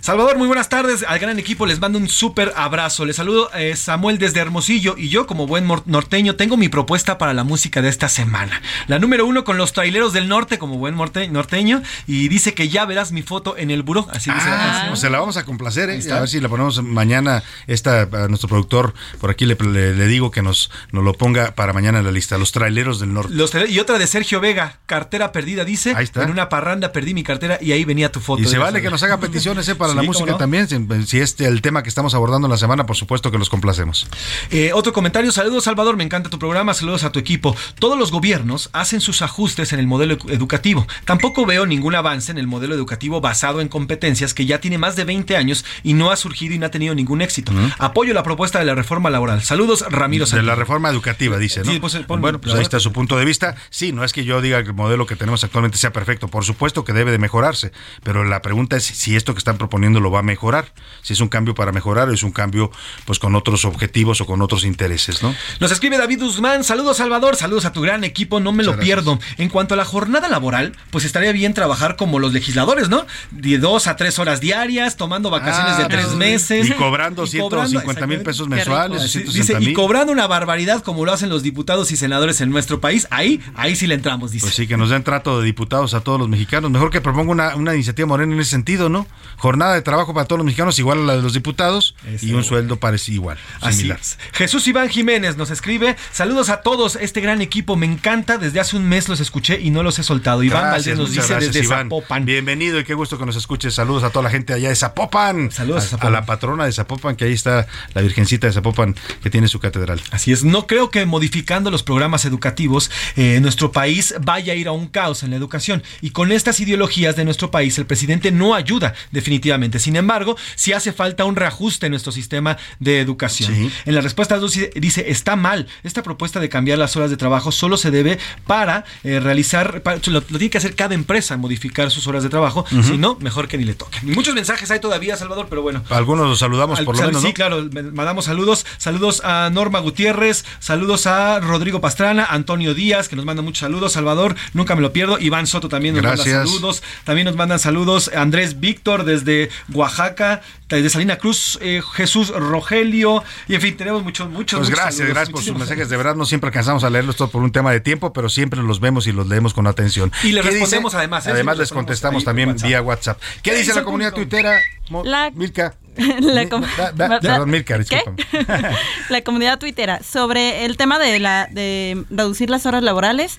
Salvador, 0.00 0.36
muy 0.38 0.46
buenas 0.46 0.68
tardes. 0.68 1.04
Al 1.06 1.18
gran 1.18 1.38
equipo 1.38 1.66
les 1.66 1.80
mando 1.80 1.98
un 1.98 2.08
súper 2.08 2.52
abrazo. 2.56 3.04
Les 3.04 3.16
saludo 3.16 3.50
eh, 3.54 3.76
Samuel 3.76 4.18
desde 4.18 4.40
Hermosillo 4.40 4.94
y 4.98 5.08
yo 5.08 5.26
como 5.26 5.46
buen 5.46 5.66
norteño 5.86 6.36
tengo 6.36 6.56
mi 6.56 6.68
propuesta 6.68 7.18
para 7.18 7.34
la 7.34 7.44
música 7.44 7.82
de 7.82 7.88
esta 7.88 8.08
semana. 8.08 8.60
La 8.86 8.98
número 8.98 9.26
uno 9.26 9.44
con 9.44 9.56
los 9.58 9.72
traileros 9.72 10.12
del 10.12 10.28
norte 10.28 10.58
como 10.58 10.78
buen 10.78 10.96
norteño 10.96 11.82
y 12.06 12.28
dice 12.28 12.54
que 12.54 12.68
ya 12.68 12.84
verás 12.84 13.12
mi 13.12 13.22
foto 13.22 13.56
en 13.56 13.70
el 13.70 13.82
buró. 13.82 14.06
Así 14.10 14.30
dice 14.30 14.48
la 14.50 14.56
canción. 14.56 14.88
Pues 14.88 15.00
se 15.00 15.10
la 15.10 15.20
vamos 15.20 15.36
a 15.36 15.44
complacer, 15.44 15.90
¿eh? 15.90 16.00
A 16.12 16.20
ver 16.20 16.28
si 16.28 16.40
la 16.40 16.48
ponemos 16.48 16.82
mañana. 16.82 17.42
Esta, 17.66 18.02
a 18.02 18.28
nuestro 18.28 18.48
productor, 18.48 18.94
por 19.20 19.30
aquí 19.30 19.46
le, 19.46 19.56
le- 19.56 19.94
le 19.94 20.06
digo 20.06 20.30
que 20.30 20.42
nos, 20.42 20.70
nos 20.92 21.04
lo 21.04 21.12
ponga 21.14 21.54
para 21.54 21.72
mañana 21.72 21.98
en 21.98 22.04
la 22.04 22.12
lista. 22.12 22.38
Los 22.38 22.52
traileros 22.52 23.00
del 23.00 23.12
norte. 23.12 23.32
Los 23.34 23.52
y 23.68 23.78
otra 23.80 23.98
de 23.98 24.06
Sergio 24.06 24.40
Vega, 24.40 24.78
cartera 24.86 25.32
perdida, 25.32 25.64
dice. 25.64 25.92
Ahí 25.96 26.04
está. 26.04 26.22
En 26.22 26.30
una 26.30 26.48
parranda 26.48 26.92
perdí 26.92 27.14
mi 27.14 27.22
cartera 27.22 27.58
y 27.60 27.72
ahí 27.72 27.84
venía 27.84 28.10
tu 28.12 28.20
foto. 28.20 28.42
Y 28.42 28.46
se 28.46 28.58
vale 28.58 28.80
que 28.82 28.90
nos 28.90 29.02
haga 29.02 29.18
peticiones 29.38 29.68
¿eh? 29.68 29.74
para 29.74 29.92
Sí, 29.92 29.96
la 29.96 30.02
música 30.02 30.32
no. 30.32 30.36
también. 30.36 30.68
Si, 31.06 31.18
este 31.20 31.46
el 31.46 31.62
tema 31.62 31.82
que 31.82 31.88
estamos 31.88 32.14
abordando 32.14 32.46
en 32.46 32.50
la 32.52 32.58
semana, 32.58 32.86
por 32.86 32.96
supuesto 32.96 33.30
que 33.30 33.38
los 33.38 33.48
complacemos. 33.48 34.06
Eh, 34.50 34.72
otro 34.74 34.92
comentario, 34.92 35.32
saludos 35.32 35.64
Salvador, 35.64 35.96
me 35.96 36.04
encanta 36.04 36.30
tu 36.30 36.38
programa, 36.38 36.74
saludos 36.74 37.04
a 37.04 37.12
tu 37.12 37.18
equipo. 37.18 37.56
Todos 37.78 37.98
los 37.98 38.10
gobiernos 38.12 38.70
hacen 38.72 39.00
sus 39.00 39.22
ajustes 39.22 39.72
en 39.72 39.80
el 39.80 39.86
modelo 39.86 40.18
edu- 40.18 40.30
educativo. 40.30 40.86
Tampoco 41.04 41.46
veo 41.46 41.66
ningún 41.66 41.94
avance 41.94 42.30
en 42.30 42.38
el 42.38 42.46
modelo 42.46 42.74
educativo 42.74 43.20
basado 43.20 43.60
en 43.60 43.68
competencias 43.68 44.34
que 44.34 44.46
ya 44.46 44.60
tiene 44.60 44.78
más 44.78 44.96
de 44.96 45.04
20 45.04 45.36
años 45.36 45.64
y 45.82 45.94
no 45.94 46.10
ha 46.10 46.16
surgido 46.16 46.54
y 46.54 46.58
no 46.58 46.66
ha 46.66 46.70
tenido 46.70 46.94
ningún 46.94 47.22
éxito. 47.22 47.52
Apoyo 47.78 48.14
la 48.14 48.22
propuesta 48.22 48.58
de 48.58 48.64
la 48.64 48.74
reforma 48.74 49.10
laboral. 49.10 49.42
Saludos, 49.42 49.84
Ramiro 49.88 50.26
De 50.26 50.42
la 50.42 50.54
reforma 50.54 50.90
educativa, 50.90 51.38
dice, 51.38 51.62
¿no? 51.64 51.72
Sí, 51.72 51.78
pues, 51.78 51.94
pon- 52.06 52.20
bueno, 52.20 52.40
pues 52.40 52.54
ahí 52.54 52.62
está 52.62 52.80
su 52.80 52.92
punto 52.92 53.16
de 53.16 53.24
vista. 53.24 53.56
Sí, 53.70 53.92
no 53.92 54.04
es 54.04 54.12
que 54.12 54.24
yo 54.24 54.40
diga 54.40 54.62
que 54.62 54.68
el 54.70 54.74
modelo 54.74 55.06
que 55.06 55.16
tenemos 55.16 55.44
actualmente 55.44 55.78
sea 55.78 55.92
perfecto. 55.92 56.28
Por 56.28 56.44
supuesto 56.44 56.84
que 56.84 56.92
debe 56.92 57.10
de 57.10 57.18
mejorarse. 57.18 57.72
Pero 58.02 58.24
la 58.24 58.42
pregunta 58.42 58.76
es 58.76 58.84
si 58.84 59.16
esto 59.16 59.27
que 59.34 59.38
están 59.38 59.58
proponiendo 59.58 60.00
lo 60.00 60.10
va 60.10 60.20
a 60.20 60.22
mejorar. 60.22 60.72
Si 61.02 61.12
es 61.12 61.20
un 61.20 61.28
cambio 61.28 61.54
para 61.54 61.72
mejorar 61.72 62.08
o 62.08 62.12
es 62.12 62.22
un 62.22 62.32
cambio 62.32 62.70
pues 63.04 63.18
con 63.18 63.34
otros 63.34 63.64
objetivos 63.64 64.20
o 64.20 64.26
con 64.26 64.42
otros 64.42 64.64
intereses, 64.64 65.22
¿no? 65.22 65.34
Nos 65.60 65.70
escribe 65.72 65.98
David 65.98 66.20
Guzmán, 66.22 66.64
saludos 66.64 66.96
Salvador, 66.98 67.36
saludos 67.36 67.64
a 67.64 67.72
tu 67.72 67.80
gran 67.80 68.04
equipo, 68.04 68.40
no 68.40 68.52
me 68.52 68.64
lo 68.64 68.78
pierdo. 68.78 69.18
En 69.36 69.48
cuanto 69.48 69.74
a 69.74 69.76
la 69.76 69.84
jornada 69.84 70.28
laboral, 70.28 70.74
pues 70.90 71.04
estaría 71.04 71.32
bien 71.32 71.54
trabajar 71.54 71.96
como 71.96 72.18
los 72.18 72.32
legisladores, 72.32 72.88
¿no? 72.88 73.06
De 73.30 73.58
dos 73.58 73.86
a 73.86 73.96
tres 73.96 74.18
horas 74.18 74.40
diarias, 74.40 74.96
tomando 74.96 75.30
vacaciones 75.30 75.74
Ah, 75.76 75.82
de 75.82 75.88
tres 75.88 76.06
pues, 76.06 76.16
meses. 76.16 76.68
y 76.68 76.72
cobrando 76.72 77.26
150 77.26 78.06
mil 78.06 78.20
pesos 78.20 78.48
mensuales, 78.48 79.02
Así, 79.02 79.20
160 79.20 79.58
Dice, 79.58 79.70
y 79.70 79.74
cobrando 79.74 80.12
una 80.12 80.26
barbaridad 80.26 80.82
como 80.82 81.04
lo 81.04 81.12
hacen 81.12 81.28
los 81.28 81.42
diputados 81.42 81.90
y 81.92 81.96
senadores 81.96 82.40
en 82.40 82.50
nuestro 82.50 82.80
país, 82.80 83.06
ahí, 83.10 83.40
ahí 83.54 83.76
sí 83.76 83.86
le 83.86 83.94
entramos, 83.94 84.30
dice. 84.30 84.44
Pues 84.46 84.54
sí, 84.54 84.66
que 84.66 84.76
nos 84.76 84.90
den 84.90 85.02
trato 85.04 85.38
de 85.40 85.44
diputados 85.46 85.94
a 85.94 86.00
todos 86.00 86.18
los 86.18 86.28
mexicanos. 86.28 86.70
Mejor 86.70 86.90
que 86.90 87.00
proponga 87.00 87.30
una, 87.32 87.56
una 87.56 87.74
iniciativa 87.74 88.06
morena 88.06 88.34
en 88.34 88.40
ese 88.40 88.50
sentido, 88.50 88.88
¿no? 88.88 89.06
Jornada 89.36 89.74
de 89.74 89.82
trabajo 89.82 90.14
para 90.14 90.26
todos 90.26 90.38
los 90.38 90.46
mexicanos 90.46 90.78
igual 90.78 90.98
a 91.00 91.02
la 91.02 91.16
de 91.16 91.22
los 91.22 91.32
diputados 91.32 91.94
y 92.20 92.32
un 92.32 92.44
sueldo 92.44 92.76
parecido 92.76 93.16
igual. 93.16 93.38
Así 93.60 93.78
similar. 93.78 94.00
es. 94.00 94.18
Jesús 94.32 94.66
Iván 94.66 94.88
Jiménez 94.88 95.36
nos 95.36 95.50
escribe, 95.50 95.96
saludos 96.12 96.48
a 96.48 96.62
todos, 96.62 96.96
este 96.96 97.20
gran 97.20 97.40
equipo, 97.40 97.76
me 97.76 97.86
encanta, 97.86 98.38
desde 98.38 98.60
hace 98.60 98.76
un 98.76 98.88
mes 98.88 99.08
los 99.08 99.20
escuché 99.20 99.60
y 99.60 99.70
no 99.70 99.82
los 99.82 99.98
he 99.98 100.02
soltado. 100.02 100.42
Iván 100.42 100.62
Gracias, 100.62 100.86
Valdés 100.86 100.98
nos 100.98 101.10
dice 101.10 101.28
gracias, 101.28 101.54
desde 101.54 101.66
Iván. 101.66 101.86
Zapopan. 101.86 102.24
Bienvenido 102.24 102.78
y 102.80 102.84
qué 102.84 102.94
gusto 102.94 103.18
que 103.18 103.26
nos 103.26 103.36
escuches. 103.36 103.74
Saludos 103.74 104.04
a 104.04 104.10
toda 104.10 104.24
la 104.24 104.30
gente 104.30 104.52
allá 104.52 104.68
de 104.68 104.76
Zapopan. 104.76 105.50
Saludos 105.50 105.84
a 105.84 105.86
a, 105.86 105.88
Zapopan. 105.90 106.08
a 106.08 106.10
la 106.20 106.26
patrona 106.26 106.64
de 106.64 106.72
Zapopan, 106.72 107.16
que 107.16 107.24
ahí 107.24 107.32
está 107.32 107.66
la 107.94 108.02
Virgencita 108.02 108.46
de 108.46 108.52
Zapopan, 108.52 108.94
que 109.22 109.30
tiene 109.30 109.48
su 109.48 109.60
catedral. 109.60 110.00
Así 110.10 110.32
es, 110.32 110.44
no 110.44 110.66
creo 110.66 110.90
que 110.90 111.04
modificando 111.06 111.70
los 111.70 111.82
programas 111.82 112.24
educativos 112.24 112.90
eh, 113.16 113.38
nuestro 113.40 113.72
país 113.72 114.14
vaya 114.20 114.52
a 114.52 114.56
ir 114.56 114.68
a 114.68 114.72
un 114.72 114.86
caos 114.86 115.22
en 115.22 115.30
la 115.30 115.36
educación. 115.36 115.82
Y 116.00 116.10
con 116.10 116.32
estas 116.32 116.60
ideologías 116.60 117.16
de 117.16 117.24
nuestro 117.24 117.50
país, 117.50 117.78
el 117.78 117.86
presidente 117.86 118.30
no 118.32 118.54
ayuda, 118.54 118.94
definitivamente. 119.10 119.78
Sin 119.78 119.96
embargo, 119.96 120.36
sí 120.54 120.72
hace 120.72 120.92
falta 120.92 121.24
un 121.24 121.36
reajuste 121.36 121.86
en 121.86 121.92
nuestro 121.92 122.12
sistema 122.12 122.56
de 122.78 123.00
educación. 123.00 123.70
En 123.84 123.94
la 123.94 124.00
respuesta 124.00 124.38
2 124.38 124.58
dice, 124.76 125.10
está 125.10 125.36
mal, 125.36 125.66
esta 125.82 126.02
propuesta 126.02 126.40
de 126.40 126.48
cambiar 126.48 126.78
las 126.78 126.96
horas 126.96 127.10
de 127.10 127.16
trabajo 127.16 127.52
solo 127.52 127.76
se 127.76 127.90
debe 127.90 128.18
para 128.46 128.84
eh, 129.04 129.20
realizar, 129.20 129.82
lo, 129.84 130.12
lo, 130.12 130.22
tiene 130.22 130.50
que 130.50 130.58
hacer 130.58 130.74
cada 130.74 130.94
empresa, 130.94 131.36
modificar 131.36 131.90
sus 131.90 132.06
horas 132.06 132.22
de 132.22 132.28
trabajo, 132.28 132.64
si 132.82 132.98
no, 132.98 133.16
mejor 133.20 133.48
que 133.48 133.58
ni 133.58 133.64
le 133.64 133.74
toque. 133.74 133.98
Y 134.02 134.06
muchos 134.06 134.34
mensajes 134.34 134.70
hay 134.70 134.80
todavía, 134.80 135.16
Salvador, 135.16 135.46
pero 135.48 135.62
bueno. 135.62 135.82
Algunos 135.90 136.28
los 136.28 136.38
saludamos 136.38 136.80
por 136.80 136.96
lo 136.96 137.06
menos. 137.06 137.22
Sí, 137.22 137.32
claro, 137.32 137.68
mandamos 137.92 138.26
saludos. 138.26 138.66
Saludos 138.78 139.22
a 139.24 139.50
Norma 139.50 139.80
Gutiérrez, 139.80 140.44
saludos 140.60 141.06
a 141.06 141.40
Rodrigo 141.40 141.80
Pastrana, 141.80 142.24
Antonio 142.24 142.74
Díaz, 142.74 143.08
que 143.08 143.16
nos 143.16 143.24
manda 143.24 143.42
muchos 143.42 143.60
saludos, 143.60 143.92
Salvador, 143.92 144.36
nunca 144.52 144.74
me 144.74 144.82
lo 144.82 144.92
pierdo. 144.92 145.18
Iván 145.18 145.46
Soto 145.46 145.68
también 145.68 145.94
nos 145.94 146.04
manda 146.04 146.24
saludos. 146.24 146.82
También 147.04 147.26
nos 147.26 147.36
mandan 147.36 147.58
saludos 147.58 148.10
Andrés 148.14 148.60
Víctor 148.60 148.87
desde 148.96 149.50
Oaxaca, 149.72 150.40
desde 150.68 150.90
Salina 150.90 151.16
Cruz, 151.16 151.58
eh, 151.60 151.82
Jesús 151.94 152.30
Rogelio, 152.30 153.22
y 153.46 153.54
en 153.54 153.60
fin, 153.60 153.76
tenemos 153.76 154.02
muchos, 154.02 154.28
muchos. 154.30 154.60
Pues 154.60 154.70
gracias, 154.70 154.96
saludos, 154.96 155.14
gracias 155.14 155.32
por 155.32 155.42
sus 155.42 155.56
mensajes. 155.56 155.88
De 155.88 155.96
verdad, 155.96 156.14
no 156.14 156.24
siempre 156.24 156.48
alcanzamos 156.48 156.84
a 156.84 156.90
leerlos 156.90 157.16
todo 157.16 157.28
por 157.30 157.42
un 157.42 157.52
tema 157.52 157.70
de 157.72 157.80
tiempo, 157.80 158.12
pero 158.12 158.28
siempre 158.28 158.62
los 158.62 158.80
vemos 158.80 159.06
y 159.06 159.12
los 159.12 159.28
leemos 159.28 159.54
con 159.54 159.66
atención. 159.66 160.10
Y 160.22 160.32
les 160.32 160.44
respondemos 160.44 160.92
dice? 160.92 160.98
además. 160.98 161.26
¿eh? 161.26 161.30
Además, 161.32 161.58
les 161.58 161.70
contestamos 161.70 162.24
también 162.24 162.50
WhatsApp. 162.50 162.68
vía 162.68 162.82
WhatsApp. 162.82 163.20
¿Qué, 163.42 163.50
¿Qué 163.50 163.58
dice 163.58 163.74
la 163.74 163.84
comunidad 163.84 164.12
tuitera? 164.14 164.58
La... 165.04 165.30
Milka. 165.30 165.74
La, 166.20 166.48
com 166.48 166.62
Perdón, 166.96 167.50
Milka, 167.50 167.78
la 169.08 169.22
comunidad 169.22 169.58
tuitera 169.58 170.02
sobre 170.02 170.64
el 170.64 170.76
tema 170.76 170.98
de 170.98 171.18
la 171.18 171.48
de 171.50 172.04
reducir 172.10 172.50
las 172.50 172.66
horas 172.66 172.82
laborales. 172.82 173.38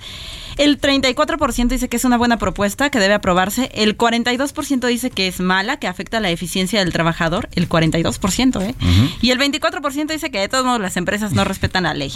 El 0.58 0.82
34% 0.82 1.68
dice 1.70 1.88
que 1.88 1.96
es 1.96 2.04
una 2.04 2.18
buena 2.18 2.38
propuesta, 2.38 2.90
que 2.90 3.00
debe 3.00 3.14
aprobarse. 3.14 3.70
El 3.74 3.98
42% 3.98 4.88
dice 4.88 5.10
que 5.10 5.28
es 5.28 5.40
mala, 5.40 5.78
que 5.78 5.88
afecta 5.88 6.20
la 6.20 6.32
eficiencia 6.32 6.80
del 6.80 6.92
trabajador. 6.92 7.48
El 7.56 7.70
42%, 7.70 8.62
¿eh? 8.62 8.76
Uh 8.78 8.84
-huh. 8.84 9.16
Y 9.22 9.32
el 9.32 9.40
24% 9.40 10.08
dice 10.08 10.32
que 10.32 10.40
de 10.40 10.50
todos 10.50 10.66
modos 10.66 10.82
las 10.82 10.98
empresas 10.98 11.32
no 11.32 11.46
respetan 11.46 11.84
la 11.84 11.94
ley. 11.94 12.12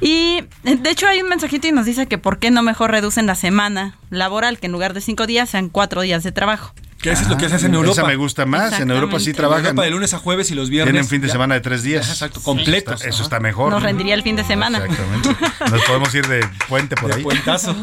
Y 0.00 0.44
de 0.62 0.90
hecho 0.90 1.08
hay 1.08 1.20
un 1.22 1.28
mensajito 1.28 1.66
y 1.66 1.72
nos 1.72 1.86
dice 1.86 2.06
que 2.06 2.18
por 2.18 2.38
qué 2.38 2.50
no 2.50 2.62
mejor 2.62 2.90
reducen 2.92 3.26
la 3.26 3.34
semana 3.34 3.98
laboral, 4.10 4.58
que 4.58 4.66
en 4.66 4.72
lugar 4.72 4.94
de 4.94 5.00
cinco 5.00 5.26
días 5.26 5.50
sean 5.50 5.68
cuatro 5.68 6.02
días 6.02 6.22
de 6.22 6.32
trabajo. 6.32 6.72
Que 7.00 7.10
eso 7.10 7.22
es 7.22 7.28
lo 7.28 7.38
que 7.38 7.48
se 7.48 7.54
hace 7.54 7.66
en 7.66 7.74
Europa. 7.74 7.92
Esa 7.92 8.06
me 8.06 8.16
gusta 8.16 8.44
más. 8.46 8.78
En 8.78 8.90
Europa 8.90 9.18
sí 9.20 9.32
trabajan. 9.32 9.60
En 9.60 9.66
Europa 9.68 9.84
de 9.84 9.90
lunes 9.90 10.14
a 10.14 10.18
jueves 10.18 10.50
y 10.50 10.54
los 10.54 10.68
viernes. 10.68 10.92
Tienen 10.92 11.08
fin 11.08 11.20
de 11.20 11.28
semana 11.28 11.54
de 11.54 11.60
tres 11.60 11.82
días. 11.82 12.08
Exacto, 12.08 12.40
completo. 12.42 12.92
Eso, 12.94 13.08
eso 13.08 13.22
está 13.22 13.40
mejor. 13.40 13.70
Nos 13.70 13.82
rendiría 13.82 14.14
el 14.14 14.22
fin 14.22 14.36
de 14.36 14.44
semana. 14.44 14.78
Exactamente. 14.78 15.30
Nos 15.70 15.82
podemos 15.84 16.14
ir 16.14 16.26
de 16.28 16.46
puente 16.68 16.96
por 16.96 17.10
de 17.10 17.16
ahí. 17.16 17.22
Puentazo. 17.22 17.74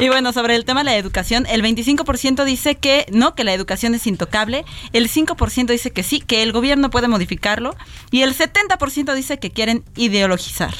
Y 0.00 0.08
bueno, 0.08 0.32
sobre 0.32 0.56
el 0.56 0.64
tema 0.64 0.80
de 0.80 0.84
la 0.84 0.96
educación, 0.96 1.46
el 1.48 1.62
25% 1.62 2.44
dice 2.44 2.74
que 2.74 3.06
no, 3.12 3.34
que 3.36 3.44
la 3.44 3.54
educación 3.54 3.94
es 3.94 4.08
intocable, 4.08 4.64
el 4.92 5.08
5% 5.08 5.66
dice 5.66 5.92
que 5.92 6.02
sí, 6.02 6.20
que 6.20 6.42
el 6.42 6.50
gobierno 6.50 6.90
puede 6.90 7.06
modificarlo 7.06 7.76
y 8.10 8.22
el 8.22 8.36
70% 8.36 9.14
dice 9.14 9.38
que 9.38 9.52
quieren 9.52 9.84
ideologizar. 9.94 10.74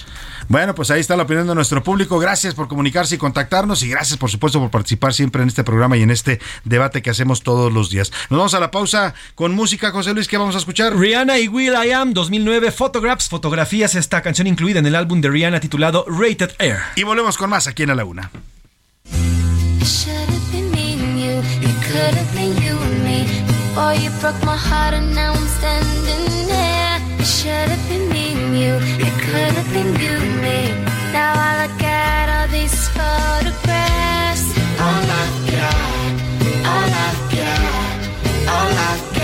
Bueno, 0.48 0.74
pues 0.74 0.90
ahí 0.90 1.00
está 1.00 1.16
la 1.16 1.24
opinión 1.24 1.46
de 1.46 1.54
nuestro 1.54 1.82
público. 1.82 2.18
Gracias 2.18 2.54
por 2.54 2.68
comunicarse 2.68 3.14
y 3.14 3.18
contactarnos 3.18 3.82
y 3.82 3.88
gracias, 3.88 4.18
por 4.18 4.30
supuesto, 4.30 4.60
por 4.60 4.70
participar 4.70 5.14
siempre 5.14 5.42
en 5.42 5.48
este 5.48 5.64
programa 5.64 5.96
y 5.96 6.02
en 6.02 6.10
este 6.10 6.40
debate 6.64 7.02
que 7.02 7.10
hacemos 7.10 7.42
todos 7.42 7.72
los 7.72 7.90
días. 7.90 8.12
Nos 8.30 8.38
vamos 8.38 8.54
a 8.54 8.60
la 8.60 8.70
pausa 8.70 9.14
con 9.34 9.54
música, 9.54 9.90
José 9.90 10.14
Luis, 10.14 10.28
¿qué 10.28 10.36
vamos 10.38 10.54
a 10.54 10.58
escuchar? 10.58 10.96
Rihanna 10.96 11.38
y 11.38 11.48
Will 11.48 11.74
I 11.74 11.92
Am 11.92 12.12
2009 12.12 12.70
Photographs, 12.70 13.28
fotografías, 13.28 13.94
esta 13.94 14.22
canción 14.22 14.46
incluida 14.46 14.78
en 14.78 14.86
el 14.86 14.94
álbum 14.94 15.20
de 15.20 15.30
Rihanna 15.30 15.60
titulado 15.60 16.04
Rated 16.08 16.52
Air. 16.58 16.78
Y 16.96 17.02
volvemos 17.02 17.36
con 17.36 17.50
más 17.50 17.66
aquí 17.66 17.82
en 17.82 17.90
A 17.90 17.94
la 17.94 18.04
Una. 18.04 18.30
you. 22.64 22.84
It 27.66 28.03
could 28.70 29.52
have 29.58 29.72
been 29.72 29.92
you, 30.00 30.18
me. 30.40 30.58
Now 31.12 31.32
I 31.36 31.66
look 31.66 31.82
at 31.82 32.26
all 32.34 32.48
these 32.48 32.88
photographs. 32.96 34.46
All 34.80 35.04
I've 35.20 35.38
got, 35.52 36.14
all 36.72 36.90
I've 37.06 37.22
got, 37.36 38.48
all 38.48 38.72
I've 38.88 39.14
got 39.14 39.23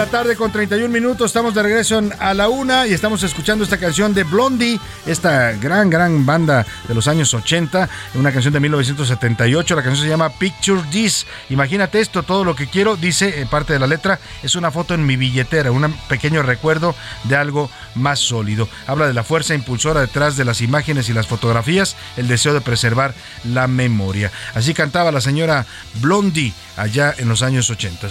La 0.00 0.06
tarde 0.06 0.34
con 0.34 0.50
31 0.50 0.88
minutos. 0.88 1.26
Estamos 1.26 1.52
de 1.52 1.62
regreso 1.62 2.00
a 2.20 2.32
la 2.32 2.48
una 2.48 2.86
y 2.86 2.94
estamos 2.94 3.22
escuchando 3.22 3.64
esta 3.64 3.76
canción 3.76 4.14
de 4.14 4.24
Blondie, 4.24 4.80
esta 5.04 5.52
gran, 5.52 5.90
gran 5.90 6.24
banda 6.24 6.64
de 6.88 6.94
los 6.94 7.06
años 7.06 7.34
80, 7.34 7.86
una 8.14 8.32
canción 8.32 8.54
de 8.54 8.60
1978. 8.60 9.76
La 9.76 9.82
canción 9.82 10.02
se 10.02 10.08
llama 10.08 10.30
Picture 10.30 10.80
This. 10.90 11.26
Imagínate 11.50 12.00
esto, 12.00 12.22
todo 12.22 12.44
lo 12.44 12.56
que 12.56 12.66
quiero, 12.66 12.96
dice 12.96 13.46
parte 13.50 13.74
de 13.74 13.78
la 13.78 13.86
letra, 13.86 14.18
es 14.42 14.54
una 14.54 14.70
foto 14.70 14.94
en 14.94 15.04
mi 15.04 15.16
billetera, 15.16 15.70
un 15.70 15.94
pequeño 16.08 16.42
recuerdo 16.42 16.94
de 17.24 17.36
algo 17.36 17.70
más 17.94 18.20
sólido. 18.20 18.70
Habla 18.86 19.06
de 19.06 19.12
la 19.12 19.22
fuerza 19.22 19.54
impulsora 19.54 20.00
detrás 20.00 20.34
de 20.38 20.46
las 20.46 20.62
imágenes 20.62 21.10
y 21.10 21.12
las 21.12 21.26
fotografías, 21.26 21.94
el 22.16 22.26
deseo 22.26 22.54
de 22.54 22.62
preservar 22.62 23.12
la 23.44 23.66
memoria. 23.66 24.32
Así 24.54 24.72
cantaba 24.72 25.12
la 25.12 25.20
señora 25.20 25.66
Blondie 26.00 26.54
allá 26.78 27.14
en 27.18 27.28
los 27.28 27.42
años 27.42 27.68
80. 27.68 28.08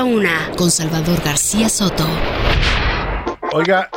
Una, 0.00 0.50
con 0.56 0.70
Salvador 0.70 1.20
García 1.22 1.68
Soto. 1.68 2.06
Oiga, 3.52 3.90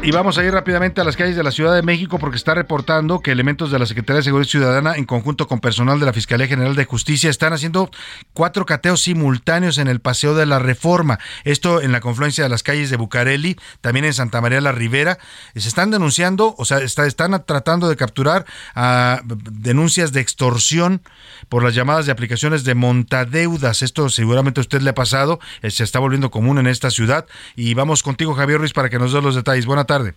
Y 0.00 0.12
vamos 0.12 0.38
a 0.38 0.44
ir 0.44 0.52
rápidamente 0.52 1.00
a 1.00 1.04
las 1.04 1.16
calles 1.16 1.34
de 1.34 1.42
la 1.42 1.50
Ciudad 1.50 1.74
de 1.74 1.82
México 1.82 2.20
porque 2.20 2.36
está 2.36 2.54
reportando 2.54 3.18
que 3.18 3.32
elementos 3.32 3.72
de 3.72 3.80
la 3.80 3.84
Secretaría 3.84 4.18
de 4.18 4.22
Seguridad 4.22 4.48
Ciudadana 4.48 4.94
en 4.94 5.04
conjunto 5.04 5.48
con 5.48 5.58
personal 5.58 5.98
de 5.98 6.06
la 6.06 6.12
Fiscalía 6.12 6.46
General 6.46 6.76
de 6.76 6.84
Justicia 6.84 7.28
están 7.28 7.52
haciendo 7.52 7.90
cuatro 8.32 8.64
cateos 8.64 9.02
simultáneos 9.02 9.76
en 9.76 9.88
el 9.88 10.00
Paseo 10.00 10.36
de 10.36 10.46
la 10.46 10.60
Reforma. 10.60 11.18
Esto 11.42 11.82
en 11.82 11.90
la 11.90 12.00
confluencia 12.00 12.44
de 12.44 12.48
las 12.48 12.62
calles 12.62 12.90
de 12.90 12.96
Bucareli, 12.96 13.56
también 13.80 14.04
en 14.04 14.14
Santa 14.14 14.40
María 14.40 14.60
la 14.60 14.70
Ribera. 14.70 15.18
Se 15.56 15.68
están 15.68 15.90
denunciando, 15.90 16.54
o 16.56 16.64
sea, 16.64 16.78
está, 16.78 17.04
están 17.04 17.44
tratando 17.44 17.88
de 17.88 17.96
capturar 17.96 18.46
a 18.76 19.20
denuncias 19.24 20.12
de 20.12 20.20
extorsión 20.20 21.02
por 21.48 21.64
las 21.64 21.74
llamadas 21.74 22.06
de 22.06 22.12
aplicaciones 22.12 22.62
de 22.62 22.76
montadeudas. 22.76 23.82
Esto 23.82 24.08
seguramente 24.10 24.60
a 24.60 24.62
usted 24.62 24.80
le 24.80 24.90
ha 24.90 24.94
pasado, 24.94 25.40
eh, 25.60 25.72
se 25.72 25.82
está 25.82 25.98
volviendo 25.98 26.30
común 26.30 26.58
en 26.58 26.68
esta 26.68 26.90
ciudad. 26.90 27.26
Y 27.56 27.74
vamos 27.74 28.04
contigo, 28.04 28.34
Javier 28.34 28.60
Ruiz, 28.60 28.72
para 28.72 28.88
que 28.88 29.00
nos 29.00 29.12
dé 29.12 29.20
los 29.20 29.34
detalles. 29.34 29.66
Buenas 29.66 29.87
tarde. 29.88 30.14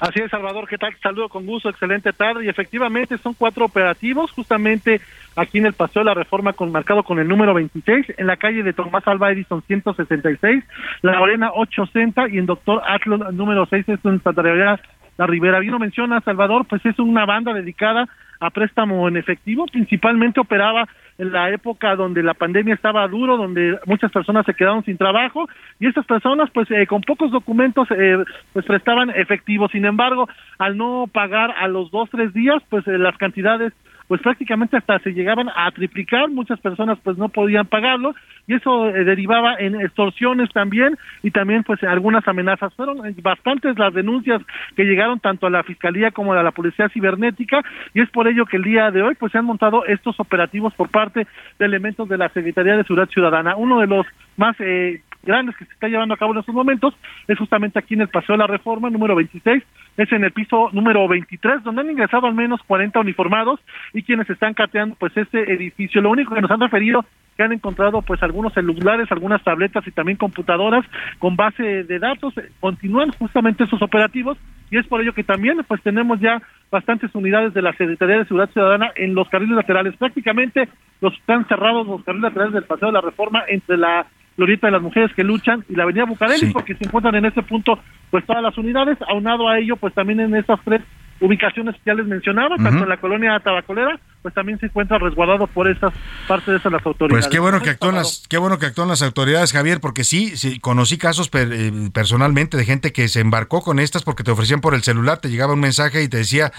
Así 0.00 0.18
es, 0.18 0.30
Salvador, 0.30 0.66
¿qué 0.66 0.78
tal? 0.78 0.96
Saludo 1.02 1.28
con 1.28 1.44
gusto, 1.44 1.68
excelente 1.68 2.12
tarde. 2.14 2.44
Y 2.44 2.48
efectivamente 2.48 3.18
son 3.18 3.34
cuatro 3.34 3.66
operativos, 3.66 4.32
justamente 4.32 5.00
aquí 5.36 5.58
en 5.58 5.66
el 5.66 5.74
Paseo 5.74 6.00
de 6.00 6.06
la 6.06 6.14
Reforma, 6.14 6.54
con, 6.54 6.72
marcado 6.72 7.02
con 7.02 7.18
el 7.18 7.28
número 7.28 7.52
26, 7.52 8.14
en 8.16 8.26
la 8.26 8.38
calle 8.38 8.62
de 8.62 8.72
Tomás 8.72 9.06
Alba 9.06 9.30
Edison 9.30 9.62
166, 9.62 10.64
La 11.02 11.12
Lorena 11.12 11.50
860 11.52 12.30
y 12.30 12.38
en 12.38 12.46
Doctor 12.46 12.82
Atlon 12.86 13.36
número 13.36 13.66
6, 13.66 13.88
es 13.90 14.04
en 14.04 14.22
Santa 14.22 14.42
María 14.42 14.80
La 15.18 15.26
Ribera. 15.26 15.60
Bien 15.60 15.72
lo 15.72 15.78
menciona, 15.78 16.22
Salvador, 16.22 16.64
pues 16.66 16.84
es 16.86 16.98
una 16.98 17.26
banda 17.26 17.52
dedicada 17.52 18.08
a 18.40 18.50
préstamo 18.50 19.06
en 19.06 19.16
efectivo, 19.18 19.66
principalmente 19.66 20.40
operaba 20.40 20.88
en 21.18 21.32
la 21.32 21.50
época 21.50 21.94
donde 21.96 22.22
la 22.22 22.32
pandemia 22.32 22.74
estaba 22.74 23.06
duro, 23.06 23.36
donde 23.36 23.78
muchas 23.84 24.10
personas 24.10 24.46
se 24.46 24.54
quedaron 24.54 24.82
sin 24.84 24.96
trabajo 24.96 25.46
y 25.78 25.86
estas 25.86 26.06
personas 26.06 26.48
pues 26.50 26.70
eh, 26.70 26.86
con 26.86 27.02
pocos 27.02 27.30
documentos 27.30 27.86
eh, 27.90 28.16
pues 28.54 28.64
prestaban 28.64 29.10
efectivo. 29.10 29.68
Sin 29.68 29.84
embargo, 29.84 30.28
al 30.58 30.78
no 30.78 31.06
pagar 31.12 31.54
a 31.58 31.68
los 31.68 31.90
dos, 31.90 32.08
tres 32.10 32.32
días, 32.32 32.62
pues 32.70 32.86
eh, 32.88 32.96
las 32.96 33.16
cantidades 33.18 33.74
pues 34.10 34.22
prácticamente 34.22 34.76
hasta 34.76 34.98
se 34.98 35.12
llegaban 35.12 35.50
a 35.54 35.70
triplicar, 35.70 36.28
muchas 36.30 36.58
personas 36.58 36.98
pues 37.04 37.16
no 37.16 37.28
podían 37.28 37.68
pagarlo 37.68 38.12
y 38.48 38.54
eso 38.54 38.88
eh, 38.88 39.04
derivaba 39.04 39.54
en 39.60 39.80
extorsiones 39.80 40.50
también 40.52 40.98
y 41.22 41.30
también 41.30 41.62
pues 41.62 41.80
algunas 41.84 42.26
amenazas. 42.26 42.74
Fueron 42.74 43.06
eh, 43.06 43.14
bastantes 43.22 43.78
las 43.78 43.94
denuncias 43.94 44.42
que 44.74 44.82
llegaron 44.82 45.20
tanto 45.20 45.46
a 45.46 45.50
la 45.50 45.62
Fiscalía 45.62 46.10
como 46.10 46.32
a 46.32 46.42
la 46.42 46.50
Policía 46.50 46.88
Cibernética 46.88 47.62
y 47.94 48.00
es 48.00 48.10
por 48.10 48.26
ello 48.26 48.46
que 48.46 48.56
el 48.56 48.64
día 48.64 48.90
de 48.90 49.00
hoy 49.00 49.14
pues 49.14 49.30
se 49.30 49.38
han 49.38 49.44
montado 49.44 49.84
estos 49.84 50.18
operativos 50.18 50.74
por 50.74 50.88
parte 50.88 51.28
de 51.60 51.64
elementos 51.64 52.08
de 52.08 52.18
la 52.18 52.30
Secretaría 52.30 52.76
de 52.76 52.82
Seguridad 52.82 53.10
Ciudadana. 53.10 53.54
Uno 53.54 53.78
de 53.78 53.86
los 53.86 54.04
más 54.36 54.56
eh, 54.58 55.02
grandes 55.22 55.56
que 55.56 55.64
se 55.64 55.72
está 55.72 55.88
llevando 55.88 56.14
a 56.14 56.16
cabo 56.16 56.32
en 56.32 56.38
estos 56.38 56.54
momentos 56.54 56.94
es 57.28 57.38
justamente 57.38 57.78
aquí 57.78 57.94
en 57.94 58.02
el 58.02 58.08
Paseo 58.08 58.34
de 58.34 58.38
la 58.38 58.46
Reforma 58.46 58.90
número 58.90 59.14
26 59.14 59.62
es 59.96 60.12
en 60.12 60.24
el 60.24 60.32
piso 60.32 60.70
número 60.72 61.06
23, 61.08 61.62
donde 61.62 61.82
han 61.82 61.90
ingresado 61.90 62.26
al 62.26 62.34
menos 62.34 62.60
40 62.66 63.00
uniformados 63.00 63.60
y 63.92 64.02
quienes 64.02 64.28
están 64.30 64.54
cateando 64.54 64.96
pues 64.96 65.16
este 65.16 65.52
edificio. 65.52 66.00
Lo 66.00 66.10
único 66.10 66.34
que 66.34 66.40
nos 66.40 66.50
han 66.50 66.60
referido 66.60 67.04
que 67.36 67.42
han 67.42 67.52
encontrado 67.52 68.02
pues 68.02 68.22
algunos 68.22 68.52
celulares, 68.52 69.10
algunas 69.10 69.42
tabletas 69.42 69.86
y 69.86 69.90
también 69.90 70.16
computadoras 70.16 70.84
con 71.18 71.36
base 71.36 71.84
de 71.84 71.98
datos. 71.98 72.34
Continúan 72.60 73.12
justamente 73.12 73.64
esos 73.64 73.82
operativos 73.82 74.38
y 74.70 74.78
es 74.78 74.86
por 74.86 75.00
ello 75.00 75.12
que 75.12 75.24
también 75.24 75.58
pues 75.66 75.82
tenemos 75.82 76.20
ya 76.20 76.40
bastantes 76.70 77.14
unidades 77.14 77.52
de 77.54 77.62
la 77.62 77.72
Secretaría 77.72 78.18
de 78.18 78.24
Seguridad 78.24 78.52
Ciudadana 78.52 78.92
en 78.94 79.14
los 79.14 79.28
carriles 79.28 79.56
laterales. 79.56 79.96
Prácticamente 79.96 80.68
los 81.00 81.14
están 81.14 81.46
cerrados 81.46 81.86
los 81.86 82.04
carriles 82.04 82.24
laterales 82.24 82.54
del 82.54 82.64
Paseo 82.64 82.88
de 82.88 82.94
la 82.94 83.00
Reforma 83.00 83.42
entre 83.48 83.76
la 83.76 84.06
Glorieta 84.40 84.68
de 84.68 84.72
las 84.72 84.80
Mujeres 84.80 85.12
que 85.14 85.22
Luchan 85.22 85.62
y 85.68 85.76
la 85.76 85.82
Avenida 85.82 86.06
Bucareli, 86.06 86.50
porque 86.50 86.74
se 86.74 86.86
encuentran 86.86 87.14
en 87.14 87.26
ese 87.26 87.42
punto 87.42 87.78
pues 88.10 88.24
todas 88.24 88.42
las 88.42 88.56
unidades, 88.56 88.96
aunado 89.06 89.46
a 89.50 89.58
ello 89.58 89.76
pues 89.76 89.92
también 89.92 90.18
en 90.18 90.34
estas 90.34 90.58
tres 90.64 90.80
ubicaciones 91.20 91.74
que 91.74 91.82
ya 91.84 91.94
les 91.94 92.06
mencionaba, 92.06 92.56
tanto 92.56 92.84
en 92.84 92.88
la 92.88 92.96
colonia 92.96 93.38
Tabacolera 93.40 94.00
pues 94.22 94.34
también 94.34 94.58
se 94.60 94.66
encuentra 94.66 94.98
resguardado 94.98 95.46
por 95.46 95.68
estas 95.68 95.92
partes 96.28 96.48
de 96.48 96.56
esas 96.56 96.72
las 96.72 96.84
autoridades. 96.84 97.24
Pues 97.24 97.32
qué 97.32 97.38
bueno 97.38 97.62
que 97.62 97.70
actúan 97.70 97.94
las, 97.94 98.24
qué 98.28 98.38
bueno 98.38 98.58
que 98.58 98.66
actúan 98.66 98.88
las 98.88 99.02
autoridades, 99.02 99.52
Javier, 99.52 99.80
porque 99.80 100.04
sí, 100.04 100.36
sí 100.36 100.60
conocí 100.60 100.98
casos 100.98 101.30
eh, 101.32 101.90
personalmente 101.92 102.56
de 102.56 102.64
gente 102.64 102.92
que 102.92 103.08
se 103.08 103.20
embarcó 103.20 103.62
con 103.62 103.78
estas 103.78 104.02
porque 104.02 104.22
te 104.22 104.30
ofrecían 104.30 104.60
por 104.60 104.74
el 104.74 104.82
celular, 104.82 105.18
te 105.18 105.30
llegaba 105.30 105.54
un 105.54 105.60
mensaje 105.60 106.02
y 106.02 106.08
te 106.08 106.18
decía, 106.18 106.52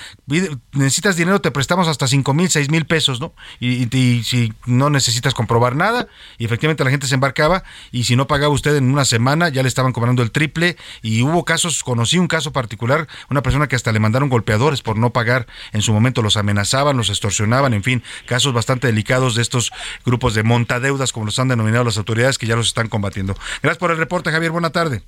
necesitas 0.74 1.16
dinero, 1.16 1.42
te 1.42 1.52
prestamos 1.52 1.88
hasta 1.88 2.08
cinco 2.08 2.34
mil, 2.34 2.50
seis 2.50 2.70
mil 2.70 2.86
pesos, 2.86 3.20
¿no? 3.20 3.34
Y, 3.60 3.82
si 4.24 4.54
no 4.66 4.90
necesitas 4.90 5.34
comprobar 5.34 5.76
nada, 5.76 6.08
y 6.38 6.46
efectivamente 6.46 6.84
la 6.84 6.90
gente 6.90 7.08
se 7.08 7.16
embarcaba, 7.16 7.64
y 7.92 8.06
si 8.06 8.16
no 8.16 8.28
pagaba 8.28 8.54
usted 8.54 8.76
en 8.76 8.92
una 8.92 9.06
semana, 9.06 9.50
ya 9.50 9.62
le 9.62 9.68
estaban 9.68 9.94
cobrando 9.94 10.24
el 10.24 10.32
triple, 10.32 10.78
y 11.02 11.22
hubo 11.22 11.46
casos, 11.46 11.84
conocí 11.84 12.18
un 12.18 12.28
caso 12.28 12.52
particular, 12.52 13.08
una 13.30 13.42
persona 13.44 13.68
que 13.68 13.76
hasta 13.76 13.92
le 13.92 14.00
mandaron 14.00 14.30
golpeadores 14.30 14.82
por 14.82 14.98
no 14.98 15.12
pagar, 15.12 15.48
en 15.74 15.82
su 15.82 15.94
momento 15.94 16.22
los 16.22 16.38
amenazaban, 16.38 16.98
los 16.98 17.10
extorsionaban, 17.10 17.51
en 17.52 17.84
fin, 17.84 18.03
casos 18.26 18.53
bastante 18.53 18.88
delicados 18.88 19.36
de 19.36 19.41
estos 19.41 19.72
grupos 20.06 20.34
de 20.34 20.44
montadeudas, 20.44 21.11
como 21.11 21.26
los 21.26 21.38
han 21.40 21.49
denominado 21.49 21.84
las 21.84 21.98
autoridades, 21.98 22.38
que 22.38 22.48
ya 22.48 22.56
los 22.56 22.68
están 22.68 22.88
combatiendo. 22.88 23.36
Gracias 23.61 23.78
por 23.78 23.91
el 23.91 23.98
reporte, 23.98 24.32
Javier. 24.32 24.52
Buena 24.52 24.69
tarde. 24.69 25.03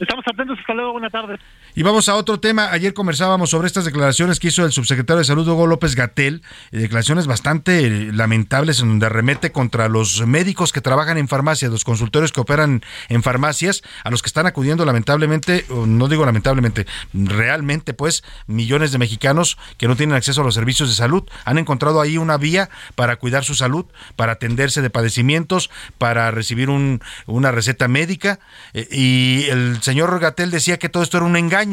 Estamos 0.00 0.24
atentos. 0.26 0.58
Hasta 0.58 0.74
luego. 0.74 0.92
Buena 0.92 1.10
tarde. 1.10 1.38
Y 1.78 1.82
vamos 1.82 2.08
a 2.08 2.14
otro 2.14 2.40
tema. 2.40 2.72
Ayer 2.72 2.94
conversábamos 2.94 3.50
sobre 3.50 3.66
estas 3.66 3.84
declaraciones 3.84 4.40
que 4.40 4.48
hizo 4.48 4.64
el 4.64 4.72
subsecretario 4.72 5.18
de 5.18 5.24
Salud 5.24 5.46
Hugo 5.46 5.66
López 5.66 5.94
Gatel, 5.94 6.42
eh, 6.72 6.78
declaraciones 6.78 7.26
bastante 7.26 7.86
eh, 7.86 8.12
lamentables 8.14 8.80
en 8.80 8.88
donde 8.88 9.10
remete 9.10 9.52
contra 9.52 9.90
los 9.90 10.26
médicos 10.26 10.72
que 10.72 10.80
trabajan 10.80 11.18
en 11.18 11.28
farmacias, 11.28 11.70
los 11.70 11.84
consultorios 11.84 12.32
que 12.32 12.40
operan 12.40 12.82
en 13.10 13.22
farmacias, 13.22 13.82
a 14.04 14.10
los 14.10 14.22
que 14.22 14.28
están 14.28 14.46
acudiendo 14.46 14.86
lamentablemente, 14.86 15.66
no 15.68 16.08
digo 16.08 16.24
lamentablemente, 16.24 16.86
realmente 17.12 17.92
pues 17.92 18.24
millones 18.46 18.90
de 18.90 18.96
mexicanos 18.96 19.58
que 19.76 19.86
no 19.86 19.96
tienen 19.96 20.16
acceso 20.16 20.40
a 20.40 20.44
los 20.44 20.54
servicios 20.54 20.88
de 20.88 20.94
salud. 20.94 21.24
Han 21.44 21.58
encontrado 21.58 22.00
ahí 22.00 22.16
una 22.16 22.38
vía 22.38 22.70
para 22.94 23.16
cuidar 23.16 23.44
su 23.44 23.54
salud, 23.54 23.84
para 24.16 24.32
atenderse 24.32 24.80
de 24.80 24.88
padecimientos, 24.88 25.68
para 25.98 26.30
recibir 26.30 26.70
un, 26.70 27.02
una 27.26 27.50
receta 27.50 27.86
médica 27.86 28.40
eh, 28.72 28.88
y 28.90 29.44
el 29.50 29.82
señor 29.82 30.18
Gatel 30.20 30.50
decía 30.50 30.78
que 30.78 30.88
todo 30.88 31.02
esto 31.02 31.18
era 31.18 31.26
un 31.26 31.36
engaño 31.36 31.65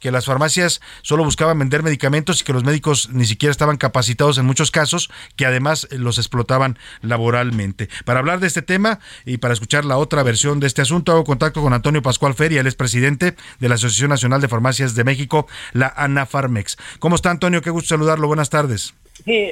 que 0.00 0.10
las 0.10 0.24
farmacias 0.24 0.80
solo 1.02 1.24
buscaban 1.24 1.58
vender 1.58 1.82
medicamentos 1.82 2.40
y 2.40 2.44
que 2.44 2.52
los 2.52 2.64
médicos 2.64 3.10
ni 3.12 3.24
siquiera 3.26 3.50
estaban 3.50 3.76
capacitados 3.76 4.38
en 4.38 4.46
muchos 4.46 4.70
casos, 4.70 5.10
que 5.36 5.46
además 5.46 5.86
eh, 5.90 5.98
los 5.98 6.18
explotaban 6.18 6.78
laboralmente. 7.02 7.88
Para 8.04 8.20
hablar 8.20 8.40
de 8.40 8.46
este 8.46 8.62
tema 8.62 9.00
y 9.24 9.38
para 9.38 9.54
escuchar 9.54 9.84
la 9.84 9.98
otra 9.98 10.22
versión 10.22 10.60
de 10.60 10.66
este 10.66 10.82
asunto, 10.82 11.12
hago 11.12 11.24
contacto 11.24 11.62
con 11.62 11.72
Antonio 11.72 12.02
Pascual 12.02 12.34
Feria, 12.34 12.60
él 12.60 12.66
es 12.66 12.74
presidente 12.74 13.34
de 13.58 13.68
la 13.68 13.76
Asociación 13.76 14.10
Nacional 14.10 14.40
de 14.40 14.48
Farmacias 14.48 14.94
de 14.94 15.04
México, 15.04 15.46
la 15.72 15.92
ANAFARMEX. 15.96 16.76
¿Cómo 16.98 17.16
está 17.16 17.30
Antonio? 17.30 17.62
Qué 17.62 17.70
gusto 17.70 17.88
saludarlo. 17.88 18.26
Buenas 18.26 18.50
tardes. 18.50 18.94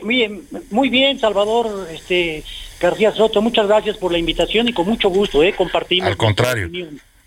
muy 0.00 0.88
bien, 0.88 1.18
Salvador 1.18 1.88
este, 1.90 2.44
García 2.80 3.12
Soto. 3.12 3.40
Muchas 3.42 3.66
gracias 3.66 3.96
por 3.96 4.12
la 4.12 4.18
invitación 4.18 4.68
y 4.68 4.72
con 4.72 4.86
mucho 4.86 5.08
gusto 5.08 5.42
eh, 5.42 5.54
compartimos. 5.54 6.08
Al 6.08 6.16
contrario. 6.16 6.70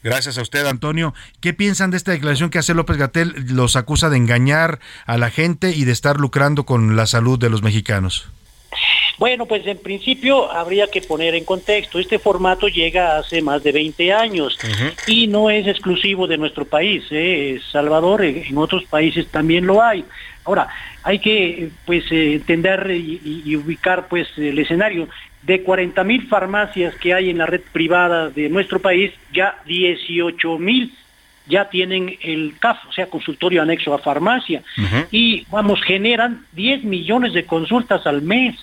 Gracias 0.06 0.38
a 0.38 0.44
usted, 0.44 0.68
Antonio. 0.68 1.16
¿Qué 1.42 1.56
piensan 1.56 1.90
de 1.90 1.98
esta 1.98 2.12
declaración 2.12 2.52
que 2.52 2.60
hace 2.60 2.76
López 2.76 2.96
Gatel? 2.96 3.34
Los 3.50 3.76
acusa 3.76 4.08
de 4.12 4.18
engañar 4.18 4.78
a 5.08 5.18
la 5.18 5.32
gente 5.32 5.72
y 5.72 5.84
de 5.84 5.92
estar 5.92 6.20
lucrando 6.20 6.64
con 6.64 6.96
la 6.96 7.08
salud 7.08 7.40
de 7.40 7.50
los 7.50 7.64
mexicanos. 7.64 8.30
Bueno, 9.18 9.48
pues 9.48 9.66
en 9.66 9.80
principio 9.80 10.52
habría 10.52 10.92
que 10.92 11.02
poner 11.02 11.34
en 11.34 11.44
contexto, 11.44 11.98
este 11.98 12.20
formato 12.20 12.68
llega 12.68 13.18
hace 13.18 13.42
más 13.42 13.64
de 13.64 13.72
20 13.72 14.14
años 14.14 14.60
y 15.08 15.26
no 15.26 15.50
es 15.50 15.66
exclusivo 15.66 16.28
de 16.28 16.38
nuestro 16.38 16.66
país, 16.66 17.04
¿eh? 17.10 17.60
Salvador, 17.72 18.24
en 18.24 18.58
otros 18.60 18.84
países 18.84 19.26
también 19.30 19.66
lo 19.66 19.82
hay. 19.82 20.06
Ahora, 20.44 20.68
hay 21.02 21.18
que 21.18 21.70
pues 21.86 22.04
eh, 22.12 22.34
entender 22.34 22.92
y, 22.92 23.44
y, 23.44 23.56
ubicar 23.56 24.08
pues 24.08 24.28
el 24.38 24.60
escenario 24.60 25.08
de 25.46 25.62
40 25.64 26.04
mil 26.04 26.28
farmacias 26.28 26.96
que 26.96 27.14
hay 27.14 27.30
en 27.30 27.38
la 27.38 27.46
red 27.46 27.62
privada 27.72 28.30
de 28.30 28.50
nuestro 28.50 28.80
país, 28.80 29.12
ya 29.32 29.58
18 29.66 30.58
mil 30.58 30.92
ya 31.48 31.70
tienen 31.70 32.18
el 32.22 32.56
CAF, 32.60 32.86
o 32.90 32.92
sea, 32.92 33.08
consultorio 33.08 33.62
anexo 33.62 33.94
a 33.94 34.00
farmacia, 34.00 34.64
y 35.12 35.46
vamos, 35.52 35.82
generan 35.84 36.46
10 36.54 36.84
millones 36.84 37.34
de 37.34 37.46
consultas 37.46 38.06
al 38.08 38.22
mes. 38.22 38.56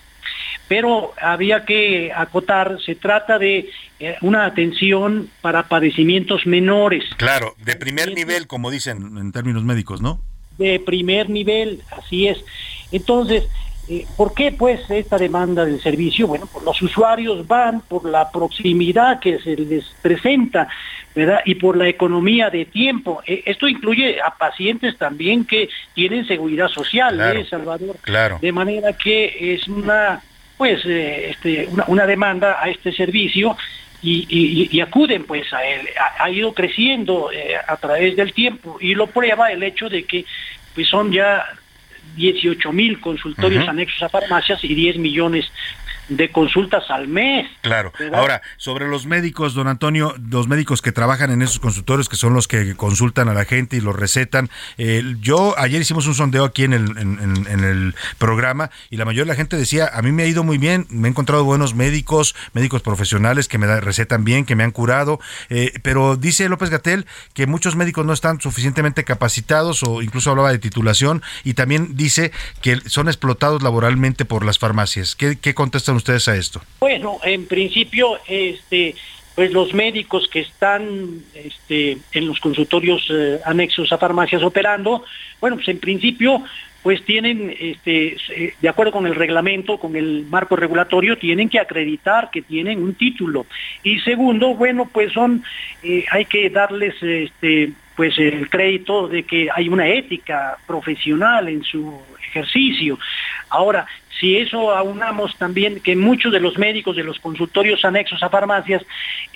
Pero 0.67 1.13
había 1.21 1.65
que 1.65 2.11
acotar, 2.15 2.77
se 2.83 2.95
trata 2.95 3.37
de 3.37 3.69
eh, 3.99 4.15
una 4.21 4.45
atención 4.45 5.29
para 5.41 5.67
padecimientos 5.67 6.45
menores. 6.45 7.03
Claro, 7.17 7.53
de 7.63 7.75
primer 7.75 8.13
nivel, 8.13 8.47
como 8.47 8.71
dicen 8.71 9.17
en 9.17 9.31
términos 9.33 9.63
médicos, 9.63 10.01
¿no? 10.01 10.21
De 10.57 10.79
primer 10.79 11.29
nivel, 11.29 11.81
así 11.91 12.27
es. 12.27 12.43
Entonces, 12.91 13.43
eh, 13.87 14.05
¿Por 14.15 14.33
qué 14.33 14.51
pues 14.53 14.79
esta 14.89 15.17
demanda 15.17 15.65
del 15.65 15.81
servicio? 15.81 16.27
Bueno, 16.27 16.47
pues 16.51 16.63
los 16.63 16.81
usuarios 16.81 17.45
van 17.47 17.81
por 17.81 18.07
la 18.09 18.31
proximidad 18.31 19.19
que 19.19 19.39
se 19.39 19.55
les 19.57 19.83
presenta, 20.01 20.67
¿verdad? 21.13 21.41
Y 21.45 21.55
por 21.55 21.75
la 21.75 21.87
economía 21.89 22.49
de 22.49 22.65
tiempo. 22.65 23.21
Eh, 23.27 23.43
esto 23.45 23.67
incluye 23.67 24.21
a 24.21 24.31
pacientes 24.37 24.97
también 24.97 25.43
que 25.45 25.67
tienen 25.93 26.25
seguridad 26.25 26.69
social, 26.69 27.19
¿eh, 27.19 27.45
Salvador? 27.49 27.97
Claro. 28.01 28.39
De 28.41 28.51
manera 28.53 28.93
que 28.93 29.53
es 29.53 29.67
una, 29.67 30.21
pues, 30.57 30.85
este, 30.85 31.67
una, 31.69 31.83
una 31.87 32.05
demanda 32.05 32.57
a 32.61 32.69
este 32.69 32.91
servicio 32.93 33.57
y, 34.01 34.25
y- 34.29 34.69
y 34.71 34.79
acuden 34.81 35.25
pues 35.25 35.51
a 35.53 35.63
él. 35.65 35.81
Ha, 35.99 36.23
ha 36.23 36.29
ido 36.29 36.53
creciendo 36.53 37.31
eh, 37.33 37.55
a 37.67 37.75
través 37.77 38.15
del 38.15 38.31
tiempo 38.33 38.77
y 38.79 38.95
lo 38.95 39.07
prueba 39.07 39.51
el 39.51 39.61
hecho 39.63 39.89
de 39.89 40.03
que 40.05 40.25
pues 40.73 40.87
son 40.87 41.11
ya 41.11 41.43
18 42.15 42.71
mil 42.73 42.99
consultorios 42.99 43.67
anexos 43.67 44.01
a 44.03 44.09
farmacias 44.09 44.63
y 44.63 44.73
10 44.73 44.97
millones 44.97 45.45
de 46.09 46.31
consultas 46.31 46.83
al 46.89 47.07
mes. 47.07 47.47
Claro. 47.61 47.91
¿verdad? 47.97 48.19
Ahora, 48.19 48.41
sobre 48.57 48.87
los 48.87 49.05
médicos, 49.05 49.53
don 49.53 49.67
Antonio, 49.67 50.15
los 50.29 50.47
médicos 50.47 50.81
que 50.81 50.91
trabajan 50.91 51.31
en 51.31 51.41
esos 51.41 51.59
consultorios, 51.59 52.09
que 52.09 52.15
son 52.15 52.33
los 52.33 52.47
que 52.47 52.75
consultan 52.75 53.29
a 53.29 53.33
la 53.33 53.45
gente 53.45 53.77
y 53.77 53.81
los 53.81 53.95
recetan. 53.95 54.49
eh, 54.77 55.03
yo 55.21 55.55
ayer 55.57 55.81
hicimos 55.81 56.07
un 56.07 56.15
sondeo 56.15 56.43
aquí 56.45 56.63
en 56.63 56.73
el, 56.73 56.97
en, 56.97 57.19
en- 57.19 57.47
en 57.47 57.63
el 57.63 57.95
programa 58.17 58.69
y 58.89 58.97
la 58.97 59.05
mayoría 59.05 59.23
de 59.23 59.29
la 59.29 59.35
gente 59.35 59.57
decía, 59.57 59.89
a 59.93 60.01
mí 60.01 60.11
me 60.11 60.23
ha 60.23 60.27
ido 60.27 60.43
muy 60.43 60.57
bien, 60.57 60.85
me 60.89 61.07
he 61.07 61.11
encontrado 61.11 61.43
buenos 61.43 61.73
médicos, 61.75 62.35
médicos 62.53 62.81
profesionales 62.81 63.47
que 63.47 63.57
me 63.57 63.67
da- 63.67 63.79
recetan 63.79 64.23
bien, 64.23 64.45
que 64.45 64.55
me 64.55 64.63
han 64.63 64.71
curado, 64.71 65.19
eh, 65.49 65.71
pero 65.83 66.15
dice 66.17 66.49
López 66.49 66.69
Gatel 66.69 67.05
que 67.33 67.47
muchos 67.47 67.75
médicos 67.75 68.05
no 68.05 68.13
están 68.13 68.39
suficientemente 68.41 69.03
capacitados 69.03 69.83
o 69.83 70.01
incluso 70.01 70.29
hablaba 70.31 70.51
de 70.51 70.59
titulación 70.59 71.21
y 71.43 71.53
también 71.53 71.95
dice 71.95 72.31
que 72.61 72.77
son 72.87 73.07
explotados 73.07 73.63
laboralmente 73.63 74.25
por 74.25 74.43
las 74.45 74.59
farmacias. 74.59 75.15
¿Qué, 75.15 75.37
qué 75.39 75.53
ustedes 75.95 76.27
a 76.27 76.35
esto? 76.35 76.61
Bueno, 76.79 77.19
en 77.23 77.45
principio, 77.47 78.19
este, 78.27 78.95
pues 79.35 79.51
los 79.51 79.73
médicos 79.73 80.27
que 80.27 80.41
están 80.41 81.21
este, 81.33 81.97
en 82.11 82.27
los 82.27 82.39
consultorios 82.39 83.07
eh, 83.09 83.39
anexos 83.45 83.91
a 83.91 83.97
farmacias 83.97 84.43
operando, 84.43 85.03
bueno, 85.41 85.55
pues 85.55 85.67
en 85.69 85.79
principio, 85.79 86.43
pues 86.83 87.03
tienen, 87.05 87.55
este, 87.59 88.17
de 88.61 88.69
acuerdo 88.69 88.91
con 88.91 89.07
el 89.07 89.15
reglamento, 89.15 89.77
con 89.77 89.95
el 89.95 90.25
marco 90.29 90.55
regulatorio, 90.55 91.17
tienen 91.17 91.49
que 91.49 91.59
acreditar 91.59 92.29
que 92.29 92.41
tienen 92.41 92.83
un 92.83 92.93
título. 92.93 93.45
Y 93.83 93.99
segundo, 94.01 94.53
bueno, 94.53 94.89
pues 94.91 95.13
son, 95.13 95.43
eh, 95.81 96.05
hay 96.11 96.25
que 96.25 96.49
darles, 96.49 97.01
este, 97.01 97.71
pues 97.95 98.17
el 98.19 98.49
crédito 98.49 99.07
de 99.07 99.23
que 99.23 99.49
hay 99.53 99.69
una 99.69 99.87
ética 99.87 100.57
profesional 100.67 101.47
en 101.47 101.63
su 101.63 102.01
ejercicio. 102.27 102.99
Ahora, 103.49 103.85
si 104.23 104.37
eso 104.37 104.71
aunamos 104.71 105.35
también 105.35 105.81
que 105.81 105.97
muchos 105.97 106.31
de 106.31 106.39
los 106.39 106.57
médicos 106.57 106.95
de 106.95 107.03
los 107.03 107.19
consultorios 107.19 107.83
anexos 107.83 108.23
a 108.23 108.29
farmacias 108.29 108.81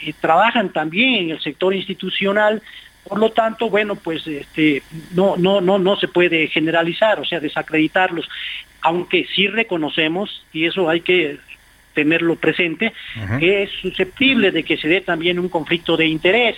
eh, 0.02 0.14
trabajan 0.18 0.70
también 0.70 1.26
en 1.26 1.32
el 1.32 1.42
sector 1.42 1.76
institucional, 1.76 2.62
por 3.04 3.20
lo 3.20 3.32
tanto, 3.32 3.70
bueno, 3.70 3.96
pues 3.98 4.26
este 4.26 4.84
no 5.14 5.36
no 5.36 5.60
no 5.60 5.78
no 5.78 5.98
se 5.98 6.08
puede 6.08 6.48
generalizar, 6.48 7.20
o 7.20 7.26
sea, 7.26 7.42
desacreditarlos, 7.42 8.30
aunque 8.80 9.28
sí 9.36 9.50
reconocemos 9.50 10.46
y 10.54 10.68
eso 10.68 10.90
hay 10.90 11.02
que 11.02 11.38
tenerlo 11.94 12.38
presente, 12.38 12.94
que 13.40 13.64
es 13.64 13.72
susceptible 13.82 14.52
de 14.52 14.64
que 14.64 14.78
se 14.78 14.88
dé 14.88 15.02
también 15.02 15.38
un 15.38 15.50
conflicto 15.50 15.98
de 15.98 16.06
interés, 16.06 16.56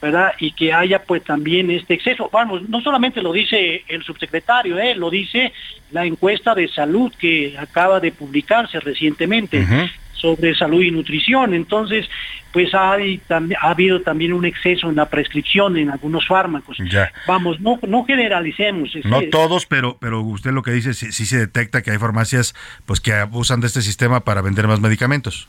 ¿verdad? 0.00 0.32
Y 0.38 0.52
que 0.52 0.72
haya 0.72 1.02
pues 1.02 1.24
también 1.24 1.70
este 1.70 1.94
exceso. 1.94 2.30
Vamos, 2.32 2.68
no 2.68 2.80
solamente 2.80 3.22
lo 3.22 3.32
dice 3.32 3.84
el 3.88 4.02
subsecretario, 4.02 4.78
¿eh? 4.78 4.94
lo 4.94 5.10
dice 5.10 5.52
la 5.90 6.04
encuesta 6.04 6.54
de 6.54 6.68
salud 6.68 7.12
que 7.18 7.56
acaba 7.58 8.00
de 8.00 8.12
publicarse 8.12 8.80
recientemente 8.80 9.66
sobre 10.12 10.54
salud 10.54 10.82
y 10.82 10.90
nutrición. 10.90 11.54
Entonces, 11.54 12.08
pues 12.52 12.74
hay, 12.74 13.20
ha 13.28 13.70
habido 13.70 14.02
también 14.02 14.32
un 14.32 14.44
exceso 14.44 14.88
en 14.88 14.96
la 14.96 15.08
prescripción 15.08 15.76
en 15.76 15.90
algunos 15.90 16.26
fármacos. 16.26 16.76
Ya. 16.90 17.12
Vamos, 17.26 17.60
no, 17.60 17.78
no 17.86 18.04
generalicemos. 18.04 18.90
No 19.04 19.22
todos, 19.30 19.66
pero, 19.66 19.96
pero 20.00 20.20
usted 20.22 20.52
lo 20.52 20.62
que 20.62 20.72
dice, 20.72 20.94
sí, 20.94 21.12
sí 21.12 21.26
se 21.26 21.38
detecta 21.38 21.82
que 21.82 21.90
hay 21.90 21.98
farmacias 21.98 22.54
pues 22.86 23.00
que 23.00 23.12
abusan 23.14 23.60
de 23.60 23.66
este 23.66 23.82
sistema 23.82 24.20
para 24.20 24.42
vender 24.42 24.66
más 24.66 24.80
medicamentos. 24.80 25.48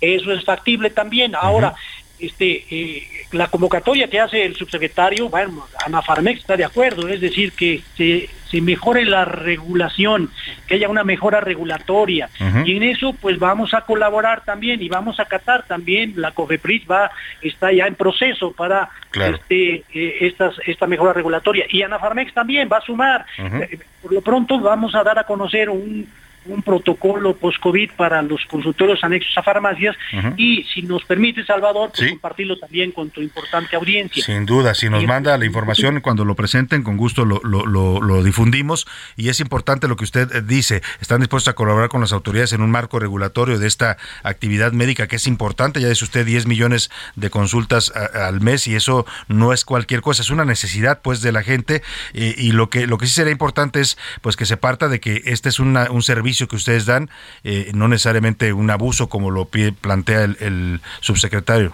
Eso 0.00 0.32
es 0.32 0.44
factible 0.44 0.90
también. 0.90 1.34
Ahora, 1.34 1.74
este, 2.18 2.64
eh, 2.70 3.06
la 3.32 3.48
convocatoria 3.48 4.08
que 4.08 4.20
hace 4.20 4.44
el 4.44 4.56
subsecretario, 4.56 5.28
bueno, 5.28 5.66
Anafarmex 5.84 6.40
está 6.40 6.56
de 6.56 6.64
acuerdo, 6.64 7.08
es 7.08 7.20
decir, 7.20 7.52
que 7.52 7.82
se, 7.96 8.28
se 8.50 8.60
mejore 8.60 9.04
la 9.04 9.24
regulación, 9.24 10.30
que 10.66 10.76
haya 10.76 10.88
una 10.88 11.04
mejora 11.04 11.40
regulatoria. 11.40 12.28
Y 12.64 12.76
en 12.76 12.82
eso, 12.84 13.12
pues 13.20 13.38
vamos 13.38 13.74
a 13.74 13.82
colaborar 13.82 14.44
también 14.44 14.80
y 14.82 14.88
vamos 14.88 15.18
a 15.18 15.24
acatar 15.24 15.64
también, 15.66 16.14
la 16.16 16.30
COFEPRIS 16.32 16.84
va, 16.90 17.10
está 17.42 17.72
ya 17.72 17.86
en 17.86 17.94
proceso 17.94 18.52
para 18.52 18.88
Claro. 19.10 19.36
este, 19.36 19.84
eh, 19.94 20.16
estas, 20.20 20.54
esta 20.66 20.86
mejora 20.86 21.12
regulatoria. 21.12 21.64
Y 21.70 21.82
Anafarmex 21.82 22.34
también 22.34 22.68
va 22.70 22.78
a 22.78 22.82
sumar. 22.82 23.24
Eh, 23.38 23.78
por 24.02 24.12
lo 24.12 24.20
pronto 24.20 24.58
vamos 24.60 24.94
a 24.94 25.02
dar 25.02 25.18
a 25.18 25.24
conocer 25.24 25.70
un, 25.70 26.06
un 26.48 26.62
protocolo 26.62 27.36
post-COVID 27.36 27.90
para 27.96 28.22
los 28.22 28.44
consultorios 28.46 29.02
anexos 29.02 29.36
a 29.38 29.42
farmacias 29.42 29.96
y 30.36 30.64
si 30.64 30.82
nos 30.82 31.04
permite, 31.04 31.44
Salvador, 31.44 31.90
pues 31.94 32.10
compartirlo 32.10 32.58
también 32.58 32.92
con 32.92 33.10
tu 33.10 33.20
importante 33.20 33.76
audiencia. 33.76 34.24
Sin 34.24 34.46
duda, 34.46 34.74
si 34.74 34.88
nos 34.88 35.04
manda 35.06 35.36
la 35.38 35.44
información 35.44 36.00
cuando 36.00 36.24
lo 36.24 36.34
presenten, 36.34 36.82
con 36.82 36.96
gusto 36.96 37.24
lo, 37.24 37.40
lo- 37.44 37.66
lo- 37.66 38.00
lo 38.00 38.22
difundimos. 38.22 38.86
Y 39.16 39.28
es 39.28 39.40
importante 39.40 39.88
lo 39.88 39.96
que 39.96 40.04
usted 40.04 40.30
eh, 40.34 40.42
dice, 40.44 40.82
están 41.00 41.20
dispuestos 41.20 41.50
a 41.52 41.54
colaborar 41.54 41.88
con 41.88 42.00
las 42.00 42.12
autoridades 42.12 42.52
en 42.52 42.60
un 42.60 42.70
marco 42.70 42.98
regulatorio 42.98 43.58
de 43.58 43.66
esta 43.66 43.96
actividad 44.22 44.72
médica 44.72 45.06
que 45.06 45.16
es 45.16 45.26
importante. 45.26 45.80
Ya 45.80 45.88
dice 45.88 46.04
usted 46.04 46.26
10 46.26 46.46
millones 46.46 46.90
de 47.14 47.30
consultas 47.30 47.92
a- 47.94 48.26
al 48.28 48.40
mes 48.40 48.66
y 48.66 48.74
eso 48.74 49.06
no 49.28 49.52
es 49.52 49.64
cualquier 49.64 50.00
cosa, 50.02 50.22
es 50.22 50.30
una 50.30 50.44
necesidad 50.44 51.00
pues 51.02 51.20
de 51.22 51.32
la 51.32 51.42
gente. 51.42 51.82
y 52.14 52.52
lo 52.52 52.68
que, 52.70 52.86
lo 52.86 52.98
que 52.98 53.06
sí 53.06 53.12
sería 53.12 53.32
importante 53.32 53.80
es 53.80 53.96
pues 54.20 54.36
que 54.36 54.44
se 54.46 54.56
parta 54.56 54.88
de 54.88 55.00
que 55.00 55.22
este 55.26 55.48
es 55.48 55.58
una- 55.60 55.90
un 55.90 56.02
servicio 56.02 56.35
que 56.46 56.56
ustedes 56.56 56.84
dan, 56.84 57.08
eh, 57.42 57.70
no 57.74 57.88
necesariamente 57.88 58.52
un 58.52 58.70
abuso 58.70 59.08
como 59.08 59.30
lo 59.30 59.46
pide- 59.46 59.72
plantea 59.72 60.24
el- 60.24 60.36
el 60.40 60.80
subsecretario. 61.00 61.72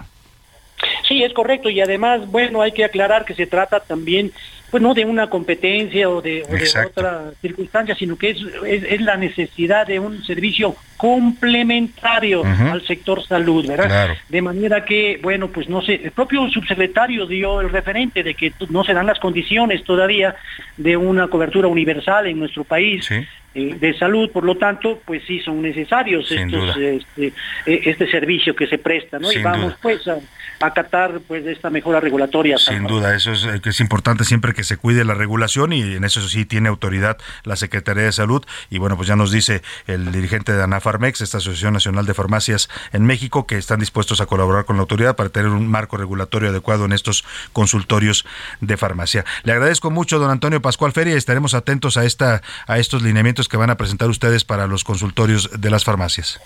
Sí, 1.07 1.23
es 1.23 1.33
correcto 1.33 1.69
y 1.71 1.81
además, 1.81 2.27
bueno, 2.31 2.63
hay 2.63 2.73
que 2.73 2.85
aclarar 2.85 3.25
que 3.25 3.35
se 3.35 3.47
trata 3.47 3.79
también, 3.81 4.33
pues 4.71 4.83
no 4.83 4.95
de 4.95 5.05
una 5.05 5.29
competencia 5.29 6.09
o 6.09 6.21
de, 6.23 6.43
o 6.43 6.47
de 6.47 6.87
otra 6.87 7.31
circunstancia, 7.41 7.95
sino 7.95 8.17
que 8.17 8.31
es, 8.31 8.39
es, 8.67 8.83
es 8.85 9.01
la 9.01 9.17
necesidad 9.17 9.87
de 9.87 10.01
un 10.01 10.25
servicio 10.25 10.75
complementario 10.97 12.43
al 12.45 12.85
sector 12.87 13.25
salud, 13.27 13.67
¿verdad? 13.67 13.87
Claro. 13.87 14.15
De 14.29 14.43
manera 14.43 14.85
que, 14.85 15.21
bueno, 15.23 15.49
pues 15.49 15.69
no 15.69 15.83
sé, 15.83 16.01
el 16.03 16.11
propio 16.11 16.49
subsecretario 16.51 17.27
dio 17.27 17.61
el 17.61 17.71
referente 17.71 18.23
de 18.23 18.35
que 18.35 18.53
no 18.71 18.83
se 18.83 18.95
dan 18.95 19.07
las 19.07 19.19
condiciones 19.21 19.85
todavía 19.85 20.35
de 20.77 20.97
una 20.97 21.29
cobertura 21.29 21.69
universal 21.69 22.27
en 22.27 22.39
nuestro 22.39 22.65
país. 22.65 23.05
Eh, 23.55 23.75
de 23.79 23.99
salud, 23.99 24.31
por 24.31 24.45
lo 24.45 24.57
tanto, 24.57 25.01
pues 25.05 25.23
sí 25.27 25.41
son 25.41 25.61
necesarios 25.61 26.27
Sin 26.29 26.39
estos, 26.39 26.77
este, 26.77 27.27
eh, 27.67 27.81
este 27.85 28.11
servicio 28.11 28.57
que 28.57 28.67
se 28.67 28.79
presta, 28.79 29.19
¿no? 29.19 29.31
y 29.31 29.43
vamos 29.43 29.73
duda. 29.73 29.79
pues 29.83 30.09
a 30.09 30.19
acatar 30.63 31.21
pues 31.27 31.45
esta 31.47 31.71
mejora 31.71 32.01
regulatoria. 32.01 32.59
Sin 32.59 32.85
duda, 32.85 33.15
eso 33.15 33.33
es, 33.33 33.45
eh, 33.45 33.61
que 33.63 33.71
es 33.71 33.81
importante 33.81 34.25
siempre 34.25 34.55
que 34.55 34.65
se 34.65 34.77
cuide 34.77 35.05
la 35.05 35.15
regulación 35.15 35.73
y 35.73 35.83
en 35.83 36.05
eso 36.05 36.27
sí 36.29 36.45
tiene 36.45 36.69
autoridad 36.69 37.19
la 37.45 37.57
Secretaría 37.57 38.05
de 38.05 38.13
Salud. 38.13 38.45
Y 38.71 38.79
bueno, 38.79 38.97
pues 38.97 39.09
ya 39.09 39.17
nos 39.17 39.31
dice 39.31 39.63
el 39.87 40.13
dirigente 40.13 40.53
de 40.53 40.63
Anafarmex, 40.63 41.21
esta 41.21 41.39
Asociación 41.39 41.75
Nacional 41.75 42.07
de 42.07 42.15
Farmacias 42.15 42.69
en 42.93 43.05
México, 43.05 43.47
que 43.47 43.59
están 43.59 43.81
dispuestos 43.81 44.21
a 44.21 44.27
colaborar 44.27 44.65
con 44.65 44.77
la 44.77 44.83
autoridad 44.83 45.17
para 45.17 45.29
tener 45.31 45.51
un 45.51 45.69
marco 45.69 45.97
regulatorio 45.97 46.51
adecuado 46.51 46.85
en 46.85 46.93
estos 46.93 47.25
consultorios 47.53 48.25
de 48.61 48.77
farmacia. 48.77 49.25
Le 49.43 49.53
agradezco 49.53 49.91
mucho, 49.91 50.19
don 50.19 50.31
Antonio 50.31 50.63
Pascual 50.63 50.93
Feria, 50.93 51.15
y 51.15 51.17
estaremos 51.17 51.55
atentos 51.55 51.97
a, 51.97 52.05
esta, 52.05 52.43
a 52.67 52.79
estos 52.79 53.03
lineamientos 53.03 53.49
que 53.49 53.57
van 53.57 53.71
a 53.71 53.77
presentar 53.77 54.09
ustedes 54.09 54.45
para 54.45 54.67
los 54.67 54.85
consultorios 54.85 55.51
de 55.61 55.71
las 55.71 55.85
farmacias. 55.85 56.41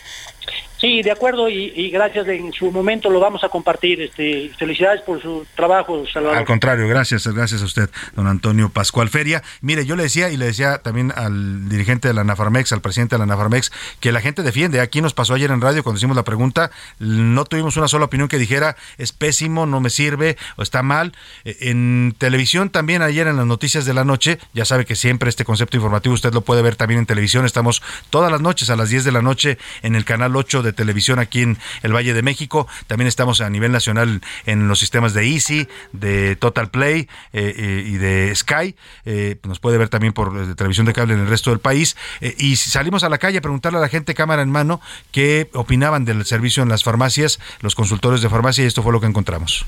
Sí, 0.79 1.03
de 1.03 1.11
acuerdo 1.11 1.49
y, 1.49 1.73
y 1.75 1.91
gracias. 1.91 2.29
En 2.29 2.53
su 2.53 2.71
momento 2.71 3.09
lo 3.11 3.19
vamos 3.19 3.43
a 3.45 3.49
compartir. 3.49 4.03
Este, 4.03 4.51
felicidades 4.59 5.01
por 5.03 5.23
su 5.23 5.47
trabajo, 5.55 6.05
Salvador. 6.13 6.39
Al 6.39 6.45
contrario, 6.45 6.87
gracias, 6.87 7.27
gracias 7.27 7.63
a 7.63 7.65
usted, 7.65 7.89
don 8.15 8.27
Antonio 8.27 8.69
Pascual 8.69 9.09
Feria. 9.09 9.43
Mire, 9.63 9.87
yo 9.87 9.97
le 9.97 10.03
decía 10.05 10.31
y 10.31 10.37
le 10.37 10.47
decía 10.47 10.79
también 10.79 11.13
al 11.17 11.69
dirigente 11.69 12.09
de 12.09 12.15
la 12.15 12.25
Nafarmex, 12.25 12.73
al 12.73 12.83
presidente 12.83 13.15
de 13.15 13.21
la 13.21 13.27
Nafarmex, 13.27 13.73
que 14.01 14.13
la 14.13 14.21
gente 14.21 14.43
defiende. 14.43 14.81
Aquí 14.81 15.01
nos 15.01 15.15
pasó 15.15 15.35
ayer 15.35 15.51
en 15.51 15.61
radio 15.61 15.83
cuando 15.83 15.99
hicimos 15.99 16.17
la 16.17 16.25
pregunta, 16.25 16.71
no 16.99 17.45
tuvimos 17.45 17.77
una 17.77 17.89
sola 17.89 18.05
opinión 18.05 18.29
que 18.29 18.39
dijera 18.39 18.77
es 18.99 19.13
pésimo, 19.13 19.67
no 19.67 19.81
me 19.81 19.91
sirve 19.91 20.37
o 20.57 20.63
está 20.63 20.83
mal. 20.83 21.13
Eh, 21.45 21.57
En 21.61 22.15
televisión 22.19 22.71
también 22.71 23.03
ayer 23.03 23.27
en 23.27 23.37
las 23.37 23.47
noticias 23.47 23.87
de 23.87 23.95
la 23.95 24.05
noche, 24.05 24.39
ya 24.53 24.65
sabe 24.65 24.85
que 24.85 24.95
siempre 24.95 25.29
este 25.31 25.45
concepto 25.45 25.77
informativo 25.77 26.15
usted 26.15 26.33
lo 26.35 26.43
puede 26.43 26.63
ver 26.63 26.77
también 26.77 27.01
en 27.01 27.07
televisión. 27.07 27.47
Estamos 27.47 27.83
todas 28.11 28.31
las 28.31 28.41
noches 28.41 28.71
a 28.71 28.77
las 28.77 28.91
10 28.91 29.05
de 29.05 29.13
la 29.13 29.23
noche 29.23 29.59
en 29.83 29.97
el 29.97 30.05
canal 30.05 30.37
8 30.37 30.63
de 30.63 30.66
televisión 30.73 31.19
aquí 31.19 31.43
en 31.43 31.59
el 31.83 31.95
Valle 31.95 32.15
de 32.15 32.23
México. 32.23 32.67
También 32.87 33.09
estamos 33.09 33.41
a 33.41 33.51
nivel 33.51 33.73
nacional 33.73 34.21
en 34.47 34.69
los 34.69 34.79
sistemas 34.79 35.15
de 35.15 35.27
Easy, 35.27 35.69
de 35.93 36.37
Total 36.37 36.71
Play 36.71 37.09
eh, 37.33 37.55
eh, 37.57 37.85
y 37.87 37.97
de 37.97 38.35
Sky. 38.35 38.77
Eh, 39.05 39.37
nos 39.45 39.61
puede 39.61 39.79
ver 39.79 39.89
también 39.89 40.13
por 40.13 40.55
televisión 40.57 40.87
de 40.87 40.93
cable 40.93 41.15
en 41.15 41.21
el 41.21 41.29
resto 41.29 41.51
del 41.51 41.61
país. 41.61 41.97
Eh, 42.21 42.35
y 42.39 42.57
si 42.57 42.71
salimos 42.71 43.05
a 43.05 43.09
la 43.09 43.19
calle 43.19 43.39
a 43.39 43.41
preguntarle 43.41 43.79
a 43.79 43.81
la 43.81 43.89
gente 43.89 44.15
cámara 44.15 44.43
en 44.43 44.51
mano 44.51 44.81
qué 45.13 45.51
opinaban 45.55 46.05
del 46.05 46.25
servicio 46.25 46.63
en 46.63 46.69
las 46.69 46.85
farmacias, 46.85 47.39
los 47.61 47.75
consultores 47.75 48.23
de 48.23 48.29
farmacia, 48.29 48.65
y 48.65 48.67
esto 48.67 48.83
fue 48.83 48.93
lo 48.93 49.01
que 49.01 49.07
encontramos. 49.07 49.67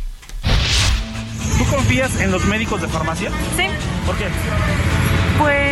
¿Tú 1.59 1.65
confías 1.67 2.21
en 2.21 2.31
los 2.31 2.45
médicos 2.45 2.81
de 2.81 2.89
farmacia? 2.89 3.31
Sí, 3.57 3.67
¿Por 4.07 4.17
qué? 4.17 4.27
pues 5.39 5.68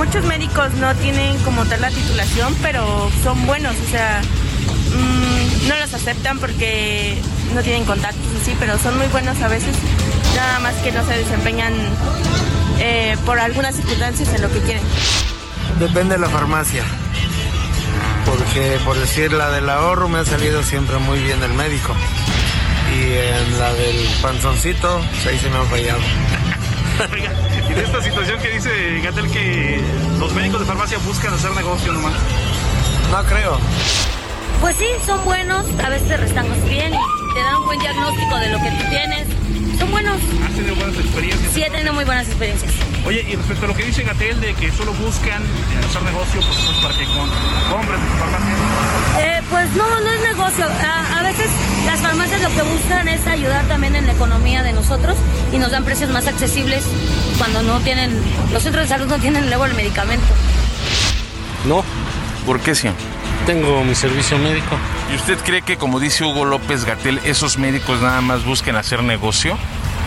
muchos 0.00 0.24
médicos 0.24 0.72
no 0.80 0.94
tienen 0.94 1.36
como 1.40 1.62
tal 1.66 1.82
la 1.82 1.90
titulación, 1.90 2.56
pero 2.62 3.10
son 3.22 3.46
buenos, 3.46 3.76
o 3.86 3.90
sea, 3.90 4.22
mm, 4.22 5.68
no 5.68 5.76
los 5.76 5.92
aceptan 5.92 6.38
porque 6.38 7.18
no 7.54 7.62
tienen 7.62 7.84
contactos 7.84 8.24
así, 8.40 8.56
pero 8.58 8.78
son 8.78 8.96
muy 8.96 9.08
buenos 9.08 9.38
a 9.42 9.48
veces, 9.48 9.76
nada 10.34 10.58
más 10.60 10.74
que 10.76 10.90
no 10.90 11.04
se 11.04 11.18
desempeñan 11.18 11.74
eh, 12.78 13.14
por 13.26 13.38
algunas 13.38 13.76
circunstancias 13.76 14.32
en 14.32 14.40
lo 14.40 14.50
que 14.50 14.60
quieren. 14.60 14.82
Depende 15.78 16.14
de 16.14 16.20
la 16.22 16.30
farmacia. 16.30 16.82
Porque 18.24 18.78
por 18.86 18.98
decir 18.98 19.34
la 19.34 19.50
del 19.50 19.68
ahorro 19.68 20.08
me 20.08 20.20
ha 20.20 20.24
salido 20.24 20.62
siempre 20.62 20.96
muy 20.96 21.18
bien 21.18 21.42
el 21.42 21.52
médico. 21.52 21.94
Y 22.96 23.02
en 23.02 23.58
la 23.58 23.74
del 23.74 24.08
panzoncito, 24.22 25.02
pues 25.10 25.26
ahí 25.26 25.38
se 25.38 25.50
me 25.50 25.58
han 25.58 25.66
fallado. 25.66 26.00
Oiga, 27.12 27.32
y 27.70 27.72
de 27.72 27.82
esta 27.82 28.02
situación 28.02 28.38
que 28.40 28.50
dice 28.50 29.00
Gatel 29.02 29.30
que 29.30 29.80
los 30.18 30.32
médicos 30.34 30.60
de 30.60 30.66
farmacia 30.66 30.98
buscan 30.98 31.32
hacer 31.32 31.50
negocio 31.52 31.92
nomás. 31.92 32.12
No 33.10 33.24
creo. 33.24 33.58
Pues 34.60 34.76
sí, 34.76 34.86
son 35.06 35.24
buenos, 35.24 35.64
a 35.82 35.88
veces 35.88 36.08
te 36.08 36.16
restamos 36.18 36.62
bien 36.64 36.92
y 36.92 37.34
te 37.34 37.42
dan 37.42 37.56
un 37.56 37.64
buen 37.64 37.78
diagnóstico 37.78 38.36
de 38.36 38.48
lo 38.50 38.58
que 38.58 38.70
tú 38.72 38.90
tienes. 38.90 39.26
Son 39.78 39.90
buenos. 39.90 40.16
¿Has 40.44 40.54
tenido 40.54 40.76
buenas 40.76 40.96
experiencias? 40.98 41.52
Sí, 41.54 41.62
he 41.62 41.70
tenido 41.70 41.94
muy 41.94 42.04
buenas 42.04 42.26
experiencias. 42.26 42.70
Oye, 43.06 43.24
y 43.26 43.34
respecto 43.34 43.64
a 43.64 43.68
lo 43.68 43.74
que 43.74 43.84
dice 43.84 44.02
Gatel 44.02 44.38
de 44.42 44.52
que 44.52 44.70
solo 44.70 44.92
buscan 44.92 45.42
hacer 45.88 46.02
negocio, 46.02 46.40
pues, 46.42 46.58
pues, 46.66 46.78
para 46.82 46.94
que 46.98 47.04
con 47.06 47.30
compren 47.70 48.00
farmacia. 48.18 48.54
Eh, 49.20 49.42
pues 49.48 49.70
no, 49.74 50.00
no 50.00 50.10
es 50.10 50.20
negocio. 50.20 50.66
A, 50.66 51.18
a 51.18 51.22
veces 51.22 51.48
las 51.86 52.00
farmacias 52.00 52.42
lo 52.42 52.48
que 52.50 52.62
buscan 52.62 53.08
es 53.08 53.26
ayudar 53.26 53.64
también 53.66 53.96
en 53.96 54.06
la 54.06 54.12
economía 54.12 54.62
de 54.62 54.72
nosotros 54.72 55.16
y 55.52 55.58
nos 55.58 55.70
dan 55.70 55.84
precios 55.84 56.10
más 56.10 56.26
accesibles 56.26 56.84
cuando 57.38 57.62
no 57.62 57.80
tienen, 57.80 58.10
los 58.52 58.62
centros 58.62 58.84
de 58.84 58.88
salud 58.88 59.06
no 59.06 59.18
tienen 59.18 59.48
luego 59.48 59.66
el 59.66 59.74
medicamento. 59.74 60.26
No. 61.66 61.84
¿Por 62.46 62.60
qué 62.60 62.74
sí? 62.74 62.88
Tengo 63.46 63.84
mi 63.84 63.94
servicio 63.94 64.38
médico. 64.38 64.76
¿Y 65.12 65.16
usted 65.16 65.38
cree 65.38 65.62
que, 65.62 65.76
como 65.76 66.00
dice 66.00 66.24
Hugo 66.24 66.44
López 66.44 66.84
Gatel, 66.84 67.20
esos 67.24 67.58
médicos 67.58 68.00
nada 68.00 68.20
más 68.20 68.44
busquen 68.44 68.76
hacer 68.76 69.02
negocio? 69.02 69.58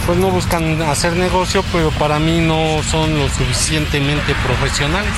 Pues 0.06 0.18
no 0.18 0.30
buscan 0.30 0.82
hacer 0.82 1.14
negocio, 1.14 1.64
pero 1.72 1.90
para 1.92 2.20
mí 2.20 2.40
no 2.40 2.82
son 2.84 3.18
lo 3.18 3.30
suficientemente 3.30 4.36
profesionales. 4.46 5.14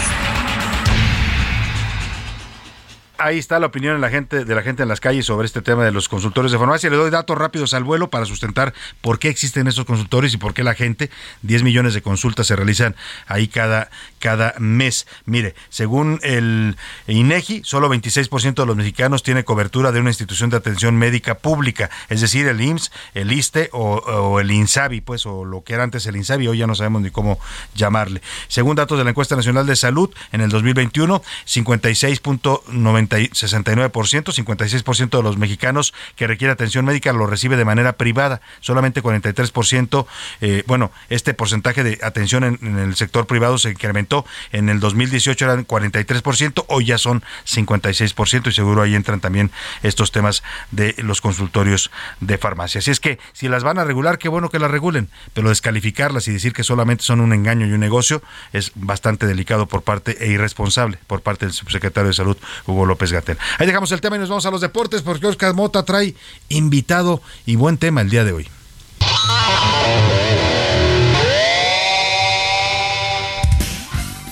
Ahí 3.18 3.40
está 3.40 3.60
la 3.60 3.68
opinión 3.68 3.96
de 3.96 4.02
la 4.02 4.10
gente 4.10 4.44
de 4.44 4.56
la 4.56 4.62
gente 4.62 4.84
en 4.84 4.90
las 4.90 5.00
calles 5.00 5.26
sobre 5.26 5.46
este 5.46 5.62
tema 5.62 5.86
de 5.86 5.92
los 5.92 6.10
consultores 6.10 6.52
de 6.52 6.58
farmacia. 6.58 6.90
Le 6.90 6.98
doy 6.98 7.10
datos 7.10 7.38
rápidos 7.38 7.74
al 7.74 7.84
vuelo 7.84 8.10
para 8.10 8.26
sustentar 8.26 8.74
por 9.02 9.20
qué 9.20 9.30
existen 9.30 9.68
estos 9.68 9.86
consultores 9.86 10.34
y 10.34 10.38
por 10.38 10.54
qué 10.54 10.64
la 10.64 10.74
gente, 10.74 11.10
10 11.44 11.64
millones 11.64 11.94
de 11.94 12.02
consultas 12.02 12.48
se 12.48 12.56
realizan 12.56 12.96
ahí 13.28 13.48
cada, 13.48 13.90
cada 14.26 14.56
mes. 14.58 15.06
Mire, 15.26 15.54
según 15.70 16.20
el 16.24 16.78
INEGI, 17.06 17.62
solo 17.64 17.94
26% 17.94 18.56
de 18.56 18.66
los 18.66 18.76
mexicanos 18.76 19.22
tiene 19.22 19.44
cobertura 19.44 19.92
de 19.92 20.00
una 20.00 20.10
institución 20.10 20.50
de 20.50 20.58
atención 20.58 20.96
médica 20.96 21.36
pública, 21.36 21.92
es 22.10 22.22
decir, 22.22 22.48
el 22.48 22.60
IMSS, 22.60 22.92
el 23.14 23.32
ISTE 23.32 23.70
o, 23.72 24.40
el 24.40 24.50
INSABI, 24.50 25.02
pues, 25.02 25.28
o 25.28 25.46
lo 25.46 25.64
que 25.64 25.76
era 25.76 25.84
antes 25.84 26.08
el 26.08 26.16
INSABI, 26.16 26.48
hoy 26.48 26.58
ya 26.58 26.66
no 26.66 26.74
sabemos 26.74 27.04
ni 27.04 27.12
cómo 27.12 27.38
llamarle. 27.76 28.24
Según 28.48 28.76
datos 28.76 28.98
de 28.98 29.04
la 29.04 29.12
encuesta 29.12 29.36
nacional 29.36 29.68
de 29.68 29.76
salud, 29.76 30.10
en 30.32 30.42
el 30.42 30.50
2021, 30.50 31.22
56.90 31.46 33.30
69%, 33.30 33.92
56% 33.92 35.18
de 35.18 35.24
los 35.24 35.38
mexicanos 35.38 35.94
que 36.16 36.26
requiere 36.26 36.52
atención 36.52 36.84
médica 36.86 37.14
lo 37.14 37.28
recibe 37.28 37.58
de 37.58 37.66
manera 37.66 37.94
privada, 37.94 38.42
solamente 38.60 39.04
43%, 39.04 40.08
eh, 40.42 40.64
bueno, 40.66 40.92
este 41.10 41.36
porcentaje 41.36 41.84
de 41.84 42.00
atención 42.02 42.44
en, 42.44 42.60
en, 42.62 42.80
el 42.80 42.96
sector 42.96 43.28
privado 43.28 43.58
se 43.58 43.72
incrementó, 43.72 44.15
en 44.52 44.70
el 44.70 44.80
2018 44.80 45.46
eran 45.46 45.68
43%, 45.68 46.66
hoy 46.68 46.86
ya 46.86 46.98
son 46.98 47.24
56% 47.46 48.48
y 48.48 48.52
seguro 48.52 48.82
ahí 48.82 48.96
entran 48.96 49.20
también 49.20 49.52
estos 49.84 50.12
temas 50.12 50.44
de 50.72 50.96
los 51.00 51.22
consultorios 51.22 51.92
de 52.20 52.38
farmacia. 52.38 52.80
Así 52.80 52.92
es 52.92 53.00
que 53.00 53.20
si 53.34 53.48
las 53.48 53.64
van 53.64 53.80
a 53.80 53.84
regular, 53.84 54.18
qué 54.18 54.30
bueno 54.30 54.50
que 54.50 54.60
las 54.60 54.72
regulen, 54.72 55.10
pero 55.34 55.50
descalificarlas 55.50 56.28
y 56.28 56.32
decir 56.32 56.54
que 56.54 56.64
solamente 56.64 57.04
son 57.04 57.20
un 57.20 57.34
engaño 57.34 57.66
y 57.66 57.74
un 57.74 57.80
negocio 57.80 58.22
es 58.54 58.72
bastante 58.76 59.26
delicado 59.26 59.66
por 59.66 59.82
parte 59.82 60.18
e 60.20 60.32
irresponsable 60.32 61.00
por 61.08 61.22
parte 61.22 61.46
del 61.46 61.54
subsecretario 61.54 62.08
de 62.08 62.14
Salud, 62.14 62.38
Hugo 62.66 62.86
López 62.86 63.12
Gatel. 63.12 63.38
Ahí 63.58 63.68
dejamos 63.68 63.92
el 63.92 64.02
tema 64.02 64.16
y 64.16 64.20
nos 64.20 64.30
vamos 64.30 64.46
a 64.46 64.52
los 64.52 64.62
deportes 64.62 65.02
porque 65.02 65.28
Oscar 65.28 65.54
Mota 65.54 65.84
trae 65.84 66.16
invitado 66.50 67.22
y 67.46 67.56
buen 67.56 67.78
tema 67.78 68.02
el 68.02 68.10
día 68.10 68.24
de 68.24 68.34
hoy. 68.34 68.50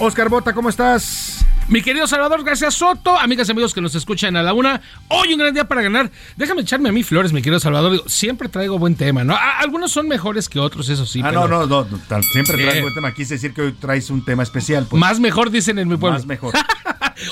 Oscar 0.06 0.30
Mota, 0.30 0.54
¿cómo 0.54 0.68
estás? 0.70 1.46
Mi 1.70 1.82
querido 1.82 2.06
Salvador 2.08 2.44
García 2.44 2.70
Soto, 2.72 3.18
amigas 3.18 3.48
y 3.48 3.52
amigos 3.54 3.74
que 3.74 3.80
nos 3.80 3.96
escuchan 3.96 4.36
a 4.36 4.44
la 4.44 4.54
una, 4.54 4.82
hoy 5.08 5.32
un 5.32 5.40
gran 5.40 5.54
día 5.54 5.66
para 5.66 5.82
ganar. 5.82 6.12
Déjame 6.36 6.62
echarme 6.62 6.90
a 6.90 6.92
mí 6.92 7.04
flores, 7.04 7.32
mi 7.32 7.42
querido 7.42 7.58
Salvador. 7.62 7.94
Digo, 7.94 8.04
siempre 8.10 8.50
traigo 8.50 8.78
buen 8.78 8.96
tema, 8.96 9.24
¿no? 9.24 9.34
A- 9.34 9.60
algunos 9.60 9.92
son 9.94 10.10
mejores 10.10 10.50
que 10.50 10.60
otros, 10.60 10.90
eso 10.90 11.06
sí. 11.06 11.22
Ah, 11.24 11.30
pero- 11.30 11.48
no, 11.48 11.66
no, 11.66 11.86
no, 11.90 12.22
siempre 12.34 12.58
traes 12.58 12.82
buen 12.82 12.94
tema. 12.94 13.14
Quise 13.14 13.36
decir 13.36 13.54
que 13.54 13.62
hoy 13.62 13.72
traes 13.72 14.10
un 14.10 14.26
tema 14.26 14.44
especial. 14.44 14.86
pues. 14.90 15.00
Más 15.00 15.22
mejor, 15.22 15.52
dicen 15.52 15.80
en 15.80 15.88
mi 15.88 15.96
pueblo. 15.96 16.18
Más 16.18 16.26
mejor. 16.26 16.54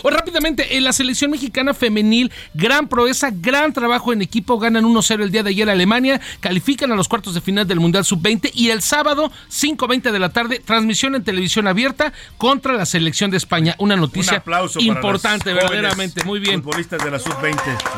O 0.03 0.09
rápidamente, 0.09 0.77
en 0.77 0.83
la 0.83 0.93
selección 0.93 1.31
mexicana 1.31 1.73
femenil, 1.73 2.31
gran 2.53 2.87
proeza, 2.87 3.29
gran 3.31 3.73
trabajo 3.73 4.13
en 4.13 4.21
equipo, 4.21 4.59
ganan 4.59 4.85
1-0 4.85 5.23
el 5.23 5.31
día 5.31 5.43
de 5.43 5.49
ayer 5.51 5.69
a 5.69 5.73
Alemania, 5.73 6.19
califican 6.39 6.91
a 6.91 6.95
los 6.95 7.07
cuartos 7.07 7.33
de 7.33 7.41
final 7.41 7.67
del 7.67 7.79
Mundial 7.79 8.05
Sub-20 8.05 8.51
y 8.53 8.69
el 8.69 8.81
sábado, 8.81 9.31
5.20 9.49 10.11
de 10.11 10.19
la 10.19 10.29
tarde, 10.29 10.59
transmisión 10.59 11.15
en 11.15 11.23
televisión 11.23 11.67
abierta 11.67 12.13
contra 12.37 12.73
la 12.73 12.85
selección 12.85 13.31
de 13.31 13.37
España. 13.37 13.75
Una 13.77 13.95
Un 13.95 14.01
noticia 14.01 14.43
importante, 14.79 15.53
verdaderamente, 15.53 16.23
muy 16.23 16.39
bien. 16.39 16.61
Futbolistas 16.63 17.03
de 17.03 17.11
la 17.11 17.19
sub-20 17.19 17.57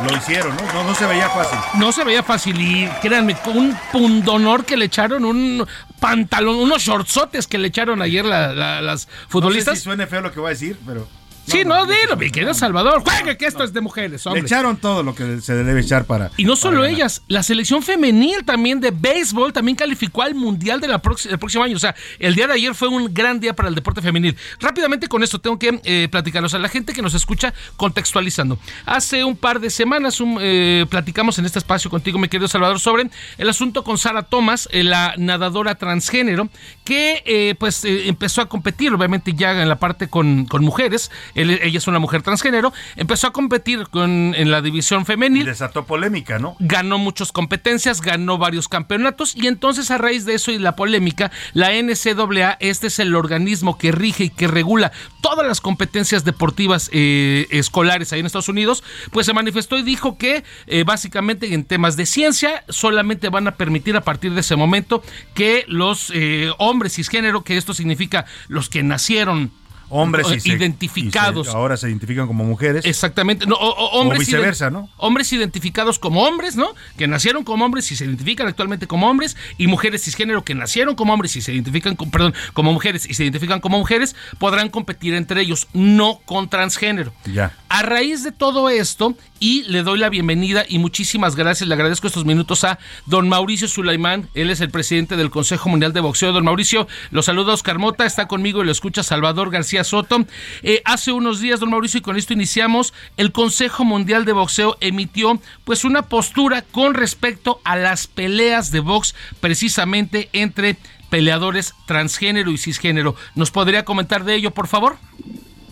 lo 0.10 0.18
hicieron, 0.18 0.56
¿no? 0.56 0.74
¿no? 0.74 0.84
No 0.84 0.96
se 0.96 1.06
veía 1.06 1.30
fácil. 1.30 1.60
No 1.80 1.92
se 1.92 2.04
veía 2.04 2.24
fácil 2.24 2.60
y 2.60 2.88
créanme, 3.02 3.36
con 3.44 3.58
un 3.58 3.78
pundonor 3.92 4.66
que 4.66 4.78
le 4.78 4.86
echaron, 4.86 5.26
un 5.26 5.66
pantalón, 6.00 6.56
unos 6.58 6.82
shortsotes 6.84 7.48
que 7.48 7.58
le 7.58 7.68
echaron 7.70 8.02
ayer 8.02 8.26
la- 8.26 8.54
la- 8.54 8.82
las 8.82 9.08
No 9.08 9.14
futbolistas. 9.30 9.76
sé 9.76 9.80
si 9.80 9.84
suene 9.86 10.08
feo 10.08 10.22
lo 10.22 10.32
que 10.32 10.40
voy 10.40 10.48
a 10.48 10.50
decir, 10.52 10.78
pero. 10.86 11.08
Sí, 11.46 11.64
no, 11.66 11.86
dilo, 11.86 12.16
mi 12.18 12.32
querido 12.32 12.54
Salvador. 12.54 13.04
Juegue 13.04 13.38
que 13.38 13.46
esto 13.46 13.64
es 13.64 13.74
de 13.74 13.82
mujeres, 13.82 14.26
Le 14.26 14.32
hombre. 14.32 14.46
echaron 14.46 14.78
todo 14.78 15.04
lo 15.04 15.14
que 15.14 15.42
se 15.42 15.54
debe 15.56 15.82
echar 15.82 16.06
para. 16.06 16.32
Y 16.38 16.46
no 16.46 16.56
solo 16.56 16.86
ellas, 16.86 17.22
la 17.28 17.44
selección 17.44 17.84
femenil 17.84 18.46
también 18.46 18.80
de 18.80 18.92
béisbol 18.92 19.52
también 19.52 19.76
calificó 19.76 20.22
al 20.22 20.36
Mundial 20.36 20.80
del 20.80 20.98
próximo 21.02 21.64
año. 21.64 21.76
O 21.76 21.80
sea, 21.80 21.96
el 22.20 22.36
día 22.36 22.48
de 22.48 22.54
ayer 22.54 22.74
fue 22.76 22.88
un 22.88 23.14
gran 23.14 23.40
día 23.40 23.54
para 23.56 23.70
el 23.70 23.76
deporte 23.76 24.02
femenil. 24.02 24.36
Rápidamente 24.60 25.08
con 25.08 25.22
esto 25.22 25.40
tengo 25.40 25.60
que 25.60 25.80
eh, 25.84 26.08
platicarlos 26.10 26.54
a 26.54 26.60
la 26.60 26.70
gente 26.70 26.94
que 26.94 27.02
nos 27.02 27.14
escucha 27.14 27.54
contextualizando. 27.76 28.58
Hace 28.86 29.24
un 29.24 29.36
par 29.36 29.60
de 29.60 29.70
semanas 29.70 30.22
un, 30.22 30.38
eh, 30.42 30.86
platicamos 30.90 31.38
en 31.40 31.46
este 31.46 31.60
espacio 31.60 31.90
contigo, 31.92 32.18
mi 32.20 32.30
querido 32.30 32.48
Salvador, 32.48 32.80
sobre 32.80 33.10
el 33.38 33.50
asunto 33.50 33.84
con 33.84 33.98
Sara 33.98 34.24
Thomas, 34.24 34.70
eh, 34.72 34.84
la 34.84 35.14
nadadora 35.18 35.76
transgénero, 35.76 36.50
que 36.84 37.22
eh, 37.26 37.56
pues 37.60 37.84
eh, 37.86 38.08
empezó 38.08 38.42
a 38.42 38.50
competir, 38.50 38.94
obviamente 38.94 39.34
ya 39.34 39.62
en 39.62 39.70
la 39.70 39.78
parte 39.78 40.08
con, 40.08 40.46
con 40.46 40.64
mujeres. 40.64 41.12
Él- 41.36 41.60
ella 41.62 41.78
es 41.78 41.88
una 41.88 42.00
mujer 42.00 42.22
transgénero. 42.22 42.74
Empezó 42.96 43.28
a 43.28 43.34
competir 43.34 43.88
con, 43.90 44.34
en 44.36 44.52
la 44.52 44.62
división 44.62 45.06
femenil 45.06 45.46
Desató 45.46 45.86
polémica, 45.86 46.40
¿no? 46.40 46.56
ganó 46.60 46.98
muchas 46.98 47.32
competencias, 47.32 48.02
ganó 48.02 48.38
varios 48.38 48.68
campeonatos 48.68 49.36
y 49.36 49.48
entonces 49.48 49.92
a 49.92 49.98
raíz 49.98 50.26
de 50.26 50.36
eso 50.36 50.52
y 50.52 50.60
la 50.60 50.76
polémica, 50.76 51.32
la 51.54 51.72
NCAA, 51.74 52.58
este 52.60 52.88
es 52.88 53.00
el 53.00 53.16
organismo 53.16 53.78
que 53.78 53.92
rige 53.92 54.26
y 54.26 54.30
que 54.30 54.48
regula 54.48 54.92
todas 55.22 55.46
las 55.48 55.62
competencias 55.62 56.26
deportivas 56.26 56.90
eh, 56.94 57.48
escolares 57.52 58.12
ahí 58.14 58.20
en 58.20 58.26
Estados 58.26 58.50
Unidos, 58.50 58.84
pues 59.12 59.26
se 59.26 59.34
manifestó 59.34 59.78
y 59.78 59.84
dijo 59.84 60.18
que 60.18 60.44
eh, 60.68 60.84
básicamente 60.84 61.54
en 61.54 61.64
temas 61.66 61.96
de 61.96 62.06
ciencia 62.06 62.64
solamente 62.70 63.30
van 63.30 63.48
a 63.48 63.56
permitir 63.56 63.96
a 63.96 64.02
partir 64.02 64.34
de 64.34 64.42
ese 64.42 64.56
momento 64.56 65.02
que 65.34 65.66
los 65.68 66.12
eh, 66.14 66.52
hombres 66.58 66.94
cisgénero, 66.96 67.44
que 67.44 67.58
esto 67.58 67.74
significa 67.74 68.26
los 68.48 68.70
que 68.70 68.84
nacieron 68.84 69.52
Hombres 69.96 70.28
y 70.46 70.52
identificados 70.52 71.48
y 71.48 71.52
se- 71.52 71.56
ahora 71.58 71.78
se 71.78 71.88
identifican 71.88 72.28
como 72.28 72.44
mujeres. 72.44 72.86
Exactamente. 72.86 73.46
No, 73.46 73.56
o, 73.56 73.68
o 73.70 74.00
hombres 74.00 74.20
O 74.20 74.22
viceversa, 74.22 74.70
¿no? 74.70 74.90
Hombres 74.98 75.32
identificados 75.34 76.00
como 76.00 76.24
hombres, 76.24 76.56
¿no? 76.56 76.74
Que 76.98 77.08
nacieron 77.08 77.44
como 77.44 77.66
hombres 77.66 77.92
y 77.92 77.96
se 77.96 78.06
identifican 78.06 78.48
actualmente 78.48 78.88
como 78.88 79.10
hombres. 79.10 79.38
Y 79.58 79.68
mujeres 79.68 80.04
cisgénero 80.04 80.44
que 80.44 80.56
nacieron 80.56 80.96
como 80.96 81.14
hombres 81.14 81.36
y 81.36 81.42
se 81.42 81.54
identifican, 81.54 81.96
con- 81.96 82.12
perdón, 82.12 82.34
como 82.54 82.74
mujeres 82.74 83.06
y 83.10 83.14
se 83.14 83.24
identifican 83.24 83.60
como 83.60 83.78
mujeres, 83.78 84.16
podrán 84.40 84.70
competir 84.70 85.14
entre 85.14 85.42
ellos, 85.42 85.68
no 85.74 86.20
con 86.26 86.50
transgénero. 86.50 87.14
Ya. 87.26 87.52
A 87.70 87.82
raíz 87.84 88.24
de 88.24 88.32
todo 88.32 88.70
esto, 88.70 89.16
y 89.44 89.64
le 89.64 89.84
doy 89.84 90.00
la 90.00 90.08
bienvenida 90.08 90.64
y 90.70 90.80
muchísimas 90.80 91.36
gracias, 91.36 91.68
le 91.68 91.74
agradezco 91.76 92.08
estos 92.08 92.24
minutos 92.24 92.64
a 92.64 92.80
don 93.08 93.28
Mauricio 93.28 93.68
Sulaimán, 93.68 94.30
él 94.36 94.50
es 94.50 94.62
el 94.62 94.72
presidente 94.72 95.18
del 95.18 95.32
Consejo 95.32 95.68
Mundial 95.68 95.92
de 95.92 96.00
Boxeo. 96.00 96.32
Don 96.32 96.46
Mauricio, 96.46 96.88
lo 97.12 97.22
saluda 97.24 97.52
Oscar 97.52 97.78
Mota, 97.78 98.06
está 98.06 98.30
conmigo 98.30 98.62
y 98.62 98.66
lo 98.66 98.72
escucha 98.72 99.04
Salvador 99.04 99.52
García 99.52 99.84
Soto. 99.84 100.26
Eh, 100.62 100.82
hace 100.86 101.12
unos 101.12 101.42
días, 101.42 101.60
don 101.60 101.72
Mauricio, 101.72 101.98
y 101.98 102.02
con 102.02 102.16
esto 102.16 102.32
iniciamos, 102.32 102.94
el 103.18 103.34
Consejo 103.34 103.84
Mundial 103.84 104.24
de 104.24 104.32
Boxeo 104.32 104.78
emitió 104.80 105.38
pues 105.66 105.84
una 105.84 106.04
postura 106.04 106.62
con 106.62 106.94
respecto 106.94 107.60
a 107.66 107.76
las 107.76 108.08
peleas 108.08 108.72
de 108.72 108.80
box 108.80 109.14
precisamente 109.42 110.30
entre 110.32 110.78
peleadores 111.10 111.74
transgénero 111.86 112.50
y 112.50 112.58
cisgénero. 112.58 113.16
¿Nos 113.36 113.52
podría 113.52 113.84
comentar 113.84 114.24
de 114.24 114.36
ello, 114.36 114.52
por 114.52 114.68
favor? 114.68 114.96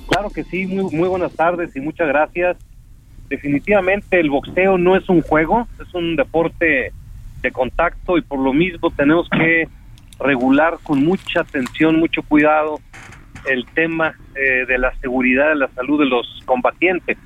Claro 0.10 0.30
que 0.30 0.44
sí, 0.44 0.68
muy, 0.68 0.94
muy 0.94 1.08
buenas 1.08 1.32
tardes 1.32 1.74
y 1.74 1.80
muchas 1.80 2.10
gracias. 2.10 2.58
Definitivamente 3.32 4.20
el 4.20 4.30
boxeo 4.30 4.78
no 4.78 4.98
es 4.98 5.08
un 5.08 5.22
juego, 5.22 5.66
es 5.82 5.94
un 5.94 6.18
deporte 6.18 6.92
de 7.42 7.52
contacto 7.52 8.18
y 8.18 8.22
por 8.22 8.40
lo 8.40 8.52
mismo 8.52 8.92
tenemos 8.92 9.30
que 9.30 9.70
regular 10.20 10.78
con 10.84 11.04
mucha 11.04 11.40
atención, 11.40 11.98
mucho 11.98 12.24
cuidado 12.24 12.82
el 13.50 13.66
tema 13.68 14.14
eh, 14.36 14.66
de 14.68 14.78
la 14.78 14.94
seguridad, 14.98 15.48
de 15.50 15.56
la 15.56 15.70
salud 15.70 15.98
de 15.98 16.08
los 16.08 16.44
combatientes. 16.46 17.18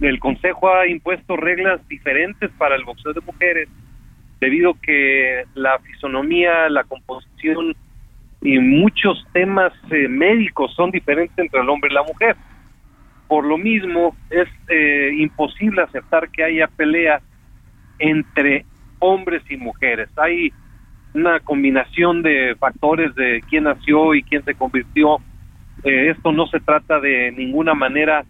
El 0.00 0.18
Consejo 0.18 0.68
ha 0.74 0.88
impuesto 0.88 1.36
reglas 1.36 1.86
diferentes 1.86 2.50
para 2.58 2.74
el 2.74 2.84
boxeo 2.84 3.12
de 3.12 3.20
mujeres 3.20 3.68
debido 4.40 4.74
que 4.82 5.44
la 5.54 5.78
fisonomía, 5.78 6.68
la 6.70 6.82
composición 6.82 7.76
y 8.42 8.58
muchos 8.58 9.24
temas 9.32 9.72
eh, 9.92 10.08
médicos 10.08 10.74
son 10.74 10.90
diferentes 10.90 11.38
entre 11.38 11.60
el 11.60 11.68
hombre 11.68 11.88
y 11.88 11.94
la 11.94 12.02
mujer. 12.02 12.36
Por 13.30 13.44
lo 13.44 13.56
mismo, 13.58 14.16
es 14.28 14.48
eh, 14.66 15.12
imposible 15.16 15.82
aceptar 15.82 16.30
que 16.30 16.42
haya 16.42 16.66
pelea 16.66 17.20
entre 18.00 18.64
hombres 18.98 19.44
y 19.48 19.56
mujeres. 19.56 20.08
Hay 20.16 20.52
una 21.14 21.38
combinación 21.38 22.22
de 22.22 22.56
factores 22.58 23.14
de 23.14 23.40
quién 23.48 23.64
nació 23.64 24.16
y 24.16 24.24
quién 24.24 24.44
se 24.44 24.56
convirtió. 24.56 25.18
Eh, 25.84 26.10
esto 26.10 26.32
no 26.32 26.48
se 26.48 26.58
trata 26.58 26.98
de 26.98 27.30
ninguna 27.30 27.72
manera 27.72 28.24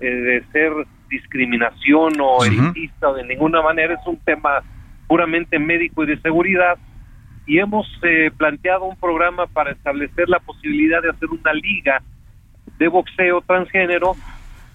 de 0.00 0.42
ser 0.50 0.72
discriminación 1.08 2.14
o 2.20 2.42
elitista, 2.42 3.12
de 3.12 3.22
ninguna 3.22 3.62
manera 3.62 3.94
es 3.94 4.04
un 4.04 4.16
tema 4.16 4.62
puramente 5.06 5.60
médico 5.60 6.02
y 6.02 6.06
de 6.06 6.20
seguridad 6.22 6.76
y 7.46 7.58
hemos 7.58 7.86
eh, 8.02 8.32
planteado 8.36 8.84
un 8.86 8.96
programa 8.96 9.46
para 9.46 9.70
establecer 9.70 10.28
la 10.28 10.40
posibilidad 10.40 11.02
de 11.02 11.10
hacer 11.10 11.28
una 11.28 11.52
liga 11.52 12.02
de 12.78 12.88
boxeo 12.88 13.42
transgénero 13.42 14.16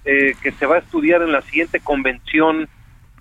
eh, 0.05 0.35
que 0.41 0.51
se 0.51 0.65
va 0.65 0.75
a 0.75 0.79
estudiar 0.79 1.21
en 1.21 1.31
la 1.31 1.41
siguiente 1.41 1.79
convención 1.79 2.67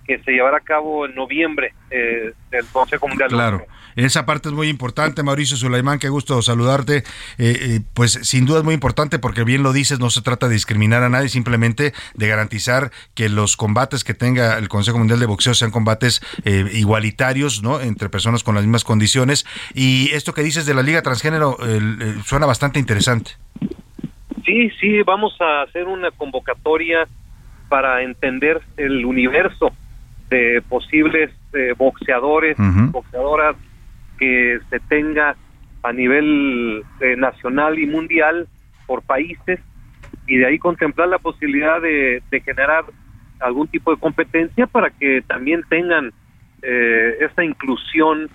que 0.05 0.19
se 0.19 0.31
llevará 0.31 0.57
a 0.57 0.61
cabo 0.61 1.05
en 1.05 1.15
noviembre 1.15 1.73
eh, 1.89 2.33
del 2.51 2.65
Consejo 2.67 3.07
Mundial. 3.07 3.29
Claro, 3.29 3.65
esa 3.95 4.25
parte 4.25 4.49
es 4.49 4.55
muy 4.55 4.69
importante, 4.69 5.23
Mauricio 5.23 5.57
Sulaimán, 5.57 5.99
qué 5.99 6.09
gusto 6.09 6.41
saludarte. 6.41 6.97
Eh, 6.97 7.03
eh, 7.37 7.81
pues 7.93 8.19
sin 8.21 8.45
duda 8.45 8.59
es 8.59 8.63
muy 8.63 8.75
importante 8.75 9.19
porque 9.19 9.43
bien 9.43 9.63
lo 9.63 9.73
dices, 9.73 9.99
no 9.99 10.09
se 10.09 10.21
trata 10.21 10.47
de 10.47 10.53
discriminar 10.53 11.01
a 11.03 11.09
nadie, 11.09 11.29
simplemente 11.29 11.93
de 12.13 12.27
garantizar 12.27 12.91
que 13.15 13.29
los 13.29 13.57
combates 13.57 14.03
que 14.03 14.13
tenga 14.13 14.57
el 14.57 14.69
Consejo 14.69 14.99
Mundial 14.99 15.19
de 15.19 15.25
Boxeo 15.25 15.53
sean 15.55 15.71
combates 15.71 16.21
igualitarios, 16.45 17.63
¿no? 17.63 17.81
Entre 17.81 18.09
personas 18.09 18.43
con 18.43 18.55
las 18.55 18.63
mismas 18.63 18.83
condiciones. 18.83 19.45
Y 19.73 20.11
esto 20.11 20.33
que 20.33 20.43
dices 20.43 20.65
de 20.65 20.73
la 20.73 20.83
Liga 20.83 21.01
Transgénero 21.01 21.57
suena 22.23 22.45
bastante 22.45 22.79
interesante. 22.79 23.31
Sí, 24.45 24.69
sí, 24.79 25.01
vamos 25.01 25.35
a 25.41 25.63
hacer 25.63 25.87
una 25.87 26.11
convocatoria 26.11 27.07
para 27.67 28.03
entender 28.03 28.61
el 28.77 29.03
universo 29.05 29.71
de 30.29 30.61
posibles 30.69 31.31
eh, 31.53 31.73
boxeadores, 31.77 32.57
boxeadoras 32.91 33.55
que 34.19 34.59
se 34.69 34.79
tenga 34.81 35.35
a 35.83 35.93
nivel 35.93 36.83
eh, 36.99 37.15
nacional 37.15 37.79
y 37.79 37.85
mundial 37.85 38.47
por 38.85 39.01
países 39.03 39.59
y 40.27 40.37
de 40.37 40.45
ahí 40.45 40.59
contemplar 40.59 41.07
la 41.09 41.19
posibilidad 41.19 41.81
de, 41.81 42.21
generar 42.43 42.85
algún 43.39 43.67
tipo 43.67 43.91
de 43.91 43.97
competencia 43.99 44.67
para 44.67 44.89
que 44.89 45.21
también 45.21 45.63
tengan 45.69 46.11
eh, 46.61 47.17
esta 47.21 47.43
inclusión 47.43 48.29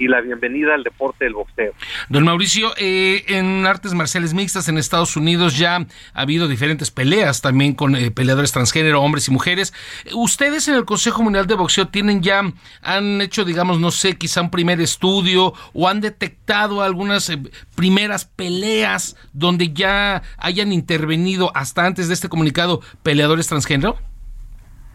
y 0.00 0.08
la 0.08 0.22
bienvenida 0.22 0.74
al 0.74 0.82
deporte 0.82 1.24
del 1.24 1.34
boxeo. 1.34 1.72
Don 2.08 2.24
Mauricio, 2.24 2.72
eh, 2.78 3.22
en 3.28 3.66
artes 3.66 3.92
marciales 3.92 4.32
mixtas 4.32 4.68
en 4.68 4.78
Estados 4.78 5.14
Unidos 5.16 5.58
ya 5.58 5.76
ha 5.76 6.20
habido 6.20 6.48
diferentes 6.48 6.90
peleas 6.90 7.42
también 7.42 7.74
con 7.74 7.94
eh, 7.94 8.10
peleadores 8.10 8.50
transgénero, 8.50 9.02
hombres 9.02 9.28
y 9.28 9.30
mujeres. 9.30 9.74
¿Ustedes 10.14 10.66
en 10.68 10.74
el 10.74 10.86
Consejo 10.86 11.22
Mundial 11.22 11.46
de 11.46 11.54
Boxeo 11.54 11.88
tienen 11.88 12.22
ya, 12.22 12.42
han 12.82 13.20
hecho, 13.20 13.44
digamos, 13.44 13.78
no 13.78 13.90
sé, 13.90 14.16
quizá 14.16 14.40
un 14.40 14.50
primer 14.50 14.80
estudio 14.80 15.52
o 15.74 15.86
han 15.86 16.00
detectado 16.00 16.82
algunas 16.82 17.28
eh, 17.28 17.38
primeras 17.76 18.24
peleas 18.24 19.16
donde 19.34 19.72
ya 19.74 20.22
hayan 20.38 20.72
intervenido 20.72 21.52
hasta 21.54 21.84
antes 21.84 22.08
de 22.08 22.14
este 22.14 22.30
comunicado 22.30 22.80
peleadores 23.02 23.48
transgénero? 23.48 23.98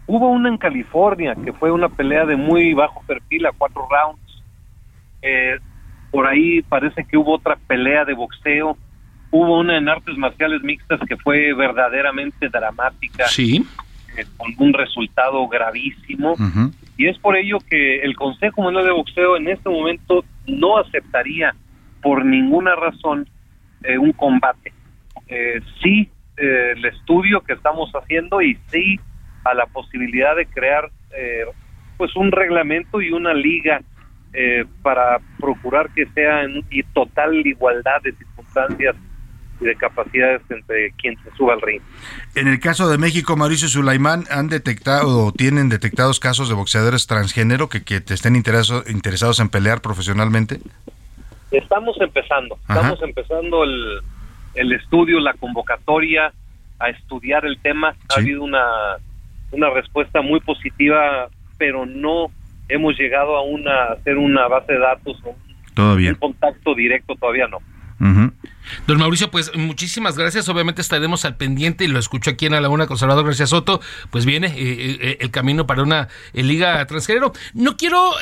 Hubo 0.08 0.28
una 0.30 0.48
en 0.48 0.58
California 0.58 1.36
que 1.44 1.52
fue 1.52 1.70
una 1.70 1.88
pelea 1.88 2.26
de 2.26 2.36
muy 2.36 2.74
bajo 2.74 3.02
perfil 3.06 3.46
a 3.46 3.52
cuatro 3.52 3.86
rounds 3.88 4.25
eh, 5.22 5.58
por 6.10 6.26
ahí 6.26 6.62
parece 6.62 7.04
que 7.04 7.16
hubo 7.16 7.34
otra 7.34 7.56
pelea 7.66 8.04
de 8.04 8.14
boxeo. 8.14 8.76
Hubo 9.30 9.58
una 9.58 9.76
en 9.76 9.88
artes 9.88 10.16
marciales 10.16 10.62
mixtas 10.62 11.00
que 11.08 11.16
fue 11.16 11.52
verdaderamente 11.52 12.48
dramática. 12.48 13.26
Sí. 13.26 13.64
Eh, 14.16 14.24
con 14.36 14.54
un 14.58 14.72
resultado 14.72 15.46
gravísimo. 15.46 16.36
Y 16.96 17.06
es 17.06 17.18
por 17.18 17.36
ello 17.36 17.58
que 17.68 18.00
el 18.00 18.16
Consejo 18.16 18.62
Mundial 18.62 18.86
de 18.86 18.92
Boxeo 18.92 19.36
en 19.36 19.48
este 19.48 19.68
momento 19.68 20.24
no 20.46 20.78
aceptaría 20.78 21.54
por 22.02 22.24
ninguna 22.24 22.74
razón 22.76 23.28
eh, 23.82 23.98
un 23.98 24.12
combate. 24.12 24.72
Eh, 25.28 25.60
sí, 25.82 26.08
el 26.38 26.84
estudio 26.84 27.40
que 27.42 27.54
estamos 27.54 27.90
haciendo 27.92 28.40
y 28.40 28.58
sí 28.68 28.98
a 29.44 29.54
la 29.54 29.66
posibilidad 29.66 30.36
de 30.36 30.46
crear 30.46 30.90
pues 31.96 32.14
un 32.14 32.30
reglamento 32.30 33.00
y 33.00 33.10
una 33.10 33.32
liga 33.32 33.80
eh, 34.38 34.66
para 34.82 35.18
procurar 35.40 35.88
que 35.94 36.04
sea 36.14 36.42
en 36.42 36.62
total 36.92 37.34
igualdad 37.46 38.02
de 38.02 38.12
circunstancias 38.12 38.94
y 39.58 39.64
de 39.64 39.74
capacidades 39.76 40.42
entre 40.50 40.92
quien 40.92 41.16
se 41.24 41.30
suba 41.38 41.54
al 41.54 41.62
ring. 41.62 41.80
En 42.34 42.46
el 42.46 42.60
caso 42.60 42.86
de 42.90 42.98
México, 42.98 43.34
Mauricio 43.34 43.66
Sulaimán, 43.66 44.24
¿han 44.30 44.48
detectado 44.48 45.28
o 45.28 45.32
tienen 45.32 45.70
detectados 45.70 46.20
casos 46.20 46.50
de 46.50 46.54
boxeadores 46.54 47.06
transgénero 47.06 47.70
que, 47.70 47.82
que 47.82 48.02
te 48.02 48.12
estén 48.12 48.36
interesados 48.36 49.40
en 49.40 49.48
pelear 49.48 49.80
profesionalmente? 49.80 50.60
Estamos 51.50 51.96
empezando, 51.98 52.58
estamos 52.68 53.00
empezando 53.00 53.64
el, 53.64 54.00
el, 54.54 54.72
estudio, 54.74 55.18
la 55.18 55.32
convocatoria 55.32 56.30
a 56.78 56.90
estudiar 56.90 57.46
el 57.46 57.58
tema. 57.60 57.94
Ha 58.14 58.18
habido 58.18 58.42
una, 58.42 58.66
una 59.50 59.70
respuesta 59.70 60.20
muy 60.20 60.40
positiva, 60.40 61.30
pero 61.56 61.86
no 61.86 62.30
hemos 62.68 62.98
llegado 62.98 63.36
a 63.36 63.42
una 63.42 63.92
hacer 63.92 64.18
una 64.18 64.48
base 64.48 64.72
de 64.72 64.78
datos 64.78 65.16
o 65.24 65.34
un 65.94 66.14
contacto 66.14 66.74
directo 66.74 67.14
todavía 67.16 67.46
no. 67.48 67.58
Don 68.86 68.98
Mauricio, 68.98 69.30
pues 69.30 69.54
muchísimas 69.56 70.16
gracias. 70.16 70.48
Obviamente 70.48 70.82
estaremos 70.82 71.24
al 71.24 71.36
pendiente 71.36 71.84
y 71.84 71.88
lo 71.88 71.98
escucho 71.98 72.30
aquí 72.30 72.46
en 72.46 72.52
la 72.52 72.60
Laguna 72.60 72.86
Conservador 72.86 73.24
García 73.24 73.46
Soto. 73.46 73.80
Pues 74.10 74.26
viene 74.26 74.48
eh, 74.48 74.98
eh, 75.00 75.18
el 75.20 75.30
camino 75.30 75.66
para 75.66 75.82
una 75.82 76.08
eh, 76.34 76.42
liga 76.42 76.84
transgénero. 76.86 77.32
No 77.54 77.76
quiero 77.76 78.12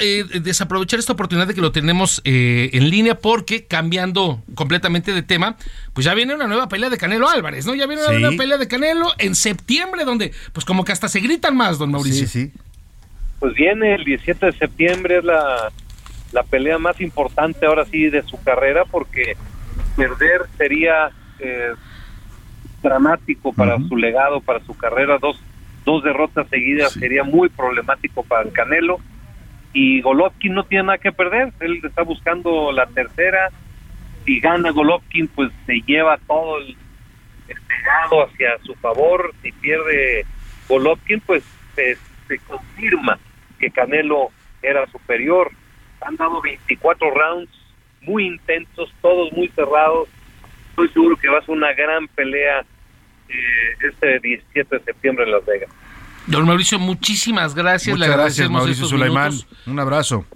desaprovechar 0.40 0.98
esta 0.98 1.14
oportunidad 1.14 1.46
de 1.46 1.54
que 1.54 1.60
lo 1.60 1.72
tenemos 1.72 2.20
en 2.24 2.90
línea 2.90 3.18
porque 3.18 3.64
cambiando 3.64 4.42
completamente 4.54 5.12
de 5.12 5.22
tema, 5.22 5.56
pues 5.92 6.04
ya 6.04 6.14
viene 6.14 6.34
una 6.34 6.46
nueva 6.46 6.68
pelea 6.68 6.90
de 6.90 6.98
Canelo 6.98 7.28
Álvarez, 7.28 7.66
¿no? 7.66 7.74
Ya 7.74 7.86
viene 7.86 8.02
una 8.06 8.18
nueva 8.18 8.36
pelea 8.36 8.58
de 8.58 8.68
Canelo 8.68 9.12
en 9.18 9.34
septiembre 9.34 10.04
donde 10.04 10.32
pues 10.52 10.64
como 10.64 10.84
que 10.84 10.92
hasta 10.92 11.08
se 11.08 11.20
gritan 11.20 11.56
más, 11.56 11.78
don 11.78 11.90
Mauricio. 11.90 12.26
Sí, 12.28 12.50
sí 12.50 12.52
pues 13.38 13.54
viene 13.54 13.94
el 13.94 14.04
17 14.04 14.46
de 14.46 14.52
septiembre, 14.52 15.18
es 15.18 15.24
la, 15.24 15.70
la 16.32 16.42
pelea 16.42 16.78
más 16.78 17.00
importante 17.00 17.66
ahora 17.66 17.84
sí 17.84 18.10
de 18.10 18.22
su 18.22 18.42
carrera, 18.42 18.84
porque 18.84 19.36
perder 19.96 20.42
sería 20.58 21.10
eh, 21.38 21.74
dramático 22.82 23.52
para 23.52 23.78
su 23.78 23.96
legado, 23.96 24.40
para 24.40 24.60
su 24.60 24.76
carrera. 24.76 25.18
Dos, 25.18 25.40
dos 25.84 26.02
derrotas 26.02 26.48
seguidas 26.48 26.92
sería 26.92 27.24
muy 27.24 27.48
problemático 27.48 28.22
para 28.22 28.42
el 28.42 28.52
Canelo. 28.52 28.98
Y 29.72 30.00
Golovkin 30.02 30.54
no 30.54 30.64
tiene 30.64 30.84
nada 30.84 30.98
que 30.98 31.10
perder, 31.10 31.52
él 31.60 31.80
está 31.82 32.02
buscando 32.02 32.70
la 32.70 32.86
tercera. 32.86 33.50
Si 34.24 34.40
gana 34.40 34.70
Golovkin, 34.70 35.28
pues 35.28 35.50
se 35.66 35.80
lleva 35.86 36.18
todo 36.26 36.58
el, 36.58 36.76
el 37.48 37.56
hacia 38.24 38.58
su 38.62 38.74
favor. 38.76 39.34
Si 39.42 39.50
pierde 39.52 40.24
Golovkin, 40.68 41.20
pues 41.20 41.42
se, 41.74 41.98
se 42.28 42.38
confirma 42.38 43.18
que 43.58 43.70
Canelo 43.70 44.30
era 44.62 44.86
superior. 44.90 45.50
Han 46.00 46.16
dado 46.16 46.40
24 46.42 47.10
rounds 47.10 47.50
muy 48.02 48.26
intensos, 48.26 48.92
todos 49.00 49.32
muy 49.32 49.48
cerrados. 49.48 50.08
Estoy 50.70 50.88
seguro 50.88 51.16
que 51.16 51.28
va 51.28 51.38
a 51.38 51.40
ser 51.42 51.54
una 51.54 51.72
gran 51.72 52.08
pelea 52.08 52.64
eh, 53.28 53.88
este 53.88 54.18
17 54.20 54.78
de 54.78 54.84
septiembre 54.84 55.24
en 55.24 55.32
Las 55.32 55.46
Vegas. 55.46 55.70
Don 56.26 56.46
Mauricio, 56.46 56.78
muchísimas 56.78 57.54
gracias. 57.54 57.96
Muchas 57.96 58.16
gracias, 58.16 58.50
Mauricio 58.50 58.86
Sulaimán. 58.86 59.32
Un 59.66 59.78
abrazo. 59.78 60.26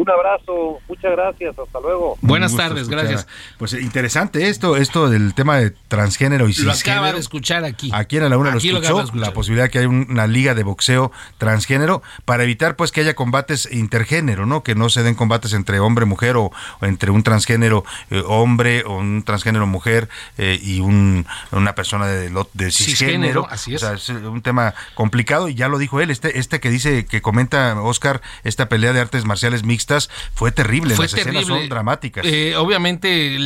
Un 0.00 0.08
abrazo, 0.08 0.78
muchas 0.88 1.10
gracias, 1.10 1.58
hasta 1.58 1.80
luego. 1.80 2.16
Buenas 2.20 2.54
tardes, 2.54 2.82
escuchar. 2.82 3.04
gracias. 3.06 3.26
Pues 3.58 3.72
interesante 3.72 4.48
esto, 4.48 4.76
esto 4.76 5.10
del 5.10 5.34
tema 5.34 5.56
de 5.56 5.72
transgénero 5.88 6.48
y 6.48 6.52
Lo 6.54 6.60
acaba 6.70 6.74
cisgénero. 6.76 7.12
de 7.14 7.18
escuchar 7.18 7.64
aquí. 7.64 7.90
Aquí 7.92 8.16
en 8.16 8.22
la 8.22 8.28
Luna 8.28 8.52
lo 8.52 8.58
Aquí 8.58 8.70
lo 8.70 8.78
escuchó, 8.80 9.10
la 9.16 9.32
posibilidad 9.32 9.64
de 9.64 9.70
que 9.70 9.78
haya 9.80 9.88
un- 9.88 10.06
una 10.08 10.28
liga 10.28 10.54
de 10.54 10.62
boxeo 10.62 11.10
transgénero 11.38 12.00
para 12.24 12.44
evitar 12.44 12.76
pues 12.76 12.92
que 12.92 13.00
haya 13.00 13.14
combates 13.14 13.68
intergénero, 13.72 14.46
¿no? 14.46 14.62
Que 14.62 14.76
no 14.76 14.88
se 14.88 15.02
den 15.02 15.16
combates 15.16 15.52
entre 15.52 15.80
hombre 15.80 16.04
mujer 16.04 16.36
o, 16.36 16.52
o 16.80 16.86
entre 16.86 17.10
un 17.10 17.24
transgénero 17.24 17.84
eh, 18.10 18.22
hombre 18.24 18.84
o 18.84 18.98
un 18.98 19.24
transgénero 19.24 19.66
mujer 19.66 20.08
eh, 20.36 20.60
y 20.62 20.78
un, 20.78 21.26
una 21.50 21.74
persona 21.74 22.06
de, 22.06 22.30
de 22.30 22.70
cisgénero. 22.70 22.72
Cisgénero, 22.72 23.46
así 23.50 23.74
es. 23.74 23.82
O 23.82 23.86
sea, 23.86 23.96
es 23.96 24.08
un 24.10 24.42
tema 24.42 24.74
complicado 24.94 25.48
y 25.48 25.56
ya 25.56 25.66
lo 25.66 25.76
dijo 25.78 26.00
él, 26.00 26.10
este 26.12 26.38
este 26.38 26.60
que 26.60 26.70
dice 26.70 27.04
que 27.04 27.20
comenta 27.20 27.82
Oscar 27.82 28.20
esta 28.44 28.68
pelea 28.68 28.92
de 28.92 29.00
artes 29.00 29.24
marciales 29.24 29.64
mixtas 29.64 29.87
fue 30.34 30.52
terrible, 30.52 30.94
Fue 30.94 31.04
las 31.06 31.14
terrible. 31.14 31.40
escenas 31.40 31.58
son 31.60 31.68
dramáticas. 31.68 32.24
Eh, 32.26 32.54
obviamente 32.56 33.36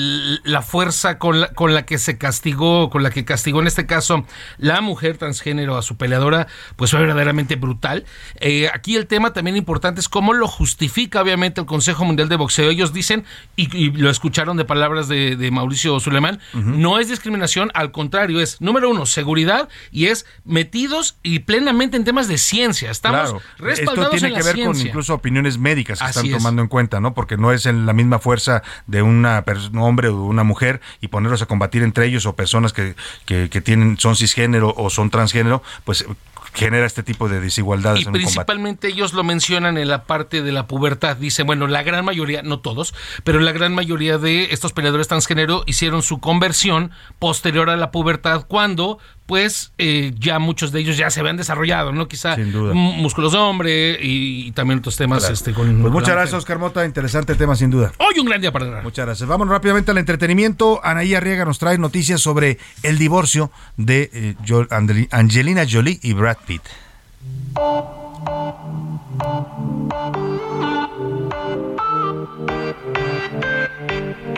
la 0.45 0.63
fuerza 0.63 1.19
con 1.19 1.41
la, 1.41 1.49
con 1.49 1.75
la 1.75 1.85
que 1.85 1.99
se 1.99 2.19
castigó, 2.19 2.91
con 2.91 3.03
la 3.03 3.11
que 3.11 3.25
castigó 3.25 3.61
en 3.61 3.67
este 3.67 3.87
caso 3.87 4.27
la 4.59 4.81
mujer 4.81 5.19
transgénero 5.19 5.77
a 5.77 5.83
su 5.83 5.97
peleadora, 5.97 6.47
pues 6.77 6.91
fue 6.91 7.01
verdaderamente 7.01 7.57
brutal. 7.57 8.05
Eh, 8.41 8.69
aquí 8.73 8.97
el 8.97 9.07
tema 9.07 9.33
también 9.33 9.57
importante 9.57 10.01
es 10.01 10.09
cómo 10.09 10.33
lo 10.33 10.49
justifica 10.49 11.21
obviamente 11.23 11.61
el 11.61 11.67
Consejo 11.67 12.05
Mundial 12.05 12.29
de 12.29 12.37
Boxeo. 12.37 12.71
Ellos 12.71 12.93
dicen, 12.93 13.25
y, 13.57 13.75
y 13.77 13.91
lo 13.91 14.11
escucharon 14.11 14.57
de 14.57 14.65
palabras 14.65 15.09
de, 15.09 15.37
de 15.37 15.51
Mauricio 15.51 15.99
Suleiman, 16.01 16.41
no 16.55 16.99
es 16.99 17.09
discriminación, 17.09 17.71
al 17.75 17.93
contrario, 17.93 18.41
es 18.41 18.61
número 18.61 18.91
uno, 18.91 19.07
seguridad 19.07 19.69
y 19.91 20.07
es 20.07 20.27
metidos 20.45 21.17
y 21.23 21.41
plenamente 21.41 21.97
en 21.97 22.05
temas 22.05 22.29
de 22.29 22.39
ciencia. 22.39 22.91
Estamos 22.91 23.21
Claro, 23.31 23.37
esto 23.39 23.65
respaldados 23.65 24.11
tiene 24.11 24.29
en 24.29 24.35
que 24.35 24.41
la 24.41 24.47
ver 24.53 24.65
con 24.65 24.81
incluso 24.81 25.15
opiniones 25.15 25.59
médicas 25.59 25.99
que 25.99 26.05
Así 26.05 26.22
están 26.23 26.37
es. 26.37 26.43
tomando 26.43 26.63
en 26.63 26.69
cuenta, 26.69 27.01
¿no? 27.01 27.15
Porque 27.15 27.37
no 27.37 27.53
es 27.53 27.67
en 27.67 27.87
la 27.87 27.93
misma 27.93 28.19
fuerza 28.19 28.63
de 28.87 29.03
una 29.03 29.45
un 29.73 29.79
hombre 29.79 30.09
o 30.09 30.13
de 30.13 30.19
una 30.23 30.45
mujer 30.45 30.81
y 31.01 31.09
ponerlos 31.09 31.43
a 31.43 31.47
combatir 31.47 31.83
entre 31.83 32.07
ellos 32.07 32.27
o 32.27 32.35
personas 32.35 32.73
que, 32.73 32.95
que, 33.27 33.49
que 33.51 33.61
tienen 33.61 33.99
son 33.99 34.17
cisgénero 34.17 34.75
o 34.77 34.91
son 34.91 35.11
transgénero, 35.11 35.63
pues 35.85 36.07
genera 36.55 36.85
este 36.87 37.03
tipo 37.03 37.29
de 37.29 37.41
desigualdades 37.41 38.01
Y 38.01 38.03
en 38.03 38.09
un 38.09 38.13
combate. 38.13 38.27
principalmente 38.27 38.89
ellos 38.89 39.15
lo 39.15 39.25
mencionan 39.25 39.79
en 39.79 39.89
la 39.89 40.05
parte 40.05 40.43
de 40.43 40.53
la 40.53 40.67
pubertad. 40.67 41.17
Dicen, 41.17 41.47
bueno, 41.47 41.67
la 41.67 41.83
gran 41.83 42.05
mayoría, 42.05 42.43
no 42.43 42.61
todos, 42.61 42.95
pero 43.25 43.41
la 43.41 43.53
gran 43.53 43.75
mayoría 43.75 44.19
de 44.19 44.53
estos 44.53 44.73
peleadores 44.73 45.09
transgénero 45.09 45.63
hicieron 45.67 46.03
su 46.03 46.21
conversión 46.21 46.91
posterior 47.19 47.71
a 47.71 47.77
la 47.77 47.91
pubertad 47.91 48.45
cuando 48.47 48.99
pues 49.27 49.73
eh, 49.79 50.13
ya 50.19 50.39
muchos 50.39 50.73
de 50.73 50.81
ellos 50.81 50.97
ya 50.97 51.11
se 51.11 51.21
habían 51.21 51.37
desarrollado, 51.37 51.93
¿no? 51.93 52.09
Quizá 52.09 52.35
Sin 52.35 52.53
duda. 52.53 52.73
m- 52.73 52.97
músculos 52.99 53.33
de 53.33 53.39
hombre 53.39 53.99
y, 54.03 54.47
y 54.49 54.53
también 54.53 54.81
otros 54.81 54.97
temas. 54.97 55.21
Claro. 55.21 55.35
Este, 55.35 55.53
con, 55.53 55.81
Pues 55.81 55.93
muchas 55.93 56.11
gracias, 56.15 56.35
Oscar 56.35 56.59
Mota. 56.59 56.85
Interesante 56.85 57.35
tema, 57.35 57.57
sin 57.57 57.71
duda. 57.71 57.93
Hoy 57.99 58.19
un 58.19 58.27
gran 58.27 58.41
día 58.41 58.53
para 58.53 58.67
ganar. 58.67 58.83
Muchas 58.83 59.07
gracias. 59.07 59.29
Vamos 59.29 59.49
rápidamente 59.49 59.91
al 59.91 59.99
entretenimiento. 59.99 60.81
Anaí 60.85 61.15
Arriaga 61.15 61.45
nos 61.45 61.59
trae 61.59 61.79
noticias 61.79 62.21
sobre 62.21 62.59
el 62.83 62.99
divorcio 62.99 63.51
de 63.77 64.11
eh, 64.13 65.07
Angelina 65.11 65.65
Jolie 65.71 65.99
y 66.03 66.13
Brad 66.13 66.37
Pitt. 66.47 66.63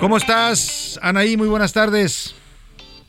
¿Cómo 0.00 0.16
estás, 0.16 0.98
Anaí? 1.02 1.36
Muy 1.36 1.48
buenas 1.48 1.72
tardes. 1.72 2.34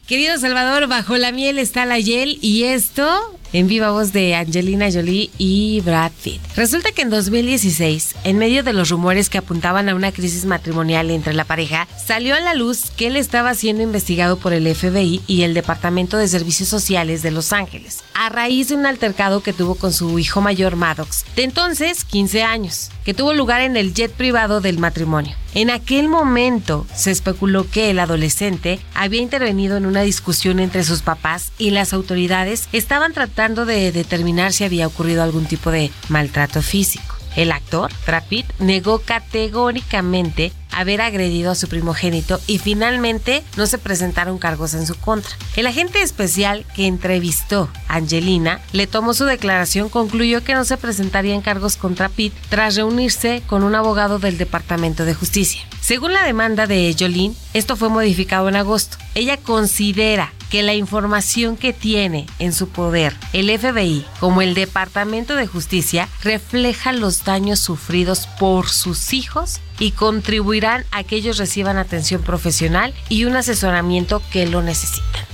Querido 0.08 0.38
Salvador, 0.38 0.86
bajo 0.88 1.18
la 1.18 1.32
miel 1.32 1.58
está 1.58 1.86
la 1.88 1.98
hiel 1.98 2.38
y 2.40 2.66
esto 2.66 3.36
en 3.56 3.68
viva 3.68 3.92
voz 3.92 4.12
de 4.12 4.36
Angelina 4.36 4.92
Jolie 4.92 5.30
y 5.38 5.80
Brad 5.80 6.12
Pitt. 6.22 6.42
Resulta 6.58 6.92
que 6.92 7.04
en 7.04 7.10
2016, 7.10 8.14
en 8.26 8.38
medio 8.38 8.64
de 8.64 8.74
los 8.74 8.90
rumores 8.90 9.30
que 9.30 9.38
apuntaban 9.38 9.88
a 9.88 9.96
una 9.96 10.12
crisis 10.12 10.44
matrimonial 10.44 11.10
entre 11.10 11.34
la 11.34 11.46
pareja, 11.46 11.88
salió 11.96 12.36
a 12.36 12.42
la 12.42 12.54
luz 12.54 12.92
que 12.98 13.08
él 13.08 13.16
estaba 13.16 13.56
siendo 13.56 13.82
investigado 13.82 14.36
por 14.36 14.52
el 14.52 14.68
FBI 14.76 15.22
y 15.26 15.44
el 15.44 15.54
Departamento 15.54 16.18
de 16.18 16.28
Servicios 16.28 16.68
Sociales 16.68 17.22
de 17.22 17.32
Los 17.32 17.54
Ángeles, 17.54 18.04
a 18.14 18.28
raíz 18.28 18.68
de 18.68 18.76
un 18.76 18.86
altercado 18.86 19.42
que 19.42 19.54
tuvo 19.54 19.76
con 19.76 19.94
su 19.94 20.20
hijo 20.20 20.42
mayor 20.42 20.76
Maddox, 20.76 21.24
de 21.38 21.44
entonces 21.44 22.04
15 22.04 22.44
años, 22.44 22.92
que 23.06 23.14
tuvo 23.14 23.34
lugar 23.34 23.62
en 23.62 23.78
el 23.78 23.94
jet 23.94 24.12
privado 24.12 24.60
del 24.60 24.80
matrimonio. 24.80 25.34
En 25.54 25.70
aquel 25.70 26.10
momento 26.10 26.86
se 26.94 27.12
especuló 27.12 27.66
que 27.70 27.90
el 27.90 28.00
adolescente 28.00 28.82
había 28.94 29.22
intervenido 29.22 29.78
en 29.78 29.86
una 29.86 30.02
discusión 30.02 30.60
entre 30.60 30.84
sus 30.84 31.02
papás 31.02 31.54
y 31.58 31.70
las 31.70 31.94
autoridades 31.94 32.68
estaban 32.74 33.14
tratando 33.14 33.45
de 33.54 33.92
determinar 33.92 34.54
si 34.54 34.64
había 34.64 34.88
ocurrido 34.88 35.22
algún 35.22 35.46
tipo 35.46 35.70
de 35.70 35.92
maltrato 36.10 36.64
físico. 36.64 37.16
El 37.36 37.52
actor, 37.52 37.92
Brad 38.08 38.24
Pitt, 38.28 38.48
negó 38.60 39.00
categóricamente 39.00 40.52
haber 40.76 41.02
agredido 41.02 41.52
a 41.52 41.56
su 41.56 41.68
primogénito 41.68 42.40
y 42.48 42.60
finalmente 42.60 43.44
no 43.58 43.66
se 43.66 43.78
presentaron 43.78 44.38
cargos 44.38 44.74
en 44.74 44.86
su 44.86 44.96
contra. 44.96 45.36
El 45.56 45.68
agente 45.68 46.02
especial 46.02 46.66
que 46.76 46.86
entrevistó 46.86 47.70
a 47.88 47.96
Angelina 47.96 48.60
le 48.74 48.88
tomó 48.88 49.14
su 49.14 49.26
declaración, 49.26 49.90
concluyó 49.90 50.44
que 50.44 50.54
no 50.54 50.66
se 50.66 50.78
presentarían 50.78 51.42
cargos 51.42 51.78
contra 51.78 52.10
Pitt 52.10 52.34
tras 52.50 52.76
reunirse 52.76 53.42
con 53.48 53.64
un 53.64 53.76
abogado 53.76 54.20
del 54.20 54.38
Departamento 54.38 55.06
de 55.06 55.14
Justicia. 55.14 55.62
Según 55.82 56.14
la 56.14 56.24
demanda 56.24 56.68
de 56.68 56.96
Jolene, 56.98 57.36
esto 57.54 57.76
fue 57.76 57.90
modificado 57.90 58.50
en 58.50 58.56
agosto. 58.56 58.98
Ella 59.14 59.38
considera 59.38 60.34
que 60.50 60.64
la 60.64 60.74
información 60.74 61.58
que 61.58 61.74
tiene 61.74 62.26
en 62.40 62.54
su 62.54 62.70
poder 62.70 63.16
el 63.34 63.56
FBI 63.58 64.06
como 64.20 64.42
el 64.42 64.54
Departamento 64.54 65.36
de 65.36 65.48
Justicia 65.48 66.08
refleja 66.24 66.92
los 66.92 67.24
daños 67.24 67.60
sufridos 67.60 68.28
por 68.40 68.70
sus 68.70 69.14
hijos 69.14 69.60
y 69.80 69.92
contribuirán 69.92 70.86
a 70.92 71.04
que 71.04 71.16
ellos 71.16 71.38
reciban 71.38 71.78
atención 71.78 72.22
profesional 72.22 72.94
y 73.10 73.26
un 73.26 73.36
asesoramiento 73.36 74.22
que 74.32 74.48
lo 74.48 74.62
necesitan. 74.62 75.26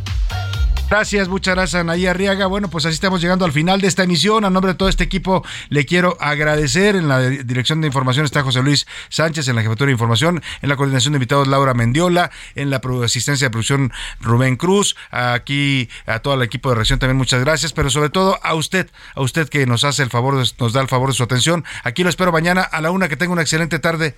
Gracias, 0.90 1.30
muchas 1.30 1.56
gracias, 1.56 1.80
Anaí 1.80 2.06
Arriaga. 2.06 2.48
Bueno, 2.48 2.70
pues 2.70 2.86
así 2.86 2.96
estamos 2.96 3.22
llegando 3.22 3.46
al 3.46 3.54
final 3.54 3.80
de 3.80 3.88
esta 3.88 4.04
emisión. 4.04 4.44
A 4.44 4.50
nombre 4.50 4.74
de 4.74 4.78
todo 4.78 4.90
este 4.90 5.06
equipo, 5.06 5.42
le 5.70 5.86
quiero 5.86 6.18
agradecer. 6.20 6.98
En 6.98 7.08
la 7.08 7.22
di- 7.22 7.44
dirección 7.44 7.80
de 7.80 7.88
información 7.88 8.26
está 8.26 8.44
José 8.44 8.62
Luis 8.62 8.86
Sánchez, 9.08 9.48
en 9.48 9.56
la 9.56 9.62
jefatura 9.62 9.86
de 9.86 9.94
información, 9.94 10.44
en 10.62 10.68
la 10.68 10.76
coordinación 10.76 11.14
de 11.14 11.16
invitados 11.20 11.48
Laura 11.48 11.74
Mendiola, 11.74 12.30
en 12.56 12.70
la 12.72 12.82
asistencia 13.06 13.46
de 13.48 13.52
producción 13.52 13.94
Rubén 14.20 14.58
Cruz. 14.58 14.98
Aquí 15.12 15.88
a 16.08 16.20
todo 16.20 16.34
el 16.34 16.42
equipo 16.42 16.68
de 16.68 16.76
reacción 16.76 17.00
también 17.00 17.16
muchas 17.16 17.40
gracias, 17.40 17.72
pero 17.72 17.90
sobre 17.90 18.10
todo 18.10 18.38
a 18.44 18.54
usted, 18.54 18.90
a 19.16 19.22
usted 19.22 19.48
que 19.48 19.66
nos 19.66 19.86
hace 19.86 20.04
el 20.04 20.10
favor, 20.10 20.34
nos 20.60 20.74
da 20.74 20.82
el 20.82 20.90
favor 20.90 21.08
de 21.08 21.16
su 21.16 21.24
atención. 21.24 21.64
Aquí 21.86 22.04
lo 22.04 22.10
espero 22.10 22.34
mañana 22.34 22.64
a 22.64 22.82
la 22.82 22.92
una. 22.92 23.08
Que 23.08 23.16
tenga 23.16 23.32
una 23.32 23.44
excelente 23.44 23.80
tarde. 23.80 24.18